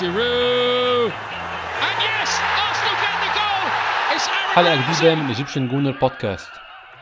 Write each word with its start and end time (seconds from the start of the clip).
Giroud. 0.00 1.12
And 1.86 1.98
yes, 2.08 2.30
Arsenal 2.66 2.96
get 3.02 3.14
the 3.24 3.30
goal. 3.38 3.64
It's 4.14 4.26
Aaron 4.28 4.54
حلقة. 4.54 4.92
جديدة 4.92 5.14
من 5.14 5.26
Egyptian 5.26 5.68
Gooner 5.68 5.90
Podcast 6.00 6.48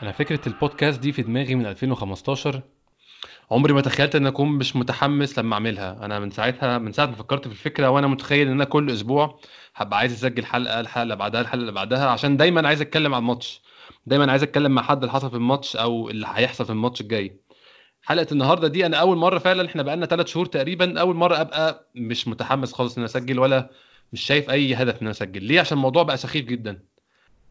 أنا 0.02 0.12
فكرة 0.12 0.40
البودكاست 0.46 1.00
دي 1.00 1.12
في 1.12 1.22
دماغي 1.22 1.54
من 1.54 1.66
2015 1.66 2.62
عمري 3.50 3.72
ما 3.72 3.80
تخيلت 3.80 4.16
إن 4.16 4.26
أكون 4.26 4.48
مش 4.48 4.76
متحمس 4.76 5.38
لما 5.38 5.54
أعملها 5.54 5.98
أنا 6.04 6.18
من 6.18 6.30
ساعتها 6.30 6.78
من 6.78 6.92
ساعة 6.92 7.06
ما 7.06 7.12
فكرت 7.14 7.48
في 7.48 7.52
الفكرة 7.52 7.88
وأنا 7.90 8.06
متخيل 8.06 8.46
إن 8.46 8.52
أنا 8.52 8.64
كل 8.64 8.90
أسبوع 8.90 9.40
هبقى 9.76 9.98
عايز 9.98 10.12
أسجل 10.12 10.44
حلقة 10.46 10.80
الحلقة 10.80 11.02
اللي 11.02 11.16
بعدها 11.16 11.40
الحلقة 11.40 11.60
اللي 11.60 11.72
بعدها 11.72 12.08
عشان 12.10 12.36
دايما 12.36 12.68
عايز 12.68 12.80
أتكلم 12.80 13.14
عن 13.14 13.20
الماتش 13.20 13.62
دايما 14.06 14.30
عايز 14.30 14.42
أتكلم 14.42 14.72
مع 14.72 14.82
حد 14.82 14.96
اللي 15.02 15.12
حصل 15.12 15.30
في 15.30 15.36
الماتش 15.36 15.76
أو 15.76 16.10
اللي 16.10 16.26
هيحصل 16.34 16.64
في 16.64 16.70
الماتش 16.72 17.00
الجاي 17.00 17.40
حلقة 18.02 18.26
النهارده 18.32 18.68
دي 18.68 18.86
أنا 18.86 18.96
أول 18.96 19.16
مرة 19.16 19.38
فعلا 19.38 19.66
إحنا 19.66 19.82
بقالنا 19.82 20.06
ثلاث 20.06 20.26
شهور 20.26 20.46
تقريبا 20.46 21.00
أول 21.00 21.16
مرة 21.16 21.40
أبقى 21.40 21.86
مش 21.94 22.28
متحمس 22.28 22.72
خالص 22.72 22.98
إن 22.98 23.04
أسجل 23.04 23.38
ولا 23.38 23.70
مش 24.12 24.22
شايف 24.22 24.50
أي 24.50 24.74
هدف 24.74 24.94
إن 24.94 24.98
أنا 25.00 25.10
أسجل. 25.10 25.42
ليه؟ 25.44 25.60
عشان 25.60 25.76
الموضوع 25.78 26.02
بقى 26.02 26.16
سخيف 26.16 26.44
جدا. 26.46 26.78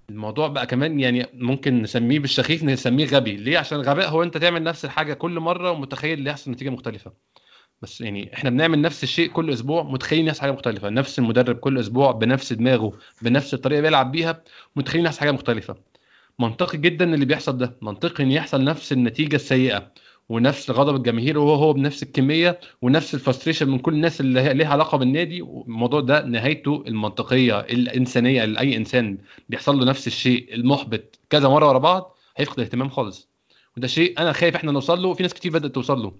الموضوع 0.10 0.48
بقى 0.48 0.68
كمان 0.68 1.00
يعني 1.00 1.26
ممكن 1.34 1.82
نسميه 1.82 2.20
بالشخيف 2.20 2.64
نسميه 2.64 3.06
غبي. 3.06 3.36
ليه؟ 3.36 3.58
عشان 3.58 3.80
الغباء 3.80 4.10
هو 4.10 4.24
أنت 4.24 4.38
تعمل 4.38 4.64
نفس 4.64 4.86
الحاجة 4.86 5.14
كل 5.14 5.40
مرة 5.40 5.72
ومتخيل 5.72 6.18
اللي 6.18 6.30
يحصل 6.30 6.52
نتيجة 6.52 6.70
مختلفة. 6.70 7.14
بس 7.82 8.02
يعني 8.02 8.34
إحنا 8.34 8.50
بنعمل 8.50 8.82
نفس 8.82 9.04
الشيء 9.04 9.30
كل 9.30 9.54
أسبوع 9.54 9.84
متخيلين 9.84 10.28
يحصل 10.28 10.42
حاجة 10.42 10.52
مختلفة. 10.52 10.90
نفس 10.90 11.20
المدرب 11.20 11.56
كل 11.56 11.80
أسبوع 11.80 12.12
بنفس 12.12 12.54
دماغه 12.54 12.94
بنفس 13.22 13.54
الطريقة 13.54 13.82
بيلعب 13.82 14.12
بيها 14.12 14.44
متخيلين 14.76 15.10
حاجة 15.10 15.32
مختلفة. 15.32 15.76
منطقي 16.40 16.78
جدا 16.78 17.14
اللي 17.14 17.26
بيحصل 17.26 17.58
ده. 17.58 17.78
منطقي 17.82 18.24
إن 18.24 18.32
يحصل 18.32 18.64
نفس 18.64 18.92
النتيجة 18.92 19.36
السيئة. 19.36 19.92
ونفس 20.30 20.72
غضب 20.72 20.96
الجماهير 20.96 21.38
وهو 21.40 21.54
هو 21.56 21.74
بنفس 21.74 22.04
الكمية 22.04 22.60
ونفس 22.82 23.14
ال 23.14 23.19
frustration 23.19 23.70
من 23.70 23.80
كل 23.80 23.94
الناس 23.94 24.22
اللي 24.22 24.54
ليها 24.54 24.68
علاقة 24.68 24.98
بالنادي. 24.98 25.42
والموضوع 25.42 26.02
ده 26.02 26.26
نهايته 26.26 26.84
المنطقية 26.88 27.60
الإنسانية 27.60 28.46
لأي 28.46 28.78
إنسان 28.78 29.18
بيحصل 29.50 29.80
له 29.80 29.86
نفس 29.86 30.08
الشيء 30.08 30.54
المحبط 30.54 31.20
كذا 31.30 31.50
مرة 31.50 31.68
ورا 31.68 31.78
بعض 31.80 32.16
هيفقد 32.38 32.60
الاهتمام 32.60 32.90
خالص. 32.90 33.30
وده 33.78 33.88
شيء 33.88 34.20
أنا 34.20 34.32
خايف 34.32 34.56
إحنا 34.56 34.72
نوصل 34.72 35.02
له 35.04 35.14
في 35.14 35.24
ناس 35.24 35.34
كتير 35.34 35.52
بدأت 35.52 35.76
توصل 35.76 36.00
له. 36.02 36.14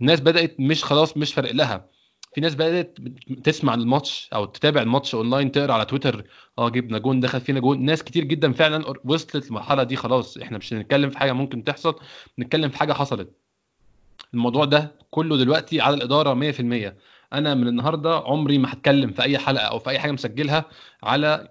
الناس 0.00 0.20
بدأت 0.20 0.56
مش 0.60 0.84
خلاص 0.84 1.16
مش 1.16 1.34
فارق 1.34 1.52
لها. 1.52 1.86
في 2.34 2.40
ناس 2.40 2.54
بدأت 2.54 2.98
تسمع 3.44 3.74
الماتش 3.74 4.28
أو 4.34 4.44
تتابع 4.44 4.82
الماتش 4.82 5.14
أونلاين 5.14 5.52
تقرأ 5.52 5.72
على 5.72 5.84
تويتر 5.84 6.24
آه 6.58 6.68
جبنا 6.68 6.98
جون 6.98 7.20
دخل 7.20 7.40
فينا 7.40 7.60
جون. 7.60 7.84
ناس 7.84 8.02
كتير 8.02 8.24
جدا 8.24 8.52
فعلا 8.52 8.84
وصلت 9.04 9.46
للمرحلة 9.46 9.82
دي 9.82 9.96
خلاص. 9.96 10.36
إحنا 10.38 10.58
مش 10.58 10.72
هنتكلم 10.74 11.10
في 11.10 11.18
حاجة 11.18 11.32
ممكن 11.32 11.64
تحصل 11.64 11.94
نتكلم 12.38 12.70
في 12.70 12.78
حاجة 12.78 12.92
حصلت. 12.92 13.43
الموضوع 14.34 14.64
ده 14.64 14.92
كله 15.10 15.36
دلوقتي 15.36 15.80
على 15.80 15.96
الإدارة 15.96 16.34
100% 16.34 16.96
أنا 17.32 17.54
من 17.54 17.68
النهارده 17.68 18.16
عمري 18.16 18.58
ما 18.58 18.72
هتكلم 18.72 19.12
في 19.12 19.22
أي 19.22 19.38
حلقة 19.38 19.64
أو 19.64 19.78
في 19.78 19.90
أي 19.90 19.98
حاجة 19.98 20.12
مسجلها 20.12 20.64
على 21.02 21.48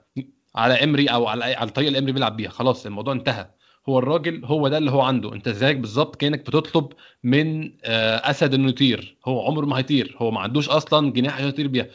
على 0.55 0.83
إمري 0.83 1.07
أو 1.07 1.27
على 1.27 1.43
على 1.43 1.67
الطريقة 1.67 1.87
اللي 1.87 1.99
إمري 1.99 2.11
بيلعب 2.11 2.37
بيها. 2.37 2.49
خلاص 2.49 2.85
الموضوع 2.85 3.13
انتهى. 3.13 3.49
هو 3.89 3.99
الراجل 3.99 4.45
هو 4.45 4.67
ده 4.67 4.77
اللي 4.77 4.91
هو 4.91 5.01
عنده. 5.01 5.33
أنت 5.33 5.49
زيك 5.49 5.77
بالظبط 5.77 6.15
كأنك 6.15 6.39
بتطلب 6.39 6.87
من 7.23 7.71
آه، 7.83 8.29
أسد 8.29 8.53
إنه 8.53 8.69
يطير. 8.69 9.17
هو 9.25 9.47
عمره 9.47 9.65
ما 9.65 9.77
هيطير. 9.77 10.15
هو 10.19 10.31
ما 10.31 10.39
عندوش 10.39 10.69
أصلا 10.69 11.11
جناح 11.11 11.39
يطير 11.39 11.67
بيها. 11.67 11.87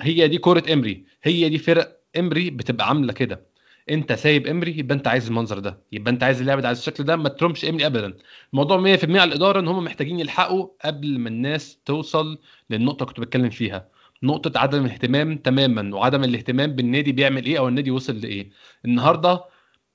هي 0.00 0.28
دي 0.28 0.38
كوره 0.38 0.62
إمري. 0.72 1.04
هي 1.22 1.48
دي 1.48 1.58
فرق 1.58 2.00
إمري 2.18 2.50
بتبقى 2.50 2.88
عاملة 2.88 3.12
كده. 3.12 3.46
انت 3.90 4.12
سايب 4.12 4.46
امري 4.46 4.78
يبقى 4.78 4.94
انت 4.96 5.08
عايز 5.08 5.26
المنظر 5.26 5.58
ده 5.58 5.78
يبقى 5.92 6.12
انت 6.12 6.22
عايز 6.22 6.40
اللعب 6.40 6.60
ده 6.60 6.66
عايز 6.68 6.78
الشكل 6.78 7.04
ده 7.04 7.16
ما 7.16 7.28
ترمش 7.28 7.64
امري 7.64 7.86
ابدا. 7.86 8.16
الموضوع 8.52 8.96
100% 8.96 9.04
على 9.04 9.24
الإدارة 9.24 9.60
إن 9.60 9.68
هم 9.68 9.84
محتاجين 9.84 10.20
يلحقوا 10.20 10.68
قبل 10.84 11.18
ما 11.18 11.28
الناس 11.28 11.78
توصل 11.84 12.38
للنقطة 12.70 13.06
كنت 13.06 13.20
بتكلم 13.20 13.50
فيها. 13.50 13.88
نقطة 14.22 14.58
عدم 14.60 14.84
الاهتمام 14.86 15.36
تماما 15.38 15.96
وعدم 15.96 16.24
الاهتمام 16.24 16.72
بالنادي 16.72 17.12
بيعمل 17.12 17.44
إيه 17.46 17.58
أو 17.58 17.68
النادي 17.68 17.90
وصل 17.90 18.20
لإيه. 18.20 18.50
النهارده 18.84 19.44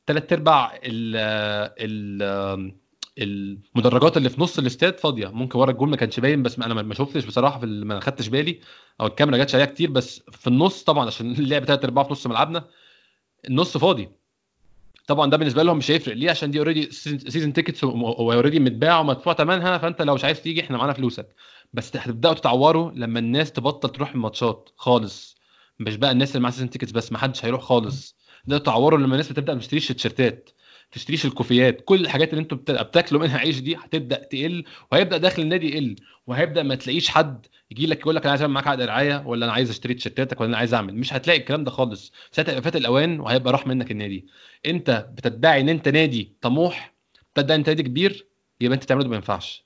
ثلاث 0.07 0.33
أرباع 0.33 0.79
ال 0.83 1.15
ال 1.79 2.73
المدرجات 3.19 4.17
اللي 4.17 4.29
في 4.29 4.41
نص 4.41 4.59
الاستاد 4.59 4.97
فاضية. 4.99 5.27
ممكن 5.27 5.59
ورا 5.59 5.71
الجول 5.71 5.89
ما 5.89 5.95
كانش 5.95 6.19
باين 6.19 6.43
بس 6.43 6.59
أنا 6.59 6.73
ما 6.81 6.93
شفتش 6.93 7.25
بصراحة 7.25 7.59
في 7.59 7.65
ما 7.65 7.99
خدتش 7.99 8.27
بالي 8.27 8.59
أو 9.01 9.07
الكاميرا 9.07 9.32
ما 9.32 9.37
جاتش 9.37 9.55
عليها 9.55 9.65
كتير 9.67 9.89
بس 9.91 10.23
في 10.31 10.47
النص 10.47 10.83
طبعا 10.83 11.05
عشان 11.07 11.31
اللعب 11.31 11.63
ثلاث 11.65 11.83
أرباع 11.85 12.03
في 12.03 12.11
نص 12.11 12.27
ملعبنا 12.27 12.67
النص 13.47 13.77
فاضي. 13.77 14.09
طبعا 15.07 15.29
ده 15.29 15.37
بالنسبة 15.37 15.63
لهم 15.63 15.77
مش 15.77 15.91
هيفرق. 15.91 16.15
ليه؟ 16.15 16.29
عشان 16.29 16.51
دي 16.51 16.59
already 16.59 16.91
season 16.91 17.53
tickets 17.53 17.83
و 17.83 17.93
already 17.93 18.59
متباع 18.59 18.99
ومدفوع 18.99 19.33
ثمنها 19.33 19.77
فأنت 19.77 20.01
لو 20.01 20.13
مش 20.13 20.23
عايز 20.23 20.41
تيجي 20.41 20.61
إحنا 20.61 20.77
معانا 20.77 20.93
فلوسك. 20.93 21.35
بس 21.73 21.95
هتبدأوا 21.95 22.33
تتعوروا 22.33 22.91
لما 22.91 23.19
الناس 23.19 23.51
تبطل 23.51 23.89
تروح 23.89 24.11
الماتشات 24.11 24.69
خالص. 24.77 25.37
مش 25.79 25.95
بقى 25.95 26.11
الناس 26.11 26.29
اللي 26.31 26.39
معاها 26.43 26.53
season 26.53 26.69
tickets 26.69 26.91
بس 26.91 27.11
ما 27.11 27.17
حدش 27.17 27.45
هيروح 27.45 27.61
خالص. 27.61 28.15
ده 28.45 28.57
تعوروا 28.57 28.99
لما 28.99 29.11
الناس 29.13 29.31
بتبدأ 29.31 29.53
ما 29.53 29.59
تشتريش 29.59 29.91
التيشيرتات. 29.91 30.49
ما 30.91 30.95
تشتريش 30.95 31.25
الكوفيات. 31.25 31.81
كل 31.85 32.01
الحاجات 32.01 32.29
اللي 32.29 32.41
أنتوا 32.41 32.57
بت- 32.57 32.71
بتاكلوا 32.71 33.21
منها 33.21 33.37
عيش 33.37 33.59
دي 33.59 33.75
هتبدأ 33.75 34.23
تقل 34.23 34.63
وهيبدأ 34.91 35.17
داخل 35.17 35.41
النادي 35.41 35.73
يقل 35.73 35.95
وهيبدأ 36.27 36.63
ما 36.63 36.75
تلاقيش 36.75 37.09
حد 37.09 37.45
يجي 37.71 37.87
لك 37.87 37.99
يقول 37.99 38.15
لك 38.15 38.21
أنا 38.21 38.31
عايز 38.31 38.41
أعمل 38.41 38.53
معاك 38.53 38.67
عقد 38.67 38.81
رعاية 38.81 39.23
ولا 39.25 39.45
أنا 39.45 39.53
عايز 39.53 39.69
أشتري 39.69 39.93
تيشيرتاتك 39.93 40.41
ولا 40.41 40.49
أنا 40.49 40.57
عايز 40.57 40.73
أعمل. 40.73 40.95
مش 40.95 41.13
هتلاقي 41.13 41.39
الكلام 41.39 41.63
ده 41.63 41.71
خالص. 41.71 42.11
ساعتها 42.31 42.59
فات 42.59 42.75
الأوان 42.75 43.19
وهيبقى 43.19 43.51
راح 43.53 43.67
منك 43.67 43.91
النادي. 43.91 44.25
أنت 44.65 45.07
بتدعي 45.17 45.61
إن 45.61 45.69
أنت 45.69 45.87
نادي 45.89 46.33
طموح 46.41 46.93
بتدعي 47.35 47.55
إن 47.55 47.59
أنت 47.59 47.69
نادي 47.69 47.83
كبير 47.83 48.25
يبقى 48.61 48.75
أنت 48.75 48.83
تعمله 48.83 49.07
ما 49.07 49.15
ينفعش. 49.15 49.63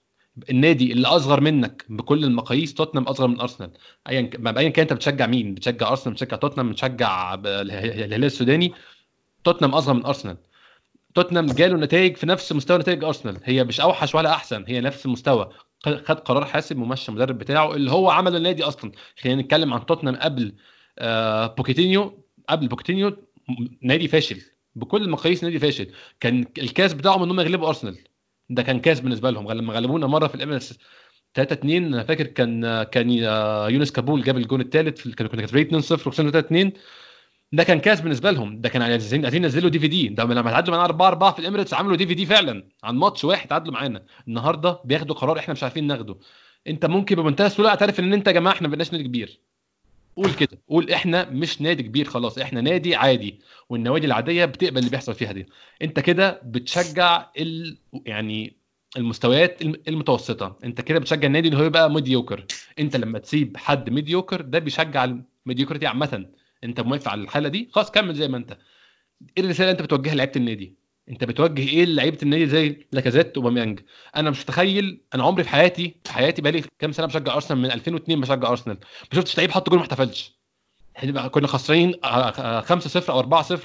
النادي 0.49 0.91
اللي 0.91 1.07
أصغر 1.07 1.41
منك 1.41 1.85
بكل 1.89 2.23
المقاييس 2.23 2.73
توتنهام 2.73 3.07
أصغر 3.07 3.27
من 3.27 3.39
أرسنال. 3.39 3.71
ايا 4.09 4.29
ايا 4.57 4.69
كان 4.69 4.81
أنت 4.83 4.93
بتشجع 4.93 5.27
مين؟ 5.27 5.53
بتشجع 5.53 5.89
أرسنال 5.89 6.13
بتشجع 6.13 6.37
توتنهام 6.37 6.71
بتشجع 6.71 7.33
الهلال 7.45 8.23
السوداني. 8.23 8.73
توتنهام 9.43 9.73
أصغر 9.75 9.93
من 9.93 10.05
أرسنال. 10.05 10.37
توتنهام 11.15 11.45
جاله 11.45 11.77
نتائج 11.77 12.17
في 12.17 12.25
نفس 12.25 12.51
مستوى 12.53 12.77
نتائج 12.77 13.03
أرسنال. 13.03 13.37
هي 13.43 13.63
مش 13.63 13.81
أوحش 13.81 14.15
ولا 14.15 14.29
أحسن 14.33 14.65
هي 14.67 14.81
نفس 14.81 15.05
المستوى 15.05 15.49
خد 15.85 16.19
قرار 16.19 16.45
حاسم 16.45 16.81
ومشى 16.81 17.09
المدرب 17.11 17.37
بتاعه 17.37 17.73
اللي 17.75 17.91
هو 17.91 18.09
عمله 18.09 18.37
النادي 18.37 18.63
أصلا. 18.63 18.91
خلينا 19.21 19.41
نتكلم 19.41 19.73
عن 19.73 19.85
توتنهام 19.85 20.15
قبل 20.15 20.55
آه 20.99 21.47
بوكيتينو 21.47 22.23
قبل 22.49 22.67
بوكيتينو 22.67 23.17
نادي 23.81 24.07
فاشل. 24.07 24.41
بكل 24.75 25.01
المقاييس 25.03 25.43
نادي 25.43 25.59
فاشل. 25.59 25.91
كان 26.19 26.45
الكاس 26.57 26.93
بتاعهم 26.93 27.23
إن 27.23 27.29
هم 27.29 27.39
يغلبوا 27.39 27.67
أرسنال. 27.67 27.97
ده 28.49 28.63
كان 28.63 28.79
كاس 28.79 28.99
بالنسبة 28.99 29.29
لهم. 29.29 29.51
لما 29.51 29.73
غلبونا 29.73 30.07
مرة 30.07 30.27
في 30.27 30.35
الإميريتس 30.35 30.79
3 31.35 31.53
2 31.53 31.85
أنا 31.93 32.03
فاكر 32.03 32.27
كان 32.27 32.83
كان 32.83 33.23
آه، 33.23 33.69
يونس 33.69 33.91
كابول 33.91 34.23
جاب 34.23 34.37
الجون 34.37 34.61
الثالث 34.61 35.07
كانوا 35.07 35.31
كنا 35.31 35.41
كسبانين 35.41 35.67
2 35.67 35.81
0 35.81 36.09
وخسرنا 36.09 36.31
3 36.31 36.45
2 36.45 36.71
ده 37.51 37.63
كان 37.63 37.79
كاس 37.79 38.01
بالنسبة 38.01 38.31
لهم. 38.31 38.61
ده 38.61 38.69
كان 38.69 38.81
عايزين 38.81 39.23
عايزين 39.25 39.43
ينزلوا 39.43 39.69
DVD. 39.69 40.07
ده 40.07 40.23
لما 40.23 40.51
تعادلوا 40.51 40.77
معانا 40.77 40.89
4 40.89 41.07
4 41.07 41.31
في 41.33 41.39
الإميريتس 41.39 41.73
عملوا 41.73 41.95
DVD 41.95 42.25
فعلا. 42.25 42.67
عن 42.83 42.95
ماتش 42.95 43.23
واحد 43.23 43.47
تعادلوا 43.49 43.73
معانا. 43.73 44.03
النهارده 44.27 44.79
بياخدوا 44.85 45.15
قرار 45.15 45.39
إحنا 45.39 45.53
مش 45.53 45.63
عارفين 45.63 45.87
ناخده. 45.87 46.15
أنت 46.67 46.85
ممكن 46.85 47.15
بمنتهى 47.15 47.47
السهولة 47.47 47.69
أعترف 47.69 47.99
إن 47.99 48.13
أنت 48.13 48.27
يا 48.27 48.31
جماعة 48.31 48.53
إحنا 48.53 48.67
ما 48.67 48.71
بقيناش 48.71 48.91
نادي 48.91 49.03
كبير. 49.03 49.39
قول 50.15 50.33
كده. 50.33 50.57
قول 50.69 50.91
إحنا 50.91 51.29
مش 51.29 51.61
نادي 51.61 51.83
كبير 51.83 52.05
خلاص. 52.05 52.37
إحنا 52.37 52.61
نادي 52.61 52.95
عادي. 52.95 53.39
والنوادي 53.69 54.05
العادية 54.07 54.45
بتقبل 54.45 54.77
اللي 54.77 54.89
بيحصل 54.89 55.13
فيها 55.13 55.31
دي. 55.31 55.45
أنت 55.81 55.99
كده 55.99 56.41
بتشجع 56.45 57.25
ال... 57.39 57.77
يعني 58.05 58.55
المستويات 58.97 59.61
الم- 59.61 59.81
المتوسطة. 59.87 60.57
أنت 60.63 60.81
كده 60.81 60.99
بتشجع 60.99 61.27
النادي 61.27 61.47
اللي 61.47 61.59
هو 61.59 61.63
يبقى 61.65 61.91
mediocre 61.91 62.45
أنت 62.79 62.95
لما 62.95 63.19
تسيب 63.19 63.57
حد 63.57 63.89
mediocre 63.89 64.41
ده 64.41 64.59
بيشجع 64.59 65.03
ال 65.45 65.49
mediocrity 65.49 65.87
عامة. 65.87 66.25
انت 66.65 66.81
موافق 66.81 67.11
على 67.11 67.21
الحاله 67.21 67.49
دي 67.49 67.69
خلاص 67.73 67.91
كمل 67.91 68.15
زي 68.15 68.27
ما 68.27 68.37
انت. 68.37 68.57
إيه 69.37 69.43
الرساله 69.43 69.71
انت 69.71 69.81
بتوجهها 69.81 70.15
لعيبه 70.15 70.31
النادي؟ 70.35 70.75
انت 71.09 71.23
بتوجه 71.23 71.61
إيه 71.69 71.85
لعيبه 71.85 72.17
النادي 72.23 72.47
زي 72.47 72.85
لاكازيت 72.91 73.37
وأوباميانج 73.37 73.79
أنا 74.15 74.29
مش 74.29 74.41
متخيل 74.41 75.01
أنا 75.15 75.23
عمري 75.23 75.43
في 75.43 75.49
حياتي 75.49 75.95
في 76.03 76.13
حياتي 76.13 76.41
بقالي 76.41 76.63
كام 76.79 76.91
سنة 76.91 77.05
بشجع 77.07 77.33
أرسنال 77.33 77.59
من 77.59 77.71
2002 77.71 78.21
بشجع 78.21 78.49
أرسنال. 78.49 78.77
ما 79.11 79.15
شفتش 79.19 79.37
لعيب 79.37 79.51
حط 79.51 79.69
جول 79.69 79.77
ما 79.79 79.83
احتفلش. 79.83 80.35
إحنا 80.97 81.27
كنا 81.27 81.47
خسرانين 81.47 81.93
5 82.61 82.79
0 82.89 83.13
أو 83.13 83.19
4 83.19 83.41
0 83.41 83.57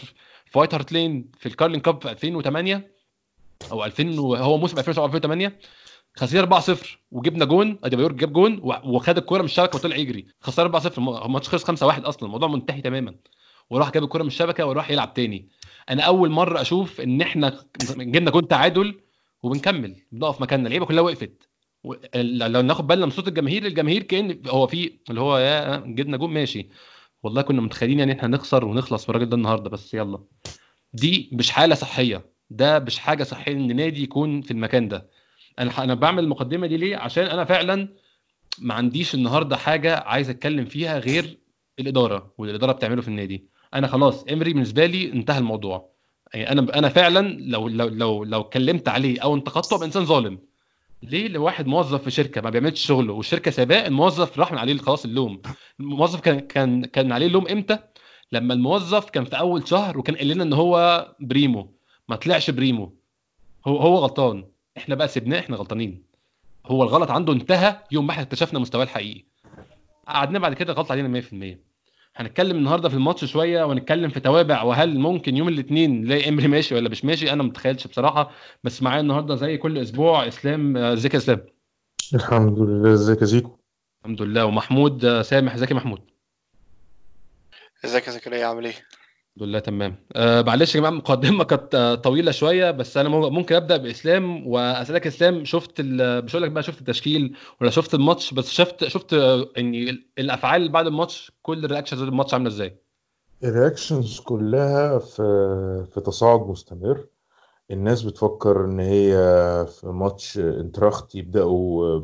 في 0.47 0.59
وايت 0.59 0.75
هارت 0.75 0.93
لين 0.93 1.31
في 1.39 1.47
ال 1.47 1.51
Carling 1.51 1.81
Cup 1.81 2.03
في 2.03 2.11
2008 2.11 2.91
أو 3.73 3.85
2000 3.85 4.21
و- 4.21 4.35
هو 4.37 4.59
موسم 4.59 4.79
2007 4.79 5.07
2008 5.07 5.59
خسرنا 6.17 6.41
4 6.41 6.61
0 6.61 6.99
وجبنا 7.11 7.45
جون 7.45 7.79
اديبايور 7.85 8.13
جاب 8.13 8.33
جون 8.33 8.61
وخد 8.63 9.17
الكورة 9.17 9.39
من 9.39 9.45
الشبكة 9.45 9.77
وطلع 9.77 9.97
يجري. 9.97 10.27
خسرنا 10.41 10.67
4 10.67 10.83
0 10.83 11.25
الماتش 11.27 11.49
خلص 11.49 11.65
5 11.65 11.87
1 11.87 12.05
أصلا 12.05 12.27
الموضوع 12.27 12.49
منتهي 12.49 12.81
تماما. 12.81 13.15
وراح 13.71 13.91
جاب 13.91 14.03
الكورة 14.05 14.23
من 14.23 14.29
الشبكة 14.29 14.67
وراح 14.67 14.91
يلعب 14.91 15.15
تاني. 15.15 15.49
أنا 15.91 16.03
أول 16.03 16.31
مرة 16.31 16.61
أشوف 16.61 17.01
إن 17.01 17.21
إحنا 17.21 17.65
جبنا 17.97 18.31
جون 18.31 18.49
تعادل 18.49 19.01
وبنكمل 19.43 19.97
بنقف 20.13 20.41
مكاننا. 20.41 20.67
اللعيبة 20.67 20.87
كلها 20.87 21.03
وقفت. 21.03 21.49
لو 22.15 22.61
ناخد 22.61 22.87
بالنا 22.87 23.07
من 23.07 23.13
صوت 23.13 23.29
الجماهير 23.29 23.67
الجماهير 23.67 24.03
كأن 24.03 24.43
هو 24.49 24.67
في 24.67 24.93
اللي 25.11 25.21
هو 25.21 25.39
يا 25.39 25.77
جبنا 25.77 26.17
جون 26.17 26.31
ماشي. 26.31 26.69
والله 27.23 27.43
كنا 27.43 27.61
متخيلين 27.61 27.99
يعني 27.99 28.13
إحنا 28.13 28.29
نخسر 28.29 28.65
ونخلص 28.65 29.09
من 29.09 29.15
الراجل 29.17 29.31
ده 29.31 29.37
النهارده 29.37 29.71
بس 29.71 29.95
يلا. 29.95 30.19
دي 30.93 31.31
مش 31.33 31.51
حالة 31.51 31.75
صحية. 31.75 32.31
ده 32.51 32.79
مش 32.79 32.99
حاجة 32.99 33.23
صحية 33.23 33.53
إن 33.53 33.77
نادي 33.77 34.03
يكون 34.03 34.41
في 34.43 34.51
المكان 34.51 34.89
ده. 34.89 35.20
أنا 35.61 35.85
أنا 35.85 35.95
بعمل 35.95 36.25
المقدمة 36.25 36.67
دي 36.67 36.77
ليه؟ 36.77 36.97
عشان 36.97 37.25
أنا 37.25 37.45
فعلا 37.45 37.89
ما 38.59 38.75
عنديش 38.75 39.15
النهارده 39.15 39.57
حاجة 39.57 39.97
عايز 39.97 40.31
أتكلم 40.31 40.65
فيها 40.65 40.99
غير 40.99 41.39
الإدارة 41.79 42.35
واللي 42.39 42.51
الاداره 42.51 42.73
بتعمله 42.73 43.03
في 43.03 43.09
النادي. 43.09 43.45
أنا 43.75 43.87
خلاص 43.87 44.25
امري 44.25 44.53
بالنسبة 44.53 44.87
لي 44.87 45.13
انتهى 45.13 45.39
الموضوع. 45.39 45.91
يعني 46.35 46.53
أنا 46.53 46.79
أنا 46.79 46.89
فعلا 46.89 47.37
لو 47.41 47.69
لو 47.69 47.89
لو 47.89 48.25
لو 48.25 48.41
اتكلمت 48.41 48.89
عليه 48.89 49.21
أو 49.21 49.35
انتقدته 49.35 49.75
ابقى 49.75 49.87
انسان 49.87 50.05
ظالم 50.05 50.39
ليه 51.03 51.29
لواحد 51.29 51.67
موظف 51.67 52.03
في 52.03 52.11
شركة 52.11 52.41
ما 52.41 52.51
بيعملش 52.51 52.87
شغله 52.87 53.13
والشركة 53.13 53.51
ساباه 53.51 53.87
الموظف 53.87 54.39
راح 54.39 54.53
من 54.53 54.59
عليه 54.59 54.79
خلاص 54.79 55.05
اللوم. 55.05 55.43
الموظف 55.81 56.21
كان 56.21 56.41
كان 56.41 56.85
كان 56.85 57.13
عليه 57.13 57.27
اللوم 57.27 57.49
إمتى؟ 57.49 57.79
لما 58.33 58.55
الموظف 58.55 59.11
كان 59.11 59.25
في 59.25 59.39
أول 59.39 59.69
شهر 59.69 59.99
وكان 59.99 60.17
قال 60.17 60.29
لنا 60.29 60.43
إن 60.45 60.53
هو 60.53 61.07
بريمو. 61.21 61.75
ما 62.09 62.17
طلعش 62.17 62.51
بريمو. 62.51 62.97
هو 63.67 63.77
هو 63.79 63.97
غلطان. 63.97 64.45
إحنا 64.81 64.95
بقى 64.95 65.09
سيبناه 65.09 65.39
إحنا 65.39 65.57
غلطانين. 65.57 66.03
هو 66.67 66.83
الغلط 66.83 67.11
عنده 67.11 67.33
انتهى 67.33 67.77
يوم 67.93 68.07
ما 68.07 68.13
إحنا 68.13 68.23
اكتشفنا 68.23 68.59
مستواه 68.59 68.83
الحقيقي. 68.83 69.25
قعدنا 70.09 70.39
بعد 70.39 70.55
كده 70.55 70.73
غلط 70.73 70.91
علينا 70.91 71.09
100% 71.09 71.59
هنتكلم 72.17 72.57
النهارده 72.57 72.89
في 72.89 72.95
الماتش 72.95 73.25
شوية 73.25 73.65
ونتكلم 73.65 74.11
في 74.11 74.21
توابع 74.21 74.63
وهل 74.63 74.99
ممكن 74.99 75.37
يوم 75.37 75.49
الاثنين 75.49 76.01
نلاقي 76.05 76.29
إمري 76.29 76.49
ماشي 76.49 76.75
ولا 76.75 76.89
مش 76.89 77.05
ماشي؟ 77.05 77.33
أنا 77.33 77.43
ما 77.43 77.49
متخيلش 77.49 77.87
بصراحة 77.87 78.31
بس 78.65 78.83
معايا 78.83 79.01
النهارده 79.01 79.35
زي 79.35 79.57
كل 79.57 79.79
أسبوع 79.79 80.29
إسلام 80.29 80.77
آه، 80.77 80.93
ازيك 80.93 81.15
يا 81.15 81.19
إسلام. 81.19 81.47
الحمد 82.15 82.59
لله. 82.59 82.93
إزيك 82.93 83.21
يا 83.21 83.27
زيكو 83.27 83.59
الحمد 84.01 84.23
لله. 84.23 84.45
ومحمود 84.45 85.05
آه، 85.05 85.23
سامح. 85.23 85.55
إزيك 85.55 85.71
يا 85.71 85.77
محمود؟ 85.77 86.01
إزيك 87.85 88.07
يا 88.07 88.13
زكريا؟ 88.13 88.47
عامل 88.47 88.65
إيه؟ 88.65 88.75
الحمد 89.41 89.49
لله 89.51 89.59
تمام. 89.59 89.97
أه 90.13 90.43
معلش 90.43 90.75
يا 90.75 90.81
جماعة 90.81 90.93
المقدمه 90.93 91.45
كانت 91.45 91.75
آه، 91.75 91.95
طويلة 91.95 92.31
شوية 92.33 92.71
بس 92.71 92.97
أنا 92.97 93.09
ممكن 93.09 93.55
أبدأ 93.55 93.77
بإسلام 93.77 94.47
وأسألك 94.47 95.07
إسلام 95.07 95.45
شفت 95.45 95.81
مش 95.81 96.33
هقول 96.35 96.43
لك 96.43 96.51
بقى 96.51 96.63
شفت 96.63 96.81
التشكيل 96.81 97.37
ولا 97.61 97.71
شفت 97.71 97.95
الماتش 97.95 98.35
بس 98.35 98.51
شفت 98.51 98.85
شفت 98.85 99.15
آه، 99.15 99.47
يعني 99.57 99.91
ال- 99.91 100.07
الأفعال 100.19 100.69
بعد 100.73 100.87
الماتش 100.87 101.33
كل 101.43 101.65
ال 101.65 101.69
reactions 101.69 102.03
الماتش 102.03 102.35
عاملة 102.35 102.49
إزاي؟ 102.49 102.77
ال 103.45 103.53
reactions 103.53 104.21
كلها 104.21 104.99
في 104.99 105.23
في 105.95 106.01
تصاعد 106.01 106.41
مستمر. 106.41 107.07
الناس 107.71 108.03
بتفكر 108.03 108.65
إن 108.65 108.81
هي 108.81 109.13
في 109.67 109.87
ماتش 109.87 110.39
أينتراخت 110.39 111.15
يبدأوا 111.15 112.01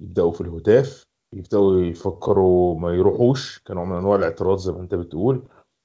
يبدأوا 0.00 0.32
في 0.32 0.40
الهتاف 0.40 1.02
يبدأوا 1.34 1.80
يفكروا 1.82 2.78
ما 2.80 2.90
يروحوش 2.94 3.62
كنوع 3.66 3.84
من 3.84 3.96
أنواع 3.96 4.16
الاعتراض 4.16 4.58
زي 4.58 4.72
ما 4.72 4.80
أنت 4.80 4.94
بتقول. 4.94 5.42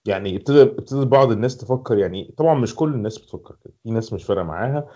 يعني 0.08 0.36
ابتدى 0.36 0.62
ابتدى 0.62 1.06
بعض 1.06 1.32
الناس 1.32 1.58
تفكر 1.58 1.98
يعني 1.98 2.34
طبعا 2.38 2.54
مش 2.60 2.76
كل 2.76 2.94
الناس 2.94 3.18
بتفكر 3.18 3.56
كده 3.66 3.74
في 3.84 3.92
ناس 3.92 4.14
مش 4.14 4.24
فارقة 4.24 4.44
معاها 4.44 4.88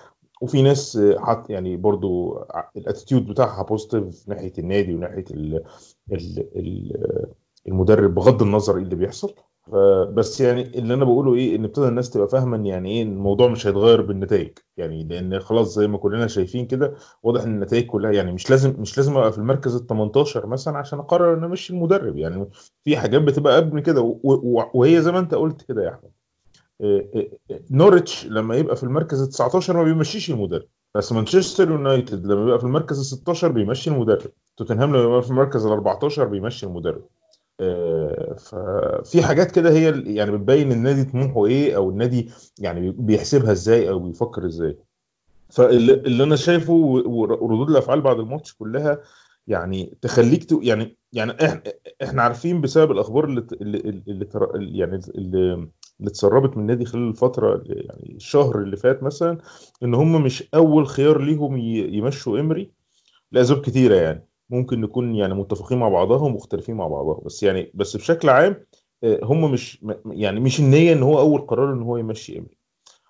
وفي 0.42 0.62
ناس 0.62 1.00
حط 1.18 1.50
يعني 1.50 1.78
برضو 1.78 2.40
ال 2.78 2.83
attitude 2.83 3.28
بتاعها 3.28 3.64
positive 3.64 4.30
ناحية 4.30 4.54
النادي 4.60 4.94
وناحيه 4.96 5.26
ال 5.32 5.64
ال 6.12 6.40
ال 6.58 6.94
المدرب 7.68 8.16
بغض 8.16 8.42
النظر 8.42 8.78
إيه 8.78 8.84
اللي 8.84 8.96
بيحصل. 8.96 9.36
بس 10.14 10.42
يعني 10.42 10.62
اللي 10.80 10.94
أنا 10.94 11.06
بقوله 11.06 11.34
إيه 11.36 11.56
إن 11.56 11.64
ابتدى 11.66 11.88
الناس 11.88 12.10
تبقى 12.10 12.28
فاهمه 12.28 12.58
ان 12.58 12.66
يعني 12.66 12.92
إيه 12.92 13.04
الموضوع 13.04 13.48
مش 13.48 13.68
هيتغير 13.68 14.02
بالنتائج. 14.02 14.58
يعني 14.78 15.04
لأن 15.04 15.40
خلاص 15.40 15.76
زي 15.76 15.88
ما 15.88 15.98
كلنا 15.98 16.28
شايفين 16.28 16.66
كده 16.68 16.94
واضح 17.24 17.42
إن 17.44 17.54
النتائج 17.56 17.86
كلها 17.86 18.12
يعني 18.12 18.32
مش 18.32 18.50
لازم 18.50 18.76
مش 18.80 18.98
لازم 18.98 19.18
أبقى 19.18 19.32
في 19.32 19.38
المركز 19.38 19.76
ال 19.76 19.88
18 19.88 20.48
مثلا 20.48 20.78
عشان 20.78 21.00
أقرر 21.00 21.34
إن 21.38 21.44
أمشي 21.44 21.74
المدرب. 21.74 22.18
يعني 22.18 22.50
في 22.84 22.98
حاجات 22.98 23.22
بتبقى 23.22 23.56
قبل 23.56 23.80
كده 23.80 24.20
وهي 24.74 25.02
زي 25.02 25.12
ما 25.12 25.20
أنت 25.20 25.36
قلت 25.36 25.62
كده 25.62 25.84
يا 25.84 25.90
أحمد. 25.90 26.12
إيه 26.82 27.12
إيه 27.16 27.38
إيه، 27.52 27.62
نوريتش 27.72 28.26
لما 28.26 28.56
يبقى 28.56 28.76
في 28.76 28.84
المركز 28.84 29.22
ال 29.22 29.30
19 29.30 29.78
ما 29.78 29.84
بيمشيش 29.84 30.32
المدرب. 30.32 30.68
بس 30.96 31.12
مانشستر 31.12 31.70
يونايتد 31.72 32.26
لما 32.26 32.42
يبقى 32.44 32.60
في 32.60 32.66
المركز 32.66 33.00
ال 33.00 33.06
16 33.06 33.52
بيمشي 33.52 33.90
المدرب. 33.90 34.32
توتنهام 34.58 34.90
لما 34.96 35.04
يبقى 35.04 35.22
في 35.22 35.30
المركز 35.30 35.66
ال 35.66 35.72
14 35.72 36.26
بيمشي 36.26 36.66
المدرب. 36.66 37.02
آه، 37.02 37.21
ففي 38.38 39.24
حاجات 39.24 39.52
كده 39.52 39.70
هي 39.72 40.04
يعني 40.16 40.32
بتبين 40.32 40.72
النادي 40.72 41.04
طموحه 41.04 41.46
إيه 41.46 41.76
أو 41.76 41.90
النادي 41.90 42.30
يعني 42.60 42.92
بيحسبها 42.92 43.52
إزاي 43.52 43.90
أو 43.90 44.00
بيفكر 44.00 44.46
إزاي 44.46 44.78
فاللي 45.50 45.94
اللي 45.94 46.24
أنا 46.24 46.36
شايفه 46.36 46.74
وردود 46.74 47.70
الأفعال 47.70 48.02
بعد 48.02 48.20
الماتش 48.20 48.54
كلها 48.54 49.00
يعني 49.48 49.98
تخليك. 50.02 50.48
يعني 50.52 50.98
يعني 51.14 51.32
إحنا 51.46 51.64
إحنا 52.04 52.22
عارفين 52.22 52.62
بسبب 52.62 52.92
الأخبار 52.92 53.26
اللي 53.26 53.48
اللي, 53.62 53.78
اللي. 54.08 54.28
يعني 54.80 55.00
اللي 55.16 55.54
اللي 56.00 56.10
اتسربت 56.10 56.58
من 56.58 56.62
النادي 56.64 56.86
خلال 56.86 57.10
الفترة 57.10 57.64
يعني 57.66 58.14
الشهر 58.16 58.62
اللي 58.62 58.78
فات 58.78 59.04
مثلا 59.04 59.38
إن 59.84 59.94
هم 59.94 60.24
مش 60.24 60.44
أول 60.56 60.88
خيار 60.88 61.22
ليهم. 61.22 61.58
يمشوا 61.58 62.40
إمري 62.40 62.72
لأسباب 63.32 63.62
كتيرة 63.62 63.96
يعني 63.96 64.28
ممكن 64.52 64.82
نكون 64.82 65.16
يعني 65.16 65.34
متفقين 65.34 65.78
مع 65.80 65.90
بعضها 65.90 66.22
ومختلفين 66.22 66.76
مع 66.76 66.88
بعضها. 66.88 67.22
بس 67.26 67.44
يعني 67.44 67.72
بس 67.74 67.98
بشكل 67.98 68.30
عام 68.30 68.66
آه، 69.04 69.20
هم 69.24 69.52
مش 69.52 69.84
يعني 70.06 70.40
مش 70.40 70.60
النية 70.60 70.94
إن 70.94 71.04
هو 71.04 71.20
أول 71.20 71.42
قرار 71.42 71.74
إن 71.74 71.82
هو 71.82 71.98
يمشي 71.98 72.40
امري 72.40 72.58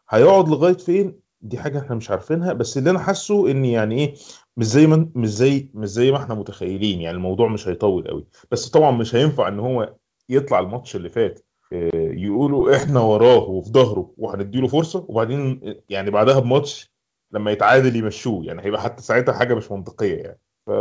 هيقعد 0.10 0.50
لغاية 0.50 0.78
فين؟ 0.78 1.20
دي 1.42 1.58
حاجة 1.58 1.80
إحنا 1.80 1.96
مش 1.96 2.12
عارفينها. 2.12 2.54
بس 2.54 2.78
اللي 2.78 2.90
أنا 2.90 3.00
حاسه 3.00 3.52
إن 3.52 3.66
يعني 3.66 3.96
إيه 4.00 4.14
مش 4.58 4.66
زي 4.66 4.88
ما 4.88 5.10
مش 5.16 5.30
زي 5.30 5.70
مش 5.74 5.88
زي 5.90 6.12
ما 6.12 6.18
إحنا 6.18 6.36
متخيلين. 6.36 7.02
يعني 7.02 7.18
الموضوع 7.18 7.48
مش 7.48 7.68
هيطول 7.68 8.08
قوي 8.08 8.28
بس 8.52 8.70
طبعا 8.70 8.92
مش 8.92 9.16
هينفع 9.16 9.48
إن 9.48 9.60
هو 9.60 9.96
يطلع 10.30 10.60
الماتش 10.60 10.96
اللي 10.96 11.10
فات 11.10 11.40
آه، 11.74 11.90
يقولوا 11.94 12.76
إحنا 12.76 13.00
وراه 13.00 13.38
وفي 13.50 13.70
ظهره 13.72 14.14
وهنديله 14.18 14.68
فرصة 14.68 15.06
وبعدين 15.10 15.62
آه، 15.64 15.76
يعني 15.90 16.12
بعدها 16.12 16.40
بماتش 16.40 16.92
لما 17.32 17.52
يتعادل 17.52 17.96
يمشوه. 17.96 18.46
يعني 18.46 18.62
هيبقى 18.66 18.82
حتى 18.82 19.04
ساعتها 19.04 19.34
حاجة 19.34 19.54
مش 19.56 19.72
منطقية 19.72 20.16
يعني. 20.16 20.40
ف 20.68 20.72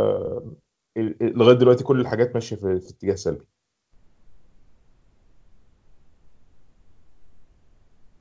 لغاية 1.23 1.57
دلوقتي 1.57 1.85
كل 1.85 2.01
الحاجات 2.01 2.35
ماشية 2.35 2.57
في, 2.57 2.81
في 2.81 2.91
اتجاه 2.91 3.15
سلبي. 3.15 3.45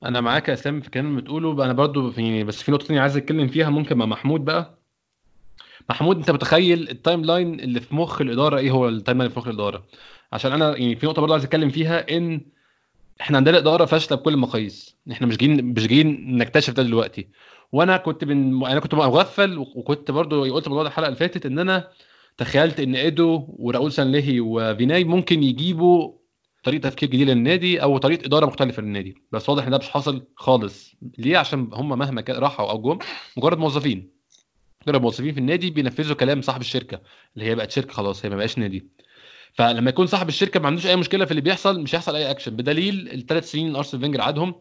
أنا 0.04 0.22
معاك 0.22 0.48
يا 0.50 0.54
اسلام 0.54 0.82
في 0.82 0.88
الكلام 0.88 1.08
اللي 1.08 1.22
بتقوله 1.22 1.66
أنا 1.66 1.74
برضو 1.74 2.12
في 2.12 2.44
بس 2.44 2.64
في 2.64 2.72
نقطة 2.72 2.86
تانية 2.88 3.02
عايز 3.02 3.18
أتكلم 3.18 3.48
فيها 3.48 3.70
ممكن 3.70 3.98
مع 3.98 4.06
محمود 4.06 4.46
بقى. 4.46 4.80
محمود 5.90 6.18
أنت 6.18 6.32
متخيل 6.32 6.90
ال 6.90 7.26
timeline 7.26 7.60
اللي 7.60 7.80
في 7.80 7.96
مخ 7.96 8.22
الإدارة 8.22 8.58
إيه؟ 8.58 8.72
هو 8.72 8.90
ال 8.90 9.18
timeline 9.18 9.30
في 9.32 9.40
مخ 9.40 9.48
الإدارة. 9.48 9.88
عشان 10.34 10.52
أنا 10.52 10.78
يعني 10.78 10.96
في 10.96 11.06
نقطة 11.06 11.22
برضو 11.22 11.34
عايز 11.34 11.44
أتكلم 11.46 11.70
فيها 11.70 12.18
إن 12.18 12.42
إحنا 13.22 13.38
عندنا 13.38 13.58
إدارة 13.58 13.86
فاشلة 13.86 14.18
بكل 14.18 14.34
المقاييس. 14.34 14.98
إحنا 15.12 15.28
مش 15.28 15.38
جايين 15.38 15.66
مش 15.66 15.88
جايين 15.88 16.38
نكتشف 16.38 16.74
ده 16.74 16.84
دلوقتي. 16.84 17.28
وأنا 17.72 17.98
كنت 17.98 18.24
من 18.24 18.66
أنا 18.66 18.80
كنت 18.80 18.96
مغفل 18.96 19.58
وكنت 19.58 20.12
برضو 20.12 20.54
قلت 20.54 20.66
الموضوع 20.66 20.84
ده 20.84 20.90
الحلقة 20.90 21.08
اللي 21.08 21.20
فاتت 21.20 21.46
إن 21.46 21.60
أنا 21.60 21.88
تخيلت 22.38 22.80
إن 22.80 22.96
إيدو 22.96 23.46
وراؤول 23.48 23.92
سانليهي 23.92 24.40
وفيناي 24.40 25.04
ممكن 25.04 25.44
يجيبوا 25.44 26.14
طريقة 26.64 26.90
تفكير 26.90 27.10
جديدة 27.10 27.34
للنادي 27.34 27.84
أو 27.84 27.98
طريقة 27.98 28.26
إدارة 28.26 28.46
مختلفة 28.46 28.82
للنادي. 28.82 29.16
بس 29.32 29.50
واضح 29.50 29.64
إن 29.64 29.72
ده 29.72 29.78
مش 29.78 29.90
حاصل 29.90 30.28
خالص. 30.36 30.96
ليه؟ 31.18 31.38
عشان 31.38 31.70
هم 31.74 32.00
مهما 32.00 32.22
كان 32.22 32.36
راحوا 32.36 32.72
أو 32.72 32.82
جم 32.82 33.00
مجرد 33.38 33.58
موظفين. 33.58 34.12
مجرد 34.88 35.02
موظفين 35.02 35.34
في 35.34 35.40
النادي 35.40 35.70
بينفذوا 35.70 36.16
كلام 36.16 36.42
صاحب 36.42 36.62
الشركة 36.62 37.02
اللي 37.36 37.46
هي 37.46 37.56
بقت 37.56 37.72
شركة 37.72 37.94
خلاص 37.94 38.26
هي 38.26 38.30
ما 38.30 38.36
بقاش 38.36 38.58
نادي. 38.58 38.88
فلما 39.54 39.90
يكون 39.90 40.06
صاحب 40.08 40.30
الشركة 40.30 40.60
ما 40.60 40.68
عندوش 40.68 40.88
أي 40.88 40.96
مشكلة 40.96 41.26
في 41.26 41.32
اللي 41.32 41.42
بيحصل 41.42 41.82
مش 41.82 41.96
هيحصل 41.96 42.16
أي 42.16 42.32
اكشن 42.32 42.56
بدليل 42.56 43.10
الثلاث 43.14 43.52
سنين 43.52 43.76
أرسنال 43.76 44.02
فينجر 44.04 44.22
قعدهم 44.22 44.56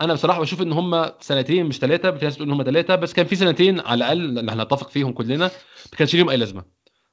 أنا 0.00 0.14
بصراحة 0.14 0.40
بشوف 0.40 0.62
إن 0.62 0.72
هم 0.72 1.10
سنتين 1.20 1.66
مش 1.66 1.78
ثلاثة 1.78 2.10
في 2.10 2.24
ناس 2.24 2.34
بتقول 2.34 2.48
إن 2.48 2.54
هم 2.54 2.62
ثلاثة 2.62 2.94
بس 2.96 3.12
كان 3.12 3.26
في 3.26 3.36
سنتين 3.36 3.80
على 3.80 3.94
الأقل 3.94 4.38
اللي 4.38 4.52
هنتفق 4.52 4.88
فيهم 4.90 5.12
كلنا 5.12 5.36
ما 5.92 5.98
كانش 5.98 6.14
ليهم 6.14 6.28
أي 6.30 6.36
لازمة. 6.36 6.64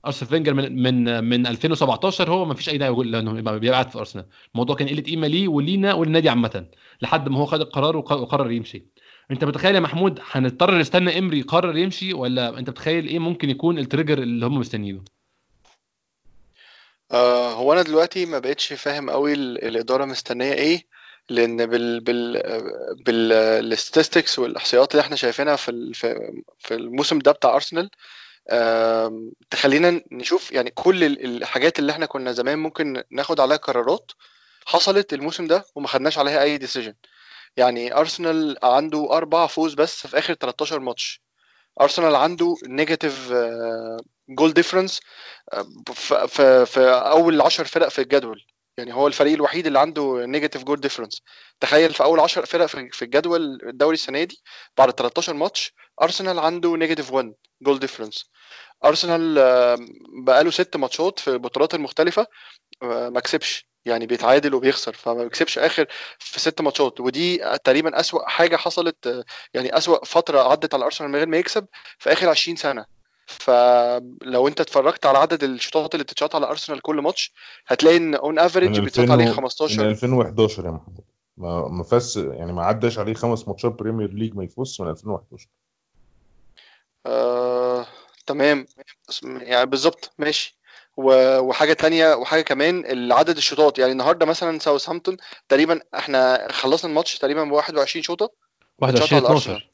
أرسنال 0.05 0.29
فينجر 0.29 0.53
من 0.53 0.83
من 0.83 1.23
من 1.23 1.47
2017 1.47 2.29
هو 2.31 2.45
ما 2.45 2.53
فيش 2.53 2.69
أي 2.69 2.77
داعي 2.77 2.91
يقول 2.91 3.15
انه 3.15 3.37
يبقى 3.39 3.59
بيبعت 3.59 3.91
في 3.91 3.99
أرسنال. 3.99 4.25
الموضوع 4.53 4.75
كان 4.75 4.87
قلة 4.87 5.01
قيمة 5.01 5.27
ليه 5.27 5.47
ولينا 5.47 5.93
وللنادي 5.93 6.29
عامة 6.29 6.65
لحد 7.01 7.29
ما 7.29 7.37
هو 7.39 7.45
خد 7.45 7.61
القرار 7.61 7.97
وق- 7.97 8.11
وقرر 8.11 8.51
يمشي. 8.51 8.85
أنت 9.31 9.43
متخيل 9.43 9.75
يا 9.75 9.79
محمود 9.79 10.19
هنضطر 10.31 10.77
نستنى 10.77 11.19
إمري 11.19 11.39
يقرر 11.39 11.77
يمشي 11.77 12.13
ولا 12.13 12.59
أنت 12.59 12.69
متخيل 12.69 13.07
إيه 13.07 13.19
ممكن 13.19 13.49
يكون 13.49 13.79
ال 13.79 13.84
trigger 13.84 14.17
اللي 14.17 14.45
هم 14.45 14.57
مستنيينه؟ 14.57 15.01
آه 17.11 17.53
هو 17.53 17.73
أنا 17.73 17.81
دلوقتي 17.81 18.25
ما 18.25 18.39
بقتش 18.39 18.73
فاهم 18.73 19.09
قوي 19.09 19.33
ال- 19.33 19.63
الإدارة 19.65 20.05
مستنية 20.05 20.53
إيه 20.53 20.83
لأن 21.29 21.65
بال 21.65 21.99
بال 21.99 22.41
بال 23.05 23.28
statistics 23.28 24.39
والإحصائيات 24.39 24.91
اللي 24.91 25.01
إحنا 25.01 25.15
شايفينها 25.15 25.55
في 25.55 25.93
في 26.59 26.73
الموسم 26.73 27.19
ده 27.19 27.31
بتاع 27.31 27.55
ارسنال 27.55 27.89
تخلينا 29.49 30.01
نشوف 30.11 30.51
يعني 30.51 30.69
كل 30.71 31.03
ال- 31.03 31.25
الحاجات 31.25 31.79
اللي 31.79 31.91
إحنا 31.91 32.05
كنا 32.05 32.31
زمان 32.31 32.59
ممكن 32.59 33.03
ناخد 33.11 33.39
عليها 33.39 33.57
قرارات 33.57 34.11
حصلت 34.65 35.13
الموسم 35.13 35.47
ده 35.47 35.65
وما 35.75 35.87
خدناش 35.87 36.17
عليها 36.17 36.41
أي 36.43 36.57
decision 36.57 36.93
يعني 37.57 37.93
ارسنال 37.97 38.57
عنده 38.63 39.11
أربع 39.17 39.47
فوز 39.47 39.73
بس 39.73 40.07
في 40.07 40.17
آخر 40.19 40.33
13 40.33 40.79
ماتش. 40.79 41.21
ارسنال 41.81 42.15
عنده 42.15 42.55
negative 42.67 43.33
goal 44.29 44.53
difference 44.53 44.99
في 45.93 46.27
في 46.27 46.65
في 46.65 46.79
أول 46.89 47.41
10 47.41 47.63
فرق 47.63 47.87
في 47.87 47.99
الجدول. 48.01 48.45
يعني 48.77 48.93
هو 48.93 49.07
الفريق 49.07 49.33
الوحيد 49.33 49.67
اللي 49.67 49.79
عنده 49.79 50.25
negative 50.25 50.63
goal 50.63 50.79
difference 50.79 51.21
تخيل 51.59 51.93
في 51.93 52.03
أول 52.03 52.19
10 52.19 52.45
فرق 52.45 52.65
في 52.65 53.01
الجدول 53.01 53.59
الدوري 53.63 53.93
السنة 53.93 54.23
دي 54.23 54.41
بعد 54.77 54.91
13 54.91 55.33
ماتش 55.33 55.73
أرسنال 56.01 56.39
عنده 56.39 56.75
negative 56.77 57.11
1 57.13 57.33
goal 57.61 57.79
difference 57.79 58.29
أرسنال 58.85 59.37
آه، 59.39 59.77
بقاله 60.23 60.51
ست 60.51 60.77
ماتشات 60.77 61.19
في 61.19 61.27
البطولات 61.29 61.73
المختلفة 61.73 62.27
آه، 62.83 63.09
ما 63.09 63.19
كسبش. 63.19 63.69
يعني 63.85 64.05
بيتعادل 64.07 64.53
وبيخسر 64.53 64.93
فما 64.93 65.23
بيكسبش 65.23 65.59
آخر 65.59 65.85
في 66.19 66.39
ست 66.39 66.61
ماتشات. 66.61 66.99
ودي 66.99 67.37
تقريبا 67.63 67.99
أسوأ 67.99 68.29
حاجة 68.29 68.55
حصلت 68.57 69.07
آه، 69.07 69.23
يعني 69.53 69.77
أسوأ 69.77 70.05
فترة 70.05 70.51
عدت 70.51 70.73
على 70.73 70.85
أرسنال 70.85 71.09
من 71.09 71.15
غير 71.15 71.27
ما 71.27 71.37
يكسب 71.37 71.67
في 71.99 72.11
آخر 72.13 72.29
20 72.29 72.57
سنة. 72.57 72.98
فلو 73.29 74.47
انت 74.47 74.61
اتفرجت 74.61 75.05
على 75.05 75.17
عدد 75.17 75.43
الشوطات 75.43 75.93
اللي 75.95 76.03
بتتشاط 76.03 76.35
على 76.35 76.47
أرسنال 76.47 76.81
كل 76.81 76.95
ماتش 77.01 77.33
هتلاقي 77.67 77.97
إن 77.97 78.15
on 78.15 78.39
average 78.39 78.79
بيتشاط 78.79 79.09
عليه 79.11 79.23
2000 79.23 79.29
من 79.31 79.35
15 79.35 79.89
2011 79.89 80.65
يا 80.65 80.71
محمد 80.71 80.99
ما 81.37 81.67
ما 81.67 81.83
فاز 81.83 82.17
يعني 82.17 82.53
ما 82.53 82.63
عداش 82.65 82.99
عليه 82.99 83.13
خمس 83.13 83.47
ماتشات 83.47 83.71
بريمير 83.71 84.13
ليج 84.13 84.35
ما 84.35 84.43
يفوز 84.43 84.81
من 84.81 84.89
2011 84.89 85.47
آه، 87.05 87.85
تمام. 88.25 88.65
يعني 89.23 89.65
بالظبط 89.65 90.11
ماشي. 90.17 90.57
و- 90.97 91.39
وحاجة 91.39 91.73
تانية 91.73 92.13
وحاجة 92.13 92.41
كمان 92.41 93.11
عدد 93.11 93.37
الشوطات. 93.37 93.79
يعني 93.79 93.91
النهارده 93.91 94.25
مثلا 94.25 94.59
ساوثهامبتون 94.59 95.17
تقريبا 95.49 95.79
إحنا 95.95 96.47
خلصنا 96.51 96.89
الماتش 96.89 97.17
تقريبا 97.17 97.43
ب 97.43 97.51
21 97.51 98.03
شوطة. 98.03 98.25
اتشاط 98.83 99.11
21 99.13 99.25
على 99.25 99.37
12 99.37 99.51
ارسنال 99.51 99.69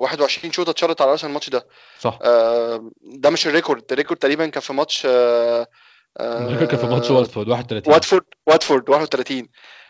21 0.00 0.52
شوطه 0.52 0.70
اتشاط 0.70 1.02
على 1.02 1.10
أرسنال 1.10 1.30
الماتش 1.30 1.48
ده. 1.50 1.66
صح. 2.00 2.18
آه، 2.22 2.90
ده 3.02 3.30
مش 3.30 3.46
ال 3.46 3.50
record. 3.50 3.82
ال 3.92 3.96
record 3.96 4.20
تقريبا 4.20 4.46
كان 4.46 4.60
في 4.62 4.72
ماتش 4.72 5.06
آه، 5.06 5.66
ال 6.20 6.27
record 6.27 6.68
كان 6.68 6.78
في 6.80 6.86
ماتش 6.86 7.10
آه، 7.10 7.14
واتفورد 7.14 7.48
31 7.48 7.92
واتفورد 7.92 8.24
واتفورد 8.46 8.88
31 8.90 9.48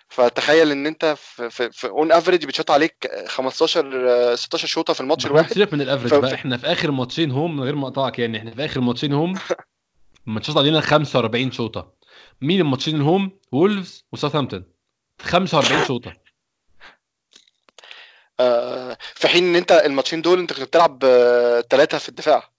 فتخيل 0.08 0.70
إن 0.70 0.86
أنت 0.86 1.14
في 1.18 1.50
في, 1.50 1.70
في 1.72 1.88
on 1.88 2.12
average 2.12 2.46
بتشوط 2.46 2.70
عليك 2.70 3.08
15 3.26 4.08
آه، 4.10 4.34
16 4.34 4.66
شوطة 4.68 4.92
في 4.92 5.00
الماتش 5.00 5.26
الواحد. 5.26 5.52
سيبك 5.52 5.72
من 5.74 5.80
ال 5.80 5.84
average 5.84 6.10
ف- 6.10 6.14
بقى. 6.14 6.34
إحنا 6.34 6.56
في 6.56 6.66
آخر 6.66 6.90
ماتشين 6.90 7.30
home 7.30 7.56
من 7.56 7.62
غير 7.62 7.74
ما 7.74 7.88
أقطعك 7.88 8.18
يعني 8.18 8.38
إحنا 8.38 8.50
في 8.50 8.64
آخر 8.64 8.80
ماتشين 8.80 9.12
home 9.12 9.34
اتشاط 10.26 10.56
علينا 10.56 10.80
45 10.80 11.52
شوطة. 11.52 11.92
مين 12.40 12.60
الماتشين 12.60 12.96
ال 12.96 13.04
home 13.04 13.38
وولفز 13.52 14.04
وساوثهامبتون. 14.12 14.64
45 15.20 15.84
شوطة. 15.84 16.08
آه، 16.10 16.14
في 19.14 19.28
حين 19.28 19.44
إن 19.44 19.56
أنت 19.56 19.72
الماتشين 19.72 20.22
دول 20.22 20.38
أنت 20.38 20.52
كنت 20.52 20.62
بتلعب 20.62 20.98
ثلاثة 21.70 21.98
في 21.98 22.08
الدفاع. 22.08 22.50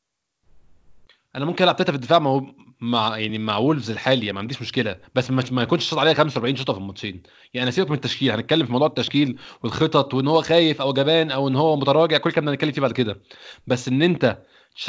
أنا 1.35 1.45
ممكن 1.45 1.63
ألعب 1.63 1.75
تلاتة 1.75 1.91
في 1.91 1.95
الدفاع 1.95 2.19
مع 2.19 2.41
مع 2.81 3.17
يعني 3.17 3.37
مع 3.37 3.57
وولفز 3.57 3.91
الحالي 3.91 4.31
ما 4.31 4.39
عنديش 4.39 4.61
مشكلة. 4.61 4.95
بس 5.15 5.31
ما, 5.31 5.43
ما 5.51 5.63
يكونش 5.63 5.89
شاط 5.89 5.99
عليها 5.99 6.13
45 6.13 6.55
شوطة 6.55 6.73
في 6.73 6.79
الماتشين. 6.79 7.23
يعني 7.53 7.71
سيبك 7.71 7.89
من 7.89 7.95
التشكيل 7.95 8.31
هنتكلم 8.31 8.65
في 8.65 8.71
موضوع 8.71 8.87
التشكيل 8.87 9.39
والخطط 9.63 10.13
وإن 10.13 10.27
هو 10.27 10.41
خايف 10.41 10.81
أو 10.81 10.93
جبان 10.93 11.31
أو 11.31 11.47
إن 11.47 11.55
هو 11.55 11.75
متراجع 11.77 12.17
كل 12.17 12.29
الكلام 12.29 12.45
ده 12.45 12.51
هنتكلم 12.51 12.71
فيه 12.71 12.81
بعد 12.81 12.91
كده. 12.91 13.21
بس 13.67 13.87
إن 13.87 14.01
أنت 14.01 14.37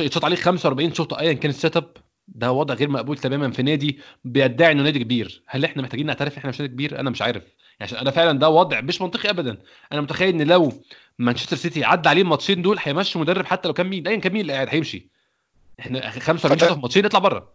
يتشاط 0.00 0.24
عليك 0.24 0.38
45 0.38 0.94
شوطة 0.94 1.18
ايا 1.20 1.32
كان 1.32 1.50
ال 1.50 1.76
setup 1.76 1.96
ده 2.28 2.52
وضع 2.52 2.74
غير 2.74 2.88
مقبول 2.88 3.18
تماما 3.18 3.50
في 3.50 3.62
نادي 3.62 3.98
بيدعي 4.24 4.72
إنه 4.72 4.82
نادي 4.82 4.98
كبير. 4.98 5.42
هل 5.46 5.64
إحنا 5.64 5.82
محتاجين 5.82 6.06
نعترف 6.06 6.38
إحنا 6.38 6.50
مش 6.50 6.60
نادي 6.60 6.72
كبير؟ 6.72 7.00
أنا 7.00 7.10
مش 7.10 7.22
عارف. 7.22 7.42
يعني 7.80 7.90
عشان 7.90 7.98
أنا 7.98 8.10
فعلا 8.10 8.38
ده 8.38 8.48
وضع 8.48 8.80
مش 8.80 9.00
منطقي 9.00 9.30
ابدا. 9.30 9.58
أنا 9.92 10.00
متخيل 10.00 10.28
إن 10.28 10.48
لو 10.48 10.72
مانشستر 11.18 11.56
سيتي 11.56 11.84
عدى 11.84 12.08
عليه 12.08 12.22
الماتشين 12.22 12.62
دول 12.62 12.76
هيمشي 12.80 13.18
مدرب 13.18 13.46
حتى 13.46 13.68
لو 13.68 13.74
كان 13.74 13.86
مين 13.86 14.06
ايا 14.06 14.16
كان 14.16 14.32
مين 14.32 14.40
اللي 14.40 14.52
قاعد 14.52 14.68
هيمشي. 14.70 15.08
إحنا 15.80 16.10
45 16.10 16.58
شوطه 16.58 16.74
في 16.74 16.80
ماتشين 16.80 17.04
اطلع 17.04 17.18
بره. 17.18 17.52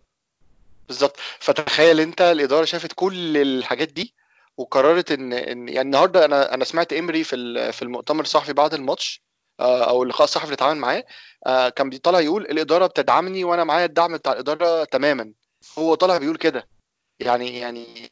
بالظبط. 0.87 1.17
فتخيل 1.39 1.99
أنت 1.99 2.21
الإدارة 2.21 2.65
شافت 2.65 2.91
كل 2.95 3.37
الحاجات 3.37 3.87
دي 3.87 4.13
وقررت 4.57 5.11
ان 5.11 5.33
ان 5.33 5.69
يعني 5.69 5.81
النهارده 5.81 6.25
أنا 6.25 6.53
أنا 6.53 6.65
سمعت 6.65 6.93
امري 6.93 7.23
في 7.23 7.71
في 7.71 7.81
المؤتمر 7.81 8.21
الصحفي 8.21 8.53
بعد 8.53 8.73
الماتش 8.73 9.21
آه، 9.59 9.89
أو 9.89 10.03
اللقاء 10.03 10.23
الصحفي 10.23 10.45
اللي 10.45 10.53
اتعامل 10.53 10.79
معاه 10.79 11.05
آه، 11.47 11.69
كان 11.69 11.89
بيطلع 11.89 12.19
يقول 12.19 12.41
الإدارة 12.41 12.87
بتدعمني 12.87 13.43
وأنا 13.43 13.63
معايا 13.63 13.85
الدعم 13.85 14.17
بتاع 14.17 14.33
الإدارة 14.33 14.83
تماما. 14.83 15.31
هو 15.79 15.95
طالع 15.95 16.17
بيقول 16.17 16.37
كده. 16.37 16.67
يعني 17.19 17.59
يعني 17.59 18.11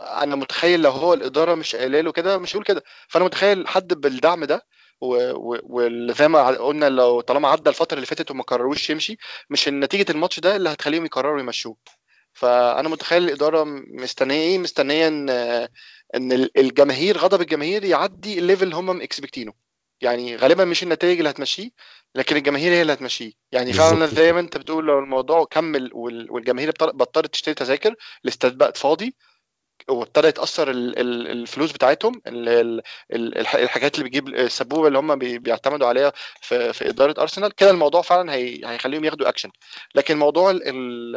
أنا 0.00 0.36
متخيل 0.36 0.82
لو 0.82 0.90
هو 0.90 1.14
الإدارة 1.14 1.54
مش 1.54 1.76
قايلة 1.76 2.00
له 2.00 2.12
كده 2.12 2.38
مش 2.38 2.50
هيقول 2.54 2.64
كده. 2.64 2.82
فأنا 3.08 3.24
متخيل 3.24 3.68
حد 3.68 3.94
بالدعم 3.94 4.44
ده 4.44 4.66
وزي 5.00 6.28
ما 6.28 6.46
قلنا 6.48 6.88
لو 6.88 7.20
طالما 7.20 7.48
عدى 7.48 7.70
الفترة 7.70 7.94
اللي 7.94 8.06
فاتت 8.06 8.30
وما 8.30 8.42
قرروش 8.42 8.90
يمشي 8.90 9.16
مش 9.50 9.68
نتيجة 9.68 10.06
الماتش 10.12 10.40
ده 10.40 10.56
اللي 10.56 10.68
هتخليهم 10.68 11.04
يقرروا 11.04 11.40
يمشوه. 11.40 11.76
فأنا 12.32 12.88
متخيل 12.88 13.24
الإدارة 13.24 13.64
مستنية 13.94 14.34
إيه؟ 14.40 14.58
مستنية 14.58 15.08
إن 15.08 15.30
إن 16.14 16.32
الجماهير 16.56 17.18
غضب 17.18 17.40
الجماهير 17.40 17.84
يعدي 17.84 18.38
الليفل 18.38 18.64
اللي 18.64 18.76
هم 18.76 19.00
اكسبكتينه 19.00 19.52
يعني 20.00 20.36
غالبا 20.36 20.64
مش 20.64 20.82
النتائج 20.82 21.18
اللي 21.18 21.30
هتمشيه 21.30 21.70
لكن 22.14 22.36
الجماهير 22.36 22.72
هي 22.72 22.82
اللي 22.82 22.92
هتمشيه. 22.92 23.32
يعني 23.52 23.72
فعلا 23.72 24.06
زي. 24.06 24.32
ما 24.32 24.40
أنت 24.40 24.56
بتقول 24.56 24.86
لو 24.86 24.98
الموضوع 24.98 25.44
كمل 25.44 25.90
وال- 25.94 26.30
والجماهير 26.30 26.70
بطل- 26.70 26.92
بطلت 26.92 27.26
تشتري 27.26 27.54
تذاكر 27.54 27.94
الاستاد 28.24 28.58
بقت 28.58 28.76
فاضي 28.76 29.14
وابتدى 29.88 30.28
يتأثر 30.28 30.70
ال- 30.70 30.98
ال- 30.98 31.26
الفلوس 31.30 31.72
بتاعتهم 31.72 32.22
ال- 32.26 32.48
ال- 32.48 32.82
ال- 33.12 33.38
الح- 33.38 33.54
الحاجات 33.54 33.94
اللي 33.94 34.04
بيجيب 34.04 34.28
السبوبه 34.28 34.88
اللي 34.88 34.98
هم 34.98 35.16
بي- 35.18 35.38
بيعتمدوا 35.38 35.86
عليها 35.86 36.12
في 36.42 36.88
إدارة 36.88 37.20
أرسنال. 37.22 37.52
كده 37.54 37.70
الموضوع 37.70 38.02
فعلا 38.02 38.32
هي 38.32 38.60
هيخليهم 38.66 39.04
ياخدوا 39.04 39.28
اكشن 39.28 39.50
لكن 39.94 40.18
موضوع 40.18 40.50
ال 40.50 41.16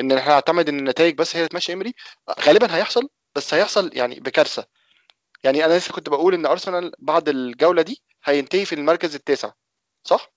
إن 0.00 0.12
إحنا 0.12 0.32
نعتمد 0.32 0.68
إن 0.68 0.78
النتائج 0.78 1.14
بس 1.14 1.36
هي 1.36 1.48
تمشي 1.48 1.72
امري 1.72 1.94
غالبا 2.40 2.76
هيحصل 2.76 3.08
بس 3.34 3.54
هيحصل 3.54 3.90
يعني 3.92 4.20
بكارثة. 4.20 4.64
يعني 5.44 5.64
أنا 5.64 5.78
لسه 5.78 5.92
كنت 5.92 6.08
بقول 6.08 6.34
إن 6.34 6.46
أرسنال 6.46 6.92
بعد 6.98 7.28
الجولة 7.28 7.82
دي 7.82 8.02
هينتهي 8.24 8.64
في 8.64 8.74
المركز 8.74 9.14
التاسع 9.14 9.50
صح؟ 10.04 10.32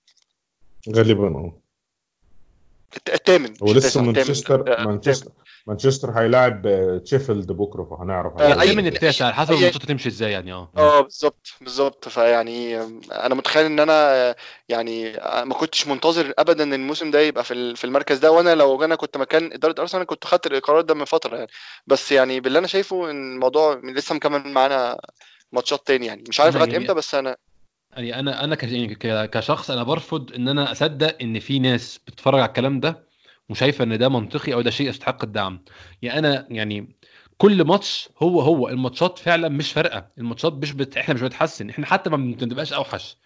غالبا 0.96 1.26
آه. 1.26 1.60
الثامن 3.08 3.54
هو 3.62 3.66
مش 3.66 3.76
لسه 3.76 4.00
التاسع، 4.00 4.00
الثامن. 4.00 4.06
مانشستر 4.06 4.78
آه، 4.78 4.84
مانشستر 4.86 5.30
مانشستر 5.66 6.10
هيلاعب 6.10 6.66
آه، 6.66 6.98
تشيفيلد 6.98 7.52
بكرة 7.52 7.84
فهنعرف 7.84 8.32
آه، 8.32 8.42
هيعمل 8.46 8.60
أي- 8.60 8.62
إيه. 8.62 8.76
من 8.76 8.86
التاسع 8.86 9.24
على 9.24 9.34
حسب 9.34 9.52
الماتشات 9.52 9.82
هتمشي 9.84 10.08
إزاي 10.08 10.32
يعني 10.32 10.52
آه. 10.52 10.70
آه 10.76 11.00
بالظبط 11.00 11.46
بالظبط. 11.60 12.08
فيعني 12.08 12.80
أنا 13.12 13.34
متخيل 13.34 13.66
إن 13.66 13.80
أنا 13.80 14.34
يعني 14.68 15.12
ما 15.44 15.54
كنتش 15.54 15.86
منتظر 15.86 16.32
ابدا 16.38 16.64
إن 16.64 16.74
الموسم 16.74 17.10
ده 17.10 17.20
يبقى 17.20 17.44
في 17.44 17.54
ال- 17.54 17.76
في 17.76 17.84
المركز 17.84 18.18
ده. 18.18 18.30
وأنا 18.30 18.54
لو 18.54 18.84
أنا 18.84 18.94
كنت 18.94 19.16
مكان 19.16 19.52
إدارة 19.52 19.74
أرسنال 19.80 20.06
كنت 20.06 20.24
خدت 20.24 20.46
القرار 20.46 20.80
ده 20.80 20.94
من 20.94 21.04
فترة 21.04 21.36
يعني. 21.36 21.50
بس 21.86 22.12
يعني 22.12 22.40
باللي 22.40 22.58
أنا 22.58 22.66
شايفه 22.66 23.10
إن 23.10 23.34
الموضوع 23.34 23.80
لسه 23.84 24.14
مكمل 24.14 24.52
معانا 24.52 24.98
ماتشات 25.52 25.86
تاني 25.86 26.06
يعني. 26.06 26.24
مش 26.28 26.40
عارف 26.40 26.56
لغاية 26.56 26.70
يعني- 26.72 26.82
إمتى 26.82 26.94
بس 26.94 27.14
أنا 27.14 27.36
يعني 27.96 28.18
أنا 28.18 28.44
أنا 28.44 28.56
يعني 28.64 28.94
كشخص 29.26 29.70
أنا 29.70 29.82
برفض 29.82 30.32
إن 30.32 30.48
أنا 30.48 30.72
أصدق 30.72 31.16
إن 31.22 31.38
في 31.40 31.58
ناس 31.58 31.98
بتتفرج 32.06 32.40
على 32.40 32.48
الكلام 32.48 32.80
ده 32.80 33.08
وشايفة 33.48 33.84
إن 33.84 33.98
ده 33.98 34.08
منطقي 34.08 34.54
أو 34.54 34.60
ده 34.60 34.70
شيء 34.70 34.88
يستحق 34.88 35.24
الدعم. 35.24 35.64
يعني 36.02 36.18
أنا 36.18 36.46
يعني 36.50 36.96
كل 37.38 37.64
ماتش 37.64 38.08
هو 38.22 38.40
هو 38.40 38.68
الماتشات 38.68 39.18
فعلا 39.18 39.48
مش 39.48 39.72
فارقة. 39.72 40.06
الماتشات 40.18 40.52
مش 40.52 40.72
بت... 40.72 40.96
إحنا 40.96 41.14
مش 41.14 41.20
بنتحسن. 41.20 41.70
إحنا 41.70 41.86
حتى 41.86 42.10
ما 42.10 42.16
بنبقاش 42.16 42.72
أوحش. 42.72 43.16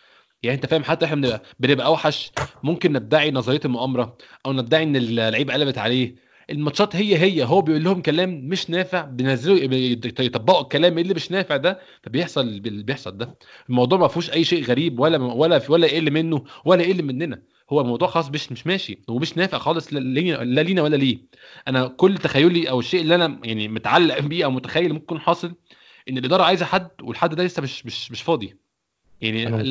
يعني 0.42 0.56
أنت 0.56 0.66
فاهم 0.66 0.84
حتى 0.84 1.04
إحنا 1.04 1.16
بنبقى, 1.16 1.42
بنبقى 1.60 1.86
أوحش. 1.86 2.32
ممكن 2.62 2.92
ندعي 2.92 3.30
نظرية 3.30 3.60
المؤامرة 3.64 4.16
أو 4.46 4.52
ندعي 4.52 4.82
إن 4.82 4.96
اللعيبه 4.96 5.52
قلبت 5.54 5.78
عليه. 5.78 6.27
الماتشات 6.50 6.96
هي 6.96 7.18
هي 7.18 7.44
هو 7.44 7.60
بيقول 7.60 7.84
لهم 7.84 8.02
كلام 8.02 8.48
مش 8.48 8.70
نافع 8.70 9.04
بينزلوا 9.04 9.58
يطبقوا 10.20 10.60
الكلام 10.62 10.98
اللي 10.98 11.14
مش 11.14 11.30
نافع 11.30 11.56
ده 11.56 11.80
فبيحصل 12.02 12.40
اللي 12.40 12.82
بيحصل 12.82 13.18
ده. 13.18 13.34
الموضوع 13.68 13.98
ما 13.98 14.08
فيهوش 14.08 14.30
أي 14.30 14.44
شيء 14.44 14.64
غريب 14.64 15.00
ولا 15.00 15.18
ولا 15.18 15.62
ولا 15.68 15.86
يقل 15.86 16.10
منه 16.10 16.44
ولا 16.64 16.82
يقل 16.82 17.02
مننا. 17.02 17.42
هو 17.72 17.80
الموضوع 17.80 18.08
خلاص 18.08 18.30
مش 18.30 18.52
مش 18.52 18.66
ماشي 18.66 18.98
ومش 19.08 19.36
نافع 19.36 19.58
خالص 19.58 19.92
لا 19.92 19.98
لينا 19.98 20.36
لا 20.36 20.60
لينا 20.60 20.82
ولا 20.82 20.96
ليه. 20.96 21.18
أنا 21.68 21.86
كل 21.86 22.18
تخيلي 22.18 22.70
أو 22.70 22.80
الشيء 22.80 23.00
اللي 23.00 23.14
أنا 23.14 23.38
يعني 23.44 23.68
متعلق 23.68 24.18
بيه 24.20 24.44
أو 24.44 24.50
متخيل 24.50 24.92
ممكن 24.92 25.04
يكون 25.04 25.20
حاصل 25.20 25.54
إن 26.10 26.18
الإدارة 26.18 26.42
عايزة 26.42 26.66
حد 26.66 26.88
والحد 27.02 27.34
ده 27.34 27.44
لسه 27.44 27.62
مش 27.62 27.86
مش 27.86 28.10
مش 28.12 28.22
فاضي. 28.22 28.56
يعني. 29.56 29.70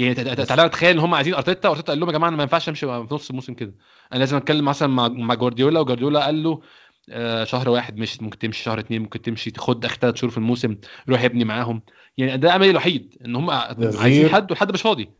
يعني 0.00 0.14
تعالى 0.14 0.68
تخيل 0.68 0.90
إن 0.90 0.98
هم 0.98 1.14
عايزين 1.14 1.34
أرتيتا 1.34 1.68
وأرتيتا 1.68 1.92
قال 1.92 2.00
لهم 2.00 2.08
يا 2.08 2.14
جماعة 2.14 2.28
أنا 2.28 2.36
ما 2.36 2.42
ينفعش 2.42 2.68
أمشي 2.68 2.86
في 2.86 3.14
نص 3.14 3.30
الموسم 3.30 3.54
كده. 3.54 3.74
أنا 4.12 4.18
لازم 4.18 4.36
أتكلم 4.36 4.64
مثلا 4.64 4.88
مع 4.88 5.08
مع 5.08 5.34
جوارديولا 5.34 5.80
وجوارديولا 5.80 6.24
قال 6.24 6.42
له 6.42 6.60
آه 7.10 7.44
شهر 7.44 7.68
واحد 7.68 7.96
مش 7.96 8.22
ممكن 8.22 8.38
تمشي 8.38 8.62
شهر 8.62 8.78
اتنين 8.78 9.02
ممكن 9.02 9.22
تمشي 9.22 9.52
خد 9.56 9.84
آخر 9.84 9.96
ثلاث 9.96 10.16
شهور 10.16 10.30
في 10.30 10.38
الموسم 10.38 10.76
روح 11.08 11.24
ابني 11.24 11.44
معاهم. 11.44 11.82
يعني 12.18 12.36
ده 12.36 12.56
أملي 12.56 12.70
الوحيد 12.70 13.16
إن 13.24 13.36
هم 13.36 13.50
عايزين 13.50 14.28
حد 14.28 14.50
والحد 14.50 14.72
مش 14.72 14.82
فاضي. 14.82 15.10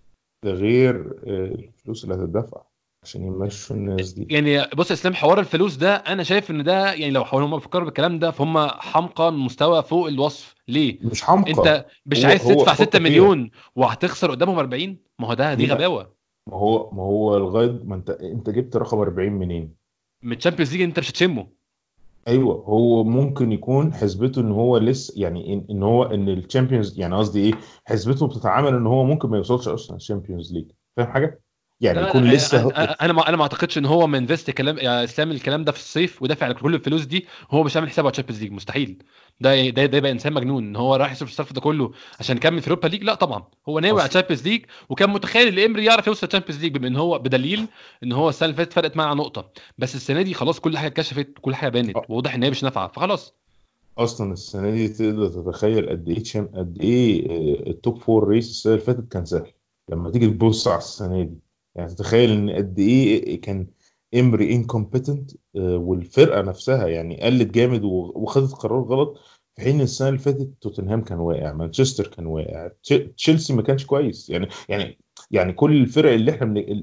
ده 0.44 0.52
غير 0.52 0.94
آه، 1.26 1.54
الفلوس 1.54 2.04
اللي 2.04 2.14
هتدفع. 2.14 2.62
عشان 3.02 3.24
يمشوا 3.24 3.76
الناس 3.76 4.12
دي 4.12 4.26
يعني 4.30 4.66
بص 4.76 4.90
يا 4.90 4.94
اسلام 4.94 5.14
حوار 5.14 5.40
الفلوس 5.40 5.76
ده 5.76 5.94
أنا 5.94 6.22
شايف 6.22 6.50
إن 6.50 6.62
ده 6.64 6.92
يعني 6.92 7.10
لو 7.10 7.22
هم 7.22 7.56
بيفكروا 7.56 7.84
بالكلام 7.84 8.18
ده 8.18 8.30
فهم 8.30 8.58
حمقى 8.68 9.32
مستوى 9.32 9.82
فوق 9.82 10.06
الوصف 10.08 10.54
ليه؟ 10.68 10.98
مش 11.02 11.22
حمقى 11.22 11.50
أنت 11.50 11.86
مش 12.06 12.24
عايز 12.24 12.44
تدفع 12.44 12.72
خطة 12.72 12.74
6 12.74 12.90
فيها. 12.98 13.00
مليون 13.00 13.50
وهتخسر 13.76 14.30
قدامهم 14.30 14.58
40 14.58 14.96
ما 15.18 15.28
هو 15.28 15.34
ده 15.34 15.54
دي. 15.54 15.66
غباوة 15.66 16.12
ما 16.46 16.56
هو 16.56 16.90
ما 16.90 17.02
هو 17.02 17.36
لغايه 17.36 17.80
ما 17.84 17.94
انت 17.94 18.10
أنت 18.10 18.50
جبت 18.50 18.76
رقم 18.76 18.98
40 18.98 19.32
منين؟ 19.32 19.74
من 20.22 20.36
الشامبيونز 20.36 20.72
ليج 20.72 20.82
أنت 20.82 20.98
مش 20.98 21.10
هتشمه 21.10 21.46
أيوه 22.28 22.54
هو 22.54 23.04
ممكن 23.04 23.52
يكون 23.52 23.92
حسبته 23.94 24.40
إن 24.40 24.52
هو 24.52 24.78
لسه 24.78 25.14
يعني 25.16 25.52
ان, 25.54 25.66
إن 25.70 25.82
هو 25.82 26.02
إن 26.04 26.28
الشامبيونز 26.28 27.00
يعني 27.00 27.14
قصدي 27.16 27.40
إيه 27.44 27.52
حسبته 27.86 28.26
بتتعامل 28.26 28.74
إن 28.74 28.86
هو 28.86 29.04
ممكن 29.04 29.28
ما 29.28 29.36
يوصلش 29.36 29.68
أصلا 29.68 29.96
الشامبيونز 29.96 30.52
ليج 30.52 30.70
فاهم 30.96 31.06
حاجة؟ 31.06 31.40
يعني 31.80 32.00
يكون 32.00 32.24
لسه 32.30 32.62
هو- 32.62 32.70
أنا 32.70 32.92
أنا 32.92 33.12
ما 33.12 33.28
أنا 33.28 33.36
ما 33.36 33.42
أعتقدش 33.42 33.78
إن 33.78 33.86
هو 33.86 34.06
منفس 34.06 34.50
كلام 34.50 34.78
يا 34.78 35.04
إسلام 35.04 35.30
الكلام 35.30 35.64
ده 35.64 35.72
في 35.72 35.78
الصيف 35.78 36.22
ودافع 36.22 36.46
على 36.46 36.54
كل 36.54 36.74
الفلوس 36.74 37.04
دي 37.04 37.26
هو 37.50 37.62
مش 37.62 37.76
عامل 37.76 37.90
حسابه 37.90 38.06
على 38.06 38.12
الشامبيونز 38.12 38.42
ليج 38.42 38.52
مستحيل 38.52 39.02
ده 39.40 39.68
ده 39.70 39.86
ده 39.86 39.98
يبقى 39.98 40.10
إنسان 40.10 40.32
مجنون 40.32 40.64
إن 40.64 40.76
هو 40.76 40.96
رايح 40.96 41.12
يصرف 41.12 41.28
الصرف 41.28 41.52
ده 41.52 41.60
كله 41.60 41.92
عشان 42.20 42.36
يكمل 42.36 42.60
في 42.62 42.68
Europa 42.70 42.88
League 42.88 43.04
لا 43.04 43.14
طبعا 43.14 43.44
هو 43.68 43.78
ناوي 43.78 44.00
على 44.00 44.08
أصلاً. 44.10 44.20
الشامبيونز 44.20 44.48
ليج 44.48 44.64
وكان 44.88 45.10
متخيل 45.10 45.58
إن 45.58 45.64
إمري 45.70 45.84
يعرف 45.84 46.06
يوصل 46.06 46.26
الشامبيونز 46.26 46.62
ليج 46.62 46.76
بما 46.76 46.88
ان 46.88 46.96
هو 46.96 47.18
بدليل 47.18 47.66
إن 48.02 48.12
هو 48.12 48.28
السنة 48.28 48.46
اللي 48.46 48.56
فاتت 48.56 48.72
فرقت 48.72 48.96
معاه 48.96 49.14
نقطة 49.14 49.50
بس 49.78 49.94
السنة 49.94 50.22
دي 50.22 50.34
خلاص 50.34 50.60
كل 50.60 50.78
حاجة 50.78 50.86
اتكشفت 50.88 51.28
كل 51.40 51.54
حاجة 51.54 51.68
بانت. 51.70 51.96
وواضح 52.08 52.34
إن 52.34 52.42
هي 52.42 52.50
مش 52.50 52.64
نافعة 52.64 52.88
فخلاص 52.88 53.34
أصلا 53.98 54.32
السنة 54.32 54.70
دي 54.70 54.88
تقدر 54.88 55.28
تتخيل 55.28 55.88
قد 55.88 56.08
إيه 56.08 56.48
قد 56.54 56.78
إيه 56.80 57.70
ال 57.70 57.77
top 57.77 57.98
four 58.02 58.28
race 58.28 58.50
السنة 58.50 58.72
اللي 58.72 58.84
فاتت 58.84 59.12
كان 59.12 59.24
سهل 59.24 59.52
لما 59.88 60.10
تيجي 60.10 60.26
تبص 60.26 60.68
على 60.68 60.78
السنة 60.78 61.22
دي 61.22 61.38
يعني 61.74 61.88
تتخيل 61.90 62.30
إن 62.30 62.50
قد 62.50 62.78
إيه 62.78 63.40
كان 63.40 63.66
امري 64.14 64.52
incompetent 64.54 65.30
والفرقة 65.56 66.42
نفسها 66.42 66.86
يعني 66.86 67.20
قلت 67.22 67.50
جامد 67.50 67.84
وخدت 67.84 68.52
قرار 68.52 68.80
غلط 68.82 69.18
في 69.56 69.62
حين 69.62 69.80
السنة 69.80 70.08
اللي 70.08 70.18
فاتت 70.18 70.50
توتنهام 70.60 71.04
كان 71.04 71.18
واقع 71.18 71.52
مانشستر 71.52 72.06
كان 72.06 72.26
واقع 72.26 72.70
تش- 72.82 72.92
تشيلسي 73.16 73.52
ما 73.52 73.62
كانش 73.62 73.86
كويس. 73.86 74.30
يعني 74.30 74.48
يعني 74.68 74.98
يعني 75.30 75.52
كل 75.52 75.76
الفرق 75.80 76.12
اللي 76.12 76.30
إحنا 76.30 76.46
من 76.46 76.82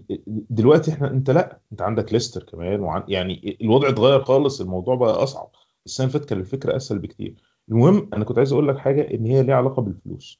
دلوقتي 0.49 0.91
إحنا 0.91 1.11
أنت 1.11 1.29
لأ 1.29 1.61
أنت 1.71 1.81
عندك 1.81 2.13
ليستر 2.13 2.43
كمان 2.43 2.79
وعن 2.79 3.03
يعني 3.07 3.57
الوضع 3.61 3.89
اتغير 3.89 4.23
خالص 4.23 4.61
الموضوع 4.61 4.95
بقى 4.95 5.23
أصعب. 5.23 5.51
السنة 5.85 6.07
اللي 6.07 6.13
فاتت 6.19 6.29
كان 6.29 6.39
الفكرة 6.39 6.75
أسهل 6.75 6.99
بكتير. 6.99 7.35
المهم 7.69 8.09
أنا 8.13 8.25
كنت 8.25 8.37
عايز 8.37 8.53
أقول 8.53 8.67
لك 8.67 8.77
حاجة 8.77 9.01
إن 9.13 9.25
هي 9.25 9.43
ليها 9.43 9.55
علاقة 9.55 9.81
بالفلوس. 9.81 10.39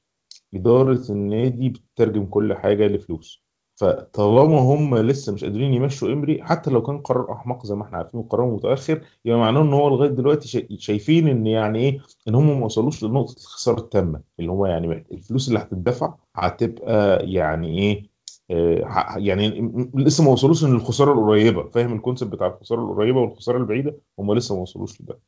إدارة 0.54 1.02
النادي 1.12 1.70
بتترجم 1.70 2.26
كل 2.26 2.54
حاجة 2.54 2.88
لفلوس. 2.88 3.47
فطالما 3.80 4.60
هم 4.60 4.98
لسه 4.98 5.34
مش 5.34 5.44
قادرين 5.44 5.74
يمشوا 5.74 6.14
امري 6.14 6.44
حتى 6.44 6.70
لو 6.72 6.82
كان 6.82 6.98
قرار 6.98 7.32
أحمق 7.34 7.66
زي 7.66 7.76
ما 7.76 7.84
إحنا 7.84 7.98
عارفين 7.98 8.20
وقرار 8.20 8.46
متأخر 8.46 9.02
يبقى 9.26 9.40
معناه 9.40 9.62
إن 9.62 9.74
هو 9.74 9.90
لغاية 9.90 10.10
دلوقتي 10.10 10.48
شا- 10.48 10.68
شايفين 10.78 11.28
إن 11.28 11.48
يعني 11.48 11.80
إيه 11.80 12.00
إن 12.28 12.36
هم 12.36 12.60
ما 12.60 12.66
وصلوش 12.66 13.04
لنقطة 13.04 13.32
الخسارة 13.32 13.80
التامة 13.80 14.22
اللي 14.40 14.52
هو 14.52 14.66
يعني 14.66 15.06
الفلوس 15.12 15.48
اللي 15.48 15.60
هتدفع 15.60 16.14
هتبقى 16.36 17.20
يعني 17.32 17.80
إيه 17.80 18.18
آه، 18.52 19.14
يعني 19.18 19.72
لسه 19.96 20.24
ما 20.24 20.32
وصلوش 20.32 20.64
للخساره 20.66 21.14
القريبة 21.14 21.70
فاهم 21.70 21.94
ال 21.94 21.98
concept 21.99 22.32
بتاع 22.34 22.48
الخسارة 22.48 22.82
القريبة 22.92 23.20
والخسارة 23.22 23.58
البعيدة؟ 23.58 23.96
هم 24.20 24.34
لسه 24.34 24.56
ما 24.56 24.62
وصلوش 24.62 25.02
لده. 25.02 25.20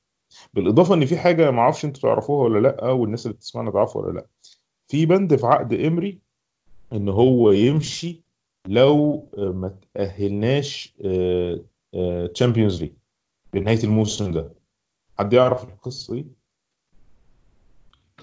بالإضافة 0.53 0.93
إن 0.95 1.05
في 1.05 1.17
حاجة 1.17 1.51
ما 1.51 1.59
أعرفش 1.61 1.85
أنتوا 1.85 2.01
تعرفوها 2.01 2.43
ولا 2.43 2.59
لأ 2.67 2.91
والناس 2.91 3.25
اللي 3.25 3.35
بتسمعنا 3.37 3.71
تعرفها 3.71 4.01
ولا 4.01 4.11
لأ. 4.13 4.25
في 4.87 5.05
بند 5.05 5.35
في 5.35 5.45
عقد 5.47 5.73
إمري 5.73 6.19
إن 6.93 7.09
هو 7.09 7.51
يمشي 7.51 8.23
لو 8.69 9.27
آه، 9.37 9.51
ما 9.51 9.75
تأهلناش 9.93 10.93
Champions 12.33 12.81
League 12.81 12.93
بنهاية 13.53 13.83
الموسم 13.83 14.31
ده 14.31 14.53
حد 15.19 15.33
يعرف 15.33 15.63
القصة 15.63 16.13
دي؟ 16.13 16.25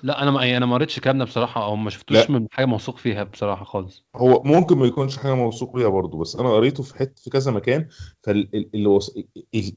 لا 0.02 0.22
أنا 0.22 0.30
ما 0.30 0.56
أنا 0.56 0.66
ما 0.66 0.74
قريتش 0.74 0.96
الكلام 0.96 1.18
ده 1.18 1.24
بصراحة 1.24 1.64
أو 1.64 1.76
ما 1.76 1.90
شفتوش. 1.90 2.30
من 2.30 2.46
حاجة 2.50 2.66
موثوق 2.66 2.96
فيها 2.96 3.24
بصراحة 3.24 3.64
خالص. 3.64 4.04
هو 4.16 4.42
ممكن 4.42 4.78
ما 4.78 4.86
يكونش 4.86 5.16
حاجة 5.16 5.34
موثوق 5.34 5.76
بيها 5.76 5.88
برضه 5.88 6.18
بس 6.18 6.36
أنا 6.36 6.52
قريته 6.52 6.82
في 6.82 6.98
حتة 6.98 7.22
في 7.22 7.30
كذا 7.30 7.50
مكان 7.50 7.88
فاللي 8.22 8.86
وص... 8.86 9.16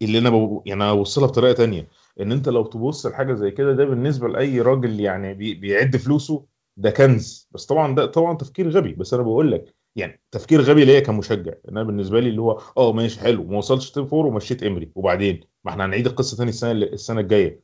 اللي 0.01 0.17
أنا 0.17 0.29
ب... 0.29 0.61
يعني 0.65 0.83
أنا 0.83 0.93
بوصلها 0.93 1.27
بطريقة 1.27 1.53
تانية 1.53 1.87
إن 2.19 2.31
أنت 2.31 2.49
لو 2.49 2.63
تبص 2.65 3.05
لحاجة 3.05 3.33
زي 3.33 3.51
كده 3.51 3.73
ده 3.73 3.85
بالنسبة 3.85 4.27
لأي 4.27 4.61
راجل 4.61 4.99
يعني 4.99 5.33
بي... 5.33 5.53
بيعد 5.53 5.97
فلوسه 5.97 6.45
ده 6.77 6.91
كنز. 6.91 7.49
بس 7.51 7.65
طبعا 7.65 7.95
ده 7.95 8.05
طبعا 8.05 8.37
تفكير 8.37 8.69
غبي 8.69 8.93
بس 8.93 9.13
أنا 9.13 9.23
بقول 9.23 9.51
لك 9.51 9.75
يعني 9.99 10.21
تفكير 10.31 10.61
غبي 10.61 10.85
ليا 10.85 10.99
كمشجع. 10.99 11.53
أنا 11.69 11.83
بالنسبة 11.83 12.19
لي 12.19 12.29
اللي 12.29 12.41
هو 12.41 12.61
آه 12.77 12.93
ماشي 12.93 13.19
حلو. 13.19 13.43
ما 13.43 13.57
وصلش 13.57 13.91
top 13.91 14.07
four 14.07 14.25
ومشيت 14.25 14.63
إمري. 14.63 14.91
وبعدين؟ 14.95 15.39
ما 15.63 15.71
إحنا 15.71 15.85
هنعيد 15.85 16.07
القصة 16.07 16.37
تاني 16.37 16.49
السنة 16.49 16.71
السنة 16.71 17.21
الجاية. 17.21 17.63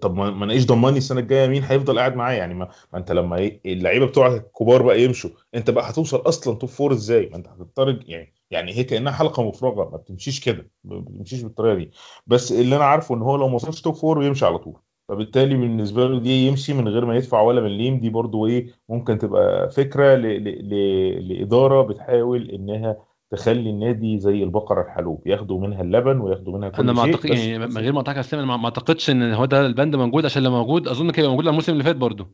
طب 0.00 0.14
ما 0.14 0.28
أنا 0.28 0.52
إيش 0.52 0.66
ضمنّي 0.66 0.98
السنة 0.98 1.20
الجاية 1.20 1.48
مين 1.48 1.62
هيفضل 1.62 1.98
قاعد 1.98 2.16
معايا؟ 2.16 2.38
يعني 2.38 2.54
ما, 2.54 2.68
ما 2.92 2.98
أنت 2.98 3.12
لما 3.12 3.50
اللعيبة 3.66 4.06
بتوعك 4.06 4.40
الكبار 4.46 4.82
بقى 4.82 5.02
يمشوا 5.02 5.30
أنت 5.54 5.70
بقى 5.70 5.90
هتوصل 5.90 6.16
أصلا 6.18 6.54
top 6.54 6.68
four 6.68 6.92
إزاي؟ 6.92 7.26
ما 7.28 7.36
أنت 7.36 7.48
هتضطر 7.48 8.04
يعني 8.06 8.34
يعني 8.50 8.72
هي 8.74 8.84
كأنها 8.84 9.12
حلقة 9.12 9.42
مفرغة. 9.42 9.90
ما 9.90 9.96
بتمشيش 9.96 10.40
كده. 10.40 10.70
ما 10.84 10.98
بتمشيش 11.00 11.42
بالطريقة 11.42 11.74
دي. 11.74 11.90
بس 12.26 12.52
اللي 12.52 12.76
أنا 12.76 12.84
عارفه 12.84 13.14
إن 13.14 13.22
هو 13.22 13.36
لو 13.36 13.48
ما 13.48 13.54
وصلش 13.54 13.80
top 13.80 13.94
four 13.94 14.24
يمشي 14.24 14.46
على 14.46 14.58
طول. 14.58 14.76
فبالتالي 15.10 15.54
بالنسبة 15.54 16.06
له 16.06 16.20
دي 16.20 16.46
يمشي 16.46 16.74
من 16.74 16.88
غير 16.88 17.06
ما 17.06 17.16
يدفع 17.16 17.40
ولا 17.40 17.60
مليم 17.60 18.00
دي 18.00 18.10
برضو 18.10 18.46
إيه 18.46 18.66
ممكن 18.88 19.18
تبقى 19.18 19.70
فكرة 19.70 20.14
ل... 20.14 20.22
ل... 20.22 20.44
ل... 20.44 21.28
لإدارة 21.28 21.82
بتحاول 21.82 22.50
إنها 22.50 22.96
تخلي 23.30 23.70
النادي 23.70 24.18
زي 24.18 24.42
البقرة 24.42 24.82
الحلوب. 24.82 25.26
ياخدوا 25.26 25.60
منها 25.60 25.82
اللبن 25.82 26.20
وياخدوا 26.20 26.58
منها 26.58 26.68
كل 26.68 26.82
أنا 26.82 26.92
ما 26.92 27.00
أعتقد 27.00 27.30
يعني 27.30 27.58
من 27.58 27.78
غير 27.78 27.92
ما 27.92 28.00
اقطعك 28.00 28.16
يا 28.16 28.20
اسلام 28.20 28.42
أنا 28.42 28.56
ما 28.56 28.64
أعتقدش 28.64 29.10
إن 29.10 29.32
هو 29.34 29.44
ده 29.44 29.66
البند 29.66 29.96
موجود 29.96 30.24
عشان 30.24 30.42
لو 30.42 30.50
موجود 30.50 30.88
أظن 30.88 31.10
كان 31.10 31.26
موجود 31.28 31.46
الموسم 31.46 31.72
اللي 31.72 31.84
فات 31.84 31.96
برضه 31.96 32.30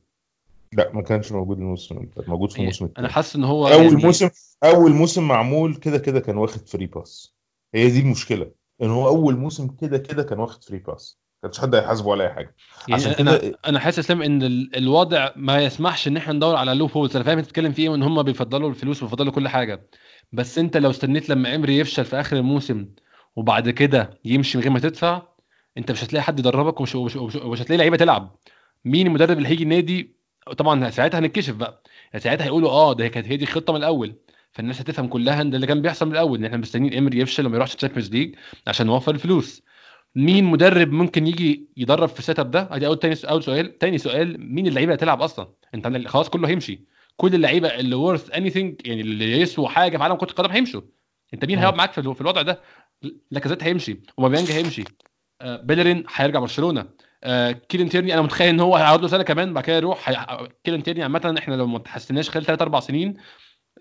لا 0.73 0.93
ما 0.93 1.03
كانش 1.03 1.33
موجود 1.33 1.59
الموسم 1.59 1.97
اللي 1.97 2.09
فات 2.17 2.29
موجود 2.29 2.51
في 2.51 2.59
يعني 2.59 2.65
الموسم 2.65 2.85
أنا 2.85 2.93
الثاني 2.93 3.09
حاسس 3.09 3.37
إن 3.37 3.45
هو 3.45 3.69
أول 3.69 3.83
يعني 3.85 4.05
موسم 4.05 4.29
أول 4.65 4.93
موسم 4.93 5.29
معمول 5.29 5.75
كده 5.75 5.99
كده 5.99 6.21
كان 6.21 6.37
واخد 6.37 6.69
free 6.69 6.87
pass 6.87 7.35
هي 7.75 7.91
دي 7.91 8.01
المشكلة 8.01 8.51
إن 8.83 8.91
هو 8.91 9.09
أول 9.09 9.37
موسم 9.37 9.69
كده 9.69 9.99
كده 9.99 10.23
كان 10.23 10.39
واخد 10.39 10.65
free 10.65 10.79
pass 10.79 11.19
كانش 11.47 11.61
حد 11.61 11.75
هيحاسبه 11.75 12.09
ولا 12.09 12.25
أي 12.25 12.31
حاجة. 12.35 12.55
عشان 12.93 13.11
يعني 13.13 13.21
أنا 13.31 13.37
كده 13.39 13.59
أنا 13.67 13.79
حاسس 13.79 13.99
إسلام 13.99 14.23
إن 14.23 14.43
ال- 14.43 14.77
الوضع 14.77 15.31
ما 15.37 15.59
يسمحش 15.63 16.09
إن 16.09 16.17
إحنا 16.17 16.33
ندور 16.33 16.57
على 16.57 16.75
loopholes 16.75 17.17
أنا 17.17 17.25
فاهم 17.25 17.39
أنت 17.39 17.47
بتتكلم 17.47 17.73
في 17.73 17.83
إيه 17.83 17.89
وإن 17.89 18.03
هم 18.03 18.23
بيفضلوا 18.23 18.71
الفلوس 18.71 19.03
وبيفضلوا 19.03 19.33
كل 19.33 19.49
حاجة. 19.49 19.87
بس 20.33 20.59
أنت 20.59 20.77
لو 20.77 20.91
استنيت 20.91 21.29
لما 21.29 21.55
إمري 21.55 21.79
يفشل 21.79 22.05
في 22.05 22.21
آخر 22.21 22.37
الموسم 22.37 22.87
وبعد 23.37 23.71
كده 23.71 24.11
يمشي 24.25 24.59
من 24.59 24.65
غير 24.65 24.73
ما 24.73 24.79
تدفع 24.81 25.23
أنت 25.79 25.93
مش 25.93 26.05
هتلاقي 26.05 26.23
حد 26.23 26.39
يدربك 26.39 26.81
ومش, 26.81 26.95
ومش, 26.95 27.17
ومش, 27.17 27.37
ومش 27.37 27.63
هتلاقي 27.63 27.79
لعيبة 27.79 27.97
تلعب. 27.97 28.37
مين 28.85 29.07
المدرب 29.07 29.39
اللي 29.39 29.49
هيجي 29.49 29.63
النادي؟ 29.65 30.17
طبعا 30.59 30.91
ساعتها 30.91 31.19
هنتكشف 31.19 31.55
بقى. 31.55 31.83
ساعتها 32.17 32.45
هيقولوا 32.45 32.71
آه 32.71 32.93
ده 32.93 33.09
كانت 33.09 33.27
هي 33.29 33.37
دي 33.37 33.45
الخطة 33.45 33.73
من 33.73 33.79
الأول. 33.79 34.15
فالناس 34.53 34.81
هتفهم 34.81 35.07
كلها 35.09 35.43
إن 35.43 35.51
ده 35.51 35.57
اللي 35.57 35.67
كان 35.67 35.83
بيحصل 35.83 36.07
من 36.07 36.13
الأول 36.13 36.39
إن 36.39 36.45
إحنا 36.45 36.57
مستنيين 36.57 36.95
إمري 36.95 37.19
يفشل 37.19 37.47
وما 37.47 37.57
يروحش 37.57 37.75
ال 37.75 37.78
Champions 37.78 38.11
League 38.11 38.35
عشان 38.67 38.87
نوفر 38.87 39.15
الفلوس. 39.15 39.63
مين 40.17 40.45
مدرب 40.45 40.93
ممكن 40.93 41.27
يجي 41.27 41.69
يدرب 41.77 42.09
في 42.09 42.19
ال 42.19 42.24
set 42.24 42.39
up 42.39 42.51
ده؟ 42.51 42.69
ادي 42.71 42.87
اول 42.87 42.99
تاني 42.99 43.15
اول 43.25 43.43
سؤال. 43.43 43.79
تاني 43.79 43.99
سؤال 43.99 44.37
مين 44.55 44.67
اللعيبة 44.67 44.93
اللي 44.93 45.01
هتلعب 45.01 45.23
أصلا؟ 45.23 45.49
أنت 45.75 46.09
خلاص 46.09 46.29
كله 46.29 46.49
هيمشي. 46.49 46.81
كل 47.17 47.35
اللعيبة 47.35 47.69
اللي 47.69 47.95
worth 47.95 48.31
anything 48.31 48.81
يعني 48.87 49.01
اللي 49.01 49.41
يسووا 49.41 49.69
حاجة 49.69 49.97
في 49.97 50.03
عالم 50.03 50.15
كرة 50.15 50.31
القدم 50.31 50.51
هيمشوا. 50.51 50.81
أنت 51.35 51.45
مين. 51.45 51.59
هيقعد 51.59 51.75
معاك 51.75 51.93
في 51.93 51.99
ال- 52.01 52.15
في 52.15 52.21
الوضع 52.21 52.43
ده؟ 52.43 52.61
لاكازيت 53.31 53.63
هيمشي 53.63 54.01
وأوباميانج 54.17 54.51
هيمشي 54.53 54.85
آه 55.41 55.57
بيلرين 55.57 56.05
هيرجع 56.15 56.39
برشلونة 56.41 56.87
آه 57.25 57.51
كيران 57.53 57.89
تيرني 57.89 58.15
أنا 58.15 58.23
متخيل 58.23 58.49
إن 58.49 58.61
هو 58.61 58.77
هيقعد 58.77 59.03
له 59.03 59.09
سنة 59.09 59.23
كمان 59.23 59.55
بعد 59.55 59.65
كده 59.65 59.77
يروح 59.77 60.09
هي... 60.09 60.49
كيران 60.65 60.83
تيرني 60.83 61.03
عامة 61.03 61.35
إحنا 61.39 61.55
لو 61.55 61.67
ما 61.67 61.79
اتحسناش 61.79 62.31
خلال 62.31 62.45
3 62.45 62.63
4 62.63 62.81
سنين 62.81 63.15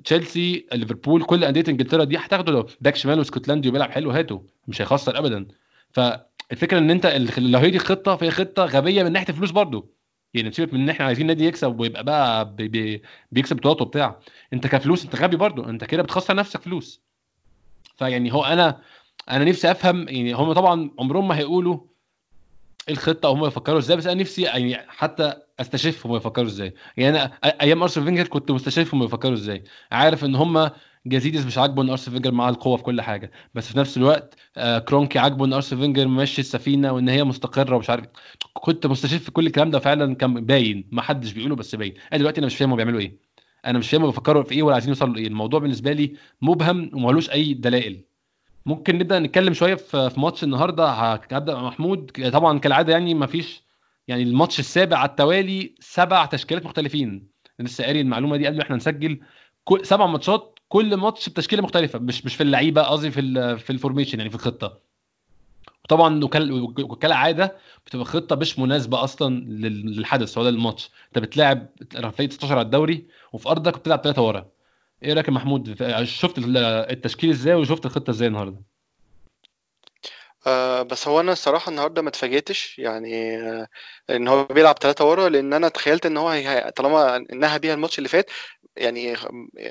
تشيلسي 0.03 0.65
ليفربول 0.73 1.23
كل 1.23 1.43
أندية 1.43 1.63
إنجلترا 1.67 2.03
دي 2.03 2.17
هتاخده 2.17 2.51
لو 2.51 2.67
back 2.81 2.95
شمال 2.95 3.19
واسكتلندي 3.19 3.69
وبيلعب 3.69 3.91
حلو 3.91 4.11
هاته. 4.11 4.45
مش 4.67 4.81
هيخسر 4.81 5.17
ابدا. 5.19 5.47
فالفكرة 5.95 6.77
إن 6.77 6.91
أنت 6.91 7.05
لو 7.37 7.59
هي 7.59 7.71
دي 7.71 7.79
خطة 7.79 8.15
فهي 8.15 8.31
خطة 8.31 8.65
غبية 8.65 9.03
من 9.03 9.11
ناحية 9.11 9.29
الفلوس 9.29 9.51
برضو. 9.51 9.93
يعني 10.33 10.51
سيبك 10.51 10.73
من 10.73 10.81
إن 10.81 10.89
إحنا 10.89 11.05
عايزين 11.05 11.27
نادي 11.27 11.45
يكسب 11.45 11.79
ويبقى 11.79 12.03
بقى 12.03 12.55
بي 12.55 12.67
بي 12.67 13.01
بيكسب 13.31 13.55
بطولات 13.55 13.81
وبتاع. 13.81 14.19
أنت 14.53 14.67
كفلوس 14.67 15.05
أنت 15.05 15.15
غبي 15.15 15.37
برضو. 15.37 15.63
أنت 15.63 15.83
كده 15.83 16.03
بتخسر 16.03 16.35
نفسك 16.35 16.61
فلوس. 16.61 17.01
فيعني 17.97 18.33
هو 18.33 18.43
أنا 18.43 18.81
أنا 19.29 19.43
نفسي 19.43 19.71
أفهم 19.71 20.09
يعني 20.09 20.33
هم 20.33 20.53
طبعا 20.53 20.91
عمرهم 20.99 21.27
ما 21.27 21.37
هيقولوا 21.37 21.79
الخطة 22.89 23.29
هم 23.29 23.45
يفكروا 23.45 23.79
إزاي 23.79 23.97
بس 23.97 24.07
أنا 24.07 24.21
نفسي 24.21 24.41
يعني 24.41 24.77
حتى 24.87 25.33
أستشف 25.59 26.05
هم 26.07 26.15
يفكروا 26.15 26.47
إزاي. 26.47 26.73
يعني 26.97 27.23
أنا 27.23 27.31
أيام 27.61 27.81
أرسين 27.81 28.05
فينجر 28.05 28.27
كنت 28.27 28.51
مستشف 28.51 28.93
هم 28.93 29.03
يفكروا 29.03 29.33
إزاي. 29.33 29.63
عارف 29.91 30.25
إن 30.25 30.35
هم 30.35 30.69
جازيديس 31.05 31.45
مش 31.45 31.57
عاجبه 31.57 31.81
إن 31.81 31.89
أرسين 31.89 32.13
فينجر 32.13 32.31
معاه 32.31 32.49
القوة 32.49 32.77
في 32.77 32.83
كل 32.83 33.01
حاجة 33.01 33.31
بس 33.53 33.71
في 33.71 33.79
نفس 33.79 33.97
الوقت 33.97 34.35
آه، 34.57 34.79
كرونكي 34.79 35.19
عاجبه 35.19 35.45
إن 35.45 35.53
أرسين 35.53 35.81
فينجر 35.81 36.07
ماشي 36.07 36.41
السفينة 36.41 36.91
وإن 36.91 37.09
هي 37.09 37.23
مستقرة 37.23 37.75
ومش 37.75 37.89
عارف 37.89 38.05
كنت 38.53 38.87
مستشف 38.87 39.23
في 39.23 39.31
كل 39.31 39.47
الكلام 39.47 39.71
ده 39.71 39.79
فعلا 39.79 40.15
كان 40.15 40.45
باين 40.45 40.89
ما 40.91 41.01
حدش 41.01 41.31
بيقوله 41.31 41.55
بس 41.55 41.75
باين. 41.75 41.93
أنا 42.11 42.19
دلوقتي 42.19 42.39
أنا 42.39 42.45
مش 42.47 42.55
فاهم 42.57 42.69
هم 42.69 42.75
بيعملوا 42.75 42.99
إيه. 42.99 43.17
أنا 43.65 43.79
مش 43.79 43.89
فاهم 43.89 44.01
هم 44.01 44.09
بيفكروا 44.09 44.43
في 44.43 44.51
إيه 44.55 44.63
ولا 44.63 44.73
عايزين 44.73 44.89
يوصلوا 44.89 45.13
لإيه. 45.15 45.27
الموضوع 45.27 45.59
بالنسبة 45.59 45.91
لي 45.91 46.15
مبهم 46.41 46.89
ومالوش 46.93 47.29
أي 47.29 47.53
دلائل. 47.53 48.01
ممكن 48.65 48.97
نبدأ 48.97 49.19
نتكلم 49.19 49.53
شوية 49.53 49.75
في 49.75 50.13
ماتش 50.17 50.43
النهارده 50.43 50.89
هبدا 50.89 51.53
مع 51.53 51.63
محمود. 51.67 52.29
طبعا 52.33 52.59
كالعادة 52.59 52.93
يعني 52.93 53.13
ما 53.13 53.25
فيش 53.25 53.63
يعني 54.07 54.23
الماتش 54.23 54.59
السابع 54.59 54.97
على 54.97 55.09
التوالي 55.09 55.75
سبع 55.79 56.25
تشكيلات 56.25 56.65
مختلفين. 56.65 57.27
لسه 57.59 57.83
قاري 57.83 58.01
المعلومة 58.01 58.37
دي 58.37 58.47
قبل 58.47 58.57
ما 58.57 58.63
إحنا 58.63 58.75
نسجل. 58.75 59.19
سبع 59.83 60.05
ماتشات 60.05 60.54
كل 60.69 60.95
ماتش 60.95 61.29
بتشكيلة 61.29 61.61
مختلفة. 61.63 61.99
مش 61.99 62.25
مش 62.25 62.35
في 62.35 62.43
اللعيبة 62.43 62.81
قصدي 62.83 63.11
في 63.11 63.57
في 63.57 63.69
ال 63.69 63.74
formation 63.74 64.17
يعني 64.17 64.29
في 64.29 64.35
الخطة. 64.35 64.79
طبعا 65.89 66.23
وكالعادة 66.79 67.57
بتبقى 67.85 68.05
خطة 68.05 68.35
مش 68.35 68.59
مناسبة 68.59 69.03
أصلا 69.03 69.45
للحدث 69.45 70.37
ولا 70.37 70.49
للماتش. 70.49 70.89
أنت 71.07 71.19
بتلاعب 71.19 71.67
فريق 72.17 72.31
16 72.31 72.53
على 72.53 72.61
الدوري 72.61 73.05
وفي 73.33 73.49
أرضك 73.49 73.77
بتلعب 73.77 74.01
ثلاثة 74.03 74.21
ورا. 74.21 74.45
إيه 75.03 75.13
رأيك 75.13 75.27
يا 75.27 75.33
محمود؟ 75.33 75.83
شفت 76.03 76.35
التشكيل 76.37 77.29
إزاي 77.29 77.53
وشفت 77.55 77.85
الخطة 77.85 78.11
إزاي 78.11 78.27
النهارده؟ 78.27 78.61
آه 80.47 80.81
بس 80.81 81.07
هو 81.07 81.19
أنا 81.19 81.31
الصراحة 81.31 81.69
النهارده 81.69 82.01
ما 82.01 82.09
اتفاجئتش. 82.09 82.79
يعني 82.79 83.37
آه 83.37 83.67
إن 84.09 84.27
هو 84.27 84.43
بيلعب 84.43 84.75
ثلاثة 84.81 85.05
ورا 85.05 85.29
لأن 85.29 85.53
أنا 85.53 85.69
تخيلت 85.69 86.05
إن 86.05 86.17
هو 86.17 86.33
طالما 86.75 87.15
إنها 87.15 87.57
بيها 87.57 87.73
الماتش 87.73 87.97
اللي 87.97 88.09
فات 88.09 88.29
يعني 88.77 89.15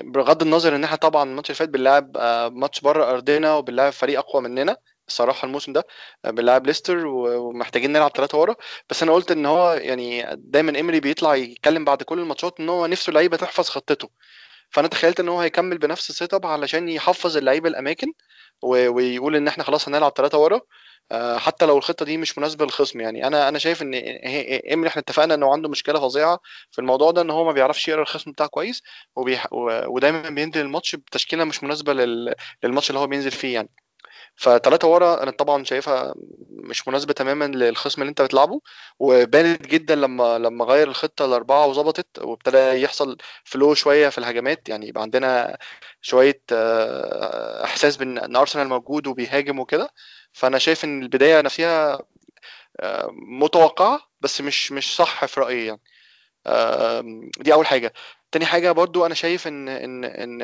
بغض 0.03 0.41
النظر 0.41 0.75
إن 0.75 0.83
إحنا 0.83 0.97
طبعا 0.97 1.23
الماتش 1.29 1.49
اللي 1.49 1.57
فات 1.57 1.69
بنلعب 1.69 2.17
آه 2.17 2.49
ماتش 2.49 2.79
بره 2.81 3.11
أرضنا 3.11 3.55
وبنلعب 3.55 3.91
فريق 3.93 4.19
أقوى 4.19 4.41
مننا 4.41 4.77
الصراحة 5.07 5.45
الموسم 5.45 5.73
ده 5.73 5.83
آه، 6.25 6.29
بنلعب 6.31 6.67
ليستر 6.67 7.07
ومحتاجين 7.07 7.91
نلعب 7.93 8.11
ثلاثة 8.15 8.37
ورا. 8.37 8.55
بس 8.89 9.03
أنا 9.03 9.11
قلت 9.13 9.31
إن 9.31 9.45
هو 9.45 9.73
يعني 9.73 10.25
دايما 10.37 10.79
امري 10.79 10.99
بيطلع 10.99 11.35
يتكلم 11.35 11.85
بعد 11.85 12.03
كل 12.03 12.19
الماتشات 12.19 12.59
إن 12.59 12.69
هو 12.69 12.85
نفسه 12.85 13.09
اللعيبه 13.09 13.37
تحفظ 13.37 13.69
خطته. 13.69 14.09
فأنا 14.69 14.87
تخيلت 14.87 15.19
إن 15.19 15.29
هو 15.29 15.39
هيكمل 15.39 15.77
بنفس 15.77 16.09
ال 16.09 16.15
set 16.15 16.33
up 16.33 16.45
علشان 16.45 16.89
يحفظ 16.89 17.37
اللعيبة 17.37 17.69
الأماكن 17.69 18.07
ويقول 18.63 19.35
إن 19.35 19.47
إحنا 19.47 19.63
خلاص 19.63 19.87
هنلعب 19.87 20.11
ثلاثة 20.17 20.37
ورا. 20.37 20.61
حتى 21.37 21.65
لو 21.65 21.77
الخطة 21.77 22.05
دي 22.05 22.17
مش 22.17 22.37
مناسبة 22.37 22.65
للخصم. 22.65 23.01
يعني 23.01 23.27
أنا 23.27 23.49
أنا 23.49 23.59
شايف 23.59 23.81
إن 23.81 23.93
امري 24.73 24.87
إحنا 24.89 25.01
اتفقنا 25.01 25.33
إنه 25.33 25.51
عنده 25.53 25.69
مشكلة 25.69 25.99
فظيعة 25.99 26.39
في 26.71 26.79
الموضوع 26.79 27.11
ده 27.11 27.21
إن 27.21 27.29
هو 27.29 27.45
ما 27.45 27.51
بيعرفش 27.51 27.87
يقرأ 27.87 28.01
الخصم 28.01 28.31
بتاعه 28.31 28.49
كويس 28.49 28.83
وبيح... 29.15 29.47
ودايما 29.87 30.29
بينزل 30.29 30.61
الماتش 30.61 30.95
بتشكيلة 30.95 31.43
مش 31.43 31.63
مناسبة 31.63 31.93
لل... 31.93 32.33
للماتش 32.63 32.89
اللي 32.89 32.99
هو 32.99 33.07
بينزل 33.07 33.31
فيه 33.31 33.53
يعني. 33.53 33.69
فتلاتة 34.35 34.87
ورا 34.87 35.23
أنا 35.23 35.31
طبعا 35.31 35.63
شايفها 35.63 36.13
مش 36.49 36.87
مناسبة 36.87 37.13
تماما 37.13 37.45
للخصم 37.45 38.01
اللي 38.01 38.09
أنت 38.09 38.21
بتلعبه 38.21 38.61
وبانت 38.99 39.67
جدا 39.67 39.95
لما 39.95 40.37
لما 40.39 40.65
غير 40.65 40.87
الخطة 40.87 41.25
لاربعه 41.25 41.65
وظبطت 41.67 42.19
وابتدى 42.19 42.57
يحصل 42.57 43.17
فلو 43.43 43.73
شوية 43.73 44.09
في 44.09 44.17
الهجمات. 44.17 44.69
يعني 44.69 44.87
يبقى 44.87 45.01
عندنا 45.01 45.57
شوية 46.01 46.41
آه، 46.51 47.63
إحساس 47.63 47.97
بإن 47.97 48.35
أرسنال 48.35 48.67
موجود 48.69 49.07
وبيهاجم 49.07 49.59
وكده. 49.59 49.89
فأنا 50.35 50.57
شايف 50.59 50.83
إن 50.85 51.03
البداية 51.03 51.41
نفسها 51.41 51.99
آه، 52.81 53.09
متوقعة 53.13 54.01
بس 54.21 54.41
مش 54.41 54.71
مش 54.71 54.95
صح 54.95 55.25
في 55.25 55.39
رأيي 55.39 55.65
يعني. 55.67 55.81
دي 57.39 57.53
أول 57.53 57.65
حاجة. 57.67 57.93
تاني 58.31 58.45
حاجة 58.45 58.71
برضو 58.71 59.05
أنا 59.05 59.13
شايف 59.15 59.47
إن 59.47 59.69
إن 59.69 60.05
إن 60.05 60.41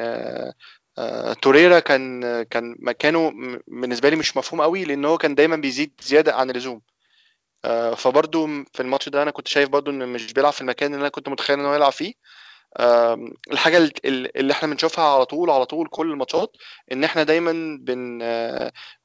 آه، 0.97 1.33
توريرا 1.33 1.79
كان 1.79 2.21
كان 2.43 2.75
مكانه 2.79 3.31
بالنسبة 3.67 4.09
لي 4.09 4.15
مش 4.15 4.37
مفهوم 4.37 4.61
قوي 4.61 4.83
لأن 4.85 5.05
هو 5.05 5.17
كان 5.17 5.35
دايما 5.35 5.55
بيزيد 5.55 5.93
زيادة 6.03 6.35
عن 6.35 6.49
اللزوم. 6.49 6.81
آه، 7.65 7.95
فبرضو 7.95 8.47
في 8.47 8.79
الماتش 8.81 9.09
ده 9.09 9.23
أنا 9.23 9.31
كنت 9.31 9.47
شايف 9.47 9.69
برضو 9.69 9.91
إن 9.91 10.07
مش 10.09 10.33
بيلعب 10.33 10.53
في 10.53 10.61
المكان 10.61 10.93
اللي 10.93 11.01
أنا 11.01 11.09
كنت 11.09 11.29
متخيل 11.29 11.59
إن 11.59 11.65
هو 11.65 11.75
يلعب 11.75 11.91
فيه. 11.91 12.13
الحاجة 13.51 13.91
اللي 14.05 14.53
إحنا 14.53 14.67
بنشوفها 14.69 15.05
على 15.05 15.25
طول 15.25 15.49
على 15.49 15.65
طول 15.65 15.87
كل 15.87 16.11
الماتشات 16.11 16.57
إن 16.91 17.03
إحنا 17.03 17.23
دايما 17.23 17.77
بن 17.81 18.19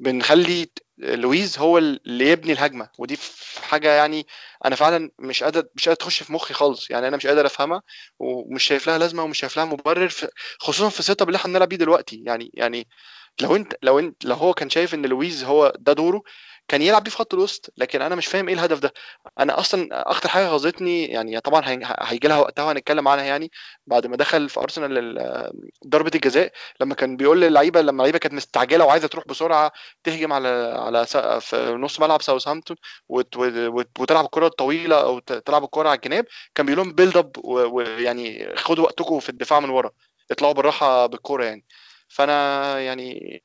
بنخلي 0.01 0.67
لويز 0.99 1.59
هو 1.59 1.79
اللي 1.79 2.31
يبني 2.31 2.53
الهجمة. 2.53 2.89
ودي 2.99 3.19
حاجة 3.63 3.93
يعني 3.93 4.27
أنا 4.65 4.77
فعلا 4.77 5.11
مش 5.19 5.43
قادر 5.43 5.65
مش 5.75 5.89
قادر 5.89 6.01
تخش 6.01 6.23
في 6.23 6.33
مخي 6.33 6.55
خالص. 6.55 6.91
يعني 6.91 7.09
أنا 7.09 7.17
مش 7.17 7.27
قادر 7.27 7.47
أفهمها 7.47 7.83
ومش 8.19 8.65
شايف 8.65 8.87
لها 8.87 8.99
لازمة 8.99 9.23
ومش 9.23 9.39
شايف 9.39 9.57
لها 9.57 9.65
مبرر 9.65 10.13
خصوصا 10.59 10.89
في 10.89 11.01
ال 11.01 11.06
set 11.06 11.23
up 11.23 11.29
اللي 11.29 11.37
إحنا 11.37 11.53
بنلعب 11.53 11.69
بيه 11.69 11.77
دلوقتي. 11.77 12.23
يعني 12.27 12.51
يعني 12.55 12.89
لو 13.41 13.57
انت 13.57 13.75
لو 13.83 13.99
انت 13.99 14.25
لو 14.25 14.35
هو 14.35 14.55
كان 14.55 14.71
شايف 14.71 14.95
إن 14.95 15.07
لويز 15.07 15.45
هو 15.45 15.73
ده 15.79 15.93
دوره 15.93 16.23
كان 16.69 16.83
يلعب 16.83 17.03
بيه 17.05 17.11
في 17.11 17.17
خط 17.17 17.35
الوسط 17.35 17.73
لكن 17.77 18.03
أنا 18.03 18.15
مش 18.15 18.27
فاهم 18.27 18.49
إيه 18.49 18.55
الهدف 18.55 18.79
ده. 18.79 18.93
أنا 19.39 19.59
أصلا 19.61 19.89
أكتر 20.11 20.29
حاجة 20.29 20.49
غاظتني 20.49 21.05
يعني 21.07 21.41
طبعا 21.41 21.63
هيجي 22.01 22.29
لها 22.29 22.39
وقتها 22.39 22.65
وهنتكلم 22.65 23.09
عنها 23.09 23.25
يعني 23.25 23.51
بعد 23.87 24.07
ما 24.07 24.17
دخل 24.17 24.49
في 24.49 24.61
أرسنال 24.61 25.53
ضربة 25.87 26.11
الجزاء 26.15 26.53
لما 26.81 26.95
كان 26.95 27.17
بيقول 27.17 27.41
للعيبة 27.41 27.81
لما 27.81 27.91
اللعيبة 27.91 28.19
كانت 28.19 28.35
مستعجلة 28.35 28.85
وعايزة 28.85 29.09
تروح 29.09 29.25
بسرعة 29.27 29.73
تهجم 30.05 30.33
على 30.33 30.49
على 30.79 31.07
في 31.41 31.57
نص 31.81 32.01
ملعب 32.01 32.23
ساوثهامبتون 32.23 32.77
وتلعب 33.99 34.25
الكره 34.25 34.47
الطويله 34.47 35.01
أو 35.01 35.19
تلعب 35.19 35.65
الكرة 35.65 35.89
على 35.89 35.97
الجناب 35.97 36.27
كان 36.55 36.67
بيقول 36.67 36.85
لهم 36.85 36.93
build 36.93 37.17
up 37.17 37.33
ويعني 37.45 38.57
خدوا 38.57 38.85
وقتكم 38.85 39.21
في 39.21 39.29
الدفاع 39.29 39.61
من 39.61 39.71
ورا 39.71 39.91
اطلعوا 40.31 40.53
بالراحة 40.53 41.07
بالكورة 41.07 41.45
يعني. 41.45 41.65
فأنا 42.09 42.81
يعني 42.81 43.41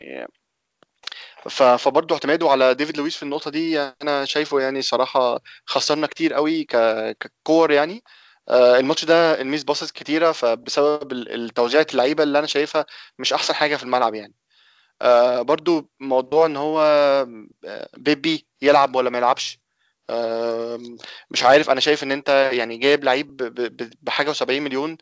فبرضه 1.50 2.16
اعتماده 2.16 2.50
على 2.50 2.74
ديفيد 2.74 2.98
لويس 2.98 3.16
في 3.16 3.24
النقطة 3.24 3.52
دي 3.52 3.80
أنا 3.82 4.26
شايفه 4.26 4.60
يعني 4.60 4.82
صراحة 4.82 5.42
خسرنا 5.66 6.08
كتير 6.08 6.34
قوي 6.34 6.64
ككور 7.20 7.72
يعني. 7.72 8.04
آه، 8.50 8.80
الماتش 8.80 9.06
ده 9.06 9.42
ال 9.42 9.64
mispasses 9.64 9.92
كتيرة 9.92 10.32
فبسبب 10.32 11.12
التوزيعات 11.12 11.92
اللعيبة 11.92 12.24
اللي 12.24 12.40
أنا 12.40 12.48
شايفها 12.48 12.86
مش 13.20 13.34
أحسن 13.34 13.54
حاجة 13.54 13.76
في 13.76 13.84
الملعب 13.84 14.16
يعني. 14.16 14.34
آه، 15.02 15.42
برضو 15.42 15.90
موضوع 16.00 16.46
إن 16.46 16.58
هو 16.58 16.82
آه، 17.66 17.90
بيبي 17.98 18.48
يلعب 18.62 18.96
ولا 18.96 19.10
ما 19.10 19.18
يلعبش. 19.18 19.60
مش 21.30 21.44
عارف 21.44 21.70
أنا 21.70 21.80
شايف 21.80 22.04
إن 22.04 22.12
أنت 22.12 22.50
يعني 22.54 22.78
جايب 22.78 23.04
لعيب 23.04 23.38
بحاجة 24.02 24.34
و70 24.34 24.50
مليون. 24.50 24.98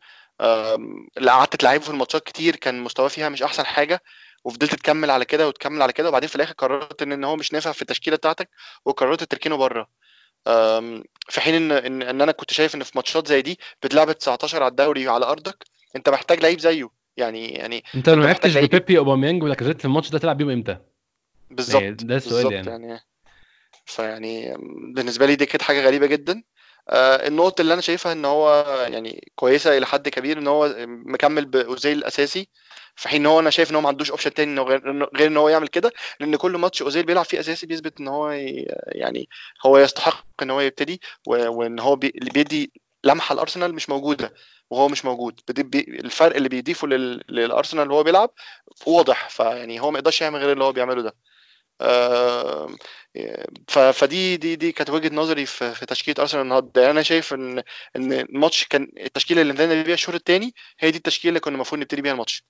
اللي 1.18 1.32
قعدت 1.32 1.56
تلعبه 1.56 1.84
في 1.84 1.90
الماتشات 1.90 2.24
كتير 2.24 2.56
كان 2.56 2.80
مستواه 2.82 3.08
فيها 3.08 3.30
مش 3.30 3.44
أحسن 3.44 3.66
حاجة. 3.66 4.02
وفضلت 4.44 4.76
تكمل 4.76 5.12
على 5.12 5.26
كده 5.26 5.48
وتكمل 5.48 5.82
على 5.82 5.94
كده 5.94 6.10
وبعدين 6.10 6.30
في 6.30 6.36
الآخر 6.36 6.54
قررت 6.54 7.02
إن 7.02 7.24
هو 7.24 7.36
مش 7.36 7.54
نافع 7.54 7.72
في 7.72 7.82
التشكيلة 7.82 8.18
بتاعتك 8.18 8.50
وقررت 8.86 9.24
تركنه 9.24 9.56
بره. 9.56 9.88
في 11.30 11.42
حين 11.42 11.56
إن 11.56 11.72
إن, 11.72 12.02
إن 12.02 12.22
أنا 12.22 12.32
كنت 12.32 12.54
شايف 12.54 12.76
إن 12.76 12.84
في 12.84 12.92
ماتشات 12.96 13.28
زي 13.28 13.42
دي 13.42 13.60
بتلعب 13.84 14.12
19 14.12 14.64
على 14.64 14.72
الدوري 14.72 15.08
على 15.08 15.26
أرضك 15.26 15.66
أنت 15.96 16.10
محتاج 16.10 16.40
لعيب 16.40 16.60
زيه. 16.60 16.90
يعني 17.18 17.50
يعني 17.50 17.84
أنت 17.96 18.10
لو 18.10 18.16
ما 18.16 18.36
بيبي 18.46 18.98
أوباميانج 18.98 19.44
ولاكازيت 19.44 19.80
في 19.80 19.86
الماتش 19.86 20.10
ده 20.10 20.20
تلعب 20.20 20.38
بيهم 20.38 20.50
إمتى؟ 20.50 20.78
بالظبط 21.52 21.82
يعني 21.82 21.96
ده 21.96 22.16
السؤال 22.16 22.54
يعني. 22.54 22.70
يعني. 22.70 23.00
فيعني 23.86 24.58
بالنسبة 24.94 25.26
لي 25.26 25.36
دي 25.36 25.46
كانت 25.46 25.62
حاجة 25.62 25.82
غريبة 25.82 26.06
جدا. 26.06 26.44
آه 26.90 27.28
النقطة 27.28 27.62
اللي 27.62 27.74
أنا 27.74 27.82
شايفها 27.82 28.12
إن 28.12 28.26
هو 28.26 28.66
يعني 28.90 29.32
كويسة 29.36 29.78
إلى 29.78 29.86
حد 29.86 30.10
كبير 30.10 30.38
إن 30.38 30.48
هو 30.48 30.76
مكمل 30.88 31.46
بأوزيل 31.46 31.98
الاساسي 31.98 32.48
في 32.96 33.10
حين 33.10 33.22
إن 33.22 33.26
هو 33.26 33.40
أنا 33.40 33.50
شايف 33.50 33.72
إن 33.72 33.76
هو 33.76 33.82
ما 33.82 33.88
عندوش 33.88 34.12
option 34.12 34.34
تاني 34.34 34.62
غير 34.62 35.28
إن 35.28 35.38
هو 35.38 35.50
يعمل 35.50 35.68
كده 35.68 35.92
لأن 36.20 36.36
كل 36.36 36.52
ماتش 36.58 36.82
أوزيل 36.82 37.06
بيلعب 37.06 37.26
فيه 37.26 37.40
أساسي 37.40 37.68
بيثبت 37.68 38.00
إن 38.00 38.08
هو 38.08 38.30
يعني 38.88 39.30
هو 39.66 39.78
يستحق 39.78 40.26
إن 40.44 40.50
هو 40.52 40.62
يبتدي 40.62 41.02
وإن 41.28 41.80
هو 41.80 41.96
بيدي 41.96 42.72
لمحة 43.04 43.34
الأرسنال 43.34 43.76
مش 43.76 43.90
موجودة 43.90 44.34
وهو 44.70 44.88
مش 44.88 45.06
موجود. 45.06 45.40
الفرق 45.76 46.36
اللي 46.36 46.50
بيضيفه 46.50 46.88
للأرسنال 46.88 47.84
اللي 47.84 47.94
هو 47.94 48.04
بيلعب 48.04 48.30
واضح 48.88 49.30
فيعني 49.30 49.80
هو 49.82 49.92
ما 49.92 50.00
يقدرش 50.00 50.22
يعمل 50.22 50.40
غير 50.40 50.52
اللي 50.52 50.64
هو 50.64 50.72
بيعمله 50.72 51.02
ده. 51.02 51.16
فدي 53.68 54.38
دي 54.38 54.56
دي 54.56 54.72
كانت 54.72 54.90
وجهة 54.90 55.16
نظري 55.16 55.46
في, 55.46 55.74
في 55.74 55.86
تشكيلة 55.86 56.16
أرسنال 56.20 56.44
النهارده. 56.44 56.82
يعني 56.82 56.92
أنا 56.92 57.02
شايف 57.02 57.34
إن 57.34 57.64
إن 57.96 58.14
الماتش 58.14 58.64
كان 58.66 58.92
التشكيلة 58.98 59.42
اللي 59.42 59.54
بدأنا 59.54 59.84
بيها 59.84 59.94
الشوط 59.94 60.16
الثاني 60.16 60.54
هي 60.80 60.92
دي 60.92 60.98
التشكيلة 60.98 61.30
اللي 61.30 61.40
كنا 61.40 61.56
المفروض 61.56 61.82
نبتدي 61.82 62.02
بيها 62.02 62.12
الماتش. 62.12 62.44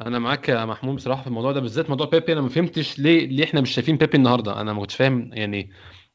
أنا 0.00 0.18
معاك 0.18 0.48
يا 0.48 0.64
محمود 0.64 0.96
بصراحة 0.96 1.20
في 1.22 1.26
الموضوع 1.26 1.52
ده 1.52 1.60
بالذات 1.60 1.90
موضوع 1.90 2.06
بيبي. 2.06 2.32
أنا 2.32 2.40
ما 2.40 2.48
فهمتش 2.48 2.98
ليه 2.98 3.26
ليه 3.26 3.44
إحنا 3.44 3.60
مش 3.60 3.70
شايفين 3.70 3.96
بيبي 3.96 4.16
النهارده؟ 4.16 4.60
أنا 4.60 4.72
ما 4.72 4.80
كنتش 4.80 4.96
فاهم 4.96 5.30
يعني 5.32 5.70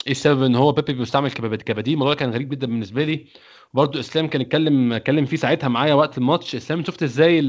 إيه 0.06 0.12
السبب 0.12 0.44
إن 0.44 0.56
هو 0.56 0.72
بيبي 0.72 0.94
بيستعمل 0.94 1.32
كبديل 1.32 1.94
الموضوع 1.94 2.14
كان 2.14 2.32
غريب 2.32 2.50
جدا 2.50 2.68
بالنسبة 2.68 3.04
لي. 3.06 3.26
برضه 3.74 4.00
إسلام 4.00 4.28
كان 4.28 4.42
اتكلم 4.42 4.94
اتكلم 4.94 5.26
فيه 5.26 5.38
ساعتها 5.38 5.68
معايا 5.68 5.94
وقت 5.94 6.18
الماتش. 6.18 6.56
إسلام 6.56 6.84
شفت 6.84 7.04
إزاي 7.04 7.42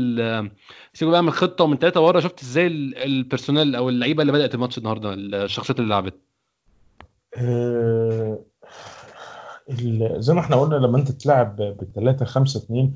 سيبه 0.95 1.11
بقى 1.11 1.23
من 1.23 1.29
الخطة 1.29 1.65
ومن 1.65 1.77
ثلاثة 1.77 2.01
ورا 2.01 2.21
شفت 2.21 2.43
إزاي 2.43 2.67
البيرسونال 2.67 3.77
أو 3.77 3.89
اللعيبة 3.89 4.23
اللي 4.23 4.33
بدأت 4.33 4.55
الماتش 4.55 4.79
النهارده 4.79 5.15
الشخصيات 5.15 5.79
اللي 5.79 5.91
لعبت؟ 5.91 6.15
أه 7.37 8.39
زي 10.17 10.35
ما 10.35 10.41
إحنا 10.41 10.57
قلنا 10.57 10.75
لما 10.87 10.99
أنت 10.99 11.11
تلعب 11.11 11.57
بالثلاثه 11.57 12.25
5 12.25 12.59
2 12.61 12.95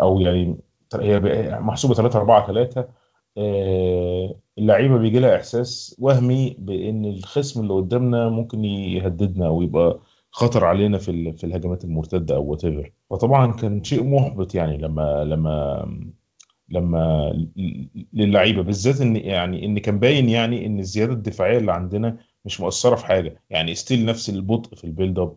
أو 0.00 0.20
يعني 0.20 0.58
هي 1.00 1.20
محسوبة 1.60 1.94
3 1.94 2.18
4 2.18 2.46
3 2.46 2.88
اللعيبة 4.58 4.98
بيجي 4.98 5.18
لها 5.18 5.36
إحساس 5.36 5.96
وهمي 5.98 6.56
بإن 6.58 7.04
الخصم 7.04 7.60
اللي 7.60 7.72
قدامنا 7.74 8.28
ممكن 8.28 8.64
يهددنا 8.64 9.46
أو 9.46 9.62
يبقى 9.62 10.00
خطر 10.30 10.64
علينا 10.64 10.98
في 10.98 11.32
في 11.32 11.44
الهجمات 11.44 11.84
المرتدة 11.84 12.34
أو 12.36 12.44
وات 12.50 12.62
فطبعا 13.10 13.52
كان 13.52 13.84
شيء 13.84 14.04
محبط 14.04 14.54
يعني 14.54 14.78
لما 14.78 15.24
لما 15.24 15.84
لما 16.68 17.32
للعيبة 18.12 18.62
بالذات 18.62 19.00
إن 19.00 19.16
يعني 19.16 19.64
إن 19.64 19.78
كان 19.78 19.98
باين 19.98 20.28
يعني 20.28 20.66
إن 20.66 20.78
الزيادة 20.78 21.12
الدفاعية 21.12 21.58
اللي 21.58 21.72
عندنا 21.72 22.16
مش 22.44 22.60
مؤثرة 22.60 22.96
في 22.96 23.06
حاجة. 23.06 23.42
يعني 23.50 23.74
still 23.74 24.04
نفس 24.04 24.30
البطء 24.30 24.76
في 24.76 24.84
ال 24.84 24.90
build 24.90 25.18
up 25.18 25.36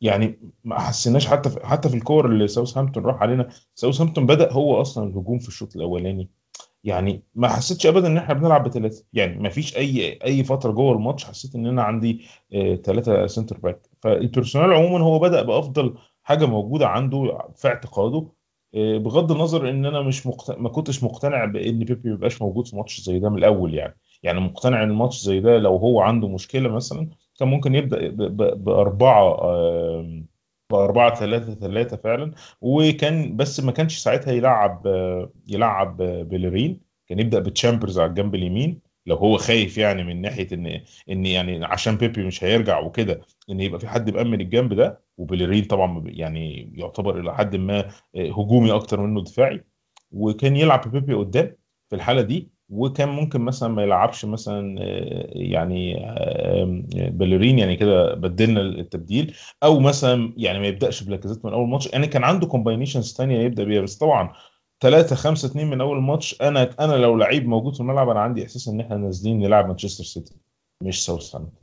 يعني 0.00 0.38
ما 0.64 0.78
حسيناش 0.80 1.26
حتى 1.26 1.50
في 1.50 1.66
حتى 1.66 1.88
في 1.88 1.94
الكور 1.96 2.26
اللي 2.26 2.48
ساوثهامبتون 2.48 3.04
راح 3.04 3.22
علينا. 3.22 3.48
ساوثهامبتون 3.74 4.26
بدأ 4.26 4.52
هو 4.52 4.80
أصلا 4.80 5.08
الهجوم 5.10 5.38
في 5.38 5.48
الشوط 5.48 5.76
الأولاني. 5.76 6.30
يعني 6.84 7.22
ما 7.34 7.48
حسيتش 7.48 7.86
ابدا 7.86 8.06
إن 8.06 8.16
إحنا 8.16 8.34
بنلعب 8.34 8.64
بثلاثه 8.68 9.04
يعني 9.12 9.38
ما 9.42 9.48
فيش 9.48 9.76
أي 9.76 10.18
أي 10.24 10.44
فترة 10.44 10.72
جوه 10.72 10.92
الماتش 10.92 11.24
حسيت 11.24 11.54
إن 11.54 11.66
أنا 11.66 11.82
عندي 11.82 12.24
ثلاثة 12.84 13.26
center 13.26 13.58
back. 13.58 13.80
فال 14.02 14.15
personnel 14.15 14.72
عموما 14.72 15.04
هو 15.04 15.18
بدأ 15.18 15.42
بأفضل 15.42 15.94
حاجة 16.22 16.46
موجودة 16.46 16.88
عنده 16.88 17.38
في 17.56 17.68
اعتقاده. 17.68 18.26
آه، 18.74 18.98
بغض 18.98 19.32
النظر 19.32 19.70
إن 19.70 19.86
أنا 19.86 20.00
مش 20.02 20.26
مقتنع 20.26 20.56
ما 20.58 20.68
كنتش 20.68 21.04
مقتنع 21.04 21.44
بإن 21.44 21.78
بيبي 21.78 22.08
ما 22.08 22.14
يبقاش 22.14 22.42
موجود 22.42 22.66
في 22.66 22.76
ماتش 22.76 23.00
زي 23.00 23.18
ده 23.18 23.28
من 23.30 23.38
الأول 23.38 23.74
يعني. 23.74 23.96
يعني 24.22 24.40
مقتنع 24.40 24.82
إن 24.82 24.90
الماتش 24.90 25.20
زي 25.20 25.40
ده 25.40 25.58
لو 25.58 25.76
هو 25.76 26.00
عنده 26.00 26.28
مشكلة 26.28 26.68
مثلا 26.68 27.08
كان 27.38 27.48
ممكن 27.48 27.74
يبدأ 27.74 28.08
ب- 28.08 28.22
ب- 28.36 28.64
بأربعة 28.64 29.36
آه، 30.72 30.76
بأربعة 30.76 31.14
ثلاثة 31.14 31.54
ثلاثة 31.54 31.96
فعلا. 31.96 32.32
وكان 32.60 33.36
بس 33.36 33.60
ما 33.60 33.72
كانش 33.72 33.98
ساعتها 33.98 34.32
يلعب 34.32 34.86
يلعب 35.48 35.96
بيلرين 36.02 36.80
كان 37.08 37.18
يبدأ 37.18 37.38
بتشامبرز 37.38 37.98
على 37.98 38.08
الجنب 38.08 38.34
اليمين. 38.34 38.80
لو 39.06 39.16
هو 39.16 39.36
خايف 39.36 39.78
يعني 39.78 40.04
من 40.04 40.20
ناحية 40.20 40.48
إن 40.52 40.80
إن 41.10 41.26
يعني 41.26 41.64
عشان 41.64 41.96
بيبي 41.96 42.24
مش 42.24 42.44
هيرجع 42.44 42.80
وكده 42.80 43.20
إن 43.50 43.60
يبقى 43.60 43.80
في 43.80 43.88
حد 43.88 44.10
مأمن 44.10 44.40
الجنب 44.40 44.74
ده. 44.74 45.00
وبيلرين 45.18 45.64
طبعا 45.64 46.02
يعني 46.06 46.72
يعتبر 46.76 47.20
إلى 47.20 47.34
حد 47.34 47.56
ما 47.56 47.78
آه، 48.16 48.30
هجومي 48.30 48.72
أكتر 48.72 49.00
منه 49.00 49.22
دفاعي. 49.24 49.64
وكان 50.12 50.56
يلعب 50.56 50.90
بيبي 50.92 51.14
قدام. 51.14 51.56
في 51.88 51.96
الحالة 51.96 52.22
دي 52.22 52.48
وكان 52.70 53.08
ممكن 53.08 53.40
مثلا 53.40 53.68
ما 53.68 53.82
يلعبش 53.82 54.24
مثلا 54.24 54.80
آه، 54.80 55.26
يعني 55.32 56.06
آه، 56.06 56.82
بيلرين 56.94 57.58
يعني 57.58 57.76
كده 57.76 58.14
بدلنا 58.14 58.60
التبديل 58.60 59.34
أو 59.62 59.80
مثلا 59.80 60.32
يعني 60.36 60.58
ما 60.58 60.66
يبدأش 60.66 61.02
بلاكازيت 61.02 61.44
من 61.44 61.52
أول 61.52 61.68
ماتش. 61.68 61.86
يعني 61.92 62.06
كان 62.06 62.24
عنده 62.24 62.46
combinations 62.46 63.14
ثانية 63.14 63.38
يبدأ 63.40 63.64
بيها 63.64 63.82
بس 63.82 63.96
طبعا 63.96 64.32
3 64.80 65.16
5 65.16 65.46
2 65.46 65.66
من 65.66 65.80
أول 65.80 66.02
ماتش 66.02 66.42
أنا 66.42 66.70
أنا 66.80 66.92
لو 66.92 67.16
لعيب 67.16 67.48
موجود 67.48 67.74
في 67.74 67.80
الملعب 67.80 68.08
أنا 68.08 68.20
عندي 68.20 68.42
إحساس 68.44 68.68
إن 68.68 68.80
إحنا 68.80 68.96
نازلين 68.96 69.38
نلعب 69.38 69.68
مانشستر 69.68 70.04
سيتي 70.04 70.34
مش 70.82 71.06
ساوثهامبتون. 71.06 71.60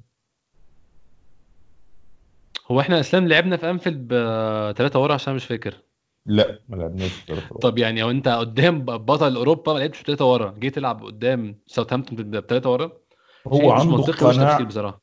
هو 2.71 2.79
إحنا 2.79 2.99
إسلام 2.99 3.27
لعبنا 3.27 3.57
في 3.57 3.69
أنفيلد 3.69 4.07
بثلاثة 4.07 4.99
ورا 4.99 5.13
عشان 5.13 5.35
مش 5.35 5.45
فاكر. 5.45 5.86
لا 6.27 6.59
ما 6.69 6.75
لعبناش 6.75 7.11
ورا. 7.29 7.59
طب 7.61 7.77
يعني 7.77 8.03
هو 8.03 8.11
أنت 8.11 8.27
قدام 8.27 8.85
بطل 8.85 9.35
أوروبا 9.35 9.73
ما 9.73 9.79
لعبتش 9.79 10.03
بثلاثة 10.03 10.31
ورا 10.31 10.55
جيت 10.59 10.75
تلعب 10.75 11.03
قدام 11.03 11.59
ساوثهامبتون 11.67 12.31
بثلاثة 12.31 12.71
ورا؟ 12.71 12.91
هو 13.47 13.75
مش 13.75 13.81
عنده 13.81 13.97
منطقي 13.97 14.31
قناعة 14.31 14.51
تفكير 14.51 14.67
بصراحة. 14.67 15.01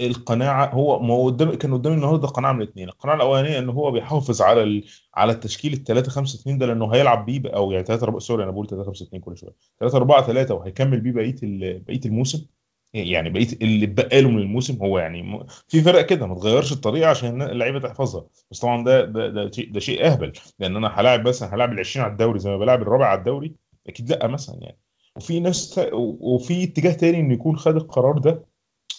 القناعة 0.00 0.74
هو 0.74 1.02
ما 1.02 1.14
هو 1.14 1.26
قدام 1.26 1.54
كان 1.54 1.74
قدامي 1.74 1.96
النهارده 1.96 2.28
قناعة 2.28 2.52
من 2.52 2.62
الاثنين. 2.62 2.88
القناعة 2.88 3.16
الأولانية 3.16 3.58
إن 3.58 3.68
هو 3.68 3.90
بيحافظ 3.90 4.42
على 4.42 4.62
ال... 4.62 4.84
على 5.14 5.32
التشكيل 5.32 5.72
ال 5.72 5.84
3 5.84 6.10
5 6.10 6.40
2 6.40 6.58
ده 6.58 6.66
لأنه 6.66 6.94
هيلعب 6.94 7.26
بيه 7.26 7.50
أو 7.50 7.72
يعني 7.72 7.84
3 7.84 8.04
4 8.04 8.18
سوري 8.18 8.44
أنا 8.44 8.50
بقول 8.50 8.66
3 8.66 8.84
5 8.84 9.04
2 9.04 9.22
كل 9.22 9.36
شوية. 9.36 9.54
3 9.80 9.96
4 9.96 10.26
3 10.26 10.54
وهيكمل 10.54 11.00
بيه 11.00 11.12
بقية 11.12 11.36
ال... 11.42 11.78
بقية 11.78 12.00
الموسم. 12.06 12.46
يعني 12.94 13.30
بقيه 13.30 13.48
اللي 13.62 13.84
اتبقى 13.84 14.22
له 14.22 14.30
من 14.30 14.38
الموسم 14.38 14.76
هو 14.82 14.98
يعني. 14.98 15.46
في 15.68 15.80
فرق 15.80 16.06
كده 16.06 16.26
ما 16.26 16.34
تغيرش 16.34 16.72
الطريقة 16.72 17.10
عشان 17.10 17.42
اللعيبة 17.42 17.80
تحفظها 17.80 18.26
بس 18.50 18.60
طبعا 18.60 18.84
ده 18.84 19.04
ده 19.04 19.28
ده 19.28 19.50
شيء 19.50 19.72
ده 19.72 19.80
شيء 19.80 20.06
أهبل 20.06 20.32
لأن 20.58 20.76
أنا 20.76 21.00
هلاعب 21.00 21.28
مثلا 21.28 21.54
هلاعب 21.54 21.72
ال 21.72 21.78
20 21.78 22.04
على 22.04 22.12
الدوري 22.12 22.38
زي 22.38 22.50
ما 22.50 22.58
بلاعب 22.58 22.82
الرابع 22.82 23.06
على 23.06 23.18
الدوري 23.18 23.54
أكيد 23.86 24.10
لأ 24.10 24.26
مثلا 24.26 24.56
يعني 24.60 24.78
وفي 25.16 25.40
ناس. 25.40 25.80
وفي 25.92 26.64
اتجاه 26.64 26.92
تاني 26.92 27.20
انه 27.20 27.34
يكون 27.34 27.56
خد 27.56 27.76
القرار 27.76 28.18
ده 28.18 28.44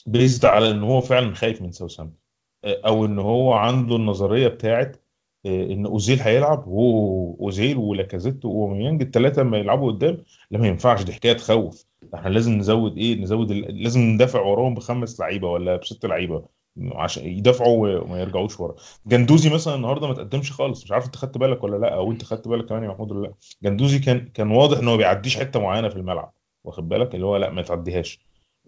based 0.05 0.45
على 0.45 0.71
إن 0.71 0.83
هو 0.83 1.01
فعلا 1.01 1.33
خايف 1.35 1.61
من 1.61 1.71
ساوثهامبتون 1.71 2.19
أو 2.65 3.05
إن 3.05 3.19
هو 3.19 3.53
عنده 3.53 3.95
النظرية 3.95 4.47
بتاعت 4.47 5.05
آه، 5.45 5.63
إن 5.63 5.85
أوزيل 5.85 6.19
هيلعب 6.19 6.67
وهو 6.67 7.35
اوزيل 7.39 7.77
ولاكازيت 7.77 8.45
واوميانج 8.45 9.01
الثلاثه 9.01 9.41
لما 9.41 9.57
يلعبوا 9.57 9.91
قدام 9.91 10.17
لا 10.51 10.59
ما 10.59 10.67
ينفعش 10.67 11.03
دي 11.03 11.13
حكاية 11.13 11.33
تخوف 11.33 11.85
إحنا 12.15 12.29
لازم 12.29 12.51
نزود 12.57 12.97
إيه 12.97 13.21
نزود. 13.21 13.51
لازم 13.51 14.01
ندافع 14.01 14.41
وراهم 14.41 14.73
بخمس 14.75 15.19
لعيبة 15.19 15.49
ولا 15.49 15.75
بست 15.75 16.05
لعيبة 16.05 16.45
عشان 16.91 17.25
يدافعوا 17.25 17.99
وما 17.99 18.21
يرجعوش 18.21 18.59
ورا. 18.59 18.75
جندوزي 19.07 19.49
مثلا 19.49 19.75
النهارده 19.75 20.07
ما 20.07 20.13
تقدمش 20.13 20.51
خالص 20.51 20.83
مش 20.83 20.91
عارف 20.91 21.05
انت 21.05 21.15
خدت 21.15 21.37
بالك 21.37 21.63
ولا 21.63 21.77
لا 21.77 21.95
أو 21.95 22.11
انت 22.11 22.23
خدت 22.23 22.47
بالك 22.47 22.65
كمان 22.65 22.83
يا 22.83 22.89
محمود 22.89 23.11
ولا 23.11 23.27
لا. 23.27 23.33
جندوزي 23.63 23.99
كان 23.99 24.27
كان 24.33 24.51
واضح 24.51 24.77
إن 24.77 24.87
هو 24.87 24.97
بيعديش 24.97 25.37
حتة 25.37 25.59
معينة 25.59 25.89
في 25.89 25.95
الملعب 25.95 26.33
واخد 26.63 26.89
بالك؟ 26.89 27.15
اللي 27.15 27.25
هو 27.25 27.37
لا 27.37 27.49
ما 27.49 27.61
تعديهاش. 27.61 28.19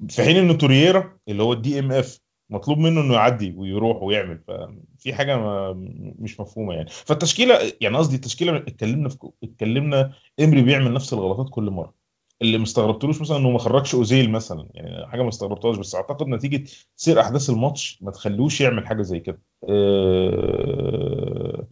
في 0.10 0.23
حين 0.23 0.38
إن 0.38 0.57
تورييرا 0.57 1.17
اللي 1.27 1.43
هو 1.43 1.53
ال 1.53 1.80
DMF 1.80 2.19
مطلوب 2.49 2.77
منه 2.77 3.01
إنه 3.01 3.13
يعدي 3.13 3.53
ويروح 3.57 4.03
ويعمل 4.03 4.39
ففي 4.47 5.13
حاجة 5.13 5.38
ما 5.38 5.73
مش 6.19 6.39
مفهومة 6.39 6.73
يعني. 6.73 6.89
فالتشكيلة 6.89 7.60
يعني 7.81 7.97
قصدي 7.97 8.15
التشكيلة 8.15 8.57
اتكلمنا 8.57 9.10
في 9.10 9.17
اتكلمنا 9.43 10.13
إمري 10.39 10.62
بيعمل 10.62 10.93
نفس 10.93 11.13
الغلطات 11.13 11.49
كل 11.49 11.69
مرة. 11.69 11.96
اللي 12.41 12.58
ما 12.58 12.63
استغربتلوش 12.63 13.21
مثلا 13.21 13.38
إنه 13.38 13.50
ما 13.52 13.60
خرجش 13.60 13.95
أوزيل 13.95 14.32
مثلا. 14.32 14.67
يعني 14.73 15.08
حاجة 15.08 15.21
ما 15.21 15.30
استغربتهاش 15.30 15.78
بس 15.78 15.95
أعتقد 15.95 16.28
نتيجة 16.28 16.63
سير 16.95 17.19
أحداث 17.21 17.50
الماتش 17.50 18.00
ما 18.02 18.12
تخلوش 18.12 18.62
يعمل 18.62 18.88
حاجة 18.88 19.02
زي 19.02 19.19
كده. 19.19 19.41
آه، 19.69 21.67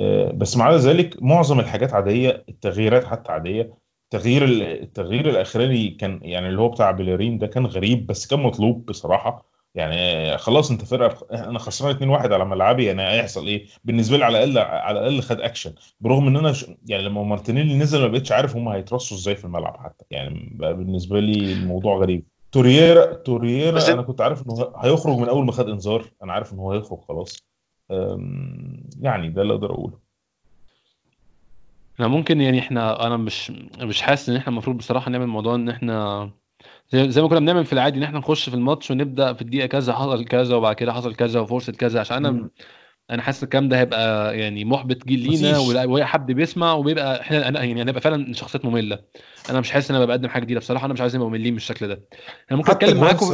آه، 0.00 0.32
بس 0.32 0.56
مع 0.56 0.74
ذلك 0.76 1.22
معظم 1.22 1.60
الحاجات 1.60 1.92
عادية 1.94 2.44
التغييرات 2.48 3.04
حتى 3.04 3.32
عادية. 3.32 3.74
تغيير 4.10 4.44
ال- 4.44 4.62
التغيير 4.62 5.30
الأخراني 5.30 5.90
كان 5.90 6.20
يعني 6.22 6.48
اللي 6.48 6.60
هو 6.60 6.68
بتاع 6.68 6.90
بيلارين 6.90 7.38
ده 7.38 7.46
كان 7.46 7.66
غريب 7.66 8.06
بس 8.06 8.26
كان 8.26 8.40
مطلوب 8.40 8.86
بصراحة. 8.86 9.49
يعني 9.74 10.38
خلاص 10.38 10.70
انت 10.70 10.84
فرقة 10.84 11.26
أنا 11.48 11.58
خسران 11.58 11.94
2-1 12.18 12.32
على 12.32 12.44
ملعبي 12.44 12.84
يعني 12.84 13.02
هيحصل 13.02 13.46
إيه؟ 13.46 13.66
بالنسبة 13.84 14.16
لي 14.16 14.24
على 14.24 14.44
الأقل 14.44 14.58
على 14.68 14.98
الأقل 15.00 15.20
خد 15.22 15.40
اكشن 15.40 15.74
برغم 16.00 16.26
إن 16.26 16.36
أنا 16.36 16.52
ش... 16.52 16.66
يعني 16.86 17.02
لما 17.02 17.22
مارتينيلي 17.22 17.74
نزل 17.78 18.00
ما 18.00 18.08
بقتش 18.08 18.32
عارف 18.32 18.56
هم 18.56 18.68
هيترصوا 18.68 19.16
إزاي 19.16 19.36
في 19.36 19.44
الملعب 19.44 19.76
حتى. 19.84 20.04
يعني 20.10 20.50
بقى 20.54 20.74
بالنسبة 20.74 21.20
لي 21.20 21.52
الموضوع 21.52 21.96
غريب. 21.98 22.24
تورييرا 22.52 23.14
تورييرا 23.14 23.76
بس 23.76 23.88
أنا 23.88 24.02
كنت 24.02 24.20
عارف 24.20 24.42
إنه 24.46 24.72
هيخرج 24.76 25.16
من 25.18 25.28
أول 25.28 25.44
ما 25.44 25.52
خد 25.52 25.68
إنذار. 25.68 26.04
أنا 26.22 26.32
عارف 26.32 26.52
إنه 26.52 26.62
هو 26.62 26.72
هيخرج 26.72 26.98
خلاص. 27.08 27.42
أم، 27.90 28.84
يعني 29.00 29.28
ده 29.28 29.42
اللي 29.42 29.54
أقدر 29.54 29.70
أقوله. 29.72 29.98
إحنا 31.94 32.08
ممكن 32.08 32.40
يعني 32.40 32.58
إحنا 32.58 33.06
أنا 33.06 33.16
مش 33.16 33.50
مش 33.80 34.02
حاسس 34.02 34.28
إن 34.28 34.36
إحنا 34.36 34.52
المفروض 34.52 34.76
بصراحة 34.76 35.10
نعمل 35.10 35.26
موضوع 35.26 35.54
إن 35.54 35.68
إحنا 35.68 36.30
زي, 36.90 37.10
زي 37.10 37.22
ما 37.22 37.28
كنا 37.28 37.40
بنعمل 37.40 37.64
في 37.64 37.72
العادي 37.72 37.98
إن 37.98 38.02
إحنا 38.02 38.18
نخش 38.18 38.48
في 38.48 38.54
الماتش 38.54 38.90
ونبدأ 38.90 39.32
في 39.32 39.42
الدقيقة 39.42 39.66
كذا 39.66 39.92
حصل 39.94 40.24
كذا 40.24 40.56
وبعد 40.56 40.74
كده 40.74 40.92
حصل 40.92 41.14
كذا 41.14 41.40
وفرصة 41.40 41.72
كذا 41.72 42.00
عشان 42.00 42.26
أنا. 42.26 42.50
أنا 43.10 43.22
حاسس 43.22 43.44
الكلام 43.44 43.68
ده 43.68 43.78
هيبقى 43.80 44.38
يعني 44.38 44.64
محبط 44.64 45.06
جيل 45.06 45.18
لينا. 45.20 45.58
ولا- 45.58 46.04
حد 46.06 46.32
بيسمع 46.32 46.72
وبيبقى 46.72 47.20
إحنا 47.20 47.64
يعني 47.64 47.82
هنبقى 47.82 48.00
فعلا 48.00 48.32
شخصيات 48.34 48.64
مملة 48.64 48.98
أنا 49.50 49.60
مش 49.60 49.70
حاسس 49.70 49.90
إن 49.90 49.96
أنا 49.96 50.04
بقدم 50.04 50.28
حاجة 50.28 50.42
جديدة 50.44 50.60
بصراحة 50.60 50.84
أنا 50.86 50.94
مش 50.94 51.00
عايز 51.00 51.16
نبقى 51.16 51.28
مملين 51.28 51.54
بالشكل 51.54 51.88
ده 51.88 51.94
أنا 52.50 52.58
ممكن 52.58 52.70
أتكلم 52.72 53.00
معاكم. 53.00 53.26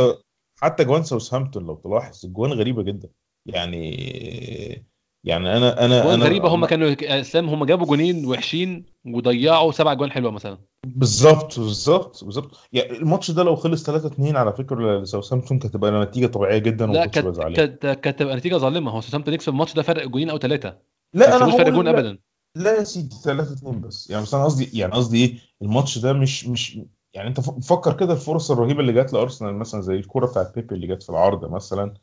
حتى 0.63 0.85
جوان 0.85 1.03
ساوثهامبتون 1.03 1.67
لو 1.67 1.75
تلاحظ 1.75 2.25
الجوان 2.27 2.53
غريبة 2.53 2.83
جدا 2.83 3.09
يعني 3.47 4.87
يعني 5.27 5.57
أنا 5.57 5.85
أنا 5.85 6.15
أنا 6.15 6.25
غريبة 6.25 6.49
هم 6.49 6.67
كانوا 6.67 6.95
إسلام 7.03 7.49
هم 7.49 7.65
جابوا 7.65 7.87
جونين 7.87 8.27
وحشين 8.27 8.85
وضيعوا 9.07 9.73
سبع 9.73 9.95
جوان 9.95 10.11
حلوة 10.11 10.31
مثلا. 10.31 10.59
بالظبط 10.87 11.59
بالظبط 11.59 12.25
بالظبط. 12.25 12.51
يعني 12.73 12.91
الماتش 12.91 13.31
ده 13.31 13.43
لو 13.43 13.57
خلص 13.57 13.83
3 13.83 14.07
2 14.07 14.37
على 14.37 14.53
فكرة 14.53 15.01
لساوثهامبتون 15.01 15.59
كانت 15.59 15.77
هتبقى 15.77 16.05
نتيجة 16.05 16.27
طبيعية 16.27 16.59
جدا 16.59 16.87
لا 16.87 17.07
كانت 17.07 17.87
كانت 18.03 18.19
تبقى 18.19 18.37
نتيجة 18.37 18.57
ظالمة. 18.57 18.91
هو 18.91 19.01
ساوثهامبتون 19.01 19.35
يكسب 19.35 19.53
الماتش 19.53 19.75
ده 19.75 19.83
فرق 19.83 20.07
جونين 20.07 20.31
أو 20.31 20.39
ثلاثة 20.39 20.77
لا 21.15 21.37
أنا 21.37 21.45
يكسبوش 21.45 21.55
فرق 21.55 21.73
جون 21.73 21.89
ابدا. 21.89 22.19
لا 22.57 22.79
يا 22.79 22.85
سيدي 22.85 23.15
3 23.25 23.53
2 23.53 23.81
بس. 23.81 24.11
يعني 24.11 24.23
بس 24.23 24.35
أنا 24.35 24.45
قصدي 24.45 24.79
يعني 24.79 24.93
قصدي 24.93 25.25
إيه؟ 25.25 25.39
الماتش 25.63 25.99
ده 25.99 26.13
مش 26.13 26.47
مش 26.47 26.79
يعني 27.15 27.29
أنت 27.29 27.41
فكر 27.41 27.93
كده 27.93 28.13
الفرص 28.13 28.51
الرهيبة 28.51 28.81
اللي 28.81 28.93
جات 28.93 29.13
لأرسنال 29.13 29.55
مثلا 29.55 29.81
زي 29.81 29.95
الكورة 29.95 30.27
بتاعت 30.27 30.55
بيبي 30.55 30.75
اللي 30.75 30.87
جت 30.87 31.03
في 31.03 31.11
العارضة 31.11 31.49
مثلا. 31.49 31.95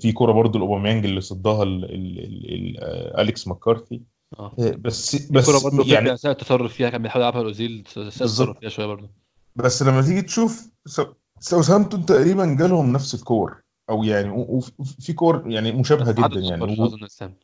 في 0.00 0.12
كورة 0.14 0.32
برضو 0.32 0.58
الاوباميانج 0.58 1.04
اللي 1.04 1.20
صدها 1.20 1.62
ال- 1.62 1.84
ال- 1.84 2.18
ال- 2.18 2.54
ال- 2.54 2.76
آه، 2.80 3.20
أليكس 3.22 3.48
مكارثي. 3.48 4.02
آه. 4.38 4.52
آه، 4.58 4.70
بس 4.70 5.30
بس 5.32 5.50
برضه 5.64 5.76
يعني 5.76 6.08
يعني 6.08 6.10
التصرف 6.26 6.72
فيها 6.74 6.90
كان 6.90 7.02
بيحاول 7.02 7.22
يلعبها 7.22 7.40
الأوزيل 7.40 7.84
بالظبط. 7.96 8.58
فيها 8.58 8.68
شوية 8.68 8.86
برضه 8.86 9.10
بس 9.56 9.82
لما 9.82 10.02
تيجي 10.02 10.22
تشوف 10.22 10.70
سا- 10.86 11.14
ساوثهامبتون 11.40 12.06
تقريبا 12.06 12.56
جالهم 12.60 12.92
نفس 12.92 13.14
الكور 13.14 13.62
أو 13.90 14.04
يعني 14.04 14.30
وفي 14.78 15.12
كور 15.12 15.42
يعني 15.46 15.72
مشابهة 15.72 16.12
جدا 16.12 16.40
يعني. 16.40 17.36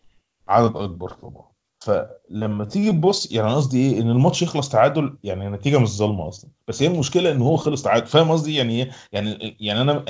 عدد 0.48 0.76
أكبر 0.76 1.10
طبعا. 1.10 1.44
فلما 1.80 2.64
تيجي 2.64 2.92
تبص 2.92 3.32
يعني 3.32 3.54
قصدي 3.54 3.78
إيه؟ 3.78 4.00
إن 4.02 4.10
الماتش 4.10 4.42
يخلص 4.42 4.68
تعادل 4.68 5.18
يعني 5.24 5.48
نتيجة 5.48 5.78
مش 5.78 5.88
ظالمة 5.88 6.28
أصلا. 6.28 6.50
بس 6.68 6.82
هي 6.82 6.86
المشكلة 6.88 7.32
إن 7.32 7.42
هو 7.42 7.56
خلص 7.56 7.82
تعادل. 7.82 8.06
فاهم 8.06 8.30
قصدي؟ 8.30 8.54
يعني 8.54 8.82
إيه؟ 8.82 8.90
يعني 9.12 9.56
يعني 9.60 9.80
أنا 9.80 10.04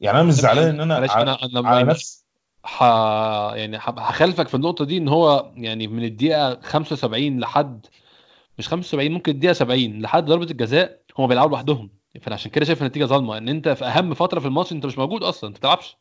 يعني 0.00 0.18
أنا 0.20 0.26
مش 0.26 0.34
زعلان 0.34 0.68
إن 0.68 0.80
أنا 0.80 0.94
على, 0.94 1.22
أنا 1.22 1.38
أنا 1.44 1.68
على 1.68 1.76
يعني 1.76 1.90
نفس 1.90 2.24
ح... 2.64 2.82
يعني 3.54 3.78
ح- 3.78 3.88
هخالفك 3.98 4.48
في 4.48 4.54
النقطة 4.54 4.84
دي 4.84 4.98
إن 4.98 5.08
هو 5.08 5.52
يعني 5.56 5.86
من 5.86 6.04
الدقيقة 6.04 6.60
75 6.60 7.40
لحد 7.40 7.86
مش 8.58 8.68
75 8.68 9.12
ممكن 9.12 9.32
الدقيقة 9.32 9.52
70 9.52 10.02
لحد 10.02 10.24
ضربة 10.24 10.50
الجزاء 10.50 11.00
هم 11.18 11.26
بيلعبوا 11.26 11.50
لوحدهم. 11.50 11.90
فأنا 12.20 12.34
عشان 12.34 12.50
كده 12.50 12.64
شايف 12.64 12.82
النتيجة 12.82 13.04
ظالمة 13.04 13.38
إن 13.38 13.48
أنت 13.48 13.68
في 13.68 13.84
أهم 13.84 14.14
فترة 14.14 14.40
في 14.40 14.46
الماتش 14.46 14.72
أنت 14.72 14.86
مش 14.86 14.98
موجود 14.98 15.22
أصلا 15.22 15.48
أنت 15.48 15.56
ما 15.56 15.58
بتلعبش. 15.58 15.96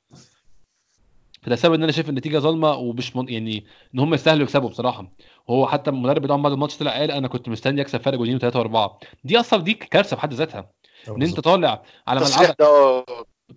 فده 1.42 1.56
سبب 1.56 1.74
إن 1.74 1.84
أنا 1.84 1.92
شايف 1.92 2.10
النتيجة 2.10 2.38
ظالمة 2.38 2.72
ومش 2.74 3.16
من... 3.16 3.30
يعني 3.30 3.66
إن 3.96 4.00
هم 4.00 4.14
يستاهلوا 4.14 4.44
يكسبوا 4.44 4.70
بصراحة. 4.70 5.12
وهو 5.48 5.68
حتى 5.68 5.90
المدرب 5.90 6.22
بتاعهم 6.22 6.42
بعد 6.42 6.52
الماتش 6.52 6.78
طلع 6.78 6.92
قال 6.92 7.12
أنا 7.12 7.28
كنت 7.28 7.50
مستني 7.50 7.82
أكسب 7.82 8.02
فرق 8.02 8.18
جونين 8.18 8.36
وثلاثه 8.36 8.60
وأربعة. 8.60 9.00
دي 9.24 9.40
أصلا 9.40 9.64
دي 9.64 9.74
كارثة 9.74 10.16
في 10.16 10.22
حد 10.22 10.34
ذاتها. 10.34 10.72
إن 11.10 11.24
أنت 11.24 11.40
طالع 11.40 11.84
على 12.08 12.20
ملعبك. 12.20 12.56
ده 12.60 13.06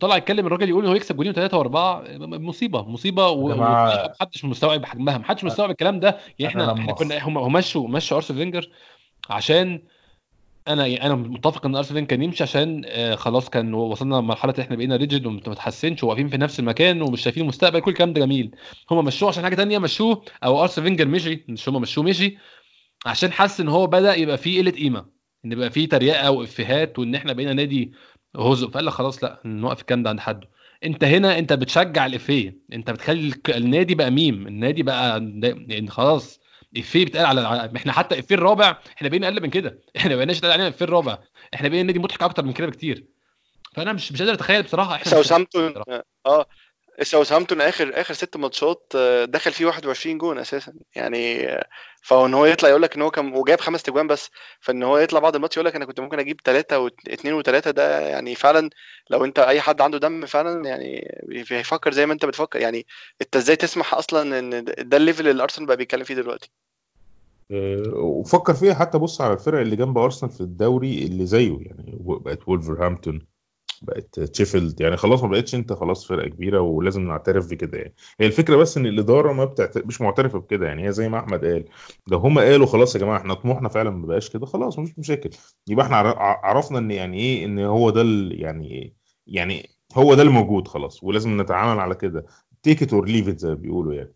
طلع 0.01 0.17
يتكلم 0.17 0.47
الراجل 0.47 0.69
يقول 0.69 0.83
إن 0.85 0.91
هو 0.91 0.97
يكسب 0.97 1.17
جونين 1.17 1.33
وثلاثه 1.33 1.57
وأربعة 1.59 2.05
مصيبة 2.19 2.83
مصيبة 2.89 3.29
ومحدش 3.29 4.45
مستوعب 4.45 4.85
حجمها 4.85 5.19
محدش 5.19 5.45
مستوعب 5.45 5.71
الكلام 5.71 6.01
ده. 6.01 6.19
يعني 6.39 6.53
إحنا 6.53 6.73
إحنا 6.73 6.93
كنا 6.93 7.25
هم 7.29 7.53
مشوا 7.53 7.89
مشوا 7.89 8.17
أرسين 8.17 8.39
فينجر 8.39 8.69
عشان 9.31 9.83
أنا 10.69 10.87
أنا 10.87 11.15
متفق 11.15 11.67
إن 11.67 11.77
أرسنال 11.77 12.07
كان 12.07 12.23
يمشي 12.23 12.43
عشان 12.43 12.83
آه، 12.87 13.15
خلاص 13.15 13.51
كان 13.51 13.75
وصلنا 13.75 14.15
لمرحلة 14.17 14.55
إحنا 14.61 14.77
بقينا 14.77 14.97
rigid 14.97 15.27
وما 15.27 15.41
بنتحسنش 15.41 16.05
وواقفين 16.05 16.29
في 16.29 16.37
نفس 16.37 16.61
المكان 16.61 17.03
ومش 17.03 17.21
شايفين 17.23 17.43
المستقبل 17.43 17.81
كل 17.81 17.91
الكلام 17.91 18.13
ده 18.13 18.21
جميل. 18.21 18.51
هم 18.91 19.05
مشوه 19.05 19.29
عشان 19.29 19.45
حاجة 19.45 19.55
تانية 19.55 19.79
مشوه 19.79 20.23
أو 20.45 20.63
أرسين 20.63 20.87
فينجر 20.87 21.09
مشي 21.09 21.45
مش 21.49 21.69
هم 21.69 21.81
مشوه 21.81 22.05
مشي 22.05 22.39
عشان 23.07 23.33
حس 23.33 23.61
إن 23.61 23.69
هو 23.69 23.87
بدأ 23.87 24.15
يبقى 24.15 24.39
فيه 24.39 24.61
قلة 24.61 24.71
قيمة 24.71 25.07
إن 25.45 25.53
يبقى 25.53 25.71
فيه 25.71 25.89
تريقة 25.89 26.31
وإفيهات 26.31 26.99
وإن 26.99 27.15
إحنا 27.15 27.33
بقينا 27.33 27.53
نادي 27.53 27.93
هزء 28.37 28.69
فقال 28.69 28.87
لك 28.87 28.93
خلاص 28.93 29.25
لا 29.25 29.41
نوقف 29.45 29.81
الكلام 29.81 30.03
ده 30.03 30.11
عند 30.11 30.21
حده. 30.21 30.49
انت 30.85 31.05
هنا 31.05 31.39
انت 31.39 31.53
بتشجع 31.53 32.07
الإفيه. 32.07 32.57
انت 32.73 32.91
بتخلي 32.91 33.33
النادي 33.49 33.95
بقى 33.95 34.11
ميم. 34.11 34.47
النادي 34.47 34.83
بقى 34.83 35.33
يعني 35.69 35.89
خلاص 35.89 36.41
إفيه 36.79 37.05
بيتقال 37.05 37.27
على 37.27 37.71
إحنا 37.77 37.93
حتى 37.93 38.15
الافيه 38.15 38.35
الرابع 38.35 38.79
إحنا 38.97 39.09
بقينا 39.09 39.27
أقل 39.27 39.43
من 39.43 39.51
كده. 39.51 39.79
إحنا 39.97 40.11
ما 40.11 40.17
بقيناش 40.17 40.45
علينا 40.45 40.63
الافيه 40.69 40.85
الرابع. 40.85 41.19
إحنا 41.55 41.69
بقينا 41.69 41.83
نادي 41.83 41.99
مضحك 41.99 42.23
أكتر 42.23 42.45
من 42.45 42.53
كده 42.53 42.67
بكتير. 42.67 43.05
فأنا 43.75 43.93
مش 43.93 44.13
مش 44.13 44.23
قادر 44.23 44.35
أتخيل 44.35 44.63
بصراحة 44.63 44.95
إحنا 44.95 45.05
ساوثهامبتون 45.11 45.75
آه. 46.27 46.47
ساوثهامبتون 47.03 47.61
اخر 47.61 48.01
آخر 48.01 48.15
ست 48.15 48.37
ماتشات 48.37 48.93
آه، 48.97 49.25
دخل 49.25 49.53
فيه 49.53 49.67
21 49.67 50.19
جون 50.19 50.39
أساسا. 50.39 50.73
يعني 50.97 51.49
آه، 51.49 51.67
فهو 52.03 52.27
إن 52.27 52.35
هو 52.35 52.47
يطلع 52.47 52.69
يقول 52.69 52.83
لك 52.83 52.97
إن 52.97 53.03
هو 53.03 53.11
كان 53.11 53.35
وجايب 53.35 53.61
خمس 53.61 53.83
تجوان 53.83 54.07
بس 54.07 54.31
فإن 54.61 54.83
هو 54.83 54.99
يطلع 54.99 55.21
بعد 55.21 55.35
الماتش 55.35 55.57
يقول 55.57 55.67
لك 55.67 55.77
أنا 55.77 55.85
كنت 55.85 56.01
ممكن 56.01 56.19
أجيب 56.19 56.41
ثلاثة 56.45 56.79
واثنين 56.79 57.35
وثلاثه 57.35 57.71
ده 57.71 58.01
يعني 58.01 58.35
فعلا 58.35 58.71
لو 59.11 59.25
أنت 59.25 59.39
أي 59.39 59.61
حد 59.61 59.81
عنده 59.81 59.99
دم 59.99 60.27
فعلا 60.27 60.69
يعني 60.69 61.19
هيفكر 61.51 61.93
زي 61.93 62.07
ما 62.07 62.13
أنت 62.13 62.25
بتفكر. 62.25 62.61
يعني 62.61 62.87
أنت 63.23 63.37
إزاي 63.37 63.57
تسمح 63.57 63.95
أصلا 63.95 64.39
إن 64.39 64.65
ده 64.65 64.97
ال 64.97 65.02
level 65.02 65.29
اللي 65.29 65.43
ارسنال 65.43 65.67
بقى 65.67 65.77
بيتكلم 65.77 66.05
فيه 66.05 66.15
دلوقتي؟ 66.15 66.51
آه، 67.51 67.83
وفكر 67.95 68.55
فيها 68.55 68.75
حتى 68.75 68.99
بص 68.99 69.21
على 69.21 69.33
الفرق 69.33 69.61
اللي 69.61 69.77
جنب 69.77 69.99
أرسنال 69.99 70.33
في 70.33 70.41
الدوري 70.41 71.05
اللي 71.05 71.27
زيه 71.27 71.59
يعني 71.61 71.97
بقت 72.01 72.49
وولفرهامبتون 72.49 73.38
بقت 73.85 74.21
شيفيلد 74.21 74.81
يعني 74.81 74.97
خلاص 74.97 75.23
ما 75.23 75.29
بقتش 75.29 75.55
انت 75.55 75.73
خلاص 75.73 76.07
فرقة 76.09 76.29
كبيرة 76.29 76.61
ولازم 76.61 77.03
نعترف 77.03 77.51
بكده 77.51 77.79
يعني. 77.79 77.95
هي 78.21 78.27
الفكرة 78.27 78.57
بس 78.57 78.77
إن 78.79 78.87
الإدارة 78.87 79.33
ما 79.33 79.45
بتعت... 79.45 79.79
مش 79.79 80.01
معترفة 80.01 80.39
بكده 80.39 80.67
يعني. 80.67 80.87
هي 80.89 80.93
زي 80.93 81.09
ما 81.09 81.19
أحمد 81.19 81.45
قال 81.45 81.65
لو 82.09 82.19
هم 82.19 82.39
قالوا 82.39 82.67
خلاص 82.67 82.95
يا 82.95 83.01
جماعة 83.01 83.17
إحنا 83.19 83.35
طموحنا 83.35 83.69
فعلا 83.69 83.91
ما 83.91 84.07
بقاش 84.07 84.31
كده 84.31 84.47
خلاص 84.47 84.79
مفيش 84.79 84.99
مشاكل. 84.99 85.31
يبقى 85.69 85.85
إحنا 85.87 85.97
عر- 85.97 86.19
عرفنا 86.19 86.79
إن 86.79 86.91
يعني 86.91 87.19
إيه 87.21 87.45
إن 87.45 87.59
هو 87.59 87.91
ده 87.91 88.01
ال... 88.03 88.41
يعني 88.41 88.95
يعني 89.27 89.69
هو 89.97 90.15
ده 90.15 90.23
الموجود 90.23 90.69
خلاص 90.69 91.05
ولازم 91.05 91.41
نتعامل 91.41 91.81
على 91.81 91.95
كده. 91.95 92.27
take 92.63 92.83
it 92.83 92.93
or 92.93 93.05
leave 93.09 93.29
it 93.29 93.39
زي 93.39 93.49
ما 93.49 93.55
بيقولوا 93.55 93.95
يعني. 93.95 94.15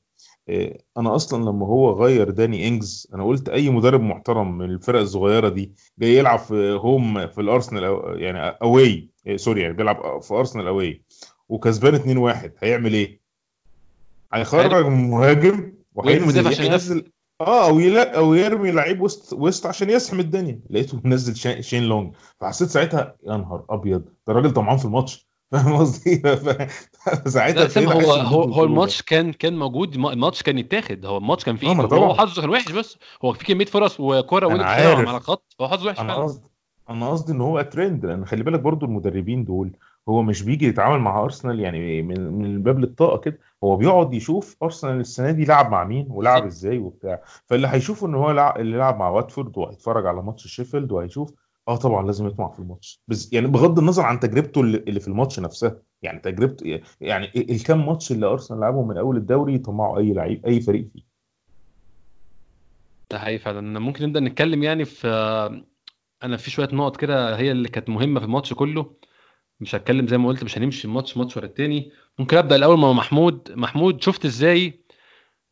أنا 0.98 1.14
أصلا 1.16 1.44
لما 1.44 1.66
هو 1.66 1.92
غير 2.04 2.30
داني 2.30 2.68
إنجز 2.68 3.08
أنا 3.14 3.24
قلت 3.24 3.48
أي 3.48 3.70
مدرب 3.70 4.00
محترم 4.00 4.58
من 4.58 4.70
الفرق 4.70 5.00
الصغيرة 5.00 5.48
دي 5.48 5.72
جاي 5.98 6.16
يلعب 6.16 6.38
في 6.38 6.78
home 6.82 7.26
في 7.26 7.40
الأرسنال 7.40 7.84
أو 7.84 8.14
يعني 8.14 8.38
away 8.62 9.08
sorry 9.36 9.60
يعني 9.62 9.74
بيلعب 9.74 10.22
في 10.22 10.34
أرسنال 10.34 10.66
away 10.66 11.02
وكسبان 11.48 12.32
2-1 12.34 12.50
هيعمل 12.58 12.94
إيه؟ 12.94 13.20
هيخرج 14.32 14.86
مهاجم 14.86 15.72
وهينزل 15.94 16.64
ينزل 16.64 17.12
آه 17.40 17.68
أو 17.68 17.80
يلا 17.80 18.16
أو 18.16 18.34
يرمي 18.34 18.70
لعيب 18.70 19.00
وسط 19.00 19.32
وسط 19.32 19.66
عشان 19.66 19.90
يزحم 19.90 20.20
الدنيا 20.20 20.60
لقيته 20.70 21.00
منزل 21.04 21.62
شاين 21.62 21.82
لونج 21.82 22.14
فحسيت 22.40 22.68
ساعتها 22.68 23.16
يا 23.26 23.36
نهار 23.36 23.64
أبيض 23.70 24.00
ده 24.04 24.12
الراجل 24.28 24.50
طمعان 24.52 24.76
في 24.78 24.84
الماتش 24.84 25.26
فاهم 25.52 25.76
قصدي؟ 25.76 26.22
لا 27.34 27.48
ابتديت 27.62 27.88
هو 27.88 28.12
هو. 28.12 28.42
هو 28.42 28.64
الماتش 28.64 29.02
كان 29.02 29.32
كان 29.32 29.58
موجود 29.58 29.94
الم- 29.94 30.06
الماتش 30.06 30.42
كان 30.42 30.58
يتاخد 30.58 31.06
هو 31.06 31.16
الماتش 31.16 31.44
كان 31.44 31.56
فيه 31.56 31.66
آه، 31.68 31.70
ايده. 31.82 31.96
هو 31.96 32.14
حظه 32.14 32.40
كان 32.42 32.50
وحش 32.50 32.72
بس 32.72 32.98
هو 33.24 33.32
في 33.32 33.44
كمية 33.44 33.64
فرص 33.64 34.00
وكورة 34.00 34.62
عارف. 34.64 35.08
على 35.08 35.16
الخط 35.16 35.56
هو 35.60 35.68
حظه 35.68 35.86
وحش 35.86 36.00
أنا 36.00 36.14
قصدي 36.14 36.48
أنا 36.90 37.10
قصدي 37.10 37.32
إن 37.32 37.40
هو 37.40 37.62
ترند 37.62 38.06
لأن 38.06 38.26
خلي 38.26 38.42
بالك 38.44 38.60
برضو 38.60 38.86
المدربين 38.86 39.44
دول 39.44 39.70
هو 40.08 40.22
مش 40.22 40.42
بيجي 40.42 40.66
يتعامل 40.66 40.98
مع 40.98 41.22
أرسنال 41.24 41.60
يعني 41.60 42.02
من 42.02 42.20
من 42.32 42.62
باب 42.62 42.78
للطاقة 42.78 43.18
كده 43.18 43.38
هو 43.64 43.76
بيقعد 43.76 44.14
يشوف 44.14 44.56
أرسنال 44.62 45.00
السنة 45.00 45.30
دي 45.30 45.44
لعب 45.44 45.70
مع 45.70 45.84
مين 45.84 46.06
ولعب. 46.10 46.46
إزاي 46.46 46.78
وبتاع 46.78 47.22
فاللي 47.46 47.68
هيشوفه 47.68 48.06
إن 48.06 48.14
هو 48.14 48.30
لعب 48.30 48.60
اللي 48.60 48.76
لعب 48.76 48.98
مع 48.98 49.08
واتفورد 49.08 49.58
وهيتفرج 49.58 50.06
على 50.06 50.22
ماتش 50.22 50.46
شيفيلد 50.46 50.92
وهيشوف 50.92 51.34
آه 51.68 51.76
طبعا 51.76 52.06
لازم 52.06 52.26
يطمع 52.26 52.50
في 52.52 52.58
الماتش. 52.58 53.00
بس 53.08 53.32
يعني 53.32 53.46
بغض 53.46 53.78
النظر 53.78 54.02
عن 54.02 54.20
تجربته 54.20 54.60
اللي 54.60 55.00
في 55.00 55.08
الماتش 55.08 55.40
نفسها. 55.40 55.76
يعني 56.02 56.20
تجربته 56.20 56.80
يعني 57.00 57.30
الكام 57.36 57.86
ماتش 57.86 58.12
اللي 58.12 58.26
أرسنال 58.26 58.60
لعبهم 58.60 58.88
من 58.88 58.96
أول 58.96 59.16
الدوري 59.16 59.54
يطمعوا 59.54 59.98
أي 59.98 60.12
لعيب 60.12 60.46
أي 60.46 60.60
فريق 60.60 60.88
فيه. 60.92 61.02
ده 63.10 63.18
حقيقي 63.18 63.38
فعلا. 63.38 63.78
ممكن 63.78 64.04
نبدأ 64.06 64.20
نتكلم 64.20 64.62
يعني 64.62 64.84
في 64.84 65.08
أنا 66.22 66.36
في 66.36 66.50
شوية 66.50 66.68
نقط 66.72 66.96
كده 66.96 67.36
هي 67.36 67.50
اللي 67.50 67.68
كانت 67.68 67.88
مهمة 67.88 68.20
في 68.20 68.26
الماتش 68.26 68.52
كله. 68.52 68.94
مش 69.60 69.74
هتكلم 69.74 70.06
زي 70.06 70.18
ما 70.18 70.28
قلت 70.28 70.44
مش 70.44 70.58
هنمشي 70.58 70.88
الماتش 70.88 71.16
ماتش 71.16 71.36
ورا 71.36 71.46
التاني. 71.46 71.92
ممكن 72.18 72.36
أبدأ 72.36 72.56
الأول 72.56 72.78
مع 72.78 72.92
محمود. 72.92 73.52
محمود 73.52 74.02
شفت 74.02 74.24
إزاي 74.24 74.80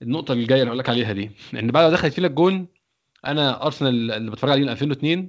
النقطة 0.03 0.33
اللي 0.33 0.45
جاية 0.45 0.61
اللي 0.61 0.69
هقول 0.71 0.79
لك 0.79 0.89
عليها 0.89 1.13
دي؟ 1.13 1.31
إن 1.55 1.71
بعد 1.71 1.85
ما 1.85 1.91
دخلت 1.91 2.13
فينا 2.13 2.27
الجون 2.27 2.67
أنا 3.27 3.67
أرسنال 3.67 4.11
اللي 4.11 4.31
بتفرج 4.31 4.51
عليه 4.51 4.63
من 4.63 4.69
2002 4.69 5.29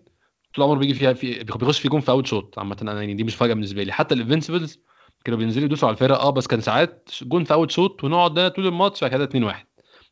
طول 0.56 0.66
عمره 0.66 0.78
بيجي 0.80 0.94
فيها 0.94 1.14
في 1.14 1.44
بيخش 1.44 1.80
في 1.80 1.90
جون 1.90 2.02
في 2.02 2.12
أول 2.12 2.26
شوط 2.26 2.60
عامة 2.60 2.78
أنا 2.82 2.94
يعني 2.94 3.14
دي 3.14 3.24
مش 3.24 3.36
مفاجأة 3.36 3.54
بالنسبة 3.54 3.84
لي. 3.84 3.92
حتى 3.94 4.16
ال 4.16 4.21
Invincibles 4.21 4.80
كانوا 5.26 5.40
بينزلوا 5.40 5.66
يدوسوا 5.66 5.88
على 5.88 5.94
الفرق 5.96 6.20
آه 6.20 6.30
بس 6.30 6.48
كان 6.48 6.62
ساعات 6.62 7.10
جون 7.22 7.44
في 7.44 7.54
أول 7.54 7.72
شوط 7.72 8.04
ونقعد 8.04 8.34
ده 8.34 8.48
طول 8.48 8.68
الماتش 8.68 9.02
بعد 9.02 9.12
كده 9.12 9.24
2 9.24 9.44
1 9.44 9.66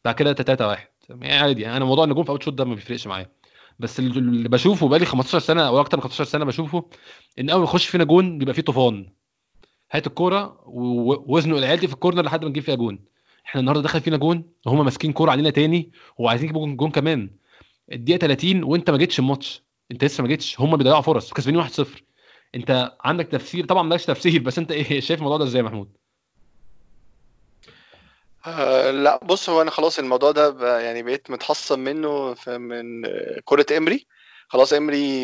بعد 0.06 0.15
كده 0.15 0.34
3 0.34 0.67
1 0.67 0.88
يعني 1.10 1.38
عادي 1.38 1.62
يعني 1.62 1.78
أنا 1.78 1.86
موضوع 1.86 2.04
إن 2.04 2.13
جون 2.13 2.23
في 2.23 2.30
أول 2.29 2.43
شوط 2.43 2.53
ده 2.54 2.65
ما 2.65 2.75
بيفرقش 2.75 3.08
معايا. 3.08 3.32
بس 3.80 3.99
اللي 3.99 4.49
بشوفه 4.49 4.88
بقالي 4.88 5.06
15 5.06 5.39
سنة 5.39 5.67
أو 5.67 5.80
أكتر 5.80 5.97
من 5.97 6.04
15 6.04 6.23
سنة 6.23 6.45
بشوفه 6.45 6.89
إن 7.39 7.49
أول 7.49 7.60
ما 7.60 7.63
يخش 7.63 7.86
فينا 7.88 8.04
جون 8.04 8.38
بيبقى 8.38 8.54
فيه 8.54 8.62
طوفان. 8.62 9.10
هات 9.91 10.08
الكورة 10.08 10.62
وزنقوا 10.65 11.58
العيال 11.60 11.80
دي 11.80 11.88
في 11.88 11.93
ال 11.93 11.97
corner 11.97 12.21
لحد 12.25 12.43
ما 12.43 12.49
نجيب 12.49 12.63
فيها 12.63 12.75
جون. 12.75 12.99
إحنا 13.45 13.62
النهارده 13.62 13.82
دخل 13.84 14.02
فينا 14.02 14.17
جون 14.17 14.43
وهم 14.65 14.86
ماسكين 14.86 15.13
كورة 15.13 15.32
علينا 15.32 15.49
تاني 15.49 15.91
وعايزين 16.17 16.49
يجيبوا 16.49 16.67
جون 16.75 16.91
كمان. 16.91 17.32
الدقيقة 17.91 18.17
30 18.19 18.63
وأنت 18.63 18.89
ما 18.89 18.97
جيتش 18.97 19.19
الماتش. 19.19 19.63
انت 19.91 20.04
لسه 20.04 20.21
ما 20.21 20.28
جيتش. 20.28 20.60
هم 20.60 20.78
بيضيعوا 20.78 21.02
فرص 21.02 21.34
كسبانين 21.34 21.60
1-0 21.62 22.04
انت 22.56 22.91
عندك 23.02 23.28
تفسير 23.28 23.65
طبعا 23.65 23.84
مالكش 23.84 24.06
تفسير 24.06 24.41
بس 24.41 24.58
انت 24.58 24.71
إيه 24.71 24.99
شايف 25.08 25.19
الموضوع 25.19 25.38
ده 25.38 25.43
إزاي 25.43 25.62
يا 25.62 25.65
محمود؟ 25.67 25.97
آه 28.47 28.91
لا 28.91 29.19
بص 29.25 29.49
هو 29.49 29.62
أنا 29.62 29.71
خلاص 29.71 29.99
الموضوع 29.99 30.32
ده 30.32 30.80
يعني 30.80 31.04
بقيت 31.04 31.32
متحصن 31.32 31.80
منه 31.80 32.36
من 32.47 33.02
كورة 33.45 33.65
إمري. 33.78 34.08
خلاص 34.49 34.73
امري 34.73 35.23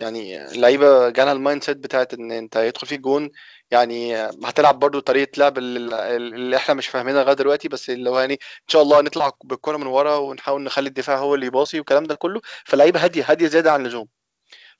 يعني 0.00 0.46
اللعيبة 0.52 1.08
جالها 1.10 1.32
ال 1.32 1.64
mindset 1.64 1.76
بتاعت 1.76 2.14
إن 2.14 2.32
أنت 2.32 2.56
يدخل 2.56 2.86
فيك 2.86 3.00
جون 3.00 3.30
يعني 3.70 4.16
هتلعب 4.44 4.78
برضو 4.78 5.00
طريقة 5.00 5.30
لعب 5.38 5.58
اللي, 5.58 6.56
إحنا 6.56 6.74
مش 6.74 6.88
فاهمينها 6.88 7.22
لغاية 7.22 7.36
دلوقتي 7.36 7.68
بس 7.68 7.90
اللي 7.90 8.10
هو 8.10 8.20
يعني 8.20 8.34
إن 8.34 8.68
شاء 8.68 8.82
الله 8.82 9.00
نطلع 9.02 9.30
بالكرة 9.44 9.76
من 9.76 9.86
ورا 9.86 10.16
ونحاول 10.16 10.62
نخلي 10.62 10.88
الدفاع 10.88 11.18
هو 11.18 11.34
اللي 11.34 11.46
يباصي 11.46 11.78
والكلام 11.78 12.04
ده 12.04 12.14
كله. 12.14 12.40
فاللعيبه 12.64 13.04
هادية 13.04 13.24
هادية 13.30 13.46
زيادة 13.46 13.72
عن 13.72 13.80
اللزوم. 13.86 14.08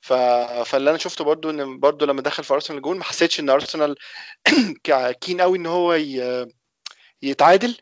ف... 0.01 0.13
فاللي 0.65 0.89
أنا 0.89 0.97
شفته 0.99 1.23
برضو 1.23 1.49
إن 1.49 1.79
برضو 1.79 2.05
لما 2.05 2.21
دخل 2.21 2.43
في 2.43 2.53
أرسنال 2.53 2.81
جون 2.81 2.97
ما 2.97 3.03
حسيتش 3.03 3.39
إن 3.39 3.49
أرسنال 3.49 3.95
كين 5.21 5.41
قوي 5.41 5.57
إن 5.57 5.65
هو 5.65 5.93
ي... 5.93 6.45
يتعادل. 7.21 7.77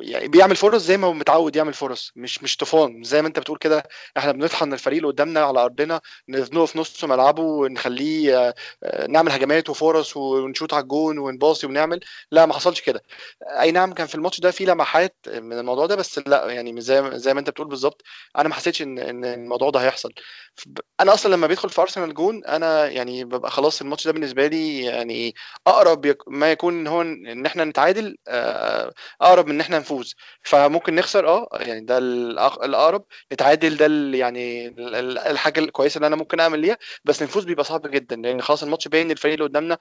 يعني 0.00 0.28
بيعمل 0.28 0.56
فرص 0.56 0.82
زي 0.82 0.96
ما 0.96 1.06
هو 1.06 1.12
متعود 1.12 1.56
يعمل 1.56 1.72
فرص 1.74 2.12
مش 2.16 2.42
مش 2.42 2.56
طوفان. 2.56 3.02
زي 3.04 3.22
ما 3.22 3.28
انت 3.28 3.38
بتقول 3.38 3.58
كده 3.58 3.82
إحنا 4.16 4.32
بنطحن 4.32 4.72
الفريق 4.72 4.96
اللي 4.96 5.08
قدامنا 5.08 5.40
على 5.40 5.60
أرضنا 5.64 6.00
نزنقه 6.28 6.66
في 6.66 6.78
نص 6.78 7.04
ملعبه 7.04 7.42
ونخليه 7.42 8.38
آه، 8.48 8.54
آه، 8.84 9.06
نعمل 9.06 9.32
هجمات 9.32 9.70
وفرص 9.70 10.16
ونشوط 10.16 10.74
على 10.74 10.82
الجون 10.82 11.18
ونباصي 11.18 11.66
ونعمل. 11.66 12.00
لا 12.30 12.46
ما 12.46 12.54
حصلش 12.54 12.80
كده. 12.80 13.02
اي 13.60 13.72
نعم 13.72 13.92
كان 13.92 14.06
في 14.06 14.14
الماتش 14.14 14.40
ده 14.40 14.50
في 14.50 14.64
لمحات 14.64 15.16
من 15.28 15.58
الموضوع 15.58 15.86
ده 15.86 15.96
بس 15.96 16.18
لا 16.26 16.50
يعني 16.50 16.80
زي 16.80 17.10
زي 17.18 17.34
ما 17.34 17.40
انت 17.40 17.50
بتقول 17.50 17.68
بالظبط 17.68 18.02
أنا 18.38 18.48
ما 18.48 18.54
حسيتش 18.54 18.82
ان 18.82 18.98
ان 18.98 19.24
الموضوع 19.24 19.70
ده 19.70 19.80
هيحصل. 19.80 20.12
أنا 21.00 21.14
أصلا 21.14 21.34
لما 21.34 21.46
بيدخل 21.46 21.70
في 21.70 21.80
أرسنال 21.80 22.14
جون 22.14 22.44
أنا 22.44 22.86
يعني 22.88 23.24
ببقى 23.24 23.50
خلاص 23.50 23.80
الماتش 23.80 24.06
ده 24.06 24.12
بالنسبة 24.12 24.46
لي 24.46 24.84
يعني 24.84 25.34
أقرب 25.66 26.16
ما 26.26 26.52
يكون 26.52 26.86
هو 26.86 27.02
إن 27.02 27.46
إحنا 27.46 27.64
نتعادل 27.64 28.16
آه، 28.28 28.93
أقرب 29.20 29.46
من 29.46 29.54
إن 29.54 29.60
إحنا 29.60 29.78
نفوز. 29.78 30.14
فممكن 30.42 30.94
نخسر 30.94 31.28
آه 31.28 31.48
يعني 31.52 31.80
ده 31.80 31.98
الأقرب. 31.98 33.04
نتعادل 33.32 33.76
ده 33.76 33.86
يعني 34.18 34.66
ال- 34.68 34.94
ال- 34.94 35.18
الحاجة 35.18 35.60
الكويسة 35.60 35.96
اللي 35.98 36.06
أنا 36.06 36.16
ممكن 36.16 36.40
أعمل 36.40 36.58
ليها. 36.58 36.78
بس 37.04 37.22
الفوز 37.22 37.44
بيبقى 37.44 37.64
صعب 37.64 37.86
جدا. 37.86 38.16
لأن 38.16 38.42
خلاص 38.42 38.62
الماتش 38.62 38.88
باين 38.88 39.10
الفريق 39.10 39.32
اللي 39.34 39.44
قدامنا 39.44 39.78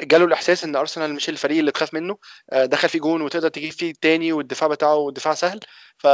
جاله 0.00 0.24
الإحساس 0.24 0.64
إن 0.64 0.76
أرسنال 0.76 1.14
مش 1.14 1.28
الفريق 1.28 1.58
اللي 1.58 1.70
تخاف 1.72 1.94
منه. 1.94 2.18
آه، 2.52 2.64
دخل 2.64 2.88
فيه 2.88 2.98
جون 3.00 3.22
وتقدر 3.22 3.48
تجيب 3.48 3.72
فيه 3.72 3.90
التاني 3.90 4.32
والدفاع 4.32 4.68
بتاعه 4.68 5.10
دفاع 5.12 5.34
سهل. 5.34 5.60
ف... 5.98 6.06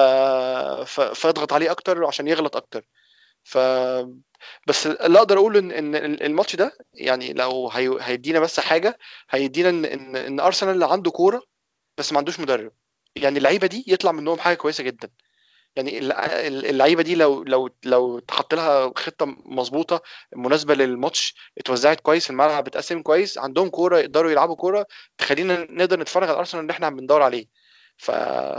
ف... 0.86 1.00
فاضغط 1.00 1.52
عليه 1.52 1.70
أكتر 1.70 2.04
عشان 2.06 2.28
يغلط 2.28 2.56
أكتر. 2.56 2.84
ف 3.44 3.58
بس 4.66 4.86
اللي 4.86 5.18
أقدر 5.18 5.38
أقوله 5.38 5.58
إن 5.58 5.94
الماتش 5.94 6.56
ده 6.56 6.72
يعني 6.94 7.32
لو 7.32 7.68
هي... 7.70 7.96
هيدينا 8.00 8.40
بس 8.40 8.60
حاجة 8.60 8.98
هيدينا 9.30 9.68
إن 9.68 10.16
إن, 10.16 10.40
أرسنال 10.40 10.84
عنده 10.84 11.10
كورة 11.10 11.42
بس 11.98 12.12
ما 12.12 12.18
عندوش 12.18 12.40
مدرب. 12.40 12.72
يعني 13.16 13.38
اللعيبة 13.38 13.66
دي 13.66 13.84
يطلع 13.88 14.12
منهم 14.12 14.38
حاجة 14.38 14.54
كويسة 14.56 14.84
جدا. 14.84 15.10
يعني 15.76 15.98
الل- 15.98 16.66
اللعيبة 16.66 17.02
دي 17.02 17.14
لو 17.14 17.42
لو 17.44 17.70
لو 17.84 18.18
اتحط 18.18 18.54
لها 18.54 18.92
خطة 18.96 19.26
مظبوطة 19.46 20.02
مناسبة 20.36 20.74
للماتش 20.74 21.34
اتوزعت 21.58 22.00
كويس 22.00 22.30
الملعب 22.30 22.66
اتقسم 22.66 23.02
كويس 23.02 23.38
عندهم 23.38 23.68
كورة 23.68 23.98
يقدروا 23.98 24.30
يلعبوا 24.30 24.56
كورة 24.56 24.86
تخلينا 25.18 25.66
نقدر 25.70 26.00
نتفرج 26.00 26.28
على 26.28 26.38
أرسنال 26.38 26.62
اللي 26.62 26.72
إحنا 26.72 26.90
بندور 26.90 27.22
عليه. 27.22 27.46
ف... 27.98 28.10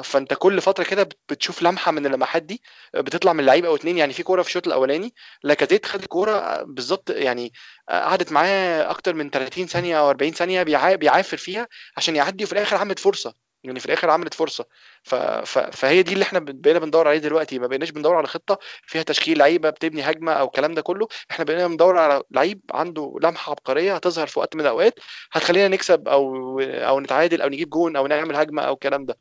فانت 0.04 0.34
كل 0.34 0.62
فترة 0.62 0.84
كده 0.84 1.04
بت- 1.04 1.20
بتشوف 1.30 1.62
لمحة 1.64 1.92
من 1.92 2.06
اللمحات 2.06 2.44
دي 2.44 2.62
بتطلع 2.96 3.34
من 3.34 3.46
لعيب 3.46 3.66
أو 3.66 3.76
اتنين 3.76 3.98
يعني 3.98 4.14
في 4.14 4.24
كورة 4.24 4.42
في 4.42 4.48
الشوط 4.48 4.68
الأولاني 4.68 5.14
لاكازيت 5.44 5.86
خد 5.86 6.02
الكورة 6.04 6.64
بالظبط 6.64 7.10
يعني 7.10 7.54
قعدت 7.90 8.32
معاه 8.32 8.90
أكتر 8.92 9.14
من 9.14 9.30
30 9.30 9.68
ثانية 9.68 10.00
أو 10.00 10.10
40 10.10 10.32
ثانية 10.32 10.64
بيعا... 10.64 10.96
بيعافر 10.96 11.38
فيها 11.38 11.68
عشان 11.98 12.16
يعدي 12.16 12.44
وفي 12.44 12.54
الآخر 12.54 12.76
عملت 12.78 13.00
فرصة 13.00 13.34
يعني 13.64 13.80
في 13.80 13.86
الآخر 13.86 14.10
عملت 14.10 14.34
فرصة. 14.34 14.66
ف... 15.04 15.16
ف... 15.16 15.60
فهي 15.60 16.04
دي 16.04 16.14
اللي 16.14 16.24
إحنا 16.24 16.40
بقينا 16.40 16.80
بندور 16.80 17.08
عليه 17.08 17.18
دلوقتي 17.20 17.60
ما 17.60 17.68
بقيناش 17.68 17.90
بندور 17.92 18.16
على 18.16 18.28
خطة 18.28 18.60
فيها 18.84 19.04
تشكيل 19.04 19.38
لعيبة 19.38 19.70
بتبني 19.70 20.02
هجمة 20.02 20.32
أو 20.34 20.46
الكلام 20.46 20.74
ده 20.74 20.82
كله 20.82 21.08
إحنا 21.32 21.46
بقينا 21.46 21.68
بندور 21.68 21.98
على 21.98 22.24
لعيب 22.32 22.62
عنده 22.74 23.16
لمحة 23.24 23.52
عبقرية 23.52 23.96
هتظهر 23.96 24.28
في 24.28 24.40
وقت 24.40 24.56
من 24.56 24.62
الأوقات 24.62 24.94
هتخلينا 25.32 25.68
نكسب 25.68 26.08
أو 26.08 26.60
أو 26.62 27.00
نتعادل 27.00 27.42
أو 27.42 27.50
نجيب 27.50 27.70
جون 27.70 27.96
أو 27.96 28.08
نعمل 28.08 28.36
هجمة 28.36 28.62
أو 28.62 28.74
الكلام 28.74 29.06
ده. 29.06 29.18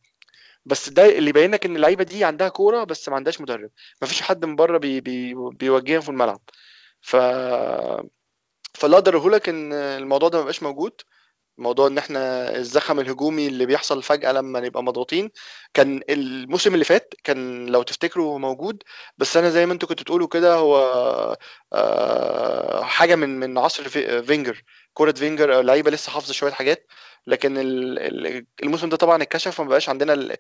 بس 0.69 0.89
ده 0.89 1.07
اللي 1.19 1.31
يبين 1.31 1.51
لك 1.55 1.67
إن 1.67 1.77
اللعيبة 1.77 2.05
دي 2.05 2.25
عندها 2.25 2.49
كورة 2.49 2.85
بس 2.85 3.09
ما 3.09 3.17
عندهاش 3.17 3.41
مدرب. 3.41 3.71
ما 4.03 4.09
فيش 4.09 4.23
حد 4.23 4.45
من 4.45 4.57
بره 4.57 4.79
بي 4.79 5.01
بي 5.01 5.35
بيوجههم 5.35 6.01
في 6.01 6.09
الملعب. 6.09 6.41
ف 7.01 7.17
فاللي 8.75 8.97
أقدر 8.97 9.29
لك 9.29 9.49
إن 9.49 9.73
الموضوع 9.73 10.29
ده 10.29 10.39
ما 10.39 10.45
بقاش 10.45 10.63
موجود. 10.63 10.93
موضوع 11.59 11.87
إن 11.87 11.99
إحنا 11.99 12.51
الزخم 12.57 13.01
الهجومي 13.01 13.47
اللي 13.49 13.67
بيحصل 13.67 14.03
فجأة 14.03 14.33
لما 14.33 14.61
نبقى 14.61 14.83
مضغوطين. 14.85 15.31
كان 15.75 16.03
الموسم 16.11 16.75
اللي 16.75 16.85
فات 16.85 17.15
كان 17.25 17.67
لو 17.67 17.83
تفتكروا 17.83 18.39
موجود. 18.39 18.83
بس 19.19 19.37
أنا 19.37 19.51
زي 19.51 19.67
ما 19.67 19.73
أنتوا 19.73 19.89
كنتوا 19.89 20.05
تقولوا 20.05 20.29
كده 20.29 20.55
هو 20.55 20.77
آه، 21.73 22.83
حاجة 22.85 23.15
من 23.17 23.41
من 23.41 23.59
عصر 23.59 23.89
فين- 23.89 24.23
فينجر. 24.23 24.63
كرة 24.95 25.13
فينجر 25.13 25.63
لعيبة 25.63 25.91
لسه 25.91 26.13
حافظة 26.13 26.33
شوية 26.33 26.53
حاجات. 26.53 26.87
لكن 27.27 27.59
ال- 27.59 27.99
ال- 27.99 28.47
الموسم 28.63 28.89
ده 28.89 28.97
طبعا 28.97 29.23
اتكشف 29.23 29.61
وما 29.61 29.69
بقاش 29.69 29.89
عندنا 29.89 30.37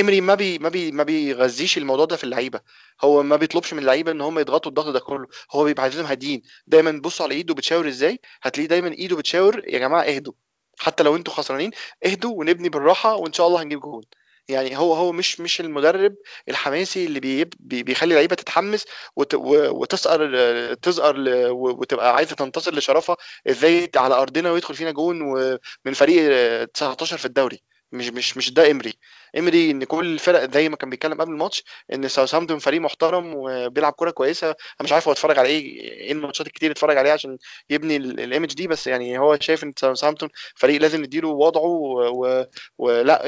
امري 0.00 0.20
ما 0.20 0.34
بي 0.34 0.58
ما 0.58 0.68
بي 0.68 0.92
ما 0.92 1.02
بيغذيش 1.02 1.78
الموضوع 1.78 2.04
ده 2.04 2.16
في 2.16 2.24
اللعيبة. 2.24 2.60
هو 3.04 3.22
ما 3.22 3.36
بيطلبش 3.36 3.72
من 3.72 3.78
اللعيبة 3.78 4.12
إن 4.12 4.20
هم 4.20 4.38
يضغطوا 4.38 4.68
الضغط 4.70 4.92
ده 4.92 5.00
كله. 5.00 5.26
هو 5.52 5.64
بيبقى 5.64 5.82
عايزهم 5.82 6.06
هاديين. 6.06 6.42
دايما 6.66 7.00
بصوا 7.00 7.26
على 7.26 7.34
إيده 7.34 7.54
بتشاور 7.54 7.88
إزاي؟ 7.88 8.20
هتلاقيه 8.42 8.68
دايما 8.68 8.88
إيده 8.92 9.16
بتشاور 9.16 9.62
يا 9.68 9.78
جماعة 9.78 10.02
اهدوا. 10.02 10.32
حتى 10.78 11.02
لو 11.02 11.16
أنتوا 11.16 11.34
خسرانين 11.34 11.70
اهدوا 12.06 12.34
ونبني 12.40 12.68
بالراحة 12.68 13.14
وإن 13.16 13.32
شاء 13.32 13.46
الله 13.46 13.62
هنجيب 13.62 13.80
جون. 13.80 14.02
يعني 14.48 14.78
هو 14.78 14.94
هو 14.94 15.12
مش 15.12 15.40
مش 15.40 15.60
المدرب 15.60 16.14
الحماسي 16.48 17.06
اللي 17.06 17.20
بي- 17.20 17.82
بيخلي 17.82 18.10
اللعيبة 18.14 18.34
تتحمس 18.36 18.84
وتزأر 19.16 20.74
تزأر 20.74 21.14
وتبقى 21.52 22.14
عايزة 22.16 22.34
تنتصر 22.36 22.74
لشرفها 22.74 23.16
إزاي 23.48 23.90
على 23.96 24.14
أرضنا 24.14 24.50
ويدخل 24.52 24.74
فينا 24.74 24.90
جون 24.90 25.22
ومن 25.22 25.94
فريق 25.94 26.64
19 26.64 27.16
في 27.18 27.24
الدوري. 27.24 27.62
مش 27.92 28.08
مش 28.08 28.36
مش 28.36 28.52
ده 28.52 28.70
إمري. 28.70 28.94
إمري 29.38 29.70
إن 29.70 29.84
كل 29.84 30.06
الفرق 30.14 30.50
زي 30.54 30.68
ما 30.68 30.76
كان 30.76 30.90
بيتكلم 30.90 31.20
قبل 31.20 31.32
الماتش 31.32 31.64
إن 31.92 32.08
ساوثهامبتون 32.08 32.58
فريق 32.58 32.80
محترم 32.80 33.32
وبيلعب 33.36 33.92
كورة 33.92 34.10
كويسة. 34.10 34.46
أنا 34.48 34.56
مش 34.80 34.92
عارف 34.92 35.08
هو 35.08 35.12
اتفرج 35.12 35.38
على 35.38 35.48
إيه 35.48 35.80
إيه 35.80 36.12
الماتشات 36.12 36.46
الكتير 36.46 36.70
اتفرج 36.70 36.96
عليها 36.96 37.12
عشان 37.12 37.38
يبني 37.70 37.96
ال- 37.96 38.20
الايمج 38.20 38.54
دي 38.54 38.66
بس 38.68 38.86
يعني 38.86 39.18
هو 39.18 39.38
شايف 39.40 39.64
إن 39.64 39.72
ساوثهامبتون 39.78 40.28
فريق 40.56 40.80
لازم 40.80 41.02
نديله 41.02 41.28
وضعه 41.28 41.62
ولا 42.78 43.22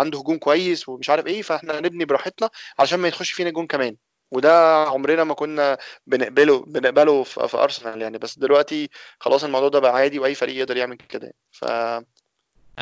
عنده 0.00 0.18
هجوم 0.18 0.38
كويس 0.38 0.88
ومش 0.88 1.10
عارف 1.10 1.26
إيه 1.26 1.42
فإحنا 1.42 1.80
نبني 1.80 2.04
براحتنا 2.04 2.50
علشان 2.78 2.98
ما 3.00 3.08
يخش 3.08 3.30
فينا 3.32 3.50
جون 3.50 3.66
كمان. 3.66 3.96
وده 4.30 4.74
عمرنا 4.84 5.24
ما 5.24 5.34
كنا 5.34 5.78
بنقبله 6.06 6.58
بنقبله 6.66 7.22
في, 7.24 7.56
ارسنال 7.56 8.02
يعني. 8.02 8.18
بس 8.18 8.38
دلوقتي 8.38 8.88
خلاص 9.20 9.44
الموضوع 9.44 9.68
ده 9.68 9.78
بقى 9.78 9.94
عادي 9.96 10.18
وأي 10.18 10.34
فريق 10.34 10.56
يقدر 10.56 10.76
يعمل 10.76 10.96
كده 10.96 11.32
ف 11.52 11.64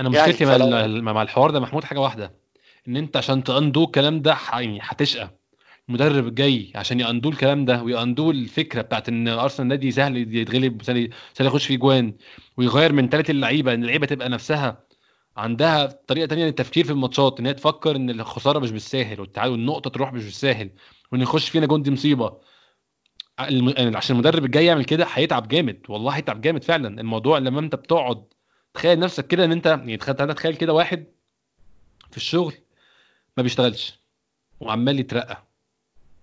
أنا 0.00 0.10
يعني 0.16 0.28
مشكلتي 0.32 0.44
مع 0.44 0.58
فلو- 0.58 1.02
مع 1.02 1.22
الحوار 1.22 1.50
ده 1.50 1.60
محمود 1.60 1.84
حاجة 1.84 2.00
واحدة 2.00 2.32
إن 2.88 2.96
أنت 2.96 3.16
عشان 3.16 3.44
تأندو 3.44 3.84
الكلام 3.84 4.22
ده 4.22 4.36
يعني 4.52 4.78
هتشقى. 4.82 5.30
المدرب 5.88 6.26
الجاي 6.26 6.72
عشان 6.74 7.00
يأندو 7.00 7.28
الكلام 7.28 7.64
ده 7.64 7.82
ويأندو 7.82 8.30
الفكرة 8.30 8.82
بتاعت 8.82 9.08
إن 9.08 9.28
أرسنال 9.28 9.68
نادي 9.68 9.90
سهل 9.90 10.36
يتغلب 10.36 10.82
سهل 10.82 11.10
يخش 11.40 11.66
فيه 11.66 11.76
جوان 11.76 12.14
ويغير 12.56 12.92
منتاليتي 12.92 13.32
اللعيبة 13.32 13.74
إن 13.74 13.82
اللعيبة 13.82 14.06
تبقى 14.06 14.28
نفسها 14.28 14.84
عندها 15.36 15.86
طريقة 15.86 16.26
تانية 16.26 16.44
للتفكير 16.44 16.84
في 16.84 16.90
الماتشات 16.90 17.40
إن 17.40 17.46
هي 17.46 17.54
تفكر 17.54 17.96
إن 17.96 18.10
الخسارة 18.10 18.58
مش 18.58 18.70
بالساهل 18.70 19.20
والتعادل 19.20 19.52
والنقطة 19.52 19.90
تروح 19.90 20.12
مش 20.12 20.24
بالساهل 20.24 20.70
وإن 21.12 21.20
يخش 21.20 21.48
فينا 21.48 21.66
جون 21.66 21.82
دي 21.82 21.90
مصيبة. 21.90 22.36
الم... 23.40 23.96
عشان 23.96 24.16
المدرب 24.16 24.44
الجاي 24.44 24.66
يعمل 24.66 24.84
كده 24.84 25.06
هيتعب 25.12 25.48
جامد 25.48 25.78
والله 25.88 26.12
هيتعب 26.12 26.40
جامد 26.40 26.64
فعلا. 26.64 27.00
الموضوع 27.00 27.38
لما 27.38 27.60
أنت 27.60 27.74
بتقعد 27.74 28.24
تخيل 28.76 28.98
نفسك 28.98 29.26
كده 29.26 29.44
إن 29.44 29.52
أنت 29.52 29.66
يعني 29.66 29.96
تخيل 29.96 30.34
تخيل 30.34 30.56
كده 30.56 30.72
واحد 30.72 31.04
في 32.10 32.16
الشغل 32.16 32.54
ما 33.36 33.42
بيشتغلش 33.42 34.00
وعمال 34.60 35.00
يترقى. 35.00 35.42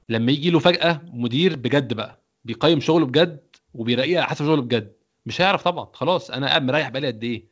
لما 0.10 0.32
يجي 0.32 0.50
له 0.50 0.60
فجأة 0.60 1.02
مدير 1.06 1.56
بجد 1.56 1.94
بقى 1.94 2.22
بيقيم 2.46 2.80
شغله 2.80 3.06
بجد 3.06 3.40
وبيراقيه 3.74 4.18
على 4.18 4.28
حسب 4.28 4.46
شغله 4.46 4.62
بجد 4.62 4.94
مش 5.26 5.42
هيعرف 5.42 5.64
طبعا 5.64 5.88
خلاص 5.94 6.32
أنا 6.32 6.48
قاعد 6.48 6.64
مريح 6.64 6.90
بقالي 6.90 7.08
قد 7.08 7.24
إيه؟ 7.24 7.46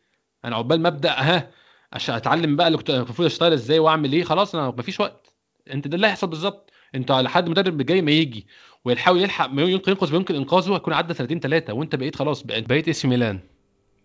أنا 0.45 0.55
عقبال 0.55 0.81
ما 0.81 0.87
أبدأ 0.87 1.11
ها 1.11 1.51
عشان 1.93 2.15
أتعلم 2.15 2.55
بقى 2.55 2.67
المفروض 2.67 3.25
أشتغل 3.25 3.53
إزاي 3.53 3.79
وأعمل 3.79 4.13
إيه؟ 4.13 4.23
خلاص 4.23 4.55
أنا 4.55 4.67
مفيش 4.67 4.99
وقت. 4.99 5.33
أنت 5.73 5.87
ده 5.87 5.95
اللي 5.95 6.07
هيحصل 6.07 6.27
بالظبط. 6.27 6.71
أنت 6.95 7.11
على 7.11 7.29
حد 7.29 7.45
المدرب 7.45 7.81
الجاي 7.81 8.01
ما 8.01 8.11
يجي 8.11 8.47
ويحاول 8.85 9.21
يلحق 9.21 9.47
ما 9.49 9.61
ينقذ 9.61 10.11
ما 10.11 10.17
يمكن 10.17 10.35
إنقاذه 10.35 10.75
هيكون 10.75 10.93
عدى 10.93 11.13
سنتين 11.13 11.39
ثلاثة 11.39 11.73
وأنت 11.73 11.95
بقيت 11.95 12.15
خلاص 12.15 12.43
بقيت 12.43 12.69
بقيت 12.69 12.89
اسم 12.89 13.09
ميلان. 13.09 13.39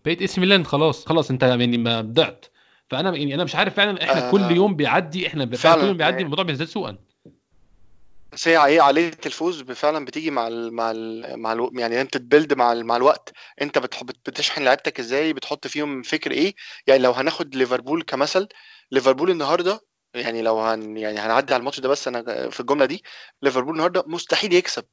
بقيت 0.05 0.21
اسم 0.21 0.41
ميلان 0.41 0.65
خلاص. 0.65 1.05
خلاص 1.05 1.31
انت 1.31 1.43
يعني 1.43 1.77
ما 1.77 2.01
ضعت. 2.01 2.45
فأنا 2.89 3.15
يعني 3.15 3.35
أنا 3.35 3.43
مش 3.43 3.55
عارف 3.55 3.73
فعلا 3.73 4.03
إحنا 4.03 4.27
آه. 4.27 4.31
كل 4.31 4.51
يوم 4.51 4.75
بيعدي 4.75 5.27
إحنا 5.27 5.55
فعلا. 5.55 5.81
كل 5.81 5.87
يوم 5.87 5.97
بيعدي 5.97 6.23
الموضوع 6.23 6.45
بيزداد 6.45 6.67
سوءا. 6.67 6.97
بس 8.31 8.47
هي 8.47 8.65
إيه 8.65 8.81
عاليه 8.81 9.11
الفوز 9.25 9.61
فعلا 9.61 10.05
بتيجي 10.05 10.31
مع 10.31 10.47
ال 10.47 10.73
مع 10.73 10.91
ال 10.91 11.37
مع 11.39 11.53
ال 11.53 11.69
يعني 11.73 12.01
أنت 12.01 12.17
تبلد 12.17 12.53
مع 12.53 12.71
ال 12.73 12.85
مع 12.85 12.95
الوقت. 12.95 13.33
أنت 13.61 13.77
بتشحن 13.77 14.63
لعيبتك 14.63 14.99
إزاي؟ 14.99 15.33
بتحط 15.33 15.67
فيهم 15.67 16.01
فكر 16.01 16.31
إيه؟ 16.31 16.55
يعني 16.87 17.03
لو 17.03 17.11
هناخد 17.11 17.55
ليفربول 17.55 18.03
كمثل 18.03 18.47
ليفربول 18.91 19.29
النهارده 19.31 19.81
يعني 20.13 20.41
لو 20.41 20.59
هن 20.59 20.97
يعني 20.97 21.19
هنعدي 21.19 21.53
على 21.53 21.59
الماتش 21.61 21.79
ده 21.79 21.89
بس 21.89 22.07
أنا 22.07 22.49
في 22.49 22.59
الجملة 22.59 22.85
دي 22.85 23.03
ليفربول 23.41 23.73
النهارده 23.73 24.03
مستحيل 24.07 24.53
يكسب. 24.53 24.85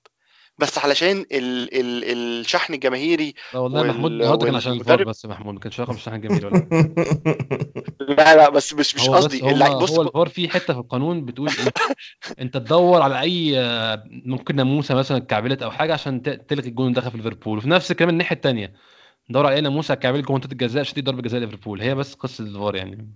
بس 0.59 0.79
علشان 0.79 1.17
ال 1.33 1.75
ال 1.75 2.05
الشحن 2.41 2.75
الجماهيري 2.75 3.35
لا 3.55 3.59
والله 3.61 3.81
وال- 3.81 3.89
محمود 3.89 4.11
النهارده 4.11 4.47
كان 4.47 4.55
عشان 4.55 4.73
الفار 4.73 5.05
بس 5.05 5.27
محمود 5.27 5.55
ما 5.55 5.61
كانش 5.61 5.81
رقم 5.81 5.95
الشحن 5.95 6.21
جميل 6.21 6.47
ولا 6.47 6.69
لا 8.09 8.37
لا 8.37 8.49
بس 8.51 8.75
مش 8.75 8.95
مش 8.95 9.09
قصدي 9.09 9.43
هو, 9.43 9.79
بص 9.79 9.91
هو 9.91 10.03
الفار 10.03 10.29
في 10.29 10.49
حتة 10.49 10.75
في 10.75 10.81
القانون 10.81 11.25
بتقول 11.25 11.49
إيه؟ 11.49 11.73
أنت 12.41 12.57
تدور 12.57 13.03
على 13.03 13.21
أي 13.21 13.59
آه، 13.61 14.05
ممكن 14.11 14.57
ناموسة 14.57 14.95
مثلا 14.95 15.17
اتكعبلت 15.17 15.63
أو 15.63 15.71
حاجة 15.71 15.93
عشان 15.93 16.23
تلغي 16.23 16.69
الجون 16.69 16.93
دخل 16.93 17.11
في 17.11 17.17
ليفربول. 17.17 17.59
وفي 17.59 17.69
نفس 17.69 17.91
الكلام 17.91 18.11
الناحية 18.11 18.37
الثانية 18.37 18.73
دور 19.29 19.47
على 19.47 19.55
أي 19.55 19.61
ناموسة 19.61 19.93
اتكعبلت 19.93 20.25
جوه 20.25 20.37
منطقه 20.37 20.53
الجزاء 20.53 20.81
عشان 20.81 21.03
ضربه 21.03 21.23
جزاء 21.23 21.41
ليفربول. 21.41 21.81
هي 21.81 21.95
بس 21.95 22.15
قصة 22.15 22.45
الفار 22.45 22.77
يعني. 22.77 23.09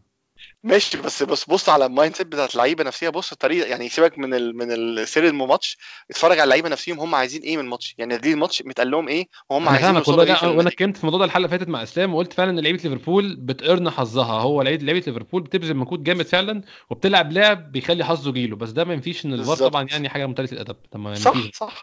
ماشي 0.63 0.99
بس 0.99 1.23
بس 1.23 1.45
بص 1.45 1.69
على 1.69 1.87
ال 1.87 2.17
mindset 2.17 2.27
بتاعت 2.27 2.53
اللعيبة 2.53 2.85
نفسها 2.85 3.11
بص 3.11 3.33
الطريقة 3.33 3.67
يعني 3.69 3.89
سيبك 3.89 4.19
من 4.19 4.35
ال 4.35 4.57
من 4.57 4.73
السير 4.73 5.27
الماتش 5.27 5.79
اتفرج 6.11 6.33
على 6.33 6.45
اللعيبة 6.45 6.69
نفسهم 6.69 7.01
هم 7.01 7.15
عايزين 7.15 7.43
إيه 7.43 7.57
من 7.57 7.65
الماتش؟ 7.65 7.95
يعني 7.99 8.19
دي 8.19 8.33
الماتش 8.33 8.63
متقال 8.63 8.91
لهم 8.91 9.09
إيه؟ 9.09 9.27
وهم 9.51 9.69
عايزين 9.69 9.95
يوصلوا 9.95 10.25
إيه 10.25 10.57
وأنا. 10.57 10.69
اتكلمت 10.69 10.97
في 10.97 11.03
الموضوع 11.05 11.19
ده 11.19 11.25
الحلقة 11.25 11.47
اللي 11.47 11.59
فاتت 11.59 11.69
مع 11.69 11.83
إسلام 11.83 12.15
وقلت 12.15 12.33
فعلا 12.33 12.51
إن 12.51 12.61
لعيبة 12.61 12.79
ليفربول 12.85 13.37
بتجبرن 13.37 13.91
حظها. 13.91 14.41
هو 14.41 14.63
لعيبة 14.63 14.93
ليفربول 14.93 15.43
بتبذل 15.43 15.77
مجهود 15.77 16.03
جامد 16.03 16.27
فعلا 16.27 16.63
وبتلعب 16.91 17.33
لعب 17.33 17.73
بيخلي 17.73 18.05
حظه 18.05 18.33
جيله. 18.33 18.57
بس 18.57 18.71
ده 18.71 18.85
ما 18.85 18.95
ينفيش 18.95 19.25
إن 19.25 19.33
الفار. 19.33 19.57
طبعا 19.57 19.87
يعني 19.91 20.09
حاجة 20.09 20.27
قليلة 20.27 20.53
الأدب 20.53 20.77
طب 20.93 21.01
ما 21.01 21.15
صح 21.15 21.37
ينفيش. 21.37 21.57
صح 21.57 21.83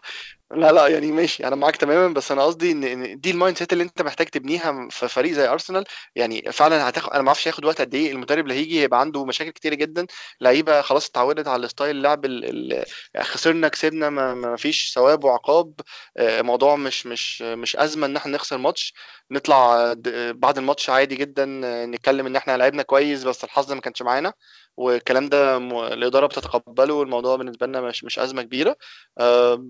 لا 0.56 0.72
لا 0.72 0.88
يعني 0.88 1.12
ماشي 1.12 1.46
أنا 1.46 1.56
معاك 1.56 1.76
تماما. 1.76 2.14
بس 2.14 2.32
أنا 2.32 2.42
قصدي 2.44 2.72
إن 2.72 3.20
دي 3.20 3.30
ال 3.30 3.58
mindset 3.58 3.72
اللي 3.72 3.84
أنت 3.84 4.02
محتاج 4.02 4.26
تبنيها 4.26 4.88
في 4.90 5.08
فريق 5.08 5.32
زي 5.32 5.48
أرسنال. 5.48 5.84
يعني 6.16 6.52
فعلا 6.52 6.88
هتاخد 6.88 7.12
أنا 7.12 7.22
ما 7.22 7.28
أعرفش 7.28 7.48
هياخد 7.48 7.64
وقت 7.64 7.80
قد 7.80 7.94
إيه 7.94 8.12
المدرب 8.12 8.44
اللي 8.44 8.54
هيجي 8.66 8.80
هيبقى 8.82 9.00
عنده 9.00 9.24
مشاكل 9.24 9.50
كتير 9.50 9.74
جدا 9.74 10.06
لعيبة 10.40 10.80
خلاص 10.80 11.08
اتعودت 11.08 11.48
على 11.48 11.68
style. 11.68 12.06
ال... 12.06 12.84
خسرنا 13.20 13.68
كسبنا 13.68 14.10
ما... 14.10 14.34
ما 14.34 14.56
فيش 14.56 14.92
ثواب 14.94 15.24
وعقاب 15.24 15.80
آه، 16.16 16.42
موضوع 16.42 16.76
مش 16.76 17.06
مش 17.06 17.42
مش 17.42 17.76
أزمة 17.76 18.06
إن 18.06 18.16
إحنا 18.16 18.32
نخسر 18.32 18.58
ماتش 18.58 18.94
نطلع 19.30 19.92
بعد 20.32 20.58
الماتش 20.58 20.90
عادي 20.90 21.14
جدا 21.16 21.60
آه، 21.64 21.86
نتكلم 21.86 22.26
إن 22.26 22.36
إحنا 22.36 22.56
لعبنا 22.56 22.82
كويس 22.82 23.24
بس 23.24 23.44
الحظ 23.44 23.72
ما 23.72 23.80
كانش 23.80 24.02
معانا 24.02 24.32
والكلام 24.76 25.28
ده. 25.28 25.56
الإدارة 25.92 26.26
بتتقبله 26.26 26.94
والموضوع 26.94 27.36
بالنسبة 27.36 27.66
لنا 27.66 27.80
مش 27.80 28.04
مش 28.04 28.18
أزمة 28.18 28.42
كبيرة 28.42 28.76
آه، 29.18 29.64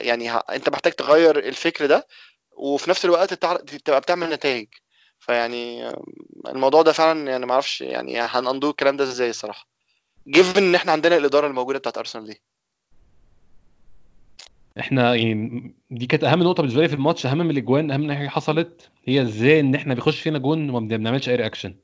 يعني. 0.00 0.30
أنت 0.32 0.68
محتاج 0.68 0.92
تغير 0.92 1.38
الفكر 1.38 1.86
ده 1.86 2.06
وفي 2.52 2.90
نفس 2.90 3.04
الوقت 3.04 3.34
تبقى 3.34 4.00
بتعمل 4.00 4.30
نتائج 4.30 4.68
فيعني 5.20 5.92
الموضوع 6.48 6.82
ده 6.82 6.92
فعلا 6.92 7.30
يعني 7.30 7.46
ما 7.46 7.52
أعرفش 7.52 7.80
يعني 7.80 8.20
هن 8.20 8.37
undo 8.37 8.70
الكلام 8.70 8.96
ده 8.96 9.04
إزاي 9.04 9.30
الصراحة. 9.30 9.66
given 10.28 10.62
إن 10.62 10.74
إحنا 10.74 10.92
عندنا 10.92 11.16
الإدارة 11.16 11.46
الموجودة 11.46 11.78
بتاعت 11.78 11.98
ارسنال 11.98 12.26
دي. 12.26 12.42
إحنا 14.80 15.14
يعني 15.14 15.74
دي 15.90 16.06
كانت 16.06 16.24
أهم 16.24 16.42
نقطة 16.42 16.60
بالنسبة 16.60 16.82
لي 16.82 16.88
في 16.88 16.94
الماتش 16.94 17.26
أهم 17.26 17.38
من 17.38 17.50
الأجوان 17.50 17.90
أهم 17.90 18.12
حاجة 18.12 18.28
حصلت. 18.28 18.90
هي 19.04 19.22
إزاي 19.22 19.60
إن 19.60 19.74
إحنا 19.74 19.94
بيخش 19.94 20.20
فينا 20.20 20.38
جون 20.38 20.70
وما 20.70 20.96
بنعملش 20.96 21.28
أي 21.28 21.36
reaction 21.36 21.74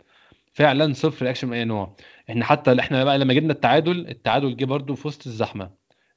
فعلا 0.52 0.92
صفر 0.94 1.24
reaction 1.24 1.48
من 1.48 1.56
أي 1.56 1.64
نوع. 1.64 1.96
إحنا 2.30 2.44
حتى 2.44 2.80
إحنا 2.80 3.04
بقى 3.04 3.18
لما 3.18 3.34
جبنا 3.34 3.52
التعادل 3.52 4.08
التعادل 4.08 4.56
جه 4.56 4.64
برده 4.64 4.94
في 4.94 5.08
وسط 5.08 5.26
الزحمة. 5.26 5.70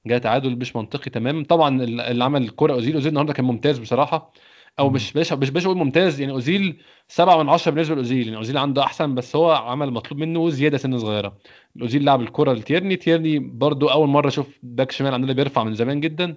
جه 0.05 0.17
تعادل 0.17 0.55
مش 0.55 0.75
منطقي 0.75 1.09
تمام. 1.09 1.43
طبعا 1.43 1.83
اللي 1.83 2.23
عمل 2.23 2.43
الكره 2.43 2.73
أوزيل 2.73 2.93
أوزيل 2.93 3.09
النهارده 3.09 3.33
كان 3.33 3.45
ممتاز 3.45 3.79
بصراحة. 3.79 4.33
أو 4.79 4.89
مش 4.89 5.15
مش 5.15 5.33
مش 5.33 5.49
عايز 5.49 5.65
أقول 5.65 5.77
ممتاز 5.77 6.19
يعني 6.21 6.33
أوزيل 6.33 6.81
7 7.07 7.43
من 7.43 7.49
10 7.49 7.71
بالنسبة 7.71 7.95
لأوزيل 7.95 8.23
يعني 8.25 8.37
أوزيل 8.37 8.57
عنده 8.57 8.83
أحسن 8.83 9.15
بس 9.15 9.35
هو 9.35 9.51
عمل 9.51 9.87
المطلوب 9.87 10.19
منه 10.19 10.49
زيادة 10.49 10.77
سنة 10.77 10.97
صغيرة. 10.97 11.37
أوزيل 11.81 12.03
لعب 12.05 12.21
الكرة 12.21 12.53
لتيرني 12.53 12.95
تيرني 12.95 13.39
برضو 13.39 13.87
أول 13.87 14.07
مرة 14.09 14.27
أشوف 14.27 14.47
باك 14.63 14.91
شمال 14.91 15.13
عندنا 15.13 15.33
بيرفع 15.33 15.63
من 15.63 15.73
زمان 15.75 15.99
جدا. 15.99 16.35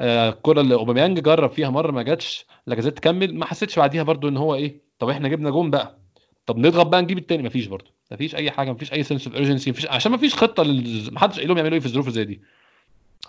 آه، 0.00 0.28
الكرة 0.28 0.60
اللي 0.60 0.74
أوباميانج 0.74 1.20
جرب 1.20 1.50
فيها 1.50 1.70
مرة 1.70 1.90
ما 1.90 2.02
جاتش 2.02 2.46
لاكازيت 2.66 2.96
تكمل 2.96 3.34
ما 3.34 3.44
حسيتش 3.46 3.78
بعديها 3.78 4.02
برضو 4.02 4.28
إن 4.28 4.36
هو 4.36 4.54
إيه 4.54 4.80
طب 4.98 5.08
إحنا 5.08 5.28
جبنا 5.28 5.50
جون 5.50 5.70
بقى 5.70 5.98
طب 6.46 6.58
نضغط 6.58 6.86
بقى 6.86 7.02
نجيب 7.02 7.18
التاني 7.18 7.42
مفيش 7.42 7.66
برضو 7.66 7.90
مفيش 8.12 8.34
أي 8.34 8.50
حاجة 8.50 8.72
مفيش 8.72 8.92
أي 8.92 9.02
sense 9.02 9.26
of 9.26 9.36
urgency 9.36 9.70
مفيش 9.70 9.86
عشان 9.86 10.12
مفيش 10.12 10.34
خطة 10.34 10.62
لل... 10.62 11.14
محدش 11.14 11.36
قايل 11.36 11.48
لهم 11.48 11.56
يعملوا 11.58 11.74
إيه 11.74 11.80
في 11.80 11.86
الظروف 11.86 12.08
زي 12.08 12.24
دي. 12.24 12.40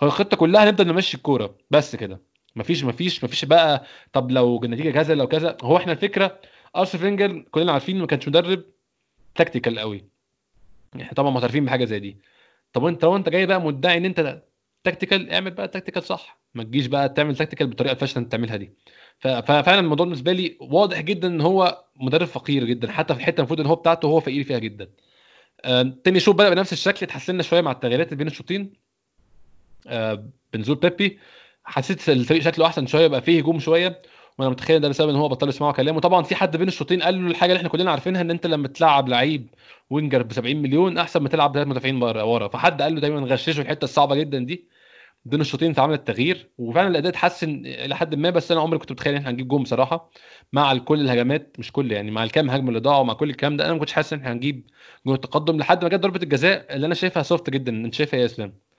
هو 0.02 0.06
الخطة 0.06 0.36
كلها 0.36 0.64
هنبدا 0.64 0.84
نمشي 0.84 1.16
الكورة 1.16 1.54
بس 1.70 1.96
كده. 1.96 2.20
مفيش 2.56 2.84
مفيش 2.84 3.24
مفيش 3.24 3.44
بقى 3.44 3.84
طب 4.12 4.30
لو 4.30 4.64
النتيجة 4.64 4.90
كذا 4.90 5.14
لو 5.14 5.26
كذا. 5.26 5.56
هو 5.62 5.76
إحنا 5.76 5.92
الفكرة 5.92 6.40
أرسنال 6.76 7.02
فينجر 7.02 7.44
كلنا 7.50 7.72
عارفين 7.72 7.98
ما 7.98 8.06
كانش 8.06 8.28
مدرب 8.28 8.64
tactical 9.34 9.78
قوي. 9.78 10.04
إحنا 11.00 11.14
طبعا 11.14 11.30
معترفين 11.30 11.64
بحاجة 11.64 11.84
زي 11.84 11.98
دي. 12.00 12.16
طب 12.72 12.82
وانت 12.82 13.04
لو 13.04 13.16
انت 13.16 13.28
جاي 13.28 13.46
بقى 13.46 13.60
مدعي 13.60 13.96
إن 13.96 14.04
إنت 14.04 14.42
tactical 14.84 15.30
اعمل 15.30 15.50
بقى 15.50 15.68
tactical 15.68 16.02
صح. 16.02 16.40
ما 16.54 16.62
تجيش 16.62 16.86
بقى 16.86 17.08
تعمل 17.08 17.36
tactical 17.36 17.66
بالطريقة 17.66 17.92
الفاشلة 17.92 18.16
اللي 18.16 18.24
أنت 18.24 18.34
بتعملها 18.34 18.56
دي. 18.56 18.72
ففعلا 19.18 19.80
الموضوع 19.80 20.06
بالنسبة 20.06 20.32
لي 20.32 20.56
واضح 20.60 21.00
جدا 21.00 21.28
إن 21.28 21.40
هو 21.40 21.84
مدرب 21.96 22.26
فقير 22.26 22.64
جدا. 22.64 22.92
حتى 22.92 23.14
في 23.14 23.20
الحتة 23.20 23.40
المفروض 23.40 23.60
إن 23.60 23.66
هو 23.66 23.74
بتاعته 23.74 24.06
هو 24.06 24.20
فقير 24.20 24.44
فيها 24.44 24.58
جدا. 24.58 24.88
تاني 26.04 26.20
شوط 26.20 26.34
بدا 26.34 26.50
بنفس 26.50 26.72
الشكل 26.72 27.06
اتحسنا 27.06 27.42
شوية 27.42 27.60
مع 27.60 27.70
التغييرات. 27.70 28.06
اللي 28.06 28.16
بين 28.16 28.26
الشوطين 28.26 28.72
آه، 29.86 30.28
بنزول 30.52 30.76
بيبي. 30.76 31.18
حسيت 31.64 32.08
الفريق 32.08 32.42
شكله 32.42 32.66
أحسن 32.66 32.86
شوية 32.86 33.06
بقى 33.06 33.22
فيه 33.22 33.40
هجوم 33.40 33.58
شوية 33.58 34.02
وأنا 34.38 34.50
متخيل 34.50 34.80
ده 34.80 34.88
بسبب 34.88 35.08
إن 35.10 35.16
هو 35.16 35.28
بطل 35.28 35.48
يسمعوا 35.48 35.72
كلامه. 35.72 36.00
طبعا 36.00 36.22
في 36.22 36.34
حد 36.34 36.56
بين 36.56 36.68
الشوطين 36.68 37.02
قال 37.02 37.24
له 37.24 37.30
الحاجة 37.30 37.50
اللي 37.50 37.58
إحنا 37.58 37.68
كلنا 37.68 37.90
عارفينها 37.90 38.20
إن 38.20 38.30
أنت 38.30 38.46
لما 38.46 38.68
تلعب 38.68 39.08
لعيب 39.08 39.48
وينجر 39.90 40.22
ب 40.22 40.32
70 40.32 40.56
مليون 40.56 40.98
أحسن 40.98 41.22
ما 41.22 41.28
تلعب 41.28 41.54
ثلاث 41.54 41.66
مدافعين 41.66 42.02
ورا. 42.02 42.48
فحد 42.48 42.82
قال 42.82 42.94
له 42.94 43.00
دايما 43.00 43.20
غششه 43.20 43.60
الحتة 43.60 43.84
الصعبة 43.84 44.14
جدا 44.16 44.38
دي. 44.38 44.68
بين 45.24 45.40
الشوطين 45.40 45.70
اتعمل 45.70 45.94
التغيير 45.94 46.48
وفعلا 46.58 46.88
الأداء 46.88 47.10
اتحسن 47.12 47.62
إلى 47.66 47.96
حد 47.96 48.14
ما 48.14 48.30
بس 48.30 48.52
أنا 48.52 48.60
عمري 48.60 48.78
كنت 48.78 48.92
متخيل 48.92 49.12
إن 49.12 49.18
إحنا 49.18 49.30
هنجيب 49.30 49.48
جون 49.48 49.62
بصراحة 49.62 50.10
مع 50.52 50.78
كل 50.78 51.00
الهجمات 51.00 51.56
مش 51.58 51.72
كل 51.72 51.92
يعني 51.92 52.10
مع 52.10 52.24
الكام 52.24 52.50
هجمة 52.50 52.68
اللي 52.68 52.80
ضاعوا 52.80 53.04
مع 53.04 53.14
كل 53.14 53.30
الكلام 53.30 53.56
ده 53.56 53.64
أنا 53.64 53.72
ما 53.72 53.78
كنتش 53.78 53.92
حاسس 53.92 54.12
إن 54.12 54.18
إحنا 54.18 54.32
هنجيب 54.32 54.66
جون 55.06 55.14
التقدم 55.14 55.58
لحد 55.58 55.82
ما 55.84 55.88
جت 55.90 56.00
ضربة 56.00 56.22
الجزاء 56.22 56.74
اللي 56.76 56.86
أنا 56.86 56.94
شايفها 56.94 57.22
soft 57.22 57.50
جدا. 57.50 57.72
أنت 57.72 57.94
شايفها 57.94 58.14
إيه 58.16 58.20
يا 58.20 58.26
إسلام؟ 58.26 58.69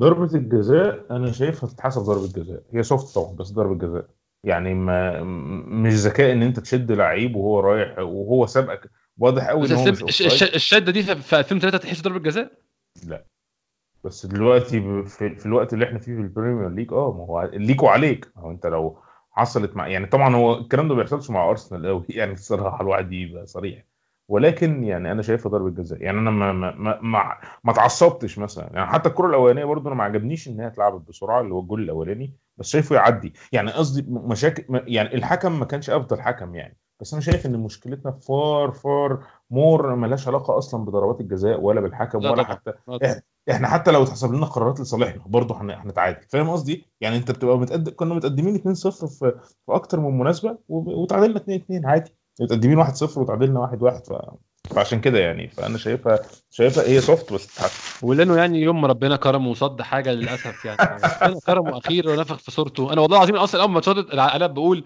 ضربة 0.00 0.34
الجزاء 0.34 1.06
أنا 1.10 1.32
شايفها 1.32 1.68
تتحسب 1.68 2.02
ضربة 2.02 2.26
جزاء. 2.28 2.62
هي 2.72 2.82
soft 2.82 3.14
طبعا 3.14 3.32
بس 3.36 3.50
ضربة 3.52 3.74
جزاء. 3.88 4.06
يعني 4.44 4.74
ما 4.74 5.22
مش 5.68 5.92
ذكاء 5.92 6.32
إن 6.32 6.42
أنت 6.42 6.60
تشد 6.60 6.92
لعيب 6.92 7.36
وهو 7.36 7.60
رايح 7.60 7.98
وهو 7.98 8.46
سابقك. 8.46 8.90
واضح 9.18 9.48
قوي 9.48 9.66
إن 9.66 9.72
هو 9.72 9.88
الس- 9.88 10.02
مش 10.02 10.08
الش- 10.08 10.22
offside. 10.22 10.32
الش- 10.42 10.54
الشدة 10.54 10.92
دي 10.92 11.02
في 11.02 11.14
في 11.14 11.38
2003 11.38 11.78
تحس 11.78 12.00
ضربة 12.02 12.18
جزاء؟ 12.18 12.52
بس 14.04 14.26
دلوقتي 14.26 14.80
في, 15.06 15.34
في 15.36 15.46
الوقت 15.46 15.72
اللي 15.74 15.84
إحنا 15.84 15.98
فيه 15.98 16.14
في 16.14 16.20
البريمير 16.20 16.68
ليج 16.68 16.92
آه 16.92 17.12
ما 17.12 17.24
هو 17.24 17.50
ليك 17.54 17.82
وعليك. 17.82 18.32
هو 18.36 18.50
أنت 18.50 18.66
لو 18.66 18.98
حصلت 19.32 19.76
مع 19.76 19.88
يعني 19.88 20.06
طبعا 20.06 20.36
هو 20.36 20.54
الكلام 20.58 20.88
ده 20.88 20.94
ما 20.94 21.00
بيحصلش 21.00 21.30
مع 21.30 21.50
أرسنال 21.50 21.86
قوي 21.86 22.04
يعني 22.18 22.32
الصراحة 22.32 22.80
الواحد 22.80 23.12
يبقى 23.12 23.46
صريح. 23.46 23.84
ولكن 24.28 24.84
يعني 24.84 25.12
أنا 25.12 25.22
شايفها 25.22 25.50
ضربة 25.50 25.70
جزاء. 25.70 26.02
يعني 26.02 26.18
أنا 26.18 26.30
ما 26.30 26.52
ما 26.52 26.74
ما, 27.00 27.38
ما, 27.64 27.72
اتعصبتش 27.72 28.38
مثلا. 28.38 28.70
يعني 28.72 28.86
حتى 28.86 29.08
الكرة 29.08 29.26
الأولانية 29.26 29.64
برضو 29.64 29.88
أنا 29.88 29.96
ما 29.96 30.04
عجبنيش 30.04 30.48
إن 30.48 30.60
هي 30.60 30.66
اتلعبت 30.66 31.08
بسرعة 31.08 31.40
اللي 31.40 31.54
هو 31.54 31.60
الجول 31.60 31.82
الأولاني 31.82 32.34
بس 32.56 32.66
شايفه 32.68 32.96
يعدي. 32.96 33.32
يعني 33.52 33.70
قصدي 33.70 34.06
مشاكل 34.08 34.64
يعني 34.86 35.14
الحكم 35.14 35.58
ما 35.58 35.64
كانش 35.64 35.90
أفضل 35.90 36.20
حكم 36.20 36.54
يعني. 36.54 36.76
بس 37.00 37.12
أنا 37.12 37.22
شايف 37.22 37.46
إن 37.46 37.58
مشكلتنا 37.58 38.12
far 38.12 38.70
far 38.72 39.24
more 39.50 39.94
ملهاش 39.94 40.28
علاقة 40.28 40.58
أصلا 40.58 40.84
بضربات 40.84 41.20
الجزاء 41.20 41.60
ولا 41.60 41.80
بالحكم 41.80 42.18
لا 42.20 42.30
ولا 42.30 42.42
طبعا. 42.42 42.54
حتى 42.56 42.72
لا. 42.88 43.22
إحنا 43.50 43.68
حتى 43.68 43.90
لو 43.90 44.02
اتحسب 44.02 44.32
لنا 44.32 44.46
قرارات 44.46 44.80
لصالحنا 44.80 45.22
برضه 45.26 45.60
هن- 45.62 45.70
هنتعادل. 45.70 46.22
فاهم 46.28 46.50
قصدي؟ 46.50 46.86
يعني 47.00 47.16
أنت 47.16 47.30
بتبقى 47.30 47.58
متقدم 47.58 47.92
كنا 47.96 48.14
متقدمين 48.14 48.54
2-0 48.54 49.06
في 49.06 49.06
في 49.66 49.72
أكتر 49.74 50.00
من 50.00 50.18
مناسبة 50.18 50.58
وتعادلنا 50.68 51.38
2-2 51.38 51.86
عادي. 51.86 52.14
متقدمين 52.40 52.78
1-0 52.78 53.20
وتعادلنا 53.20 53.60
1-1 53.60 54.04
ف... 54.04 54.12
فعشان 54.74 55.00
كده 55.00 55.18
يعني 55.18 55.48
فأنا 55.48 55.78
شايفها 55.78 56.18
شايفها 56.50 56.84
هي 56.88 57.00
soft 57.00 57.32
بس 57.32 57.46
تتحسب 57.46 58.04
ولأنه 58.04 58.36
يعني 58.36 58.60
يوم 58.60 58.80
ما 58.80 58.88
ربنا 58.88 59.16
كرمه 59.16 59.50
وصد 59.50 59.82
حاجة 59.82 60.12
للأسف 60.12 60.64
يعني 60.64 60.78
ربنا 60.82 61.40
كرمه 61.46 61.78
أخير 61.78 62.08
ونفخ 62.08 62.38
في 62.38 62.50
صورته. 62.50 62.92
أنا 62.92 63.00
والله 63.00 63.16
العظيم 63.16 63.36
أصلا 63.36 63.62
أول 63.62 63.70
ما 63.70 63.80
صدت 63.80 64.10
أنا 64.14 64.46
بقول 64.46 64.84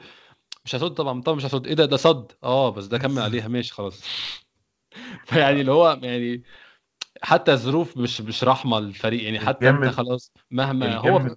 مش 0.64 0.74
هصد 0.74 0.94
طبعا 0.94 1.22
طبعا 1.22 1.36
مش 1.36 1.46
هصد 1.46 1.66
إيه 1.66 1.74
ده 1.74 1.84
ده 1.84 1.96
صد. 1.96 2.32
آه 2.44 2.70
بس 2.70 2.86
ده 2.86 2.98
كمل 2.98 3.18
عليها 3.22 3.48
ماشي 3.48 3.74
خلاص. 3.74 4.04
فيعني 5.26 5.60
اللي 5.60 5.72
هو 5.72 5.98
يعني 6.02 6.42
حتى 7.22 7.52
الظروف 7.52 7.96
مش 7.96 8.20
مش 8.20 8.44
رحمة 8.44 8.80
للفريق 8.80 9.24
يعني 9.24 9.40
حتى 9.40 9.70
أنت 9.70 9.84
خلاص 9.86 10.32
مهما 10.50 10.96
هو 10.96 11.16
الجامد 11.16 11.36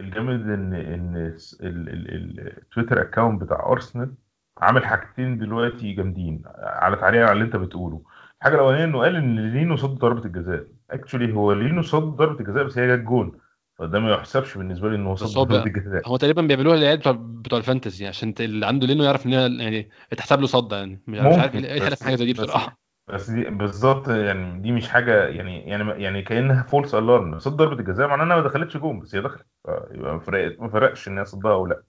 الجامد 0.00 0.40
إن 0.40 0.74
إن 0.74 1.16
ال- 1.16 1.88
ال- 1.88 2.14
ال- 2.14 2.58
التويتر 2.58 3.02
account 3.02 3.42
بتاع 3.42 3.66
ارسنال 3.72 4.14
عامل 4.58 4.86
حاجتين 4.86 5.38
دلوقتي 5.38 5.92
جامدين 5.92 6.42
على 6.58 6.96
تعليق 6.96 7.22
على 7.22 7.32
اللي 7.32 7.44
انت 7.44 7.56
بتقوله. 7.56 8.02
الحاجة 8.38 8.54
الأولانية 8.54 8.84
إنه 8.84 8.98
قال 8.98 9.16
إن 9.16 9.52
لينو 9.52 9.76
صد 9.76 9.98
ضربة 9.98 10.24
الجزاء. 10.24 10.66
Actually 10.90 11.34
هو 11.34 11.52
لينو 11.52 11.82
صد 11.82 12.02
ضربة 12.02 12.40
الجزاء 12.40 12.64
بس 12.64 12.78
هي 12.78 12.96
جت 12.96 13.02
جون 13.02 13.32
فده 13.78 14.00
ما 14.00 14.10
يحسبش 14.10 14.58
بالنسبة 14.58 14.88
لي 14.88 14.96
إن 14.96 15.06
هو 15.06 15.14
صد 15.16 15.38
ضربة 15.38 15.64
الجزاء. 15.66 16.08
هو 16.08 16.16
تقريبا 16.16 16.42
بيعملوها 16.42 16.76
للعيال 16.76 16.98
بتوع 16.98 17.12
بتوع 17.18 17.58
ال 17.58 17.64
fantasy 17.64 18.06
عشان 18.06 18.34
اللي 18.40 18.66
عنده 18.66 18.86
لينو 18.86 19.04
يعرف 19.04 19.26
إن 19.26 19.32
يعني 19.32 19.90
اتحسب 20.12 20.40
له 20.40 20.46
صد 20.46 20.72
يعني. 20.72 21.02
مش 21.06 21.38
عارف 21.38 21.54
إيه 21.54 21.94
حاجة 22.02 22.14
زي 22.14 22.24
دي 22.24 22.32
بصراحة. 22.32 22.78
بس 23.08 23.30
دي 23.30 23.44
بالظبط 23.44 24.08
يعني 24.08 24.60
دي 24.60 24.72
مش 24.72 24.88
حاجة 24.88 25.24
يعني 25.24 25.68
يعني 25.68 26.02
يعني 26.02 26.22
كأنها 26.22 26.62
false 26.62 26.94
alarm 26.94 27.38
صد 27.38 27.52
ضربة 27.52 27.80
الجزاء 27.80 28.08
معناها 28.08 28.26
إنها 28.26 28.36
ما 28.36 28.42
دخلتش 28.42 28.76
جون 28.76 29.00
بس 29.00 29.14
هي 29.14 29.20
دخلت. 29.20 29.46
يبقى 29.90 30.20
ما 30.58 30.68
فرقش 30.68 31.08
إن 31.08 31.18
هي 31.18 31.24
صدها 31.24 31.52
أو 31.52 31.66
لأ. 31.66 31.82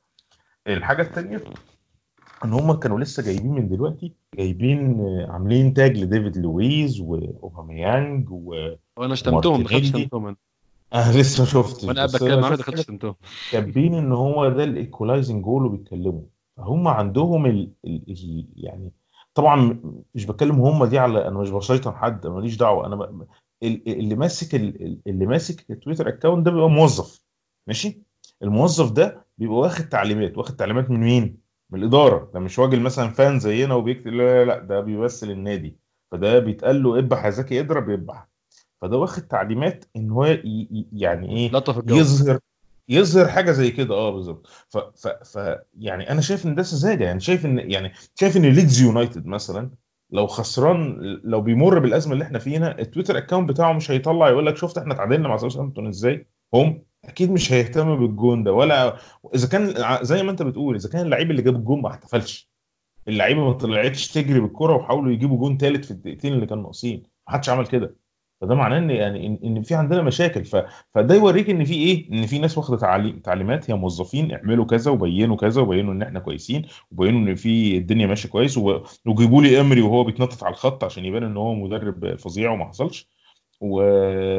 الحاجة 0.67 1.01
الثانية 1.01 1.41
ان 2.45 2.53
هم 2.53 2.73
كانوا 2.73 2.99
لسه 2.99 3.23
جايبين 3.23 3.51
من 3.51 3.69
دلوقتي 3.69 4.13
جايبين 4.35 4.99
آه، 5.01 5.31
عاملين 5.31 5.73
tag 5.73 5.97
لديفيد 5.97 6.37
لويز 6.37 6.99
وأوباميانج 7.01 8.27
و 8.31 8.75
وأنا 8.97 9.15
شتمتهم 9.15 9.63
دخلت. 9.63 9.83
شتمتهم. 9.85 10.35
أنا 10.93 11.11
لسه 11.17 11.43
ما 11.43 11.49
شفتش 11.49 11.83
وأنا 11.83 11.95
قاعد 11.95 12.09
بتكلم 12.09 12.39
دخلت 12.39 12.79
شتمتهم 12.79 13.15
كاتبين 13.51 13.93
إن 13.93 14.11
هو 14.11 14.49
ده 14.49 14.63
ال 14.63 14.71
equalizing 14.71 15.43
goal 15.43 15.65
وبيتكلموا 15.65 16.21
فهم 16.57 16.87
عندهم 16.87 17.45
ال... 17.45 17.71
ال... 17.85 18.03
ال... 18.09 18.47
يعني 18.55 18.91
طبعا 19.33 19.79
مش 20.15 20.25
بتكلم 20.25 20.55
هم 20.61 20.85
دي 20.85 20.99
على 20.99 21.27
أنا 21.27 21.39
مش 21.39 21.49
بشيطن 21.49 21.91
حد 21.91 22.25
أنا 22.25 22.35
ماليش 22.35 22.57
دعوة 22.57 22.85
أنا 22.87 22.95
ب... 22.95 23.27
ال- 23.63 23.99
اللي 23.99 24.15
ماسك 24.15 24.55
ال- 24.55 24.99
اللي 25.07 25.25
ماسك 25.25 25.71
التويتر 25.71 26.07
account 26.09 26.45
ده 26.45 26.51
بيبقى 26.51 26.69
موظف 26.69 27.21
ماشي 27.67 28.01
الموظف 28.43 28.91
ده 28.91 29.25
بيبقى 29.37 29.57
واخد 29.57 29.89
تعليمات 29.89 30.37
واخد 30.37 30.55
تعليمات 30.55 30.89
من 30.91 30.99
مين 30.99 31.42
من 31.73 31.79
الإدارة. 31.79 32.31
ده 32.33 32.39
مش 32.39 32.59
راجل 32.59 32.79
مثلا 32.79 33.09
fan 33.09 33.39
زينا 33.39 33.75
وبيكتب 33.75 34.07
لا 34.07 34.23
لا 34.23 34.45
لا 34.45 34.59
ده 34.59 34.79
بيمثل 34.79 35.31
النادي. 35.31 35.77
فده 36.11 36.39
بيتقال 36.39 36.83
له 36.83 36.99
اذبح 36.99 37.25
يا 37.25 37.29
زكي 37.29 37.59
اضرب 37.59 37.89
يذبح 37.89 38.27
فده 38.81 38.97
واخد 38.97 39.21
تعليمات 39.21 39.85
إن 39.95 40.09
هو 40.11 40.25
يعني 40.93 41.35
إيه 41.37 41.51
يظهر 41.97 42.39
يظهر 42.89 43.27
حاجة 43.27 43.51
زي 43.51 43.71
كده. 43.71 43.95
آه 43.95 44.11
بالظبط. 44.11 44.47
ف, 44.47 44.77
ف, 44.77 45.07
ف 45.07 45.55
يعني 45.77 46.11
أنا 46.11 46.21
شايف 46.21 46.45
إن 46.45 46.55
ده 46.55 46.63
سذاجة. 46.63 47.03
يعني 47.03 47.19
شايف 47.19 47.45
إن 47.45 47.71
يعني 47.71 47.91
شايف 48.15 48.37
إن 48.37 48.41
ليدز 48.41 48.81
يونايتد 48.81 49.25
مثلا 49.25 49.69
لو 50.11 50.27
خسران 50.27 50.97
لو 51.23 51.41
بيمر 51.41 51.79
بالأزمة 51.79 52.13
اللي 52.13 52.23
إحنا 52.23 52.39
فيها 52.39 52.79
التويتر 52.79 53.17
account 53.17 53.49
بتاعه 53.49 53.73
مش 53.73 53.91
هيطلع 53.91 54.29
يقول 54.29 54.45
لك 54.45 54.57
شفت 54.57 54.77
إحنا 54.77 54.93
اتعادلنا 54.93 55.27
مع 55.27 55.37
ساوثهامبتون 55.37 55.87
إزاي؟ 55.87 56.27
هم 56.53 56.83
أكيد 57.05 57.31
مش 57.31 57.51
هيهتم 57.53 57.95
بالجون 57.95 58.43
ده 58.43 58.53
ولا 58.53 58.97
إذا 59.35 59.47
كان 59.47 59.73
زي 60.05 60.23
ما 60.23 60.31
أنت 60.31 60.41
بتقول 60.41 60.75
إذا 60.75 60.89
كان 60.89 61.05
اللعيب 61.05 61.31
اللي 61.31 61.41
جاب 61.41 61.55
الجون 61.55 61.81
ما 61.81 61.89
احتفلش. 61.89 62.53
اللعيبة 63.07 63.45
ما 63.45 63.53
طلعتش 63.53 64.11
تجري 64.11 64.39
بالكرة 64.39 64.75
وحاولوا 64.75 65.11
يجيبوا 65.11 65.37
جون 65.37 65.57
ثالث 65.57 65.85
في 65.85 65.91
الدقيقتين 65.91 66.33
اللي 66.33 66.45
كانوا 66.45 66.63
ناقصين. 66.63 67.03
ما 67.27 67.33
حدش 67.33 67.49
عمل 67.49 67.67
كده. 67.67 67.95
فده 68.41 68.55
معناه 68.55 68.77
إن 68.77 68.89
يعني 68.89 69.39
ان, 69.43 69.61
في 69.61 69.75
عندنا 69.75 70.01
مشاكل. 70.01 70.45
فده 70.93 71.15
يوريك 71.15 71.49
إن 71.49 71.65
في 71.65 71.73
إيه؟ 71.73 72.11
إن 72.11 72.25
في 72.25 72.39
ناس 72.39 72.57
واخدة 72.57 72.77
تعليم 72.77 73.19
تعليمات. 73.19 73.71
هي 73.71 73.75
موظفين 73.75 74.31
اعملوا 74.31 74.65
كذا 74.65 74.91
وبينوا 74.91 75.35
كذا 75.37 75.61
وبينوا 75.61 75.93
إن 75.93 76.01
إحنا 76.01 76.19
كويسين 76.19 76.65
وبينوا 76.91 77.19
إن 77.19 77.35
في 77.35 77.77
الدنيا 77.77 78.07
ماشية 78.07 78.29
كويس. 78.29 78.57
وجيبوا 79.05 79.41
لي 79.41 79.61
أمري 79.61 79.81
وهو 79.81 80.03
بيتنطط 80.03 80.43
على 80.43 80.51
الخط 80.53 80.83
عشان 80.83 81.05
يبان 81.05 81.23
إن 81.23 81.37
هو 81.37 81.53
مدرب 81.55 82.15
فظيع 82.15 82.51
وما 82.51 82.65
حصلش. 82.65 83.09
و... 83.61 83.81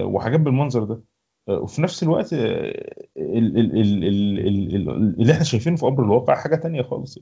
وحاجات 0.04 0.40
بالمنظر 0.40 0.84
ده. 0.84 1.13
وفي 1.47 1.82
نفس 1.82 2.03
الوقت 2.03 2.32
ال... 2.32 2.38
ال... 3.16 3.59
ال... 3.59 4.05
ال... 4.05 5.14
اللي 5.20 5.32
إحنا 5.32 5.45
شايفينه 5.45 5.76
في 5.76 5.86
أمر 5.86 6.05
الواقع 6.05 6.34
حاجة 6.34 6.57
تانية 6.57 6.82
خالص 6.82 7.18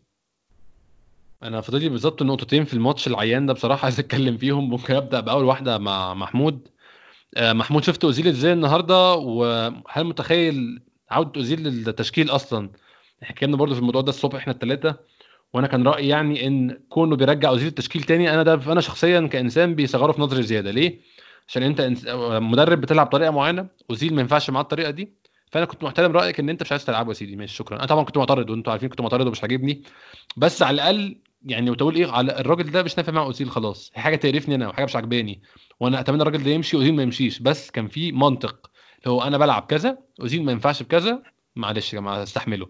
أنا 1.43 1.61
فاضل 1.61 1.91
بالظبط 1.91 2.23
نقطتين 2.23 2.64
في 2.64 2.75
الماتش 2.75 3.07
العيان 3.07 3.47
ده 3.47 3.53
بصراحة 3.53 3.85
عايز 3.85 3.99
أتكلم 3.99 4.37
فيهم. 4.37 4.70
ممكن 4.70 4.95
أبدأ 4.95 5.20
بأول 5.20 5.45
واحدة 5.45 5.79
مع 5.79 6.14
محمود. 6.14 6.68
آه، 7.37 7.53
محمود 7.53 7.85
شفت 7.85 8.05
أوزيل 8.05 8.29
إزاي 8.29 8.53
النهارده؟ 8.53 9.14
وهل 9.14 10.05
متخيل 10.05 10.83
عودة 11.11 11.33
أوزيل 11.37 11.62
للتشكيل 11.62 12.31
أصلا؟ 12.31 12.70
اتكلمنا 13.23 13.57
برضه 13.57 13.75
في 13.75 13.81
الموضوع 13.81 14.01
ده 14.01 14.09
الصبح 14.09 14.37
إحنا 14.37 14.53
الثلاثه 14.53 14.97
وأنا 15.53 15.66
كان 15.66 15.89
رأيي 15.89 16.09
يعني 16.09 16.47
إن 16.47 16.79
كونه 16.89 17.16
بيرجع 17.16 17.49
أوزيل 17.49 17.68
التشكيل 17.68 18.03
تاني 18.03 18.35
أنا 18.35 18.43
ده 18.43 18.73
أنا 18.73 18.81
شخصيا 18.81 19.27
كإنسان 19.27 19.75
بيصغره 19.75 20.12
في 20.12 20.20
نظري 20.20 20.43
زيادة. 20.43 20.70
ليه؟ 20.70 20.99
عشان 21.49 21.62
انت 21.62 21.80
مدرب 22.43 22.80
بتلعب 22.80 23.07
بطريقه 23.07 23.30
معينة 23.30 23.66
اوزيل 23.90 24.14
ما 24.14 24.20
ينفعش 24.20 24.51
معاه 24.51 24.62
الطريقة 24.62 24.90
دي 24.90 25.12
فأنا 25.53 25.64
كنت 25.64 25.84
محترم 25.84 26.12
رأيك 26.12 26.40
إن 26.40 26.49
أنت 26.49 26.62
مش 26.62 26.72
عايز 26.72 26.84
تلعبه 26.84 27.09
يا 27.09 27.14
سيدي. 27.14 27.36
ماشي 27.36 27.55
شكرا. 27.55 27.78
أنا 27.78 27.86
طبعا 27.86 28.05
كنت 28.05 28.18
معترض 28.18 28.51
وأنتوا 28.51 28.72
عارفين 28.72 28.88
كنت 28.88 29.01
معترض 29.01 29.26
ومش 29.26 29.43
عاجبني. 29.43 29.82
بس 30.36 30.62
على 30.62 30.74
الأقل 30.74 31.20
يعني 31.45 31.70
وتقول 31.70 31.95
إيه 31.95 32.11
على 32.11 32.40
الراجل 32.40 32.70
ده 32.70 32.82
مش 32.82 32.97
نافع 32.97 33.12
مع 33.12 33.22
أوزيل 33.22 33.51
خلاص. 33.51 33.90
هي 33.95 34.03
حاجة 34.03 34.16
تقرفني 34.16 34.55
أنا 34.55 34.68
وحاجه 34.68 34.84
مش 34.84 34.97
عاجباني 34.97 35.43
وأنا 35.80 36.01
أتمنى 36.01 36.22
الراجل 36.22 36.43
ده 36.45 36.51
يمشي 36.51 36.76
اوزيل 36.76 36.95
ما 36.95 37.03
يمشيش. 37.03 37.38
بس 37.38 37.70
كان 37.70 37.88
في 37.88 38.12
منطق. 38.12 38.70
هو 39.07 39.22
أنا 39.22 39.38
بلعب 39.38 39.62
كذا 39.62 39.99
أوزيل 40.20 40.45
ما 40.45 40.53
ينفعش 40.53 40.82
بكذا 40.82 41.22
معلش 41.57 41.95
يا 41.95 42.01
جماعة 42.01 42.22
استحمله. 42.22 42.68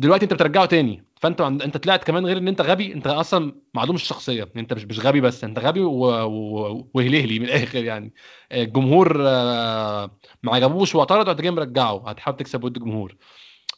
دلوقتي 0.00 0.24
انت 0.24 0.34
بترجعه 0.34 0.66
تاني. 0.66 1.04
فانت 1.20 1.40
انت 1.40 1.76
طلعت 1.76 2.04
كمان 2.04 2.26
غير 2.26 2.38
ان 2.38 2.48
انت 2.48 2.60
غبي 2.60 2.92
انت 2.94 3.06
أصلا 3.06 3.52
معلوم 3.74 3.96
الشخصيه 3.96 4.48
انت 4.56 4.72
مش 4.74 4.84
مش 4.84 5.00
غبي 5.00 5.20
بس 5.20 5.44
انت 5.44 5.58
غبي 5.58 5.80
وهلهلي 5.80 7.38
من 7.38 7.44
الآخر 7.48 7.84
يعني. 7.84 8.12
الجمهور 8.52 9.16
آه، 9.28 10.18
ما 10.42 10.54
عجبوش 10.54 10.94
واعترض 10.94 11.28
وانت 11.28 11.40
جاي 11.40 11.50
مرجعه. 11.50 12.08
هتحاول 12.10 12.36
تكسب 12.36 12.64
ود 12.64 12.76
الجمهور 12.76 13.16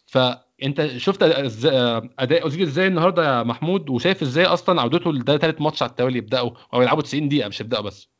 فانت 0.06 0.86
شفت 0.96 1.22
أداء 2.18 2.42
أوزيل 2.42 2.62
إزاي 2.62 2.86
النهارده 2.86 3.38
يا 3.38 3.42
محمود؟ 3.42 3.90
وشايف 3.90 4.22
إزاي 4.22 4.44
أصلا 4.46 4.80
عودته 4.80 5.12
لده 5.12 5.38
ثالث 5.38 5.60
ماتش 5.60 5.82
على 5.82 5.90
التوالي؟ 5.90 6.18
يبدأوا 6.18 6.50
أو 6.74 6.82
يلعبوا 6.82 7.02
90 7.02 7.28
دقيقة 7.28 7.48
مش 7.48 7.60
يبدأوا 7.60 7.82
بس. 7.82 8.11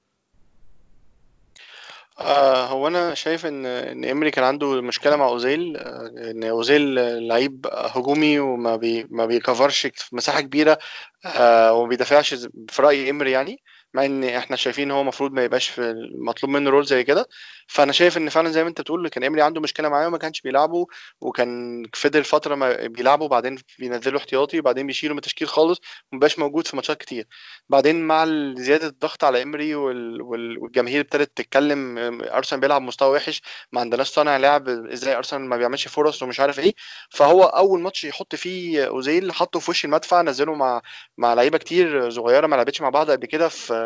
آه 2.22 2.66
هو 2.66 2.86
أنا 2.86 3.14
شايف 3.14 3.46
إن 3.46 3.66
إن 3.66 4.04
امري 4.04 4.30
كان 4.30 4.44
عنده 4.44 4.82
مشكلة 4.82 5.16
مع 5.16 5.24
أوزيل 5.28 5.76
آه 5.76 6.30
إن 6.30 6.44
أوزيل 6.44 6.94
لعيب 7.28 7.66
هجومي 7.72 8.38
وما 8.38 8.76
بي 8.76 9.06
ما 9.10 9.26
بيكفرش 9.26 9.88
مساحة 10.12 10.40
كبيرة 10.40 10.78
آه 11.26 11.72
وما 11.74 11.88
بيدافعش 11.88 12.34
في 12.68 12.82
رأي 12.82 13.10
امري 13.10 13.30
يعني. 13.30 13.56
مع 13.94 14.04
إن 14.04 14.24
إحنا 14.24 14.56
شايفين 14.56 14.90
هو 14.90 15.00
المفروض 15.00 15.32
ما 15.32 15.44
يبقاش 15.44 15.68
في 15.68 15.94
مطلوب 16.18 16.52
منه 16.52 16.70
role 16.70 16.84
زي 16.84 17.04
كده. 17.04 17.28
فأنا 17.66 17.92
شايف 17.92 18.16
إن 18.16 18.28
فعلا 18.28 18.50
زي 18.50 18.62
ما 18.62 18.68
أنت 18.68 18.80
بتقول 18.80 19.08
كان 19.08 19.24
امري 19.24 19.42
عنده 19.42 19.60
مشكلة 19.60 19.88
معاه 19.88 20.06
وما 20.06 20.18
كانش 20.18 20.40
بيلعبه 20.40 20.86
وكان 21.20 21.82
فضل 21.94 22.24
فترة 22.24 22.54
ما 22.54 22.86
بيلعبه 22.86 23.24
وبعدين 23.24 23.58
بينزله 23.78 24.18
احتياطي 24.18 24.58
وبعدين 24.58 24.86
بيشيله 24.86 25.12
من 25.12 25.18
التشكيل 25.18 25.48
خالص 25.48 25.80
ومبقاش 26.12 26.38
موجود 26.38 26.66
في 26.66 26.76
ماتشات 26.76 27.00
كتير. 27.00 27.26
بعدين 27.68 28.06
مع 28.06 28.24
زيادة 28.56 28.86
الضغط 28.86 29.24
على 29.24 29.42
امري 29.42 29.74
والجماهير 29.74 31.00
ابتدت 31.00 31.36
تتكلم 31.36 31.98
أرسنال 32.22 32.60
بيلعب 32.60 32.82
مستوى 32.82 33.16
وحش 33.16 33.42
ما 33.72 33.80
عندناش 33.80 34.08
صانع 34.08 34.36
لعب 34.36 34.68
إزاي 34.68 35.16
أرسنال 35.16 35.42
ما 35.48 35.56
بيعملش 35.56 35.88
فرص 35.88 36.22
ومش 36.22 36.40
عارف 36.40 36.58
إيه. 36.58 36.74
فهو 37.10 37.42
أول 37.44 37.80
ماتش 37.80 38.04
يحط 38.04 38.34
فيه 38.34 38.86
أوزيل 38.86 39.32
حطه 39.32 39.60
في 39.60 39.70
وش 39.70 39.84
المدفع 39.84 40.22
نزله 40.22 40.54
مع 40.54 40.82
مع 41.18 41.34
لعيبة 41.34 41.58
كتير 41.58 42.10
صغيرة 42.10 42.46
ما 42.46 42.56
لعبتش 42.56 42.80
مع 42.80 42.88
بعض 42.88 43.10
قبل 43.10 43.26
كده 43.26 43.48
في 43.48 43.81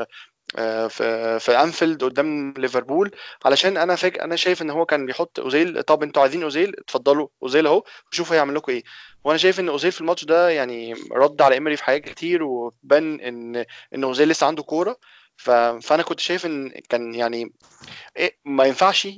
في 0.88 1.38
في 1.40 1.52
أنفيلد 1.62 2.04
قدام 2.04 2.54
ليفربول. 2.58 3.10
علشان 3.44 3.76
أنا 3.76 3.96
فاكر 3.96 4.22
أنا 4.22 4.36
شايف 4.36 4.62
إن 4.62 4.70
هو 4.70 4.86
كان 4.86 5.06
بيحط 5.06 5.40
أوزيل. 5.40 5.82
طب 5.82 6.02
أنتوا 6.02 6.22
عايزين 6.22 6.42
أوزيل؟ 6.42 6.74
اتفضلوا. 6.78 7.28
أوزيل 7.42 7.66
أهو. 7.66 7.82
وشوفوا 8.12 8.36
هيعمل 8.36 8.54
لكم 8.54 8.72
إيه. 8.72 8.82
وأنا 9.24 9.38
شايف 9.38 9.60
إن 9.60 9.68
أوزيل 9.68 9.92
في 9.92 10.00
الماتش 10.00 10.24
ده 10.24 10.50
يعني 10.50 10.94
رد 11.12 11.42
على 11.42 11.56
امري 11.56 11.76
في 11.76 11.84
حاجات 11.84 12.04
كتير 12.04 12.42
وبان 12.42 13.20
إن 13.20 13.64
إن 13.94 14.04
أوزيل 14.04 14.28
لسه 14.28 14.46
عنده 14.46 14.62
كورة. 14.62 14.96
فأنا 15.36 16.02
كنت 16.02 16.20
شايف 16.20 16.46
إن 16.46 16.72
كان 16.88 17.14
يعني 17.14 17.52
إيه 18.16 18.38
ما 18.44 18.64
ينفعش 18.64 19.08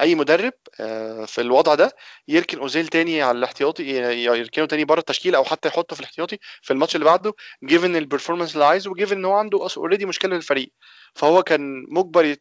أي 0.00 0.14
مدرب 0.14 0.52
آه، 0.80 1.24
في 1.24 1.40
الوضع 1.40 1.74
ده 1.74 1.92
يركن 2.28 2.58
أوزيل 2.58 2.88
تاني 2.88 3.22
على 3.22 3.38
الاحتياطي 3.38 3.82
يركنه 4.24 4.66
تاني 4.66 4.84
بره 4.84 4.98
التشكيل 5.00 5.34
أو 5.34 5.44
حتى 5.44 5.68
يحطه 5.68 5.94
في 5.96 6.00
الاحتياطي 6.00 6.38
في 6.62 6.72
الماتش 6.72 6.94
اللي 6.94 7.04
بعده 7.04 7.34
given 7.64 7.96
ال 7.96 8.01
performance 8.01 8.54
اللي 8.54 8.64
عايزه 8.64 8.90
و 8.90 8.94
given 8.94 9.16
إن 9.16 9.24
هو 9.24 9.32
عنده 9.32 9.66
already 9.76 10.06
مشكلة 10.06 10.36
للفريق 10.36 10.72
فهو 11.14 11.42
كان 11.42 11.84
مجبر 11.88 12.36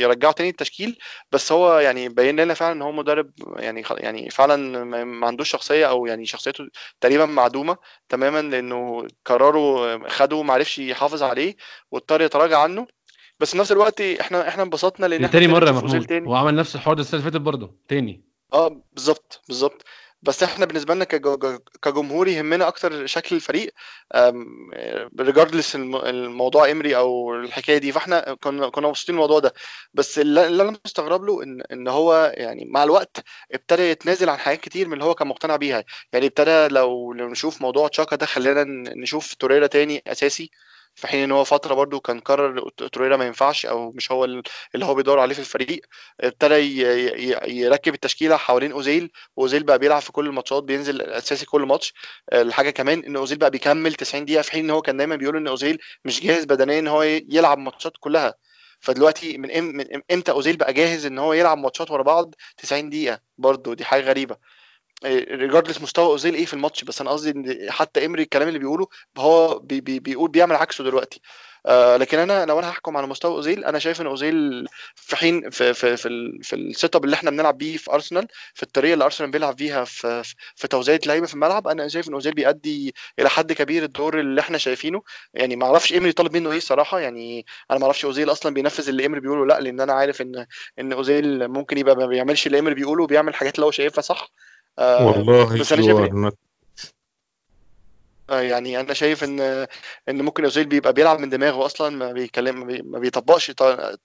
يرجعه 0.00 0.32
تاني 0.32 0.50
التشكيل 0.50 0.98
بس 1.32 1.52
هو 1.52 1.78
يعني 1.78 2.08
بين 2.08 2.40
لنا 2.40 2.54
فعلا 2.54 2.72
إن 2.72 2.82
هو 2.82 2.92
مدرب 2.92 3.30
يعني 3.56 3.82
يعني 3.90 4.30
فعلا 4.30 4.84
ما 5.04 5.26
عندوش 5.26 5.50
شخصية 5.50 5.86
أو 5.88 6.06
يعني 6.06 6.26
شخصيته 6.26 6.68
تقريبا 7.00 7.26
معدومة 7.26 7.76
تماما 8.08 8.42
لأنه 8.42 9.06
قراره 9.24 9.98
خده 10.08 10.42
ما 10.42 10.54
عرفش 10.54 10.78
يحافظ 10.78 11.22
عليه 11.22 11.56
واضطر 11.90 12.22
يتراجع 12.22 12.58
عنه. 12.58 12.86
بس 13.40 13.50
في 13.50 13.58
نفس 13.58 13.72
الوقت 13.72 14.00
إحنا 14.00 14.48
إحنا 14.48 14.62
انبسطنا 14.62 15.06
لأن 15.06 15.30
تاني 15.30 15.46
مرة 15.46 15.66
يا 15.66 15.72
محمود. 15.72 16.12
وعمل 16.12 16.54
نفس 16.54 16.74
الحوار 16.74 16.96
ده 16.96 17.02
السنة 17.02 17.20
اللي 17.20 17.30
فاتت 17.30 17.44
برضه. 17.44 17.74
تاني. 17.88 18.24
آه 18.52 18.82
بالظبط 18.92 19.42
بالظبط. 19.48 19.84
بس 20.22 20.42
إحنا 20.42 20.66
بالنسبة 20.66 20.94
لنا 20.94 21.04
كجمهور 21.82 22.28
يهمنا 22.28 22.68
أكتر 22.68 23.06
شكل 23.06 23.36
الفريق. 23.36 23.74
ريجاردلس 25.20 25.76
الموضوع 25.76 26.70
امري 26.70 26.96
أو 26.96 27.34
الحكاية 27.34 27.78
دي. 27.78 27.92
فاحنا 27.92 28.34
كنا 28.34 28.68
كنا 28.68 28.88
مبسوطين 28.88 29.14
الموضوع 29.14 29.38
ده. 29.38 29.54
بس 29.94 30.18
اللي 30.18 30.62
أنا 30.62 30.76
مستغرب 30.84 31.24
له 31.24 31.42
إن 31.42 31.62
إن 31.72 31.88
هو 31.88 32.32
يعني 32.36 32.64
مع 32.64 32.84
الوقت 32.84 33.24
ابتدى 33.52 33.82
يتنازل 33.82 34.28
عن 34.28 34.38
حاجات 34.38 34.60
كتير 34.60 34.86
من 34.86 34.92
اللي 34.92 35.04
هو 35.04 35.14
كان 35.14 35.28
مقتنع 35.28 35.56
بيها. 35.56 35.84
يعني 36.12 36.26
ابتدى 36.26 36.68
لو 36.68 37.12
لو 37.12 37.28
نشوف 37.28 37.62
موضوع 37.62 37.88
تشاكا 37.88 38.16
ده 38.16 38.26
خلينا 38.26 38.64
نشوف 38.96 39.34
توريرا 39.34 39.66
تاني 39.66 40.02
أساسي. 40.06 40.50
في 40.96 41.06
حين 41.06 41.22
إن 41.22 41.32
هو 41.32 41.44
فترة 41.44 41.74
برضو 41.74 42.00
كان 42.00 42.20
قرر 42.20 42.68
توريرا 42.92 43.16
ما 43.16 43.26
ينفعش 43.26 43.66
أو 43.66 43.92
مش 43.92 44.12
هو 44.12 44.24
اللي 44.24 44.42
هو 44.84 44.94
بيدور 44.94 45.18
عليه 45.18 45.34
في 45.34 45.40
الفريق 45.40 45.80
ابتدى 46.20 46.54
يركب 47.60 47.94
التشكيلة 47.94 48.36
حوالين 48.36 48.72
أوزيل 48.72 49.10
وأوزيل 49.36 49.62
بقى 49.62 49.78
بيلعب 49.78 50.02
في 50.02 50.12
كل 50.12 50.26
الماتشات 50.26 50.62
بينزل 50.62 51.00
أساسي 51.02 51.46
كل 51.46 51.62
ماتش. 51.62 51.94
الحاجة 52.32 52.70
كمان 52.70 53.04
إن 53.04 53.16
أوزيل 53.16 53.38
بقى 53.38 53.50
بيكمل 53.50 53.94
90 53.94 54.24
دقيقة 54.24 54.42
في 54.42 54.52
حين 54.52 54.64
إن 54.64 54.70
هو 54.70 54.82
كان 54.82 54.96
دايما 54.96 55.16
بيقول 55.16 55.36
إن 55.36 55.46
أوزيل 55.48 55.78
مش 56.04 56.20
جاهز 56.20 56.44
بدنيا 56.44 56.78
إن 56.78 56.88
هو 56.88 57.02
يلعب 57.02 57.58
ماتشات 57.58 57.92
كلها. 58.00 58.34
فدلوقتي 58.80 59.38
من 59.38 59.76
من 59.76 60.00
إمتى 60.12 60.32
أوزيل 60.32 60.56
بقى 60.56 60.72
جاهز 60.72 61.06
إن 61.06 61.18
هو 61.18 61.32
يلعب 61.32 61.58
ماتشات 61.58 61.90
ورا 61.90 62.02
بعض 62.02 62.34
90 62.56 62.90
دقيقة؟ 62.90 63.20
برضه 63.38 63.74
دي 63.74 63.84
حاجة 63.84 64.02
غريبة. 64.02 64.36
regardless 65.04 65.82
مستوى 65.82 66.06
أوزيل 66.06 66.34
إيه 66.34 66.46
في 66.46 66.54
الماتش 66.54 66.84
بس 66.84 67.00
أنا 67.00 67.10
قصدي 67.10 67.30
إن 67.30 67.70
حتى 67.70 68.06
امري 68.06 68.22
الكلام 68.22 68.48
اللي 68.48 68.58
بيقوله 68.58 68.86
هو 69.18 69.58
بي 69.58 69.80
بي 69.80 69.98
بيقول 70.00 70.30
بيعمل 70.30 70.56
عكسه 70.56 70.84
دلوقتي. 70.84 71.20
آه 71.66 71.96
لكن 71.96 72.18
أنا 72.18 72.46
لو 72.46 72.58
أنا 72.58 72.70
هحكم 72.70 72.96
على 72.96 73.06
مستوى 73.06 73.32
أوزيل 73.32 73.64
أنا 73.64 73.78
شايف 73.78 74.00
إن 74.00 74.06
أوزيل 74.06 74.66
في 74.94 75.16
حين 75.16 75.50
في 75.50 75.74
في 75.74 75.96
في, 75.96 76.38
في 76.42 76.56
ال 76.56 76.96
setup 76.96 77.04
اللي 77.04 77.14
إحنا 77.16 77.30
بنلعب 77.30 77.58
بيه 77.58 77.76
في 77.76 77.92
ارسنال 77.92 78.26
في 78.54 78.62
الطريقة 78.62 78.94
اللي 78.94 79.04
ارسنال 79.04 79.30
بيلعب 79.30 79.58
فيها 79.58 79.84
في 79.84 80.22
في 80.56 80.68
توزيع 80.68 80.94
اللعيبه 81.02 81.26
في 81.26 81.34
الملعب 81.34 81.68
أنا 81.68 81.88
شايف 81.88 82.08
إن 82.08 82.14
أوزيل 82.14 82.34
بيأدي 82.34 82.94
إلى 83.18 83.28
حد 83.30 83.52
كبير 83.52 83.84
الدور 83.84 84.20
اللي 84.20 84.40
إحنا 84.40 84.58
شايفينه. 84.58 85.02
يعني 85.34 85.56
ما 85.56 85.66
أعرفش 85.66 85.92
امري 85.92 86.12
طالب 86.12 86.36
منه 86.36 86.52
إيه 86.52 86.58
صراحة 86.60 87.00
يعني 87.00 87.46
أنا 87.70 87.78
ما 87.78 87.84
أعرفش 87.84 88.04
أوزيل 88.04 88.32
أصلا 88.32 88.54
بينفذ 88.54 88.88
اللي 88.88 89.06
امري 89.06 89.20
بيقوله 89.20 89.46
لأ 89.46 89.60
لأن 89.60 89.80
أنا 89.80 89.92
عارف 89.92 90.20
إن 90.22 90.46
إن 90.78 90.92
أوزيل 90.92 91.48
ممكن 91.48 91.78
يبقى 91.78 91.96
ما 91.96 92.06
بيعملش 92.06 92.46
اللي 92.46 92.58
امري 92.58 92.74
بيقوله 92.74 93.02
وبيعمل 93.04 93.34
حاجات 93.34 93.54
اللي 93.54 93.66
هو 93.66 93.70
شايفها 93.70 94.02
صح. 94.02 94.30
والله 94.98 95.58
بس 95.58 95.72
أنا 95.72 95.82
شايف 95.82 96.00
آه، 96.00 96.32
يعني 98.30 98.80
أنا 98.80 98.94
شايف 98.94 99.24
إن 99.24 99.40
إن 100.08 100.22
ممكن 100.22 100.44
أوزيل 100.44 100.66
بيبقى 100.66 100.92
بيلعب 100.92 101.18
من 101.20 101.28
دماغه 101.28 101.66
أصلا 101.66 101.96
ما 101.96 102.12
بيتكلم 102.12 102.58
ما 102.60 102.64
بي- 102.66 102.82
ما 102.82 102.98
بيطبقش 102.98 103.50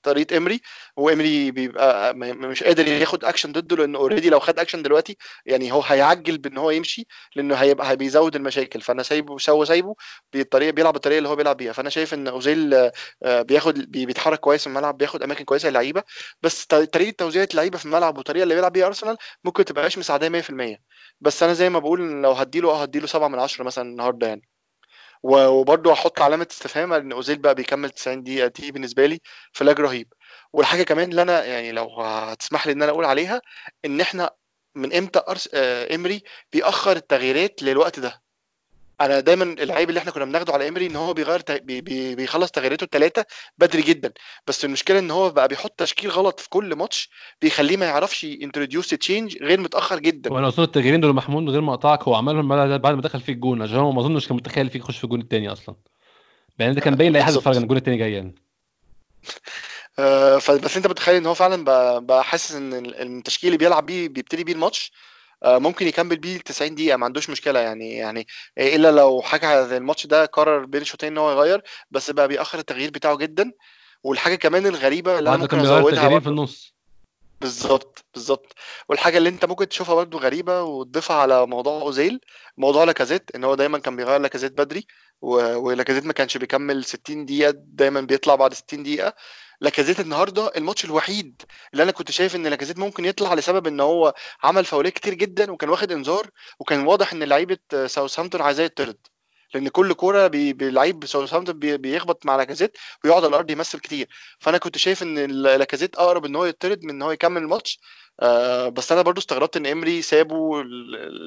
طريقة 0.03 0.38
امري 0.38 0.61
وامري 0.97 1.51
بيبقى 1.51 2.13
مش 2.15 2.63
قادر 2.63 2.88
ياخد 2.88 3.26
اكشن 3.26 3.51
ضده 3.51 3.76
لأنه 3.76 3.97
already 3.99 4.30
لو 4.30 4.39
خد 4.39 4.59
اكشن 4.59 4.82
دلوقتي 4.84 5.17
يعني 5.45 5.72
هو 5.72 5.82
هيعجل 5.82 6.38
بإن 6.38 6.57
هو 6.57 6.72
يمشي 6.72 7.07
لأنه 7.36 7.55
هيبقى 7.55 7.89
هي- 7.91 7.95
بيزود 7.95 8.36
المشاكل. 8.36 8.82
فأنا 8.82 9.03
سايبه 9.03 9.38
سو 9.38 9.65
سايبه 9.65 9.95
بالطريقة 10.34 10.72
بيلعب 10.72 10.93
بالطريقة 10.93 11.17
اللي 11.17 11.30
هو 11.30 11.36
بيلعب 11.36 11.57
بيها. 11.57 11.72
فأنا 11.74 11.89
شايف 11.89 12.13
إن 12.13 12.28
أوزيل 12.28 12.74
آه، 13.24 13.41
بياخد 13.41 13.74
بي- 13.91 14.05
بيتحرك 14.05 14.39
كويس 14.39 14.61
في 14.61 14.67
الملعب 14.67 14.97
بياخد 14.97 15.24
أماكن 15.24 15.45
كويسة 15.45 15.69
للعيبة. 15.69 16.03
بس 16.41 16.65
طريقة 16.65 17.11
توزيع 17.17 17.45
اللعيبة 17.51 17.78
في 17.78 17.86
الملعب 17.86 18.17
والطريقة 18.17 18.43
اللي 18.43 18.55
بيلعب 18.55 18.72
بيها 18.74 18.88
ارسنال 18.88 19.17
ممكن 19.43 19.65
تبقاش 19.65 19.97
مساعداه 19.97 20.30
100% 20.30 20.78
بس 21.22 21.43
أنا 21.43 21.53
زي 21.53 21.69
ما 21.69 21.80
بقول 21.80 22.22
لو 22.22 22.32
هديله 22.32 22.69
آه 22.72 22.82
هديله 22.82 23.07
7 23.07 23.28
من 23.28 23.39
10 23.39 23.63
مثلا 23.63 24.03
يعني. 24.24 24.49
و- 25.24 25.47
وبرضه 25.47 25.91
هحط 25.93 26.22
علامة 26.22 26.47
استفهام 26.51 26.93
إن 26.93 27.12
أوزيل 27.12 27.38
بقى 27.39 27.55
بيكمل 27.55 27.89
90 27.89 28.24
دقيقة 28.24 28.47
دي 28.47 28.72
بالنسبة 28.72 29.05
لي 29.05 29.20
flag 29.53 29.80
رهيب. 29.80 30.14
والحاجة 30.53 30.84
كمان 30.84 31.09
اللي 31.12 31.22
أنا 31.22 31.45
يعني 31.45 31.72
لو 31.72 32.01
هتسمح 32.01 32.68
لي 32.68 32.74
إن 32.74 32.82
أنا 32.84 32.91
أقول 32.91 33.05
عليها 33.05 33.41
إن 33.86 34.01
إحنا 34.01 34.32
من 34.76 34.93
إمتى 34.93 35.22
أرس... 35.30 35.49
آه، 35.53 35.95
إمري 35.95 36.24
بيأخر 36.53 36.91
التغييرات 36.97 37.64
للوقت 37.64 37.99
ده. 37.99 38.22
أنا 39.06 39.20
دايما 39.20 39.43
العيب 39.43 39.89
اللي 39.89 39.99
إحنا 39.99 40.12
كنا 40.12 40.26
بناخده 40.26 40.54
على 40.54 40.68
امري 40.68 40.88
إن 40.88 40.95
هو 40.95 41.14
بيغير 41.14 41.39
ت... 41.39 41.52
بي... 41.52 41.82
بي... 41.82 42.16
بيخلص 42.16 42.52
تغييراته 42.52 42.84
الثلاثه 42.84 43.26
بدري 43.58 43.82
جدا. 43.82 44.12
بس 44.47 44.66
المشكلة 44.66 44.99
إن 44.99 45.12
هو 45.12 45.30
بقى 45.30 45.47
بيحط 45.47 45.72
تشكيل 45.80 46.10
غلط 46.10 46.39
في 46.39 46.49
كل 46.49 46.76
ماتش 46.76 47.10
بيخليه 47.41 47.78
ما 47.78 47.86
يعرفش 47.86 48.26
introduce 48.26 48.89
change 48.89 49.38
غير 49.43 49.60
متأخر 49.60 49.99
جدا. 49.99 50.34
وأنا 50.34 50.47
اظن 50.47 50.64
التغييرين 50.64 51.02
دول 51.02 51.14
محمود 51.16 51.43
من 51.43 51.49
غير 51.49 51.62
ما 51.62 51.74
أقطعك 51.74 52.04
هو 52.04 52.16
عملهم 52.16 52.47
بعد 52.47 52.82
بعد 52.82 52.95
ما 52.95 53.02
دخل 53.02 53.22
فيه 53.22 53.34
الجون 53.34 53.62
عشان 53.62 53.76
هو 53.76 53.91
ما 53.91 54.02
أظنش 54.02 54.28
كان 54.28 54.38
متخيل 54.38 54.70
فيه 54.70 54.80
يخش 54.80 54.97
في 54.97 55.04
الجون 55.04 55.22
الثاني 55.22 55.52
أصلا. 55.52 55.76
يعني 56.60 56.74
ده 56.74 56.82
كان 56.82 56.95
باين 56.95 57.14
لأي 57.14 57.24
حد. 57.24 57.34
بيتفرج 57.34 57.56
ان 57.56 57.64
الجون 57.64 57.78
الثاني 57.78 57.97
جاي 57.97 58.14
يعني 58.14 58.36
آه، 59.99 60.38
فبس 60.38 60.78
أنت 60.78 60.88
متخيل 60.88 61.16
إن 61.16 61.26
هو 61.26 61.34
فعلا 61.34 61.64
بقى, 61.99 62.24
حاسس 62.24 62.56
إن 62.56 62.74
ال- 62.74 62.95
التشكيل 63.02 63.47
اللي 63.47 63.58
بيلعب 63.58 63.86
بيه 63.86 64.10
بيبتدي 64.10 64.43
بيه 64.43 64.54
الماتش 64.54 64.91
ممكن 65.45 65.87
يكمل 65.87 66.17
بيه 66.17 66.37
90 66.37 66.75
دقيقة 66.75 66.97
ما 66.97 67.05
عندوش 67.05 67.29
مشكلة 67.29 67.59
يعني 67.59 67.95
يعني 67.95 68.27
إلا 68.57 68.91
لو 68.91 69.21
حاجة 69.21 69.67
زي 69.67 69.77
الماتش 69.77 70.07
ده 70.07 70.25
قرر 70.25 70.65
بين 70.65 70.81
الشوطين 70.81 71.11
إن 71.11 71.17
هو 71.17 71.31
يغير 71.31 71.63
بس 71.91 72.11
بقى 72.11 72.27
بيأخر 72.27 72.59
التغيير 72.59 72.89
بتاعه 72.91 73.15
جدا. 73.15 73.51
والحاجة 74.03 74.35
كمان 74.35 74.65
الغريبة 74.65 75.19
اللي 75.19 75.29
أنا 75.29 75.37
ممكن 75.37 75.59
أزودها 75.59 76.19
في 76.19 76.27
النص. 76.27 76.73
بالظبط 77.41 78.05
بالظبط. 78.13 78.53
والحاجة 78.89 79.17
اللي 79.17 79.29
أنت 79.29 79.45
ممكن 79.45 79.69
تشوفها 79.69 79.95
برضه 79.95 80.19
غريبة 80.19 80.63
وتضيفها 80.63 81.15
على 81.17 81.47
موضوع 81.47 81.81
أوزيل 81.81 82.19
موضوع 82.57 82.83
لاكازيت 82.83 83.31
إن 83.35 83.43
هو 83.43 83.55
دايما 83.55 83.79
كان 83.79 83.95
بيغير 83.95 84.21
لاكازيت 84.21 84.51
بدري 84.51 84.85
ولاكازيت 85.21 86.05
ما 86.05 86.13
كانش 86.13 86.37
بيكمل 86.37 86.85
60 86.85 87.25
دقيقة 87.25 87.53
دايما 87.57 88.01
بيطلع 88.01 88.35
بعد 88.35 88.53
60 88.53 88.83
دقيقة. 88.83 89.13
لاكازيت 89.62 89.99
النهارده 89.99 90.51
الماتش 90.57 90.86
الوحيد 90.86 91.41
اللي 91.74 91.84
أنا 91.84 91.91
كنت 91.91 92.12
شايف 92.12 92.36
إن 92.36 92.47
لاكازيت 92.47 92.80
ممكن 92.80 93.05
يطلع 93.05 93.34
لسبب 93.34 93.68
إن 93.68 93.80
هو 93.80 94.14
عمل 94.43 94.66
فاولات 94.66 94.93
كتير 94.93 95.14
جدا 95.14 95.51
وكان 95.51 95.70
واخد 95.70 95.91
إنذار 95.91 96.28
وكان 96.59 96.88
واضح 96.88 97.14
إن 97.14 97.24
لعيبة 97.24 97.57
ساوثهامبتون 97.88 98.41
عايزاه 98.41 98.64
يطرد. 98.66 98.97
لأن 99.53 99.68
كل 99.70 99.93
كورة 99.93 100.28
بلعيب 100.28 101.05
ساوثهامبتون 101.05 101.59
بي- 101.59 101.78
بيخبط 101.78 102.26
مع 102.26 102.36
لاكازيت 102.36 102.78
ويقعد 103.03 103.24
على 103.24 103.30
الأرض 103.30 103.51
يمثل 103.51 103.80
كتير. 103.80 104.07
فأنا 104.39 104.57
كنت 104.57 104.78
شايف 104.78 105.03
إن 105.03 105.26
لاكازيت 105.32 105.95
أقرب 105.95 106.26
إن 106.26 106.36
هو 106.36 106.45
يطرد 106.45 106.84
من 106.84 106.89
إن 106.89 107.01
هو 107.01 107.12
يكمل 107.12 107.41
الماتش. 107.41 107.80
آه 108.20 108.70
بس 108.70 108.91
أنا 108.91 109.01
برضو 109.01 109.20
استغربت 109.22 109.57
إن 109.57 109.66
امري 109.66 110.01
سابه 110.01 110.64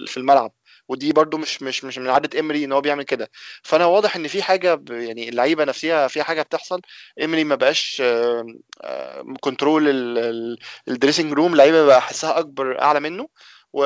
في 0.06 0.16
الملعب. 0.16 0.52
ودي 0.88 1.12
برضو 1.12 1.38
مش 1.38 1.62
مش 1.62 1.84
مش 1.84 1.98
من 1.98 2.08
عادة 2.10 2.40
امري 2.40 2.64
إن 2.64 2.72
هو 2.72 2.80
بيعمل 2.80 3.02
كده. 3.04 3.30
فأنا 3.62 3.86
واضح 3.86 4.16
إن 4.16 4.28
في 4.28 4.42
حاجة 4.42 4.80
يعني 4.90 5.28
اللعيبة 5.28 5.64
نفسها 5.64 6.08
فيها 6.08 6.22
حاجة 6.24 6.42
بتحصل. 6.42 6.80
امري 7.24 7.44
ما 7.44 7.54
بقاش 7.54 8.02
control 9.40 9.88
ال- 9.88 10.18
ال- 10.18 10.58
ال 10.88 10.93
dressing 10.93 11.32
room 11.32 11.52
اللعيبة 11.52 11.84
بقى 11.86 11.98
أحسها 11.98 12.38
أكبر 12.38 12.82
أعلى 12.82 13.00
منه. 13.00 13.28
و... 13.72 13.84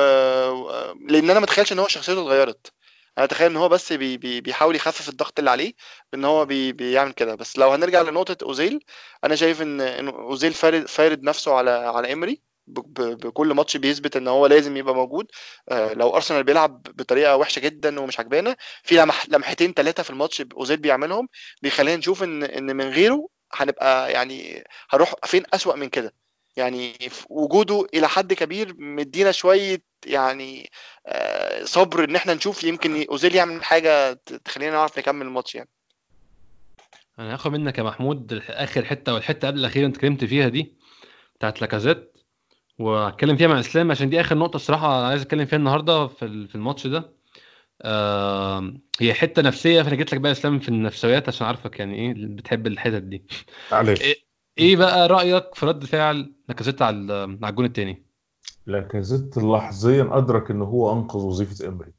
لأن 1.09 1.29
أنا 1.29 1.39
ما 1.39 1.45
أتخيلش 1.45 1.71
إن 1.73 1.79
هو 1.79 1.87
شخصيته 1.87 2.21
اتغيرت. 2.21 2.73
أنا 3.17 3.25
أتخيل 3.25 3.51
إن 3.51 3.57
هو 3.57 3.69
بس 3.69 3.93
بي... 3.93 4.17
بي... 4.17 4.41
بيحاول 4.41 4.75
يخفف 4.75 5.09
الضغط 5.09 5.39
اللي 5.39 5.51
عليه 5.51 5.73
بإن 6.11 6.25
هو 6.25 6.45
بي... 6.45 6.71
بيعمل 6.73 7.11
كده. 7.11 7.35
بس 7.35 7.57
لو 7.57 7.71
هنرجع 7.71 8.01
لنقطة 8.01 8.45
أوزيل 8.45 8.79
أنا 9.23 9.35
شايف 9.35 9.61
إن 9.61 9.81
أوزيل 10.09 10.53
فارد 10.53 10.87
فارد 10.87 11.23
نفسه 11.23 11.53
على 11.55 11.71
على 11.71 12.13
امري. 12.13 12.48
بكل 12.69 13.53
ماتش 13.53 13.77
بيثبت 13.77 14.17
إن 14.17 14.27
هو 14.27 14.45
لازم 14.47 14.77
يبقى 14.77 14.95
موجود. 14.95 15.27
آه، 15.69 15.93
لو 15.93 16.15
أرسنال 16.15 16.43
بيلعب 16.43 16.81
بطريقة 16.83 17.35
وحشة 17.37 17.59
جدا 17.59 17.99
ومش 17.99 18.19
عجبانا 18.19 18.55
في 18.83 18.95
لمح... 18.95 19.25
لمحتين 19.29 19.73
ثلاثة 19.73 20.03
في 20.03 20.09
الماتش 20.09 20.43
أوزيل 20.57 20.77
بيعملهم 20.77 21.27
بيخلينا 21.61 21.97
نشوف 21.97 22.23
إن 22.23 22.43
إن 22.43 22.75
من 22.75 22.89
غيره 22.89 23.27
هنبقى 23.53 24.11
يعني 24.11 24.63
هنروح 24.89 25.13
فين 25.23 25.43
أسوأ 25.53 25.75
من 25.75 25.89
كده. 25.89 26.13
يعني 26.57 26.93
وجوده 27.29 27.87
إلى 27.93 28.07
حد 28.07 28.33
كبير 28.33 28.75
مدينا 28.77 29.31
شوية 29.31 29.81
يعني 30.05 30.69
آه، 31.07 31.63
صبر 31.63 32.03
إن 32.03 32.15
إحنا 32.15 32.33
نشوف 32.33 32.63
يمكن 32.63 33.05
أوزيل 33.09 33.35
يعمل 33.35 33.63
حاجة 33.63 34.13
تخلينا 34.45 34.71
نعرف 34.71 34.99
نكمل 34.99 35.25
الماتش 35.25 35.55
يعني. 35.55 35.69
أنا 37.19 37.33
هاخد 37.33 37.51
منك 37.51 37.77
يا 37.77 37.83
محمود 37.83 38.43
آخر 38.49 38.85
حتة 38.85 39.13
والحتة 39.13 39.47
قبل 39.47 39.59
الأخيرة 39.59 39.85
أنت 39.85 39.95
اتكلمت 39.95 40.25
فيها 40.25 40.47
دي 40.49 40.73
بتاعت 41.35 41.61
لاكازيت. 41.61 42.08
وهتكلم 42.79 43.37
فيها 43.37 43.47
مع 43.47 43.59
اسلام 43.59 43.91
عشان 43.91 44.09
دي 44.09 44.21
آخر 44.21 44.37
نقطة 44.37 44.55
الصراحة 44.55 44.99
أنا 44.99 45.07
عايز 45.07 45.21
أتكلم 45.21 45.45
فيها 45.45 45.59
النهارده 45.59 46.07
في 46.07 46.47
في 46.47 46.55
الماتش 46.55 46.87
ده. 46.87 47.13
آه 47.81 48.73
هي 48.99 49.13
حتة 49.13 49.41
نفسية 49.41 49.81
فأنا 49.81 49.95
جيت 49.95 50.13
لك 50.13 50.19
بقى 50.21 50.31
إسلام 50.31 50.59
في 50.59 50.69
النفسيات 50.69 51.27
عشان 51.27 51.47
عارفك 51.47 51.79
يعني 51.79 51.95
إيه 51.95 52.13
بتحب 52.27 52.67
الحتت 52.67 53.03
دي. 53.03 53.23
معلش. 53.71 53.99
إيه- 53.99 54.23
إيه 54.57 54.75
بقى 54.75 55.07
رأيك 55.07 55.55
في 55.55 55.65
رد 55.65 55.85
فعل 55.85 56.33
لاكازيت 56.49 56.81
على 56.81 57.13
على 57.13 57.49
الجون 57.49 57.65
الثاني 57.65 58.03
لاكازيت 58.65 59.37
لحظيا 59.37 60.09
أدرك 60.17 60.51
إن 60.51 60.61
هو 60.61 60.93
أنقذ 60.93 61.19
وظيفة 61.19 61.67
إمري. 61.67 61.91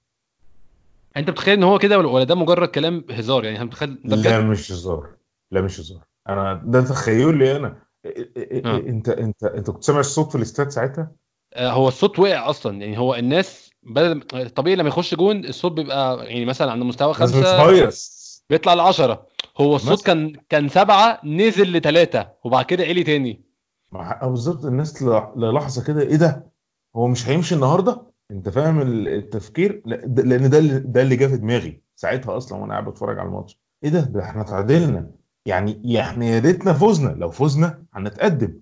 أنت 1.16 1.30
بتخيل 1.30 1.54
إن 1.54 1.62
هو 1.62 1.78
كده 1.78 1.98
ولا 1.98 2.24
ده 2.24 2.34
مجرد 2.34 2.68
كلام 2.68 3.04
هزار 3.10 3.44
يعني؟ 3.44 3.56
أنت 3.56 3.66
متخيل 3.66 3.98
لا 4.04 4.40
مش 4.40 4.72
هزار. 4.72 5.16
لا 5.50 5.60
مش 5.60 5.80
هزار. 5.80 6.04
أنا 6.28 6.62
ده 6.64 6.80
تخيلي 6.80 7.56
أنا. 7.56 7.82
آه. 8.06 8.76
إنت 8.76 9.08
إنت 9.08 9.44
إنت 9.44 9.70
كنت 9.70 9.84
سامع 9.84 10.00
الصوت 10.00 10.28
في 10.30 10.34
الاستاد 10.34 10.68
ساعتها؟ 10.68 11.12
آه، 11.54 11.70
هو 11.70 11.88
الصوت 11.88 12.18
وقع 12.18 12.50
أصلا. 12.50 12.80
يعني 12.82 12.98
هو 12.98 13.14
الناس 13.14 13.70
بدل 13.82 14.50
طبيعي 14.50 14.76
لما 14.76 14.88
يخش 14.88 15.14
جون 15.14 15.44
الصوت 15.44 15.72
بيبقى 15.72 16.26
يعني 16.26 16.44
مثلا 16.44 16.72
عند 16.72 16.82
مستوى 16.82 17.12
بتهيص 17.14 18.44
بيطلع 18.50 18.74
لعشرة. 18.74 19.26
هو 19.60 19.76
الصوت. 19.76 20.06
كان 20.06 20.32
كان 20.48 20.68
سبعة 20.68 21.20
نزل 21.24 21.72
لثلاثة 21.72 22.28
وبعد 22.44 22.64
كده 22.64 22.84
عالي 22.84 23.02
تاني. 23.04 23.44
مع- 23.92 24.20
بالظبط 24.26 24.64
الناس 24.64 25.02
ل- 25.02 25.32
للحظة 25.36 25.84
كده 25.84 26.00
إيه 26.02 26.16
ده؟ 26.16 26.50
هو 26.96 27.06
مش 27.06 27.28
هيمشي 27.28 27.54
النهارده؟ 27.54 28.02
أنت 28.30 28.48
فاهم 28.48 28.80
ال- 28.80 29.08
التفكير؟ 29.08 29.82
لأن 29.86 30.50
ده 30.50 30.58
اللي 30.58 30.78
ده 30.78 31.02
اللي 31.02 31.16
جه 31.16 31.26
في 31.26 31.36
دماغي 31.36 31.82
ساعتها 31.96 32.36
أصلا 32.36 32.58
وأنا 32.58 32.72
قاعد 32.72 32.84
بتفرج 32.84 33.18
على 33.18 33.28
الماتش. 33.28 33.58
إيه 33.84 33.90
ده؟ 33.90 34.00
ده 34.00 34.22
إحنا 34.22 34.42
تعادلنا. 34.42 35.10
يعني 35.46 35.82
يعني 35.84 36.28
يا 36.30 36.38
ريتنا 36.38 36.72
فزنا 36.72 37.08
لو 37.08 37.30
فزنا 37.30 37.84
هنتقدم. 37.92 38.60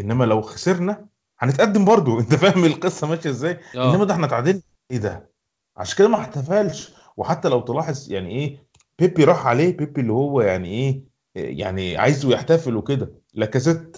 إنما 0.00 0.24
لو 0.24 0.40
خسرنا 0.40 1.06
هنتقدم 1.38 1.84
برضو. 1.84 2.18
أنت 2.20 2.34
فاهم 2.34 2.64
القصة 2.64 3.06
ماشية 3.06 3.30
إزاي؟ 3.30 3.60
آه. 3.76 3.94
إنما 3.94 4.04
ده 4.04 4.14
إحنا 4.14 4.26
تعادلنا 4.26 4.62
إيه 4.90 4.98
ده؟ 4.98 5.30
عشان 5.76 5.98
كده 5.98 6.08
ما 6.08 6.16
احتفلش. 6.16 6.94
وحتى 7.16 7.48
لو 7.48 7.60
تلاحظ 7.60 8.12
يعني 8.12 8.30
إيه 8.30 8.66
بيبي 8.98 9.24
راح 9.24 9.46
عليه 9.46 9.76
بيبي 9.76 10.00
اللي 10.00 10.12
هو 10.12 10.40
يعني 10.40 10.68
إيه 10.68 11.02
يعني 11.34 11.96
عايزه 11.96 12.30
يحتفل 12.30 12.76
وكده. 12.76 13.12
لاكازيت 13.34 13.96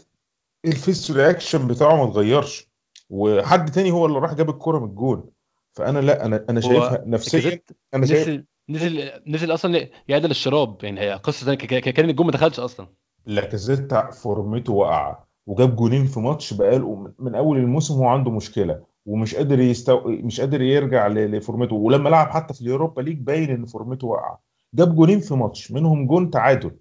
ال 0.64 0.74
face 0.74 1.10
reaction 1.10 1.66
بتاعه 1.66 1.96
ما 1.96 2.04
اتغيرش. 2.10 2.70
وحد 3.10 3.70
تاني 3.70 3.90
هو 3.90 4.06
اللي 4.06 4.18
راح 4.18 4.34
جاب 4.34 4.50
الكرة 4.50 4.78
من 4.78 4.84
الجون. 4.84 5.30
فأنا 5.72 5.98
لا 5.98 6.24
أنا 6.24 6.44
أنا 6.50 6.60
شايفها 6.60 7.04
نفسيا 7.06 7.60
أنا 7.94 8.06
شايف 8.06 8.44
نزل 8.70 9.10
نزل 9.26 9.54
أصلا 9.54 9.88
يعدل 10.08 10.30
الشراب 10.30 10.84
يعني 10.84 11.00
هي 11.00 11.18
ك- 11.18 11.30
ك- 11.66 11.88
كان 11.88 12.10
الجون 12.10 12.26
ما 12.26 12.32
دخلش 12.32 12.60
أصلا. 12.60 12.86
لاكازيت 13.26 13.94
فورمته 13.94 14.72
واقعه 14.72 15.28
وجاب 15.46 15.76
جونين 15.76 16.06
في 16.06 16.20
ماتش 16.20 16.54
بقاله 16.54 17.12
من- 17.18 17.34
أول 17.34 17.58
الموسم 17.58 17.94
هو 17.94 18.04
عنده 18.04 18.30
مشكلة 18.30 18.82
ومش 19.06 19.34
قادر 19.34 19.60
يستو... 19.60 20.00
مش 20.08 20.40
قادر 20.40 20.62
يرجع 20.62 21.06
لفورمته. 21.06 21.76
ولما 21.76 22.08
لعب 22.08 22.28
حتى 22.30 22.54
في 22.54 22.60
اليوروبا 22.60 23.00
ليج 23.02 23.18
باين 23.18 23.50
إن 23.50 23.64
فورمته 23.66 24.06
واقعه 24.06 24.40
جاب 24.74 24.94
جونين 24.96 25.20
في 25.20 25.34
ماتش 25.34 25.72
منهم 25.72 26.06
جون 26.06 26.30
تعادل. 26.30 26.76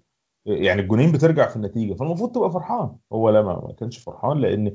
يعني 0.46 0.80
الجونين 0.82 1.12
بترجع 1.12 1.48
في 1.48 1.56
النتيجة 1.56 1.94
فالمفروض 1.94 2.32
تبقى 2.32 2.50
فرحان. 2.50 2.96
هو 3.12 3.30
لا 3.30 3.42
ما 3.42 3.74
كانش 3.78 3.98
فرحان 3.98 4.38
لأن 4.40 4.74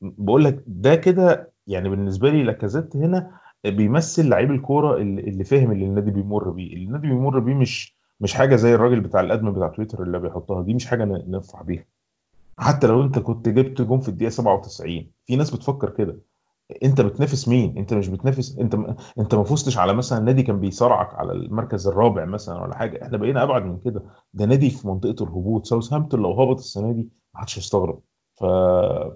بقول 0.00 0.44
لك 0.44 0.64
ده 0.66 0.94
كده 0.94 1.52
يعني 1.66 1.88
بالنسبة 1.88 2.30
لي 2.30 2.42
لاكازيت 2.42 2.96
هنا 2.96 3.39
بيمثل 3.64 4.28
لعيب 4.28 4.50
الكورة 4.50 4.96
اللي 4.96 5.44
فاهم 5.44 5.72
اللي 5.72 5.84
النادي 5.84 6.10
بيمر 6.10 6.50
بيه. 6.50 6.76
النادي 6.76 7.08
بيمر 7.08 7.38
بيه 7.38 7.54
مش 7.54 7.96
مش 8.20 8.34
حاجة 8.34 8.56
زي 8.56 8.74
الراجل 8.74 9.00
بتاع 9.00 9.20
ال 9.20 9.25
admin 9.25 9.52
بتاع 9.52 9.68
تويتر 9.68 10.02
اللي 10.02 10.18
بيحطها 10.18 10.62
دي 10.62 10.74
مش 10.74 10.86
حاجة 10.86 11.04
نفرح 11.04 11.62
بيها. 11.62 11.84
حتى 12.58 12.86
لو 12.86 13.02
انت 13.02 13.18
كنت 13.18 13.48
جبت 13.48 13.82
جون 13.82 14.00
في 14.00 14.08
الدقيقة 14.08 14.30
97 14.30 15.10
في 15.26 15.36
ناس 15.36 15.50
بتفكر 15.54 15.90
كده. 15.90 16.20
انت 16.82 17.00
بتنافس 17.00 17.48
مين؟ 17.48 17.78
انت 17.78 17.94
مش 17.94 18.08
بتنافس 18.08 18.58
انت 18.58 18.74
انت 19.18 19.34
ما 19.34 19.44
فزتش 19.44 19.78
على 19.78 19.92
مثلا 19.94 20.20
نادي 20.20 20.42
كان 20.42 20.60
بيصارعك 20.60 21.14
على 21.14 21.32
المركز 21.32 21.88
الرابع 21.88 22.24
مثلا 22.24 22.62
ولا 22.62 22.76
حاجة. 22.76 23.02
إحنا 23.02 23.16
بقينا 23.18 23.42
أبعد 23.42 23.62
من 23.64 23.78
كده. 23.78 24.02
ده 24.34 24.46
نادي 24.46 24.70
في 24.70 24.88
منطقة 24.88 25.24
الهبوط. 25.24 25.66
ساوثهامبتون 25.66 26.20
لو 26.22 26.32
هبط 26.32 26.58
السنة 26.58 26.92
دي 26.92 27.08
ما 27.34 27.40
حدش 27.40 27.58
هيستغرب. 27.58 28.00
ف... 28.34 28.44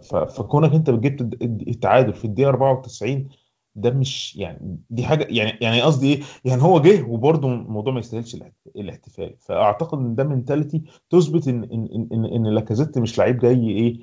ف... 0.09 0.17
فكونك 0.17 0.73
انت 0.75 0.91
جبت 0.91 1.43
التعادل 1.43 2.13
في 2.15 2.25
الدقيقة 2.25 2.49
94 2.49 3.29
ده 3.77 3.91
مش 3.91 4.37
يعني 4.37 4.79
دي 4.91 5.05
حاجة 5.05 5.27
يعني 5.31 5.59
يعني 5.61 5.83
قصدي 5.83 6.13
إيه؟ 6.15 6.21
يعني 6.45 6.63
هو 6.63 6.81
جه 6.81 7.03
وبرده 7.09 7.49
الموضوع 7.49 7.93
ما 7.93 7.99
يستاهلش 8.01 8.37
الاحتفال. 8.77 9.37
فأعتقد 9.41 9.99
إن 9.99 10.15
ده 10.15 10.25
mentality 10.25 10.85
تثبت 11.11 11.49
إن 11.49 11.65
إن 11.65 12.09
إن, 12.13 12.25
إن 12.25 12.47
لاكازيت 12.47 12.99
مش 12.99 13.19
لعيب 13.19 13.39
جاي 13.39 13.71
إيه 13.71 13.99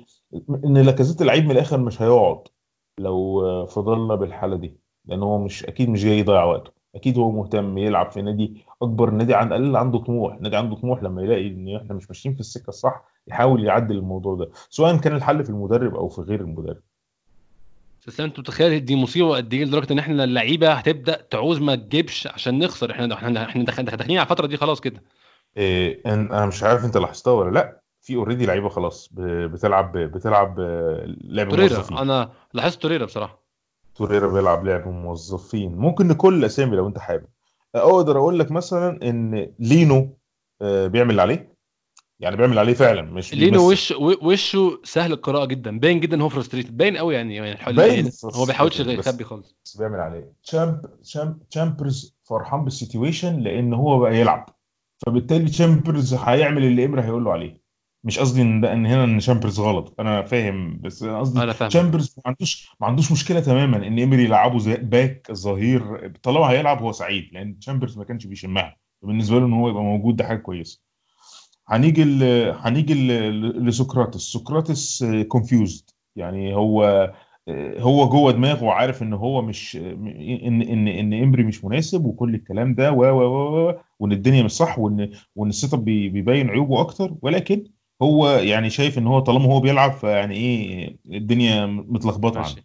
إن 0.64 0.78
لاكازيت 0.78 1.22
لعيب 1.22 1.44
من 1.44 1.50
الآخر 1.50 1.80
مش 1.80 2.02
هيقعد 2.02 2.38
لو 2.98 3.42
فضلنا 3.66 4.14
بالحالة 4.14 4.56
دي. 4.56 4.76
لأن 5.04 5.22
هو 5.22 5.38
مش 5.38 5.64
أكيد 5.64 5.88
مش 5.88 6.04
جاي 6.04 6.18
يضيع 6.18 6.44
وقته. 6.44 6.70
أكيد 6.94 7.18
هو 7.18 7.30
مهتم 7.30 7.78
يلعب 7.78 8.10
في 8.10 8.22
نادي 8.22 8.64
أكبر 8.82 9.10
نادي 9.10 9.34
عن 9.34 9.46
الأقل 9.52 9.76
عنده 9.76 9.98
طموح. 9.98 10.40
نادي 10.40 10.56
عنده 10.56 10.76
طموح 10.76 11.02
لما 11.02 11.22
يلاقي 11.22 11.46
إن 11.48 11.76
إحنا 11.76 11.94
مش 11.94 12.08
ماشيين 12.08 12.34
في 12.34 12.40
السكة 12.40 12.68
الصح 12.68 13.04
يحاول 13.26 13.64
يعدل 13.64 13.96
الموضوع 13.98 14.34
ده 14.34 14.50
سواء 14.70 14.96
كان 14.96 15.16
الحل 15.16 15.44
في 15.44 15.50
المدرب 15.50 15.94
أو 15.94 16.08
في 16.08 16.20
غير 16.20 16.40
المدرب. 16.40 16.82
انت 18.20 18.38
متخيل 18.38 18.84
دي 18.84 18.96
مصيبة 18.96 19.36
قد 19.36 19.54
إيه 19.54 19.64
لدرجة 19.64 19.92
ان 19.92 19.98
إحنا 19.98 20.24
اللعيبة 20.24 20.72
هتبدأ 20.72 21.20
تعوز 21.30 21.60
ما 21.60 21.74
تجيبش 21.74 22.26
عشان 22.26 22.58
نخسر؟ 22.58 22.90
إحنا 22.90 23.14
إحنا 23.14 23.44
إحنا 23.44 23.62
داخلين 23.62 24.18
على 24.18 24.22
الفترة 24.22 24.46
دي 24.46 24.56
خلاص 24.56 24.80
كده. 24.80 25.02
إيه 25.56 26.02
أنا 26.06 26.46
مش 26.46 26.62
عارف 26.62 26.84
انت 26.84 26.96
لاحظتها 26.96 27.32
ولا 27.32 27.50
لأ. 27.50 27.82
في 28.00 28.14
اوريدي 28.16 28.46
لعيبة 28.46 28.68
خلاص 28.68 29.08
بتلعب 29.14 29.92
بتلعب 29.98 30.60
لعب 31.24 31.54
موظفين. 31.54 31.98
أنا 31.98 32.32
لاحظت 32.54 32.82
توريرا 32.82 33.04
بصراحة. 33.04 33.42
توريرا 33.94 34.32
بيلعب 34.32 34.64
لعب 34.64 34.88
موظفين. 34.88 35.76
ممكن 35.76 36.08
نقول 36.08 36.34
الاسامي 36.34 36.76
لو 36.76 36.88
انت 36.88 36.98
حابب. 36.98 37.26
أقدر 37.74 38.18
أقول 38.18 38.38
لك 38.38 38.50
مثلا 38.50 38.98
إن 39.02 39.52
لينو 39.58 40.18
بيعمل 40.60 41.10
اللي 41.10 41.22
عليه. 41.22 41.51
يعني 42.22 42.36
بيعمل 42.36 42.58
عليه 42.58 42.72
فعلا 42.74 43.02
مش 43.02 43.34
لينو 43.34 43.70
وش 43.70 43.94
وشه 43.98 44.80
سهل 44.84 45.12
القراءة 45.12 45.44
جدا 45.44 45.78
باين 45.78 46.00
جدا 46.00 46.16
إن 46.16 46.20
هو 46.20 46.28
frustrated 46.28 46.76
باين 46.76 46.96
قوي 46.96 47.14
يعني 47.14 47.34
يعني 47.36 47.72
باين 47.72 48.10
هو 48.24 48.40
ما 48.40 48.46
بيحاولش 48.46 48.80
يخبي 48.80 49.24
خالص. 49.24 49.56
بس 49.64 49.76
بيعمل 49.76 50.00
عليه. 50.00 50.32
تشامب 50.44 50.80
تشامبرز 51.50 52.16
فرحان 52.24 52.64
بال 52.64 52.78
situation 52.78 53.40
لأن 53.40 53.74
هو 53.74 53.98
بقى 53.98 54.16
يلعب. 54.16 54.48
فبالتالي 55.06 55.50
تشامبرز 55.50 56.14
هيعمل 56.14 56.64
اللي 56.64 56.84
امري 56.84 57.02
هيقول 57.02 57.24
له 57.24 57.32
عليه. 57.32 57.62
مش 58.04 58.18
قصدي 58.18 58.42
إن 58.42 58.64
إن 58.64 58.86
هنا 58.86 59.04
إن 59.04 59.20
شامبرز 59.20 59.60
غلط. 59.60 60.00
أنا 60.00 60.22
فاهم 60.22 60.80
بس 60.80 61.02
أنا 61.02 61.20
قصدي 61.20 61.70
شامبرز 61.70 62.14
ما 62.16 62.22
عندوش 62.26 62.68
ما 62.80 62.86
عندوش 62.86 63.12
مشكلة 63.12 63.40
تماما 63.40 63.76
إن 63.86 63.98
إمري 63.98 64.24
يلعبه 64.24 64.58
زي 64.58 64.76
back 64.76 65.32
ظهير. 65.32 66.12
طالما 66.22 66.50
هيلعب 66.50 66.82
هو 66.82 66.92
سعيد 66.92 67.28
لأن 67.32 67.56
شامبرز 67.60 67.98
ما 67.98 68.04
كانش 68.04 68.26
بيشمها. 68.26 68.76
بالنسبة 69.02 69.38
له 69.38 69.46
إن 69.46 69.52
هو 69.52 69.68
يبقى 69.68 69.82
موجود 69.82 70.16
ده 70.16 70.24
حاجة 70.24 70.38
كويسة. 70.38 70.80
هنيجي 71.68 72.04
ل... 72.04 72.22
هنيجي. 72.56 72.94
لسقراطس. 73.40 74.20
سقراطس 74.32 75.04
confused 75.28 75.90
يعني 76.16 76.54
هو 76.54 77.12
هو 77.78 78.08
جوه 78.08 78.32
دماغه 78.32 78.64
وعارف 78.64 79.02
إن 79.02 79.12
هو 79.12 79.42
مش 79.42 79.76
إن 79.76 80.62
إن 80.62 80.88
إن 80.88 81.12
امري 81.22 81.44
مش 81.44 81.64
مناسب 81.64 82.04
وكل 82.04 82.34
الكلام 82.34 82.74
ده 82.74 82.92
و 82.92 83.04
و 83.04 83.74
وإن 83.98 84.12
الدنيا 84.12 84.42
مش 84.42 84.50
صح 84.50 84.78
وإن 84.78 85.10
وإن 85.36 85.48
ال 85.48 85.74
setup 85.74 85.84
بيبين 85.84 86.50
عيوبه 86.50 86.80
أكتر. 86.80 87.14
ولكن 87.22 87.64
هو 88.02 88.28
يعني 88.30 88.70
شايف 88.70 88.98
إن 88.98 89.06
هو 89.06 89.18
طالما 89.18 89.44
هو 89.46 89.60
بيلعب 89.60 89.92
فيعني 89.92 90.34
إيه 90.34 90.96
الدنيا 91.12 91.66
متلخبطة 91.66 92.40
عنده 92.40 92.62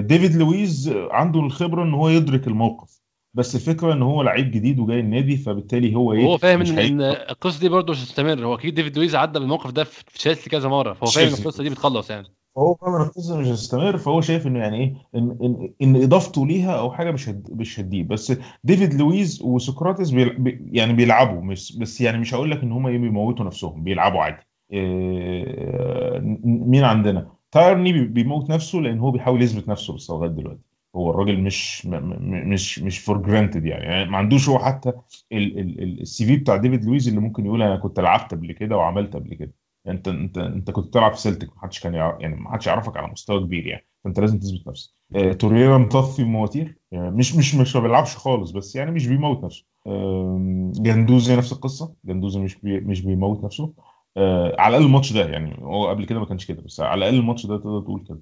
ديفيد 0.00 0.34
لويز 0.36 0.92
عنده 1.10 1.40
الخبرة 1.40 1.82
إن 1.84 1.94
هو 1.94 2.08
يدرك 2.08 2.46
الموقف. 2.48 2.93
بس 3.34 3.54
الفكرة 3.54 3.92
ان 3.92 4.02
هو 4.02 4.22
لعيب 4.22 4.50
جديد 4.50 4.78
وجاي 4.78 5.00
النادي 5.00 5.36
فبالتالي 5.36 5.94
هو 5.94 6.12
إيه 6.12 6.24
هو 6.24 6.38
فاهم 6.38 6.60
إن, 6.60 7.00
القصة 7.00 7.60
دي 7.60 7.68
برضه 7.68 7.92
مش 7.92 8.04
هتستمر. 8.04 8.44
هو 8.44 8.54
أكيد 8.54 8.74
ديفيد 8.74 8.96
لويز 8.96 9.14
عدى 9.14 9.38
بالموقف 9.38 9.70
ده 9.70 9.84
في 9.84 10.04
تشيلسي 10.14 10.50
كذا 10.50 10.68
مرة 10.68 10.92
فهو 10.92 11.10
فاهم 11.10 11.34
القصة 11.34 11.62
دي 11.62 11.70
بتخلص 11.70 12.10
يعني. 12.10 12.26
فهو 12.56 12.74
فاهم 12.74 13.02
القصة 13.02 13.38
مش 13.38 13.46
هتستمر 13.46 13.96
فهو 13.96 14.20
شايف 14.20 14.46
انه 14.46 14.58
يعني 14.58 14.76
إيه 14.76 14.94
إن 15.14 15.38
إن, 15.42 15.72
إن 15.82 16.02
إضافته 16.02 16.46
ليها 16.46 16.78
أو 16.78 16.92
حاجة 16.92 17.10
مش 17.10 17.28
هد 17.28 17.48
مش 17.52 17.80
هتديه 17.80 18.02
بس 18.02 18.32
ديفيد 18.64 18.94
لويز 18.94 19.42
وسقراطس 19.42 20.10
بي 20.10 20.60
يعني 20.72 20.92
بيلعبوا 20.92 21.42
مش 21.42 21.78
بس 21.78 22.00
يعني 22.00 22.18
مش 22.18 22.34
هقول 22.34 22.50
لك 22.50 22.62
إن 22.62 22.72
هم 22.72 22.86
بيموتوا 22.86 23.44
نفسهم 23.44 23.84
بيلعبوا 23.84 24.20
عادي. 24.20 24.46
إيه 24.72 26.20
مين 26.44 26.84
عندنا؟ 26.84 27.28
تايرني 27.52 27.92
بيموت 28.04 28.50
نفسه 28.50 28.78
لأن 28.78 28.98
هو 28.98 29.10
بيحاول 29.10 29.42
يثبت 29.42 29.68
نفسه 29.68 29.94
بس 29.94 30.10
لغايه 30.10 30.30
دلوقتي. 30.30 30.73
هو 30.96 31.10
الراجل 31.10 31.40
مش 31.40 31.86
مش 31.86 32.78
مش 32.78 32.98
for 32.98 33.18
granted 33.18 33.64
يعني. 33.64 33.84
يعني 33.84 34.10
ما 34.10 34.18
عندوش 34.18 34.48
هو 34.48 34.58
حتى 34.58 34.92
ال 35.32 36.26
CV 36.26 36.36
بتاع 36.36 36.56
ديفيد 36.56 36.84
لويز 36.84 37.08
اللي 37.08 37.20
ممكن 37.20 37.46
يقول 37.46 37.62
أنا 37.62 37.76
كنت 37.76 38.00
لعبت 38.00 38.34
قبل 38.34 38.52
كده 38.52 38.76
وعملت 38.76 39.14
قبل 39.16 39.34
كده. 39.34 39.52
أنت 39.88 40.08
أنت 40.08 40.38
أنت 40.38 40.70
كنت 40.70 40.86
بتلعب 40.88 41.12
في 41.12 41.20
سلتك 41.20 41.48
ما 41.56 41.62
حدش 41.62 41.80
كان 41.80 41.94
يعني 41.94 42.36
ما 42.36 42.52
حدش 42.52 42.66
يعرفك 42.66 42.96
على 42.96 43.08
مستوى 43.12 43.40
كبير 43.40 43.66
يعني. 43.66 43.86
فأنت 44.04 44.20
لازم 44.20 44.38
تثبت 44.38 44.68
نفسك. 44.68 44.90
آه 45.16 45.32
توريرا 45.32 45.78
مطفي 45.78 46.24
مواتير. 46.24 46.78
يعني 46.92 47.10
مش 47.10 47.36
مش 47.36 47.54
مش 47.54 47.76
ما 47.76 47.82
بيلعبش 47.82 48.16
خالص 48.16 48.50
بس 48.50 48.76
يعني 48.76 48.90
مش 48.90 49.06
بيموت 49.06 49.44
نفسه. 49.44 49.64
آه 49.86 50.72
جندوزي 50.76 51.36
نفس 51.36 51.52
القصة. 51.52 51.94
جندوزي 52.04 52.40
مش 52.40 52.54
بي 52.60 52.80
مش 52.80 53.00
بيموت 53.02 53.44
نفسه. 53.44 53.72
آه 54.16 54.56
على 54.58 54.76
الأقل 54.76 54.86
الماتش 54.86 55.12
ده 55.12 55.28
يعني 55.28 55.56
هو 55.62 55.88
قبل 55.88 56.04
كده 56.06 56.18
ما 56.20 56.26
كانش 56.26 56.46
كده 56.46 56.62
بس 56.62 56.80
على 56.80 56.98
الأقل 56.98 57.14
الماتش 57.14 57.46
ده 57.46 57.56
تقدر 57.58 57.80
تقول 57.80 58.04
كده. 58.08 58.20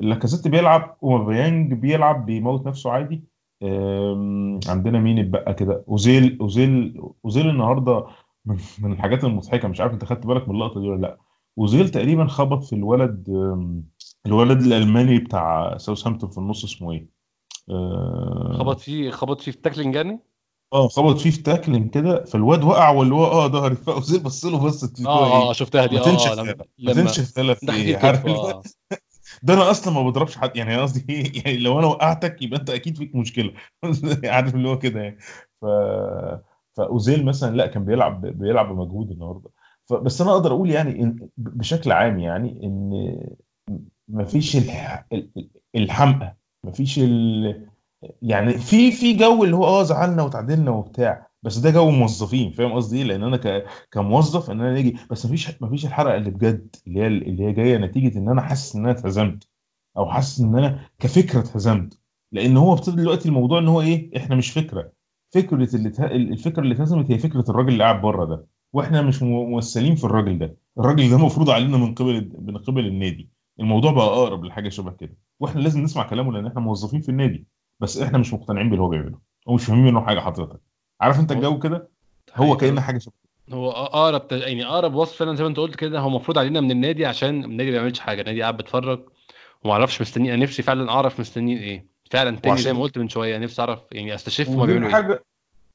لاكازيت 0.00 0.48
بيلعب 0.48 0.96
ومبيانج 1.02 1.72
بيلعب 1.72 2.26
بيموت 2.26 2.66
نفسه 2.66 2.90
عادي. 2.90 3.24
عندنا 4.68 4.98
مين 4.98 5.18
اتبقى 5.18 5.54
كده؟ 5.54 5.84
أوزيل 5.88 6.38
أوزيل 6.40 7.02
أوزيل 7.24 7.48
النهارده 7.48 8.06
من 8.78 8.92
الحاجات 8.92 9.24
المضحكة. 9.24 9.68
مش 9.68 9.80
عارف 9.80 9.92
انت 9.92 10.04
خدت 10.04 10.26
بالك 10.26 10.48
من 10.48 10.54
اللقطة 10.54 10.80
دي 10.80 10.88
ولا 10.88 11.00
لأ. 11.00 11.18
أوزيل 11.58 11.88
تقريبا 11.88 12.26
خبط 12.26 12.64
في 12.64 12.72
الولد 12.72 13.28
الولد 14.26 14.60
الألماني 14.62 15.18
بتاع 15.18 15.76
ساوثهامبتون 15.76 16.30
في 16.30 16.38
النص 16.38 16.64
اسمه 16.64 16.92
إيه؟ 16.92 17.06
خبط 18.58 18.80
فيه 18.80 19.10
خبط 19.10 19.40
فيه 19.40 19.52
في 19.52 19.58
tackling 19.58 19.94
يعني؟ 19.94 20.20
آه 20.72 20.88
خبط 20.88 21.18
فيه 21.18 21.30
في 21.30 21.42
tackling 21.42 21.90
كده. 21.90 22.24
فالواد 22.24 22.64
وقع 22.64 22.90
واللي 22.90 23.14
هو 23.14 23.24
آه 23.24 23.46
ظهري. 23.48 23.76
فأوزيل 23.86 24.22
بص 24.22 24.44
له 24.44 24.58
بص 24.58 25.06
آه 25.06 25.50
آه 25.50 25.52
شفتها 25.52 25.86
دي. 25.86 25.98
آه 25.98 26.34
لما 26.34 26.54
ما 26.78 26.92
تنشف 26.92 27.24
ثلاث 27.24 27.64
ده 29.42 29.54
أنا 29.54 29.70
أصلا 29.70 29.94
ما 29.94 30.02
بضربش 30.02 30.38
حد 30.38 30.56
يعني 30.56 30.76
قصدي 30.80 31.04
إيه 31.14 31.32
يعني 31.46 31.58
لو 31.58 31.78
أنا 31.78 31.86
وقعتك 31.86 32.42
يبقى 32.42 32.60
انت 32.60 32.70
أكيد 32.70 32.96
فيك 32.98 33.14
مشكلة. 33.14 33.52
عارف 34.24 34.54
اللي 34.54 34.68
هو 34.68 34.78
كده 34.78 35.00
يعني. 35.00 35.18
ف 35.62 35.64
فأوزيل 36.76 37.24
مثلا 37.24 37.56
لا 37.56 37.66
كان 37.66 37.84
بيلعب 37.84 38.26
بيلعب 38.26 38.68
بمجهود 38.68 39.10
النهارده. 39.10 39.50
بس 39.90 40.20
أنا 40.20 40.30
أقدر 40.32 40.52
أقول 40.52 40.70
يعني 40.70 41.02
إن 41.02 41.28
بشكل 41.36 41.92
عام 41.92 42.18
يعني 42.18 42.60
إن 42.64 43.16
مفيش 44.08 44.56
الحمقى 45.76 46.36
مفيش 46.64 46.98
ال... 46.98 47.66
يعني 48.22 48.52
في 48.58 48.92
في 48.92 49.12
جو 49.12 49.44
اللي 49.44 49.56
هو 49.56 49.64
آه 49.64 49.82
زعلنا 49.82 50.22
وتعادلنا 50.22 50.70
وبتاع. 50.70 51.29
بس 51.42 51.58
ده 51.58 51.70
جو 51.70 51.90
موظفين 51.90 52.50
فاهم 52.52 52.72
قصدي 52.72 52.98
إيه؟ 52.98 53.04
لأن 53.04 53.22
أنا 53.22 53.36
ك... 53.36 53.64
كموظف 53.90 54.50
إن 54.50 54.60
أنا 54.60 54.78
أجي 54.78 54.96
بس 55.10 55.26
مفيش 55.26 55.62
مفيش 55.62 55.86
الحرقة 55.86 56.16
اللي 56.16 56.30
بجد 56.30 56.76
اللي 56.86 57.00
هي 57.00 57.06
اللي 57.06 57.44
هي 57.44 57.52
جاية 57.52 57.76
نتيجة 57.78 58.18
إن 58.18 58.28
أنا 58.28 58.42
حاسس 58.42 58.76
إن 58.76 58.82
أنا 58.86 58.90
اتهزمت 58.98 59.48
أو 59.96 60.10
حاسس 60.10 60.40
إن 60.40 60.56
أنا 60.58 60.88
كفكرة 60.98 61.40
اتهزمت. 61.40 62.00
لأن 62.32 62.56
هو 62.56 62.72
ابتدى 62.72 62.96
دلوقتي 62.96 63.28
الموضوع 63.28 63.58
إن 63.58 63.68
هو 63.68 63.80
إيه؟ 63.80 64.16
إحنا 64.16 64.36
مش 64.36 64.50
فكرة. 64.50 64.92
فكرة 65.34 65.76
اللي 65.76 65.90
ته... 65.90 66.04
الفكرة 66.06 66.62
اللي 66.62 66.74
اتهزمت 66.74 67.10
هي 67.10 67.18
فكرة 67.18 67.44
الراجل 67.50 67.68
اللي 67.72 67.84
قاعد 67.84 68.00
بره 68.02 68.24
ده 68.24 68.46
وإحنا 68.72 69.02
مش 69.02 69.22
ممثلين 69.22 69.94
في 69.94 70.04
الراجل 70.04 70.38
ده. 70.38 70.56
الراجل 70.78 71.10
ده 71.10 71.18
مفروض 71.18 71.50
علينا 71.50 71.76
من 71.76 71.94
قبل 71.94 72.32
من 72.38 72.56
قبل 72.58 72.86
النادي. 72.86 73.30
الموضوع 73.60 73.92
بقى 73.92 74.06
أقرب 74.06 74.44
لحاجة 74.44 74.68
شبه 74.68 74.90
كده. 74.92 75.16
وإحنا 75.40 75.60
لازم 75.60 75.80
نسمع 75.82 76.08
كلامه 76.08 76.32
لأن 76.32 76.46
إحنا 76.46 76.60
موظفين 76.60 77.00
في 77.00 77.08
النادي 77.08 77.46
بس 77.80 77.98
إحنا 77.98 78.18
مش 78.18 78.34
مقتنعين 78.34 78.70
باللي 78.70 78.82
هو 78.82 78.88
بيعمله 78.88 79.18
ومش 79.46 79.64
فاهمين 79.64 79.84
منه 79.84 80.00
حاجة 80.06 80.20
حضرتك. 80.20 80.69
عارف 81.00 81.20
انت 81.20 81.32
الجو 81.32 81.58
كده؟ 81.58 81.90
هو 82.34 82.56
كأن 82.56 82.80
حاجة 82.80 82.98
شبه 82.98 83.12
هو 83.52 83.70
أقرب 83.70 84.32
يعني 84.32 84.66
أقرب 84.66 84.94
وصف 84.94 85.16
فعلا 85.16 85.36
زي 85.36 85.42
ما 85.42 85.48
أنت 85.48 85.56
قلت 85.56 85.76
كده 85.76 85.98
هو 85.98 86.08
المفروض 86.08 86.38
علينا 86.38 86.60
من 86.60 86.70
النادي 86.70 87.06
عشان 87.06 87.44
النادي 87.44 87.70
ما 87.70 87.76
بيعملش 87.76 88.00
حاجة 88.00 88.20
النادي 88.20 88.42
قاعد 88.42 88.56
بيتفرج 88.56 89.00
وما 89.64 89.72
أعرفش 89.72 90.00
مستنيين 90.00 90.32
أنا 90.32 90.42
نفسي 90.42 90.62
فعلا 90.62 90.90
أعرف 90.90 91.20
مستنيين 91.20 91.58
إيه. 91.58 91.86
فعلا 92.10 92.36
تاني 92.36 92.56
زي 92.56 92.72
ما 92.72 92.82
قلت 92.82 92.98
من 92.98 93.08
شوية 93.08 93.38
نفسي 93.38 93.62
أعرف 93.62 93.80
يعني 93.92 94.14
أستشف 94.14 94.48
هما 94.48 94.66
بيعملوا 94.66 94.88
إيه. 94.88 95.22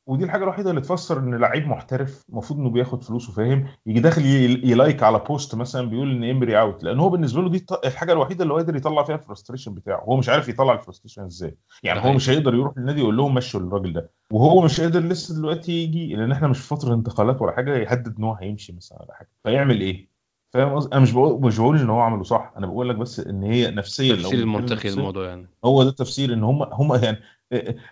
ودي 0.08 0.24
الحاجة 0.24 0.44
الوحيدة 0.44 0.70
اللي 0.70 0.82
تفسر 0.82 1.20
إن 1.20 1.36
لعيب 1.36 1.68
محترف 1.68 2.26
المفروض 2.30 2.60
إنه 2.60 2.70
بياخد 2.70 3.04
فلوس 3.04 3.30
وفاهم 3.30 3.68
يجي 3.86 4.00
داخل 4.00 4.26
ي 4.66 4.73
like 4.73 5.04
على 5.04 5.20
post 5.20 5.56
مثلا 5.56 5.90
بيقول 5.90 6.12
إن 6.12 6.24
إمري 6.24 6.60
out 6.60 6.84
لأن 6.84 7.00
هو 7.00 7.10
بالنسبة 7.10 7.42
له 7.42 7.50
دي 7.50 7.66
الحاجة 7.86 8.12
الوحيدة 8.14 8.44
اللي 8.44 8.54
هو 8.54 8.58
قادر 8.58 8.76
يطلع 8.76 9.04
فيها 9.04 9.16
ال 9.16 9.21
frustration 9.21 9.74
بتاعه. 9.74 10.04
هو 10.04 10.18
مش 10.18 10.30
عارف 10.30 10.50
يطلع 10.50 10.74
ال 10.74 10.78
frustration 10.78 11.24
إزاي. 11.24 11.58
يعني 11.84 12.06
هو 12.06 12.14
مش 12.14 12.30
هيقدر 12.30 12.54
يروح 12.54 12.78
للنادي 12.78 13.00
يقول 13.00 13.18
لهم 13.18 13.34
مشوا 13.34 13.60
الراجل 13.60 13.94
ده. 13.94 14.12
وهو 14.32 14.62
مش 14.62 14.82
قادر 14.82 15.00
لسه 15.00 15.36
دلوقتي 15.36 15.72
يجي 15.72 16.16
لأن 16.16 16.32
إحنا 16.32 16.48
مش 16.48 16.60
في 16.60 16.68
فترة 16.68 16.94
انتقالات 16.94 17.42
ولا 17.42 17.52
حاجة 17.52 17.78
يهدد 17.78 18.16
إن 18.18 18.24
هو 18.24 18.34
هيمشي 18.34 18.74
مثلا 18.74 19.02
ولا 19.02 19.14
حاجة. 19.14 19.30
فيعمل 19.44 19.82
إيه؟ 19.82 20.16
فاهم 20.54 20.76
قصدي؟ 20.76 20.94
أنا 20.94 21.02
مش 21.02 21.12
بقول 21.12 21.42
مش 21.42 21.60
بقول 21.60 21.80
إن 21.80 21.90
هو 21.90 22.00
عمله 22.00 22.24
صح. 22.24 22.54
أنا 22.58 22.68
بقول 22.68 22.90
لك 22.90 22.96
بس 22.96 23.20
إن 23.20 23.44
هي 23.44 23.70
التفسير 23.70 24.16
بنتكلم 24.16 24.40
المنطقي 24.40 24.76
نفسيا 24.76 24.92
للموضوع 24.92 25.28
يعني. 25.28 25.50
هو 25.66 25.84
ده 25.84 25.90
التفسير 25.90 26.34
إن 26.34 26.44
هم 26.44 26.64
هم 26.64 26.96
يعني 27.04 27.18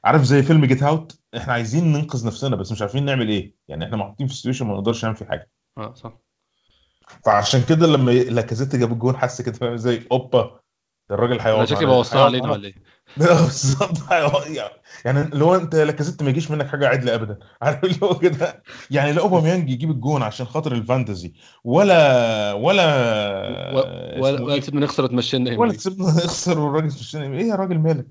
عارف 0.04 0.24
زي 0.24 0.44
فيلم 0.44 0.66
Get 0.66 0.84
Out 0.84 1.20
إحنا 1.38 1.54
عايزين 1.54 1.94
ننقذ 1.94 2.28
نفسنا 2.28 2.56
بس 2.56 2.72
مش 2.72 2.82
عارفين 2.82 3.06
نعمل 3.06 3.30
إيه. 3.30 3.56
يعني 3.68 3.86
إحنا 3.86 3.98
محطوطين 3.98 4.28
في 4.28 4.34
situation 4.36 4.66
ما 4.68 4.74
نقدرش 4.74 5.04
نعمل 5.04 5.16
فيه 5.18 5.26
حاجة. 5.26 5.52
آه 5.78 5.94
صح. 5.94 6.20
فعشان 7.26 7.62
كده 7.70 7.88
لما 7.88 8.12
لاكازيت 8.12 8.76
جاب 8.76 8.92
الجون 8.92 9.18
حس 9.18 9.42
كده 9.42 9.56
فاهم 9.56 9.78
زي 9.78 10.08
أوبا 10.12 10.60
ده 11.10 11.16
الراجل 11.16 11.34
أنا 11.34 11.48
هيقعد 11.48 11.68
شكلي 11.68 11.86
بوصلها 11.86 12.24
علينا 12.26 12.48
معانا 12.48 12.58
ولا 12.60 12.68
إيه؟ 12.68 12.76
بالظبط 13.18 13.98
يعني 15.06 15.22
اللي 15.22 15.46
هو 15.46 15.56
انت 15.56 15.76
لاكازيت 15.76 16.24
ما 16.24 16.30
يجيش 16.30 16.52
منك 16.52 16.68
حاجة 16.68 16.88
عدلة 16.88 17.16
ابدا. 17.16 17.40
عارف 17.62 17.84
اللي 17.84 17.98
هو 18.04 18.20
كده؟ 18.20 18.64
يعني 18.92 19.12
لا 19.12 19.22
أوباميانج 19.22 19.70
يجيب 19.70 19.92
الجون 19.92 20.24
عشان 20.24 20.46
خاطر 20.46 20.72
ال 20.72 20.79
fantasy 20.80 21.34
ولا 21.64 22.54
ولا 22.54 22.86
و- 23.74 24.24
ولا 24.24 24.54
إيه؟ 24.54 24.60
كسبنا 24.60 24.82
نخسر 24.82 25.04
وتمشينا 25.04 25.58
ولا. 25.60 25.74
كسبنا 25.74 26.08
نخسر 26.08 26.60
والراجل 26.60 26.86
مش 26.86 27.16
إيه 27.16 27.48
يا 27.50 27.56
راجل 27.56 27.80
مالك؟ 27.80 28.08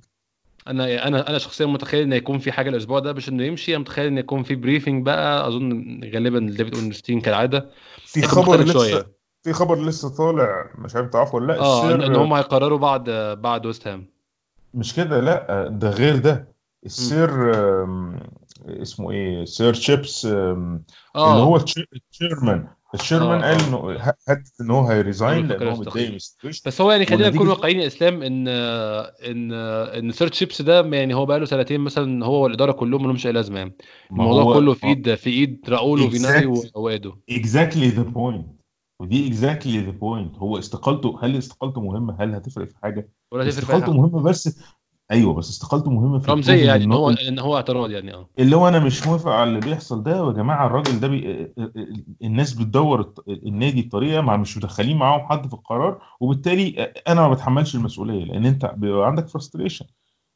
أنا 0.69 1.09
أنا 1.09 1.29
أنا 1.29 1.39
شخصيا 1.39 1.67
متخيل 1.67 2.03
إن 2.03 2.13
يكون 2.13 2.39
في 2.39 2.53
حاجة 2.53 2.69
الأسبوع 2.69 2.99
ده 2.99 3.13
باش 3.13 3.29
إنه 3.29 3.45
يمشي 3.45 3.73
أنا 3.73 3.79
متخيل 3.81 4.07
إن 4.07 4.19
يكون 4.19 4.43
في 4.43 4.55
briefing 4.55 5.07
بقى. 5.07 5.49
أظن 5.49 6.01
غالبا 6.15 6.39
ديفيد 6.39 6.75
اورنستين 6.75 7.21
كالعادة. 7.21 7.71
في 8.07 8.23
خبر 8.23 8.61
لسه 8.61 8.73
شوية. 8.73 9.07
في 9.43 9.53
خبر 9.53 9.85
لسه 9.85 10.09
طالع 10.17 10.71
مش 10.79 10.97
عارف 10.97 11.09
تعرفه 11.11 11.35
ولا 11.35 11.53
لأ. 11.53 11.59
آه 11.61 11.95
ان 11.95 12.17
هم 12.17 12.33
هيقرروا 12.33 12.79
بعد 12.79 13.11
بعد 13.41 13.67
ويست 13.67 13.89
هام 13.89 14.07
مش 14.75 14.95
كده 14.95 15.21
لأ 15.21 15.69
ده 15.69 15.91
غير 15.91 16.17
ده. 16.17 16.53
السير 16.87 17.31
اسمه 18.83 19.11
إيه؟ 19.11 19.45
سير 19.45 19.73
تشيبس 19.73 20.27
آم، 20.27 20.85
اللي 21.17 21.27
هو 21.27 21.57
ال 21.59 21.64
chai- 21.64 21.87
ال 21.95 22.03
chairman 22.03 22.67
ال 22.95 23.00
chairman 23.00 23.43
آه، 23.43 23.53
قال 23.55 23.61
آه. 23.61 23.69
انه 23.69 24.01
هدد 24.29 24.45
إن 24.61 24.71
هو 24.71 24.87
هي 24.87 25.02
resign 25.02 25.47
لأن 25.47 25.69
هو. 25.69 25.81
متضايق 25.81 26.19
بس 26.67 26.81
هو 26.81 26.91
يعني 26.91 27.07
خلينا 27.07 27.31
نكون 27.31 27.49
واقعيين 27.49 27.81
يا 27.81 27.87
إسلام 27.87 28.23
إن 28.23 28.49
إن 28.49 29.53
إن 29.53 30.13
سير 30.13 30.35
تشيبس 30.35 30.63
ده 30.63 30.81
يعني 30.87 31.15
هو 31.15 31.27
بقى 31.27 31.39
له 31.39 31.45
سنتين 31.45 31.81
مثلا 31.81 32.27
هو 32.27 32.43
والإدارة 32.43 32.73
كلهم 32.73 33.03
ما 33.03 33.07
لهمش 33.07 33.27
أي 33.27 33.33
لازمة 33.33 33.59
يعني. 33.59 33.77
الموضوع 34.11 34.55
كله 34.55 34.75
في 34.75 34.87
إيد 34.87 35.15
في 35.15 35.31
إيد 35.31 35.61
راؤول 35.69 36.01
وفيناي 36.03 36.55
Exact. 36.57 36.71
وإدو 36.77 37.13
exactly 37.31 37.89
the 37.89 38.03
point 38.03 38.47
ودي 39.01 39.29
exactly 39.29 39.79
the 39.79 39.91
point 39.91 40.37
هو 40.37 40.59
استقالته 40.59 41.19
هل 41.23 41.37
استقالته 41.37 41.81
مهمة؟ 41.81 42.17
هل 42.21 42.35
هتفرق 42.35 42.69
في 42.69 42.75
حاجة؟ 42.83 43.11
ولا 43.33 43.49
استقالته 43.49 43.93
مهمة 43.93 44.23
بس 44.23 44.61
أيوه 45.13 45.35
بس 45.35 45.51
استقالته 45.51 45.91
مهمة 45.91 46.19
في 46.19 46.31
رمزية 46.31 46.67
يعني 46.67 46.85
إن 46.85 46.93
هو 46.93 47.11
إن 47.11 47.39
هو 47.39 47.57
اعتراض 47.57 47.91
يعني 47.91 48.15
آه. 48.15 48.29
اللي 48.39 48.57
هو 48.57 48.69
أنا 48.69 48.79
مش 48.79 49.07
موافق 49.07 49.31
على 49.31 49.49
اللي 49.51 49.61
بيحصل 49.61 50.03
ده 50.03 50.17
يا 50.17 50.33
جماعة 50.33 50.67
الراجل 50.67 51.01
ده 51.01 51.09
بي... 51.09 51.53
الناس 52.23 52.53
بتدور 52.55 53.15
النادي 53.29 53.83
بطريقة 53.83 54.21
مع 54.21 54.37
مش 54.37 54.57
مدخلين 54.57 54.97
معاهم 54.97 55.21
حد 55.29 55.47
في 55.47 55.55
القرار 55.55 56.03
وبالتالي 56.21 56.83
أنا 57.09 57.21
ما 57.21 57.35
بتحملش 57.35 57.75
المسؤولية 57.75 58.25
لأن 58.25 58.47
أنت 58.47 58.67
بيبقى 58.77 59.07
عندك 59.07 59.29
frustration 59.29 59.85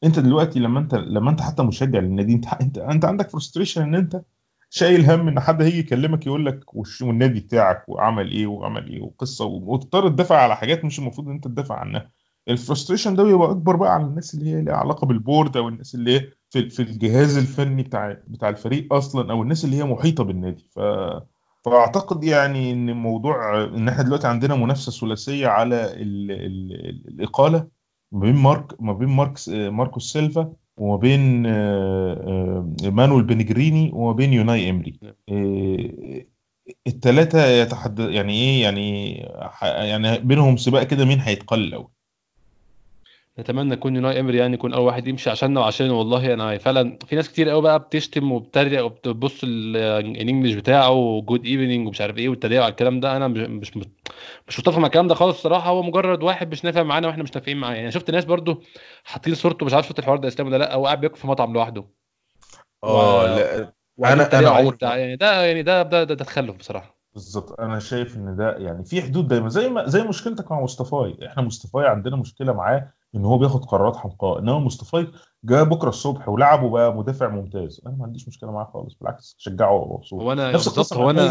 أنت 0.04 0.18
دلوقتي 0.18 0.60
لما 0.60 0.78
انت 0.80 0.94
لما 0.94 1.30
أنت 1.30 1.40
حتى 1.40 1.62
مشجع 1.62 1.98
للنادي 1.98 2.32
أنت 2.32 2.46
انت 2.46 2.78
أنت 2.78 3.04
عندك 3.04 3.30
frustration 3.30 3.82
إن 3.82 3.94
أنت 3.94 4.22
شايل 4.70 5.10
هم 5.10 5.28
إن 5.28 5.40
حد 5.40 5.62
هيجي 5.62 5.78
يكلمك 5.78 6.26
يقول 6.26 6.46
لك 6.46 6.60
والنادي 7.02 7.40
بتاعك 7.40 7.88
وعمل 7.88 8.30
إيه 8.30 8.46
وعمل 8.46 8.88
إيه 8.88 9.02
وقصة 9.02 9.44
وتضطر 9.44 10.08
تدافع 10.08 10.36
على 10.36 10.56
حاجات 10.56 10.84
مش 10.84 10.98
المفروض 10.98 11.28
إن 11.28 11.34
أنت 11.34 11.44
تدافع 11.44 11.74
عنها. 11.74 12.10
ال 12.48 12.54
frustration 12.54 13.16
ده 13.16 13.24
بيبقى 13.24 13.50
أكبر 13.50 13.76
بقى 13.76 13.94
على 13.94 14.04
الناس 14.04 14.34
اللي 14.34 14.50
هي 14.50 14.62
ليها 14.62 14.74
علاقة 14.76 15.06
بال 15.06 15.20
board 15.20 15.56
أو 15.56 15.68
الناس 15.68 15.94
اللي 15.94 16.16
هي 16.20 16.28
في 16.50 16.70
في 16.70 16.82
الجهاز 16.82 17.36
الفني 17.38 17.82
بتاع 17.82 18.18
بتاع 18.26 18.48
الفريق 18.48 18.92
أصلا 18.94 19.32
أو 19.32 19.42
الناس 19.42 19.64
اللي 19.64 19.76
هي 19.76 19.84
محيطة 19.84 20.24
بالنادي. 20.24 20.66
ف 20.70 20.80
فأعتقد 21.64 22.24
يعني 22.24 22.72
إن 22.72 22.92
موضوع 22.96 23.64
إن 23.64 23.88
إحنا 23.88 24.02
دلوقتي 24.02 24.26
عندنا 24.26 24.54
منافسة 24.56 24.92
ثلاثية 24.92 25.46
على 25.48 25.84
ال 25.92 26.30
ال 26.30 26.72
ال 26.72 27.08
الإقالة 27.08 27.68
ما 28.12 28.20
بين 28.20 28.34
مارك 28.34 28.82
ما 28.82 28.92
بين 28.92 29.08
ماركس 29.08 29.48
ماركوس 29.48 30.12
سيلفا 30.12 30.52
وما 30.76 30.96
بين 30.96 31.46
آه، 31.46 32.72
آه، 32.84 32.90
مانويل 32.90 33.24
بيليجريني 33.24 33.90
وما 33.94 34.12
بين 34.12 34.32
يوناي 34.32 34.70
إمري 34.70 35.00
الثلاثه 36.86 37.46
يتحدى 37.46 38.02
يعني 38.02 38.32
إيه؟ 38.32 38.62
يعني 38.62 39.12
يعني 39.62 40.18
بينهم 40.18 40.56
سباق 40.56 40.82
كده 40.82 41.04
مين 41.04 41.20
هيتقال 41.20 41.60
الأول؟ 41.64 41.95
نتمنى 43.38 43.74
يكون 43.74 43.96
يوناي 43.96 44.20
إمري 44.20 44.38
يعني 44.38 44.54
يكون 44.54 44.72
أول 44.72 44.84
واحد 44.84 45.08
يمشي 45.08 45.30
عشاننا 45.30 45.60
وعشان 45.60 45.90
والله 45.90 46.34
أنا 46.34 46.58
فعلا 46.58 46.98
في 47.06 47.16
ناس 47.16 47.28
كتير 47.28 47.48
قوي 47.48 47.62
بقى 47.62 47.78
بتشتم 47.78 48.32
وبتريق 48.32 48.84
وبتبص 48.84 49.40
ال- 49.44 49.76
ال 49.76 49.86
English 49.86 50.54
بتاعه 50.54 51.20
good 51.20 51.44
evening 51.44 51.86
ومش 51.86 52.00
عارف 52.00 52.18
إيه 52.18 52.28
والتريق 52.28 52.62
على 52.62 52.70
الكلام 52.70 53.00
ده. 53.00 53.16
أنا 53.16 53.28
مش 53.28 53.40
مش 53.76 53.86
مش 54.48 54.60
متفق 54.60 54.78
مع 54.78 54.86
الكلام 54.86 55.08
ده 55.08 55.14
خالص 55.14 55.36
الصراحة. 55.36 55.70
هو 55.70 55.82
مجرد 55.82 56.22
واحد 56.22 56.50
مش 56.52 56.64
نافع 56.64 56.82
معانا 56.82 57.06
وإحنا 57.08 57.22
مش 57.22 57.34
نافعين 57.34 57.56
معاه. 57.56 57.74
يعني 57.74 57.90
شفت 57.90 58.10
ناس 58.10 58.24
برضو 58.24 58.62
حاطين 59.04 59.34
صورته 59.34 59.66
مش 59.66 59.74
عارف 59.74 59.86
شفت 59.86 59.98
الحوار 59.98 60.16
ده 60.16 60.28
إسلام 60.28 60.48
ولا 60.48 60.56
لأ 60.56 60.74
هو 60.74 60.86
قاعد 60.86 61.00
بياكل 61.00 61.16
في 61.16 61.26
مطعم 61.26 61.52
لوحده. 61.52 61.84
آه 62.84 63.36
لا 63.36 63.72
يتريقوا 63.98 64.08
أنا 64.08 64.36
عليه 64.36 64.48
عمري 64.48 64.76
بتاع 64.76 64.96
يعني 64.96 65.16
ده 65.16 65.44
يعني 65.44 65.62
ده 65.62 65.82
ده, 65.82 66.04
ده, 66.04 66.14
ده 66.14 66.24
تخلف 66.24 66.56
بصراحة. 66.56 66.96
بالظبط. 67.12 67.60
أنا 67.60 67.78
شايف 67.78 68.16
إن 68.16 68.36
ده 68.36 68.56
يعني 68.56 68.84
في 68.84 69.02
حدود 69.02 69.28
دايما. 69.28 69.48
زي 69.48 69.68
ما 69.68 69.86
زي 69.86 70.02
مشكلتك 70.02 70.52
مع 70.52 70.60
مصطفاي. 70.60 71.26
إحنا 71.26 71.42
مصطفاي 71.42 71.86
عندنا 71.86 72.16
مشكلة 72.16 72.52
معاه 72.52 72.92
إن 73.16 73.24
هو 73.24 73.38
بياخد 73.38 73.64
قرارات 73.64 73.96
حمقاء 73.96 74.38
إنما 74.38 74.58
مصطفاي 74.58 75.06
جاء 75.44 75.64
بكرة 75.64 75.88
الصبح 75.88 76.28
ولعب 76.28 76.62
وبقى 76.62 76.94
مدافع 76.94 77.28
ممتاز. 77.28 77.80
أنا 77.86 77.96
ما 77.96 78.04
عنديش 78.04 78.28
مشكلة 78.28 78.50
معاه 78.50 78.70
خالص 78.74 78.94
بالعكس 79.00 79.36
شجعه 79.38 79.72
وأبقى 79.72 79.94
مبسوط. 79.94 80.22
هو 80.22 80.32
أنا 80.32 80.52
نفس 80.52 80.68
القصة 80.68 80.96
هو 80.96 81.10
أنا 81.10 81.22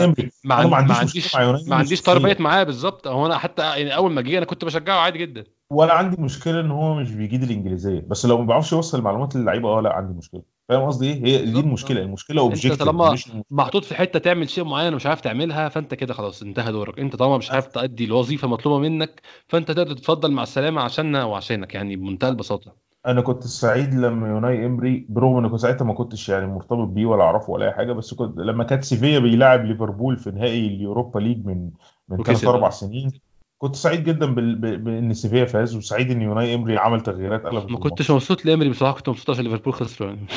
ما, 0.46 0.56
عنديش 0.56 1.36
ما 1.36 1.76
عنديش 1.76 2.00
شخصيا 2.00 2.14
تربيت 2.14 2.42
معاه 2.42 2.64
بالظبط. 2.64 3.08
هو 3.08 3.26
أنا 3.26 3.38
حتى 3.38 3.62
يعني 3.62 3.96
أول 3.96 4.12
ما 4.12 4.22
جه 4.22 4.38
أنا 4.38 4.46
كنت 4.46 4.66
بشجعه 4.66 5.00
عادي 5.00 5.20
جدا. 5.20 5.44
ولا 5.70 5.94
عندي 5.94 6.22
مشكلة 6.22 6.60
إن 6.60 6.72
هو 6.72 6.94
مش 6.94 7.12
بيجيد 7.12 7.44
الإنجليزية. 7.44 8.06
بس 8.08 8.26
لو 8.26 8.38
ما 8.38 8.46
بيعرفش 8.46 8.72
يوصل 8.72 8.98
المعلومات 8.98 9.36
للعيبة 9.36 9.70
آه 9.70 9.82
لأ 9.82 9.94
عندي 9.94 10.14
مشكلة. 10.14 10.42
فاهم 10.70 10.88
قصدي 10.88 11.14
إيه؟ 11.14 11.26
هي 11.26 11.46
دي 11.46 11.60
المشكلة 11.60 12.02
آه. 12.02 12.04
المشكلة 12.04 12.36
أنت 12.36 12.40
objective 12.44 12.84
طالما 12.84 13.12
مش 13.12 13.26
المشكلة. 13.28 13.44
محطوط 13.52 13.86
في 13.86 13.96
حتة 13.96 14.20
تعمل 14.20 14.50
شيء 14.50 14.64
معين 14.64 14.94
ومش 14.94 15.06
عارف 15.06 15.22
تعملها 15.22 15.70
فأنت 15.70 15.94
كده 15.94 16.14
خلاص 16.14 16.42
انتهى 16.42 16.72
دورك. 16.72 17.00
أنت 17.00 17.16
طالما 17.16 17.38
مش 17.38 17.52
عارف 17.52 17.68
تأدي 17.68 18.06
الوظيفة 18.06 18.48
مطلوبة 18.48 18.80
منك 18.80 19.22
فأنت 19.48 19.72
تقدر 19.72 19.94
تتفضل 19.94 20.32
مع 20.32 20.44
السلامة 20.44 20.82
عشاننا 20.82 21.24
وعشانك 21.24 21.76
يعني 21.76 21.96
بمنتهى 21.96 22.30
البساطة. 22.30 22.86
أنا 23.06 23.22
كنت 23.22 23.44
سعيد 23.44 23.94
لما 23.94 24.28
يوناي 24.28 24.66
إمري 24.66 25.06
برغم 25.10 25.38
ان 25.38 25.50
كنت 25.50 25.60
ساعتها 25.60 25.86
ما 25.86 25.94
كنتش 25.94 26.30
يعني 26.30 26.48
مرتبط 26.48 26.88
بيه 26.88 27.06
ولا 27.06 27.24
أعرفه 27.24 27.52
ولا 27.54 27.66
أي 27.66 27.72
حاجة 27.72 27.94
بس 27.94 28.14
كنت 28.14 28.38
لما 28.38 28.64
كانت 28.64 28.84
سيفيا 28.84 29.20
بيلاعب 29.20 29.66
ليفربول 29.66 30.18
في 30.18 30.32
نهائي 30.32 30.68
اليوروبا 30.68 31.20
ليج 31.20 31.46
من 31.46 31.70
من 32.10 32.24
ثلاث 32.24 32.46
أربع 32.46 32.70
سنين 32.70 33.12
كنت 33.58 33.76
سعيد 33.76 34.04
جدا 34.04 34.26
بال... 34.26 34.56
ب... 34.56 34.84
بإن 34.84 35.14
سيفيا 35.14 35.46
فاز 35.46 35.76
وسعيد 35.76 36.12
إن 36.12 36.22
يوناي 36.22 36.56
إمري 36.56 36.78
عمل 36.78 37.02
تغييرات 37.02 37.44
قلبت 37.44 37.72
ما 37.72 37.80
كنتش 37.80 38.12
مبسوط 38.12 38.46
لإمري 38.46 38.70
بصراحة 38.70 38.96
كنت 38.96 39.10
مبسوط 39.10 39.30
عشان 39.30 39.44
ليفربول 39.44 39.74
خسروا 39.74 40.10
يعني. 40.10 40.28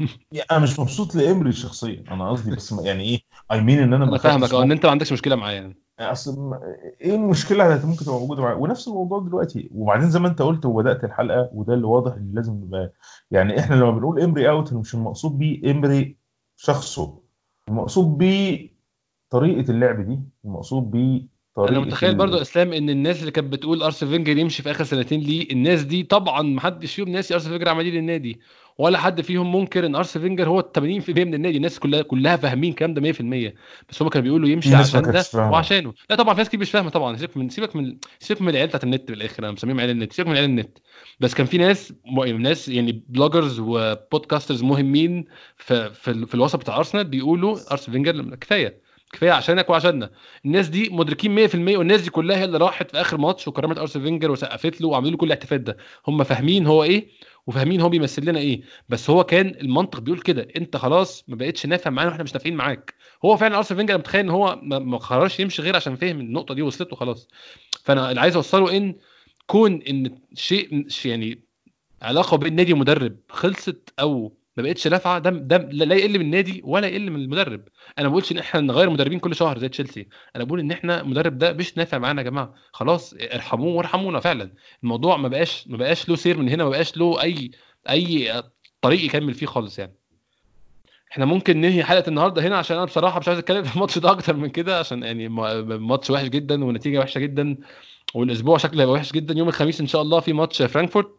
أنا 0.50 0.58
مش 0.58 0.78
مبسوط 0.78 1.14
لإمري 1.14 1.52
شخصيا 1.52 2.04
أنا 2.10 2.30
قصدي 2.30 2.56
بس 2.56 2.72
يعني 2.72 3.04
إيه 3.04 3.20
I 3.52 3.60
mean 3.60 3.78
إن 3.78 3.94
أنا 3.94 4.04
ما 4.04 4.10
أنا 4.10 4.18
فاهمك 4.18 4.54
أه 4.54 4.62
إن 4.62 4.72
أنت 4.72 4.86
ما 4.86 4.90
عندكش 4.90 5.12
مشكلة 5.12 5.36
معايا 5.36 5.54
يعني. 5.54 5.76
أصل 6.00 6.60
إيه 7.00 7.14
المشكلة 7.14 7.74
اللي 7.74 7.86
ممكن 7.86 8.04
تبقى 8.04 8.18
موجودة 8.18 8.42
معايا؟ 8.42 8.56
ونفس 8.56 8.88
الموضوع 8.88 9.18
دلوقتي 9.20 9.70
وبعدين 9.74 10.10
زي 10.10 10.18
ما 10.18 10.28
أنت 10.28 10.42
قلت 10.42 10.66
وبدأت 10.66 11.04
الحلقة 11.04 11.50
وده 11.52 11.74
اللي 11.74 11.86
واضح 11.86 12.12
إن 12.12 12.32
لازم 12.34 12.52
نبقى 12.52 12.92
يعني 13.30 13.60
إحنا 13.60 13.74
لما 13.74 13.90
بنقول 13.90 14.20
إمري 14.20 14.48
out 14.48 14.72
مش 14.72 14.94
المقصود 14.94 15.38
بيه 15.38 15.70
إمري 15.70 16.18
شخصه 16.56 17.20
المقصود 17.68 18.18
بيه 18.18 18.70
طريقة 19.30 19.70
اللعب 19.70 20.06
دي 20.06 20.20
المقصود 20.44 20.90
بيه 20.90 21.37
أنا 21.58 21.78
متخيل 21.80 22.14
برضو. 22.14 22.40
إسلام 22.40 22.72
إن 22.72 22.90
الناس 22.90 23.20
اللي 23.20 23.30
كانت 23.30 23.52
بتقول 23.52 23.82
ارسن 23.82 24.08
فينجر 24.08 24.38
يمشي 24.38 24.62
في 24.62 24.70
آخر 24.70 24.84
سنتين 24.84 25.20
ليه 25.20 25.50
الناس 25.52 25.82
دي 25.82 26.02
طبعا 26.02 26.42
ما 26.42 26.60
حدش 26.60 26.94
فيهم 26.94 27.08
ناسي 27.08 27.34
ارسن 27.34 27.50
فينجر 27.50 27.68
عمل 27.68 27.84
إيه 27.84 27.92
للنادي 27.92 28.40
ولا 28.78 28.98
حد 28.98 29.20
فيهم 29.20 29.56
منكر 29.56 29.86
إن 29.86 29.94
ارسن 29.94 30.20
فينجر 30.20 30.48
هو 30.48 30.70
80% 30.78 30.80
من 31.08 31.34
النادي 31.34 31.56
الناس 31.56 31.78
كلها 31.78 32.02
كلها 32.02 32.36
فاهمين 32.36 32.70
الكلام 32.70 32.94
ده 32.94 33.12
100% 33.12 33.54
بس 33.90 34.02
هم 34.02 34.08
كانوا 34.08 34.24
بيقولوا 34.24 34.48
يمشي 34.48 34.68
عشان 34.74 35.02
ده 35.02 35.18
وعشانه. 35.52 35.94
لا 36.10 36.16
طبعا 36.16 36.34
في 36.34 36.38
ناس 36.38 36.48
كتير 36.48 36.60
مش 36.60 36.70
فاهمة 36.70 36.90
طبعا 36.90 37.16
سيبك 37.16 37.36
من 37.36 37.48
سيبك 37.48 37.76
من 37.76 37.96
سيبك 38.18 38.42
من 38.42 38.48
العيال 38.48 38.68
بتاعت 38.68 38.84
النت 38.84 39.10
بالآخر 39.10 39.42
أنا 39.44 39.52
مسميهم 39.52 39.80
عيال 39.80 39.90
النت 39.90 40.12
سيبك 40.12 40.28
من 40.28 40.34
عيال 40.36 40.44
النت. 40.44 40.78
بس 41.20 41.34
كان 41.34 41.46
في 41.46 41.58
ناس 41.58 41.92
م... 42.06 42.24
ناس 42.24 42.68
يعني 42.68 43.04
bloggers 43.08 43.60
و 43.60 43.69
podcasters 43.69 44.62
مهمين 44.62 45.24
في 45.56 45.90
في, 45.94 46.26
في 46.26 46.34
الوسط 46.34 46.56
بتاع 46.56 46.76
أرسنال 46.76 47.04
بيقولوا 47.04 47.58
ارسن 47.72 47.92
فينجر 47.92 48.34
كفاية. 48.34 48.87
كفاية 49.12 49.30
عشانك 49.32 49.70
وعشاننا 49.70 50.10
الناس 50.44 50.68
دي 50.68 50.88
مدركين 50.90 51.48
100% 51.48 51.54
والناس 51.54 52.00
دي 52.00 52.10
كلها 52.10 52.36
هي 52.36 52.44
اللي 52.44 52.58
راحت 52.58 52.90
في 52.90 53.00
آخر 53.00 53.16
ماتش 53.18 53.48
وكرمت 53.48 53.78
ارسن 53.78 54.02
فينجر 54.02 54.30
وسقفت 54.30 54.80
له 54.80 54.88
وعملوا 54.88 55.10
له 55.10 55.16
كل 55.16 55.26
الاحتفال 55.26 55.64
ده. 55.64 55.76
هم 56.08 56.24
فاهمين 56.24 56.66
هو 56.66 56.84
إيه 56.84 57.08
وفاهمين 57.46 57.80
هو 57.80 57.88
بيمثل 57.88 58.24
لنا 58.24 58.38
إيه. 58.38 58.60
بس 58.88 59.10
هو 59.10 59.24
كان 59.24 59.46
المنطق 59.60 60.00
بيقول 60.00 60.20
كده 60.20 60.48
أنت 60.56 60.76
خلاص 60.76 61.24
ما 61.28 61.36
بقتش 61.36 61.66
نافع 61.66 61.90
معانا 61.90 62.10
وإحنا 62.10 62.24
مش 62.24 62.32
نافعين 62.34 62.56
معاك. 62.56 62.94
هو 63.24 63.36
فعلا 63.36 63.56
ارسن 63.56 63.76
فينجر 63.76 63.98
متخيل 63.98 64.20
إن 64.20 64.30
هو 64.30 64.58
ما 64.62 64.96
قررش 64.98 65.40
يمشي 65.40 65.62
غير 65.62 65.76
عشان 65.76 65.96
فهم 65.96 66.20
النقطة 66.20 66.54
دي 66.54 66.62
وصلت 66.62 66.90
له 66.90 66.96
خلاص. 66.96 67.28
فأنا 67.84 68.10
اللي 68.10 68.20
عايز 68.20 68.36
أوصله 68.36 68.76
إن 68.76 68.94
كون 69.46 69.82
إن 69.82 70.18
شيء 70.34 70.86
يعني 71.04 71.48
علاقة 72.02 72.36
بين 72.36 72.56
نادي 72.56 72.72
ومدرب 72.72 73.16
خلصت 73.28 73.92
أو 74.00 74.36
ما 74.62 74.68
بقتش 74.68 74.86
نافعه 74.86 75.18
ده 75.18 75.30
ده 75.30 75.56
لا 75.84 75.94
يقل 75.94 76.18
من 76.18 76.24
النادي 76.24 76.60
ولا 76.64 76.86
يقل 76.86 77.10
من 77.10 77.20
المدرب. 77.20 77.60
أنا 77.98 78.06
ما 78.08 78.10
بقولش 78.10 78.32
إن 78.32 78.38
إحنا 78.38 78.60
نغير 78.60 78.90
مدربين 78.90 79.18
كل 79.18 79.34
شهر 79.34 79.58
زي 79.58 79.68
تشيلسي. 79.68 80.08
أنا 80.36 80.44
بقول 80.44 80.60
إن 80.60 80.70
إحنا 80.70 81.00
المدرب 81.00 81.38
ده 81.38 81.52
مش 81.52 81.78
نافع 81.78 81.98
معانا 81.98 82.22
يا 82.22 82.26
جماعة. 82.26 82.54
خلاص 82.72 83.14
ارحموه 83.34 83.74
وارحمونا 83.74 84.20
فعلا. 84.20 84.50
الموضوع 84.82 85.16
ما 85.16 85.28
بقاش 85.28 85.64
ما 85.68 85.76
بقاش 85.76 86.08
له 86.08 86.16
سير 86.16 86.38
من 86.38 86.48
هنا 86.48 86.64
ما 86.64 86.70
بقاش 86.70 86.96
له 86.96 87.22
أي 87.22 87.50
أي 87.90 88.42
طريق 88.82 89.04
يكمل 89.04 89.34
فيه 89.34 89.46
خالص 89.46 89.78
يعني. 89.78 89.94
إحنا 91.12 91.24
ممكن 91.24 91.56
ننهي 91.60 91.84
حلقة 91.84 92.08
النهارده 92.08 92.42
هنا 92.42 92.56
عشان 92.56 92.76
أنا 92.76 92.84
بصراحة 92.86 93.20
مش 93.20 93.28
عايز 93.28 93.38
أتكلم 93.38 93.62
في 93.62 93.74
الماتش 93.76 93.98
ده 93.98 94.10
أكتر 94.10 94.36
من 94.36 94.48
كده 94.48 94.78
عشان 94.78 95.02
يعني 95.02 95.28
ماتش 95.28 96.10
وحش 96.10 96.28
جدا 96.28 96.64
ونتيجة 96.64 96.98
وحشة 96.98 97.18
جدا 97.18 97.56
والأسبوع 98.14 98.58
شكله 98.58 98.82
هيبقى 98.82 98.94
وحش 98.94 99.12
جدا. 99.12 99.34
يوم 99.38 99.48
الخميس 99.48 99.80
إن 99.80 99.86
شاء 99.86 100.02
الله 100.02 100.20
في 100.20 100.32
ماتش 100.32 100.62
فرانكفورت. 100.62 101.17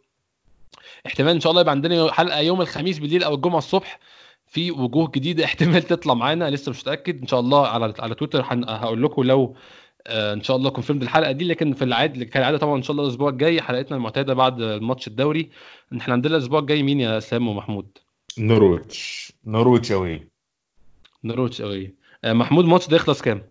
احتمال 1.05 1.33
إن 1.33 1.39
شاء 1.39 1.51
الله 1.51 1.61
يبقى 1.61 1.71
عندنا 1.71 2.11
حلقة 2.11 2.39
يوم 2.39 2.61
الخميس 2.61 2.99
بالليل 2.99 3.23
أو 3.23 3.35
الجمعة 3.35 3.57
الصبح 3.57 3.99
في 4.47 4.71
وجوه 4.71 5.11
جديدة. 5.15 5.45
احتمال 5.49 5.83
تطلع 5.83 6.13
معانا 6.13 6.49
لسه 6.49 6.69
مش 6.69 6.81
متأكد. 6.81 7.21
إن 7.21 7.27
شاء 7.27 7.39
الله 7.39 7.67
على 7.67 7.93
على 7.99 8.15
تويتر 8.15 8.41
هقول 8.67 9.03
لكم 9.03 9.23
لو 9.23 9.55
آه، 10.07 10.33
إن 10.33 10.43
شاء 10.43 10.57
الله 10.57 10.69
confirmed 10.69 11.01
الحلقة 11.01 11.31
دي. 11.31 11.45
لكن 11.45 11.73
في 11.73 11.83
العاد 11.83 12.23
كالعاده 12.23 12.57
طبعا 12.57 12.77
إن 12.77 12.83
شاء 12.83 12.91
الله 12.91 13.03
الأسبوع 13.03 13.29
الجاي 13.29 13.61
حلقتنا 13.61 13.97
المعتادة 13.97 14.33
بعد 14.33 14.61
ماتش 14.61 15.07
الدوري. 15.07 15.49
إحنا 15.97 16.13
عندنا 16.13 16.37
الأسبوع 16.37 16.59
الجاي 16.59 16.83
مين 16.83 16.99
يا 16.99 17.17
اسلام 17.17 17.47
ومحمود؟ 17.47 17.97
نورويتش. 18.37 19.33
نورويتش 19.45 19.91
اوي 19.91 20.27
نورويتش 21.23 21.61
away 21.61 21.95
آه، 22.23 22.33
محمود 22.33 22.63
الماتش 22.63 22.87
ده 22.87 22.95
يخلص 22.95 23.21
كام؟ 23.21 23.43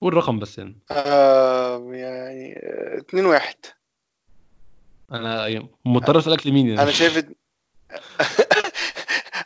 قول 0.00 0.14
رقم 0.14 0.38
بس 0.38 0.58
يعني. 0.58 0.78
آه 0.90 1.78
يعني 1.92 2.54
2 2.98 3.26
1 3.26 3.54
أنا 5.12 5.68
مضطر 5.84 6.18
أسألك 6.18 6.46
لمين 6.46 6.68
يعني؟ 6.68 6.82
أنا 6.82 6.90
شايف 6.90 7.24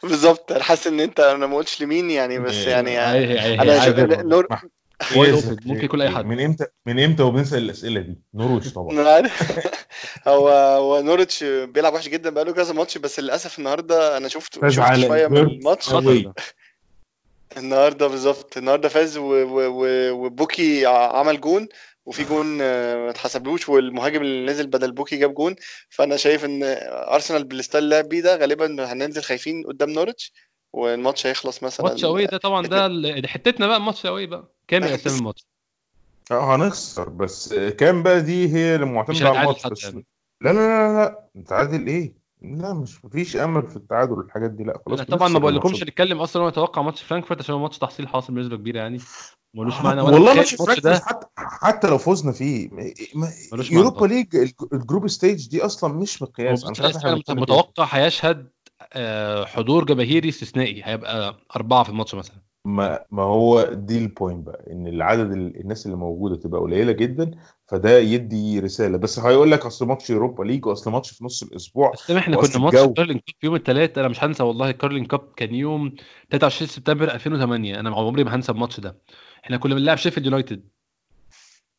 بالظبط. 0.03 0.53
أنا 0.53 0.63
حاسس 0.63 0.87
إن 0.87 1.01
أنت 1.01 1.21
أنا 1.21 1.47
ما 1.47 1.57
قلتش 1.57 1.83
لمين 1.83 2.11
يعني 2.11 2.39
بس 2.39 2.55
يعني 2.55 3.01
أنا 3.63 3.85
شايف 3.85 3.99
نور 3.99 4.49
ممكن 5.67 5.85
يكون 5.85 6.01
أي 6.01 6.11
حد. 6.11 6.25
من 6.25 6.41
إمتى 6.41 6.65
من 6.87 7.01
إمتى 7.05 7.23
وبنسال 7.23 7.63
الأسئلة 7.63 8.01
دي؟ 8.01 8.19
نورويتش 8.35 8.73
طبعا. 8.73 9.23
هو 10.29 10.49
هو 10.49 11.03
نورتش 11.03 11.45
بيلعب 11.45 11.95
وحش 11.95 12.09
جدا 12.09 12.31
بقاله 12.31 12.53
كذا 12.53 12.73
ماتش 12.75 12.99
بس 12.99 13.21
للأسف 13.21 13.59
النهارده 13.59 14.17
أنا 14.17 14.29
شفت 14.29 14.69
شفت 14.69 14.95
شوية 15.07 15.27
من 15.27 15.37
الماتش. 15.39 15.95
النهارده 17.57 18.07
بالظبط. 18.07 18.57
النهارده 18.57 18.89
فاز 18.89 19.17
وبوكي 19.21 20.87
عمل 20.87 21.41
جون. 21.41 21.69
وفي 22.09 22.25
جون 22.25 22.59
آه، 22.61 22.97
ما 22.97 23.11
اتحسبلوش 23.11 23.69
والمهاجم 23.69 24.23
اللي 24.23 24.53
نزل 24.53 24.67
بدل 24.67 24.93
بوكي 24.93 25.17
جاب 25.17 25.35
جون 25.35 25.57
فأنا 25.91 26.17
شايف 26.17 26.45
إن 26.45 26.61
أرسنال 27.13 27.45
بال 27.45 27.56
style 27.56 27.85
اللي 27.85 27.97
لعب 27.97 28.09
بيه 28.09 28.21
ده 28.21 28.37
غالبا 28.37 28.93
هننزل 28.93 29.23
خايفين 29.23 29.67
قدام 29.67 29.91
نورتش 29.91 30.33
والماتش 30.73 31.27
هيخلص 31.27 31.63
مثلا 31.63 31.87
ماتش 31.87 32.05
قوي 32.05 32.27
ده 32.27 32.37
طبعا 32.37 32.67
ده 32.67 33.29
حتتنا 33.29 33.67
بقى 33.67 33.81
ماتش 33.81 34.07
قوي 34.07 34.27
بقى 34.27 34.55
كام 34.69 34.83
يا 34.83 34.95
أسامي 34.95 35.19
الماتش؟ 35.19 35.47
آه 36.31 36.57
هنخسر 36.57 37.09
بس 37.09 37.55
كام 37.55 38.03
بقى 38.03 38.21
دي 38.21 38.55
هي 38.55 38.75
اللي 38.75 38.87
معتمدة 38.87 39.29
على 39.29 39.41
الماتش 39.41 39.67
بس 39.67 39.85
يعني. 39.85 40.07
لا 40.41 40.53
لا 40.53 40.59
لا 40.59 41.05
لا 41.05 41.29
نتعادل 41.37 41.87
إيه؟ 41.87 42.15
لا 42.43 42.75
مش 42.75 43.05
مفيش 43.05 43.37
أمل 43.37 43.67
في 43.67 43.77
التعادل 43.77 44.13
والحاجات 44.13 44.51
دي 44.51 44.65
لا 44.65 44.81
خلاص 44.87 45.01
طبعا 45.01 45.29
ما 45.29 45.39
بقولكمش 45.39 45.83
نتكلم 45.83 46.21
أصلا 46.21 46.43
وأنا 46.43 46.53
أتوقع 46.53 46.83
ماتش 46.83 47.03
فرانكفورت 47.03 47.41
عشان 47.41 47.55
هو 47.55 47.61
ماتش 47.61 47.79
تحصيل 47.79 48.09
حاصل 48.09 48.35
بنسبة 48.35 48.57
كبيرة 48.57 48.79
يعني 48.79 48.99
ملوش 49.55 49.81
معنى 49.81 50.01
والله 50.01 50.35
ماتش 50.35 50.55
فرانكفورت 50.55 51.03
حتى 51.03 51.27
حتى 51.37 51.89
لو 51.89 51.99
فزنا 51.99 52.33
فيه 52.33 52.71
يوروبا 53.71 54.07
ليج 54.07 54.53
ال 54.73 54.79
group 54.79 55.09
stage 55.09 55.49
دي 55.49 55.65
أصلا 55.65 55.95
مش 55.95 56.23
مقياس. 56.23 56.65
أنا 57.05 57.23
متوقع 57.31 57.85
هيشهد 57.85 58.51
آه، 58.93 59.45
حضور 59.45 59.85
جماهيري 59.85 60.29
استثنائي. 60.29 60.83
هيبقى 60.85 61.37
أربعة 61.57 61.83
في 61.83 61.91
الماتش 61.91 62.15
مثلا. 62.15 62.37
ما 62.65 63.05
ما 63.11 63.23
هو 63.23 63.63
دي 63.73 63.99
ال 63.99 64.07
point 64.07 64.47
بقى 64.47 64.65
إن 64.71 64.87
العدد 64.87 65.33
الناس 65.33 65.87
اللي 65.87 65.97
موجودة 65.97 66.37
تبقى 66.37 66.61
قليلة 66.61 66.93
جدا 66.93 67.31
فده 67.67 67.99
يدي 67.99 68.61
رسالة. 68.61 68.99
بس 68.99 69.19
هيقول 69.19 69.51
لك 69.51 69.67
أصل 69.67 69.87
ماتش 69.87 70.11
اوروبا 70.11 70.45
ليج 70.45 70.67
وأصل 70.67 70.91
ماتش 70.91 71.11
في 71.11 71.25
نص 71.25 71.43
الأسبوع. 71.43 71.91
بس 71.93 72.11
إحنا 72.11 72.37
كنا 72.37 72.59
ماتش 72.59 72.77
كارلين 72.77 73.19
كاب 73.19 73.35
يوم 73.43 73.55
الثلاث 73.55 73.99
أنا 73.99 74.09
مش 74.09 74.25
هنسى 74.25 74.43
والله 74.43 74.71
كارلين 74.71 75.05
كاب 75.05 75.21
كان 75.37 75.55
يوم 75.55 75.95
23 76.31 76.69
سبتمبر 76.69 77.15
2008 77.15 77.81
أنا 77.81 77.91
عمري 77.91 78.25
ما 78.25 78.35
هنسى 78.35 78.53
الماتش 78.53 78.81
ده. 78.81 78.99
إحنا 79.45 79.57
كنا 79.57 79.75
بنلعب 79.75 79.97
شيفيلد 79.97 80.27
يونايتد 80.27 80.69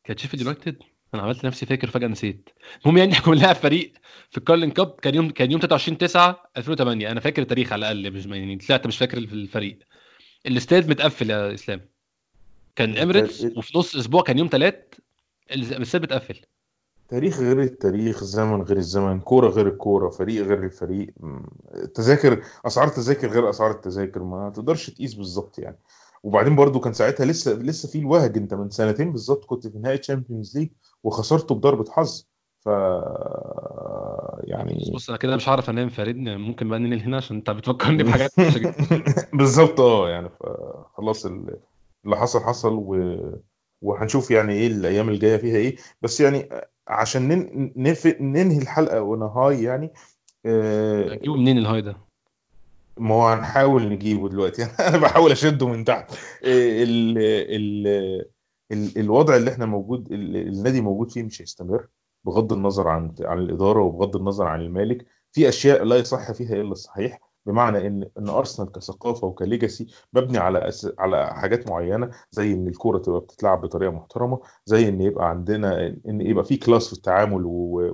كانت 0.04 0.18
شيفيلد 0.18 0.42
يونايتد 0.42 0.76
أنا 1.14 1.22
عملت 1.22 1.44
نفسي 1.44 1.66
فاكر 1.66 1.90
فجأة 1.90 2.08
نسيت. 2.08 2.48
المهم 2.84 2.98
يعني 2.98 3.12
إحنا 3.12 3.24
كنا 3.24 3.34
بنلعب 3.34 3.54
فريق 3.54 3.92
في 4.30 4.38
الكارلين 4.38 4.70
كاب 4.70 4.90
كان 4.90 5.14
يوم 5.14 5.30
كان 5.30 5.50
يوم 5.50 5.60
23 5.60 5.98
9 5.98 6.50
2008 6.56 7.10
أنا 7.10 7.20
فاكر 7.20 7.42
التاريخ 7.42 7.72
على 7.72 7.92
الأقل 7.92 8.12
مش 8.12 8.26
يعني 8.26 8.56
طلعت 8.56 8.86
مش 8.86 8.98
فاكر 8.98 9.18
الفريق. 9.18 9.78
الاستاد 10.46 10.88
متقفل 10.90 11.30
يا 11.30 11.54
إسلام. 11.54 11.80
كان 12.76 12.96
اميريتس 12.96 13.44
وفي 13.56 13.78
نص 13.78 13.96
أسبوع 13.96 14.22
كان 14.22 14.38
يوم 14.38 14.48
ثلاث 14.52 14.74
الاستاد 15.52 16.02
متقفل. 16.02 16.40
تاريخ 17.08 17.40
غير 17.40 17.62
التاريخ 17.62 18.24
زمن 18.24 18.62
غير 18.62 18.76
الزمن 18.76 19.20
كورة 19.20 19.48
غير 19.48 19.68
الكورة 19.68 20.10
فريق 20.10 20.44
غير 20.44 20.64
الفريق. 20.64 21.10
تذاكر 21.94 22.42
أسعار 22.66 22.88
التذاكر 22.88 23.28
غير 23.28 23.50
أسعار 23.50 23.70
التذاكر. 23.70 24.22
ما 24.22 24.50
تقدرش 24.50 24.90
تقيس 24.90 25.14
بالظبط 25.14 25.58
يعني. 25.58 25.78
وبعدين 26.22 26.56
برضو 26.56 26.80
كان 26.80 26.92
ساعتها 26.92 27.26
لسه 27.26 27.52
لسه 27.52 27.88
في 27.88 27.98
الوهج 27.98 28.36
انت 28.36 28.54
من 28.54 28.70
سنتين 28.70 29.12
بالظبط 29.12 29.44
كنت 29.44 29.66
في 29.66 29.78
نهائي 29.78 29.98
تشامبيونز 29.98 30.58
ليج 30.58 30.68
وخسرته 31.04 31.54
بضربة 31.54 31.92
حظ. 31.92 32.26
ف 32.60 32.66
يعني 34.44 34.90
بص 34.94 35.08
أنا 35.08 35.18
كده 35.18 35.36
مش 35.36 35.48
هعرف 35.48 35.70
أنام 35.70 35.88
فاردني 35.88 36.36
ممكن 36.36 36.68
بقى 36.68 36.78
ننقل 36.78 37.00
هنا 37.00 37.16
عشان 37.16 37.36
أنت 37.36 37.50
بتفكرني 37.50 38.02
بحاجات 38.02 38.30
بالظبط 39.38 39.80
آه 39.80 40.10
يعني 40.10 40.28
فخلاص 40.28 41.26
اللي 41.26 42.16
حصل 42.16 42.40
حصل 42.40 42.74
و... 42.74 43.16
وهنشوف 43.82 44.30
يعني 44.30 44.52
إيه 44.52 44.66
الأيام 44.66 45.08
الجاية 45.08 45.36
فيها 45.36 45.56
إيه. 45.56 45.76
بس 46.02 46.20
يعني 46.20 46.48
عشان 46.88 47.28
نن... 47.28 47.72
ننهي 48.20 48.58
الحلقة 48.58 49.02
ونهاي 49.02 49.62
يعني 49.62 49.92
آه... 50.46 51.12
اجيبه 51.12 51.36
منين 51.36 51.58
الهاي 51.58 51.80
ده؟ 51.82 51.96
ما 52.96 53.14
هو 53.14 53.28
هنحاول 53.28 53.88
نجيبه 53.88 54.28
دلوقتي. 54.28 54.64
أنا 54.88 54.98
بحاول 54.98 55.32
أشده 55.32 55.68
من 55.68 55.84
تحت. 55.84 56.12
ال... 56.44 57.18
ال... 57.18 57.86
ال... 58.72 58.98
الوضع 58.98 59.36
اللي 59.36 59.50
إحنا 59.52 59.66
موجود 59.66 60.12
النادي 60.12 60.80
موجود 60.80 61.10
فيه 61.10 61.22
مش 61.22 61.42
هيستمر 61.42 61.88
بغض 62.24 62.52
النظر 62.52 62.88
عن 62.88 63.14
عن 63.20 63.38
الإدارة 63.38 63.80
وبغض 63.80 64.16
النظر 64.16 64.46
عن 64.46 64.60
المالك. 64.60 65.06
في 65.32 65.48
أشياء 65.48 65.84
لا 65.84 65.96
يصح 65.96 66.32
فيها 66.32 66.54
إلا 66.54 66.72
الصحيح. 66.72 67.29
بمعنى 67.46 67.86
إن 67.86 68.10
إن 68.18 68.28
ارسنال 68.28 68.72
كثقافة 68.72 69.26
وكليجاسي 69.26 69.86
مبني 70.12 70.38
على 70.38 70.68
أس... 70.68 70.88
على 70.98 71.34
حاجات 71.34 71.70
معينة 71.70 72.10
زي 72.30 72.52
إن 72.52 72.68
الكورة 72.68 72.98
تبقى 72.98 73.20
بتتلعب 73.20 73.60
بطريقة 73.60 73.92
محترمة 73.92 74.40
زي 74.66 74.88
إن 74.88 75.00
يبقى 75.00 75.28
عندنا 75.30 75.86
إن 76.08 76.20
يبقى 76.20 76.44
في 76.44 76.56
كلاس 76.56 76.86
في 76.86 76.92
التعامل 76.92 77.44
و... 77.44 77.50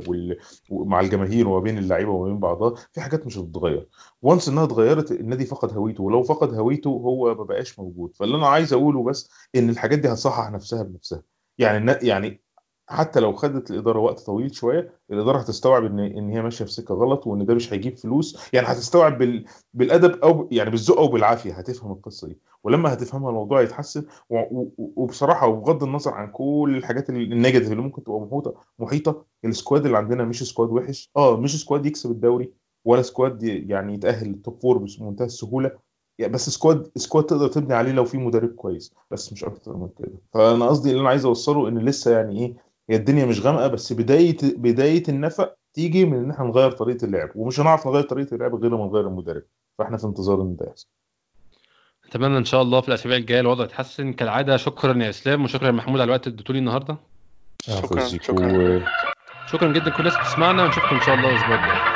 وال... 0.09 0.37
مع 0.71 1.01
الجماهير 1.01 1.49
وما 1.49 1.61
بين 1.61 1.79
اللعيبة 1.79 2.11
وما 2.11 2.29
بين 2.29 2.39
بعضها 2.41 2.75
في 2.93 3.01
حاجات 3.01 3.27
مش 3.27 3.39
هتتغير 3.39 3.89
وانس 4.23 4.49
إنها 4.49 4.65
اتغيرت 4.65 5.13
النادي 5.13 5.45
فقد 5.47 5.73
هويته 5.73 6.03
ولو 6.03 6.23
فقد 6.23 6.55
هويته 6.55 6.89
هو 6.91 7.35
ما 7.35 7.45
بقاش 7.45 7.79
موجود. 7.79 8.17
فاللي 8.17 8.37
أنا 8.37 8.47
عايز 8.47 8.73
أقوله 8.73 9.03
بس 9.03 9.31
إن 9.57 9.71
الحاجات 9.71 9.99
دي 9.99 10.09
هتصحح 10.09 10.51
نفسها 10.51 10.83
بنفسها. 10.83 11.23
يعني 11.59 11.93
يعني 12.03 12.43
حتى 12.89 13.20
لو 13.20 13.32
خدت 13.32 13.70
الإدارة 13.70 13.99
وقت 13.99 14.20
طويل 14.20 14.55
شوية 14.55 14.93
الإدارة 15.11 15.39
هتستوعب 15.39 15.84
إن 15.84 15.99
إن 15.99 16.30
هي 16.30 16.43
ماشية 16.43 16.64
في 16.64 16.72
سكة 16.72 16.95
غلط 16.95 17.26
وإن 17.26 17.47
ده 17.47 17.55
مش 17.55 17.72
هيجيب 17.72 17.97
فلوس. 17.99 18.39
يعني 18.53 18.66
هتستوعب 18.66 19.18
بال... 19.18 19.45
بالأدب 19.74 20.18
أو 20.24 20.49
يعني 20.53 20.70
بالذوق 20.70 20.99
أو 20.99 21.09
بالعافية 21.09 21.53
هتفهم 21.53 21.93
القصة 21.93 22.28
دي. 22.28 22.39
ولما 22.64 22.93
هتفهمها 22.93 23.30
الموضوع 23.30 23.62
يتحسن 23.62 24.05
و... 24.30 24.37
و... 24.39 24.72
وبصراحة 24.97 25.47
وبغض 25.49 25.82
النظر 25.84 26.11
عن 26.14 26.30
كل 26.30 26.74
الحاجات 26.78 27.11
ال 27.11 27.17
negative 27.17 27.71
اللي 27.72 27.83
ممكن 27.83 28.04
تبقى 28.04 28.21
محيطه 28.21 28.54
محيطة 28.79 29.25
ال 29.45 29.51
squad 29.51 29.84
اللي 29.87 29.99
عندنا 29.99 30.25
مش 30.25 30.42
squad 30.43 30.71
وحش. 30.71 31.11
آه 31.17 31.37
مش 31.37 31.61
squad 31.63 31.87
يكسب 31.87 32.11
الدوري 32.11 32.53
ولا 32.84 33.03
squad 33.03 33.43
يعني 33.42 33.95
يتأهل 33.95 34.29
لل 34.29 34.41
top 34.41 34.59
four 34.63 34.79
بمنتهى 34.79 35.26
السهولة. 35.26 35.71
يعني 36.18 36.33
بس 36.33 36.50
squad 36.51 36.91
squad 36.97 37.25
تقدر 37.25 37.49
تبني 37.49 37.75
عليه 37.75 37.92
لو 37.92 38.04
في 38.04 38.18
مدرب 38.18 38.49
كويس 38.54 38.95
بس 39.11 39.33
مش 39.33 39.45
أكتر 39.45 39.76
من 39.76 39.88
كده. 39.99 40.18
فأنا 40.34 40.67
قصدي 40.68 40.91
اللي 40.91 41.00
أنا 41.00 41.08
عايز 41.08 41.25
أوصله 41.25 41.68
إن 41.68 41.79
لسه 41.79 42.11
يعني 42.18 42.38
إيه 42.46 42.67
هي 42.91 42.96
الدنيا 42.96 43.25
مش 43.25 43.41
غامقة 43.41 43.67
بس 43.68 43.92
بداية 43.92 44.37
بداية 44.42 45.03
النفق 45.08 45.54
تيجي 45.75 46.04
من 46.04 46.18
إن 46.18 46.30
إحنا 46.30 46.45
نغير 46.45 46.71
طريقة 46.71 47.04
اللعب. 47.04 47.30
ومش 47.34 47.61
هنعرف 47.61 47.87
نغير 47.87 48.03
طريقة 48.03 48.34
اللعب 48.34 48.54
غير 48.54 48.71
لما 48.71 48.87
نغير 48.87 49.07
المدرب. 49.07 49.42
فإحنا 49.79 49.96
في 49.96 50.04
انتظار 50.04 50.42
إن 50.42 50.57
ده 50.57 50.67
يحصل. 50.67 50.87
أتمنى 52.08 52.38
إن 52.38 52.45
شاء 52.45 52.63
الله 52.63 52.80
في 52.80 52.88
الأسابيع 52.88 53.17
الجاية 53.17 53.41
الوضع 53.41 53.64
يتحسن. 53.64 54.13
كالعادة 54.13 54.57
شكرا 54.57 55.03
يا 55.03 55.11
إسلام 55.11 55.45
وشكرا 55.45 55.67
يا 55.67 55.72
محمود 55.72 56.00
على 56.00 56.04
الوقت 56.08 56.26
اللي 56.26 56.34
اديتولي 56.34 56.58
النهارده. 56.58 56.96
شكرا. 57.61 58.00
شكرا. 58.00 58.84
شكرا 59.46 59.72
جدا 59.72 59.91
كل 59.91 60.07
الناس 60.07 60.18
بتسمعنا. 60.18 60.64
ونشوفكم 60.64 60.96
إن 60.96 61.03
شاء 61.03 61.14
الله 61.14 61.30
الأسبوع 61.30 61.54
الجاي. 61.54 61.96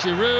Giroud. 0.00 0.39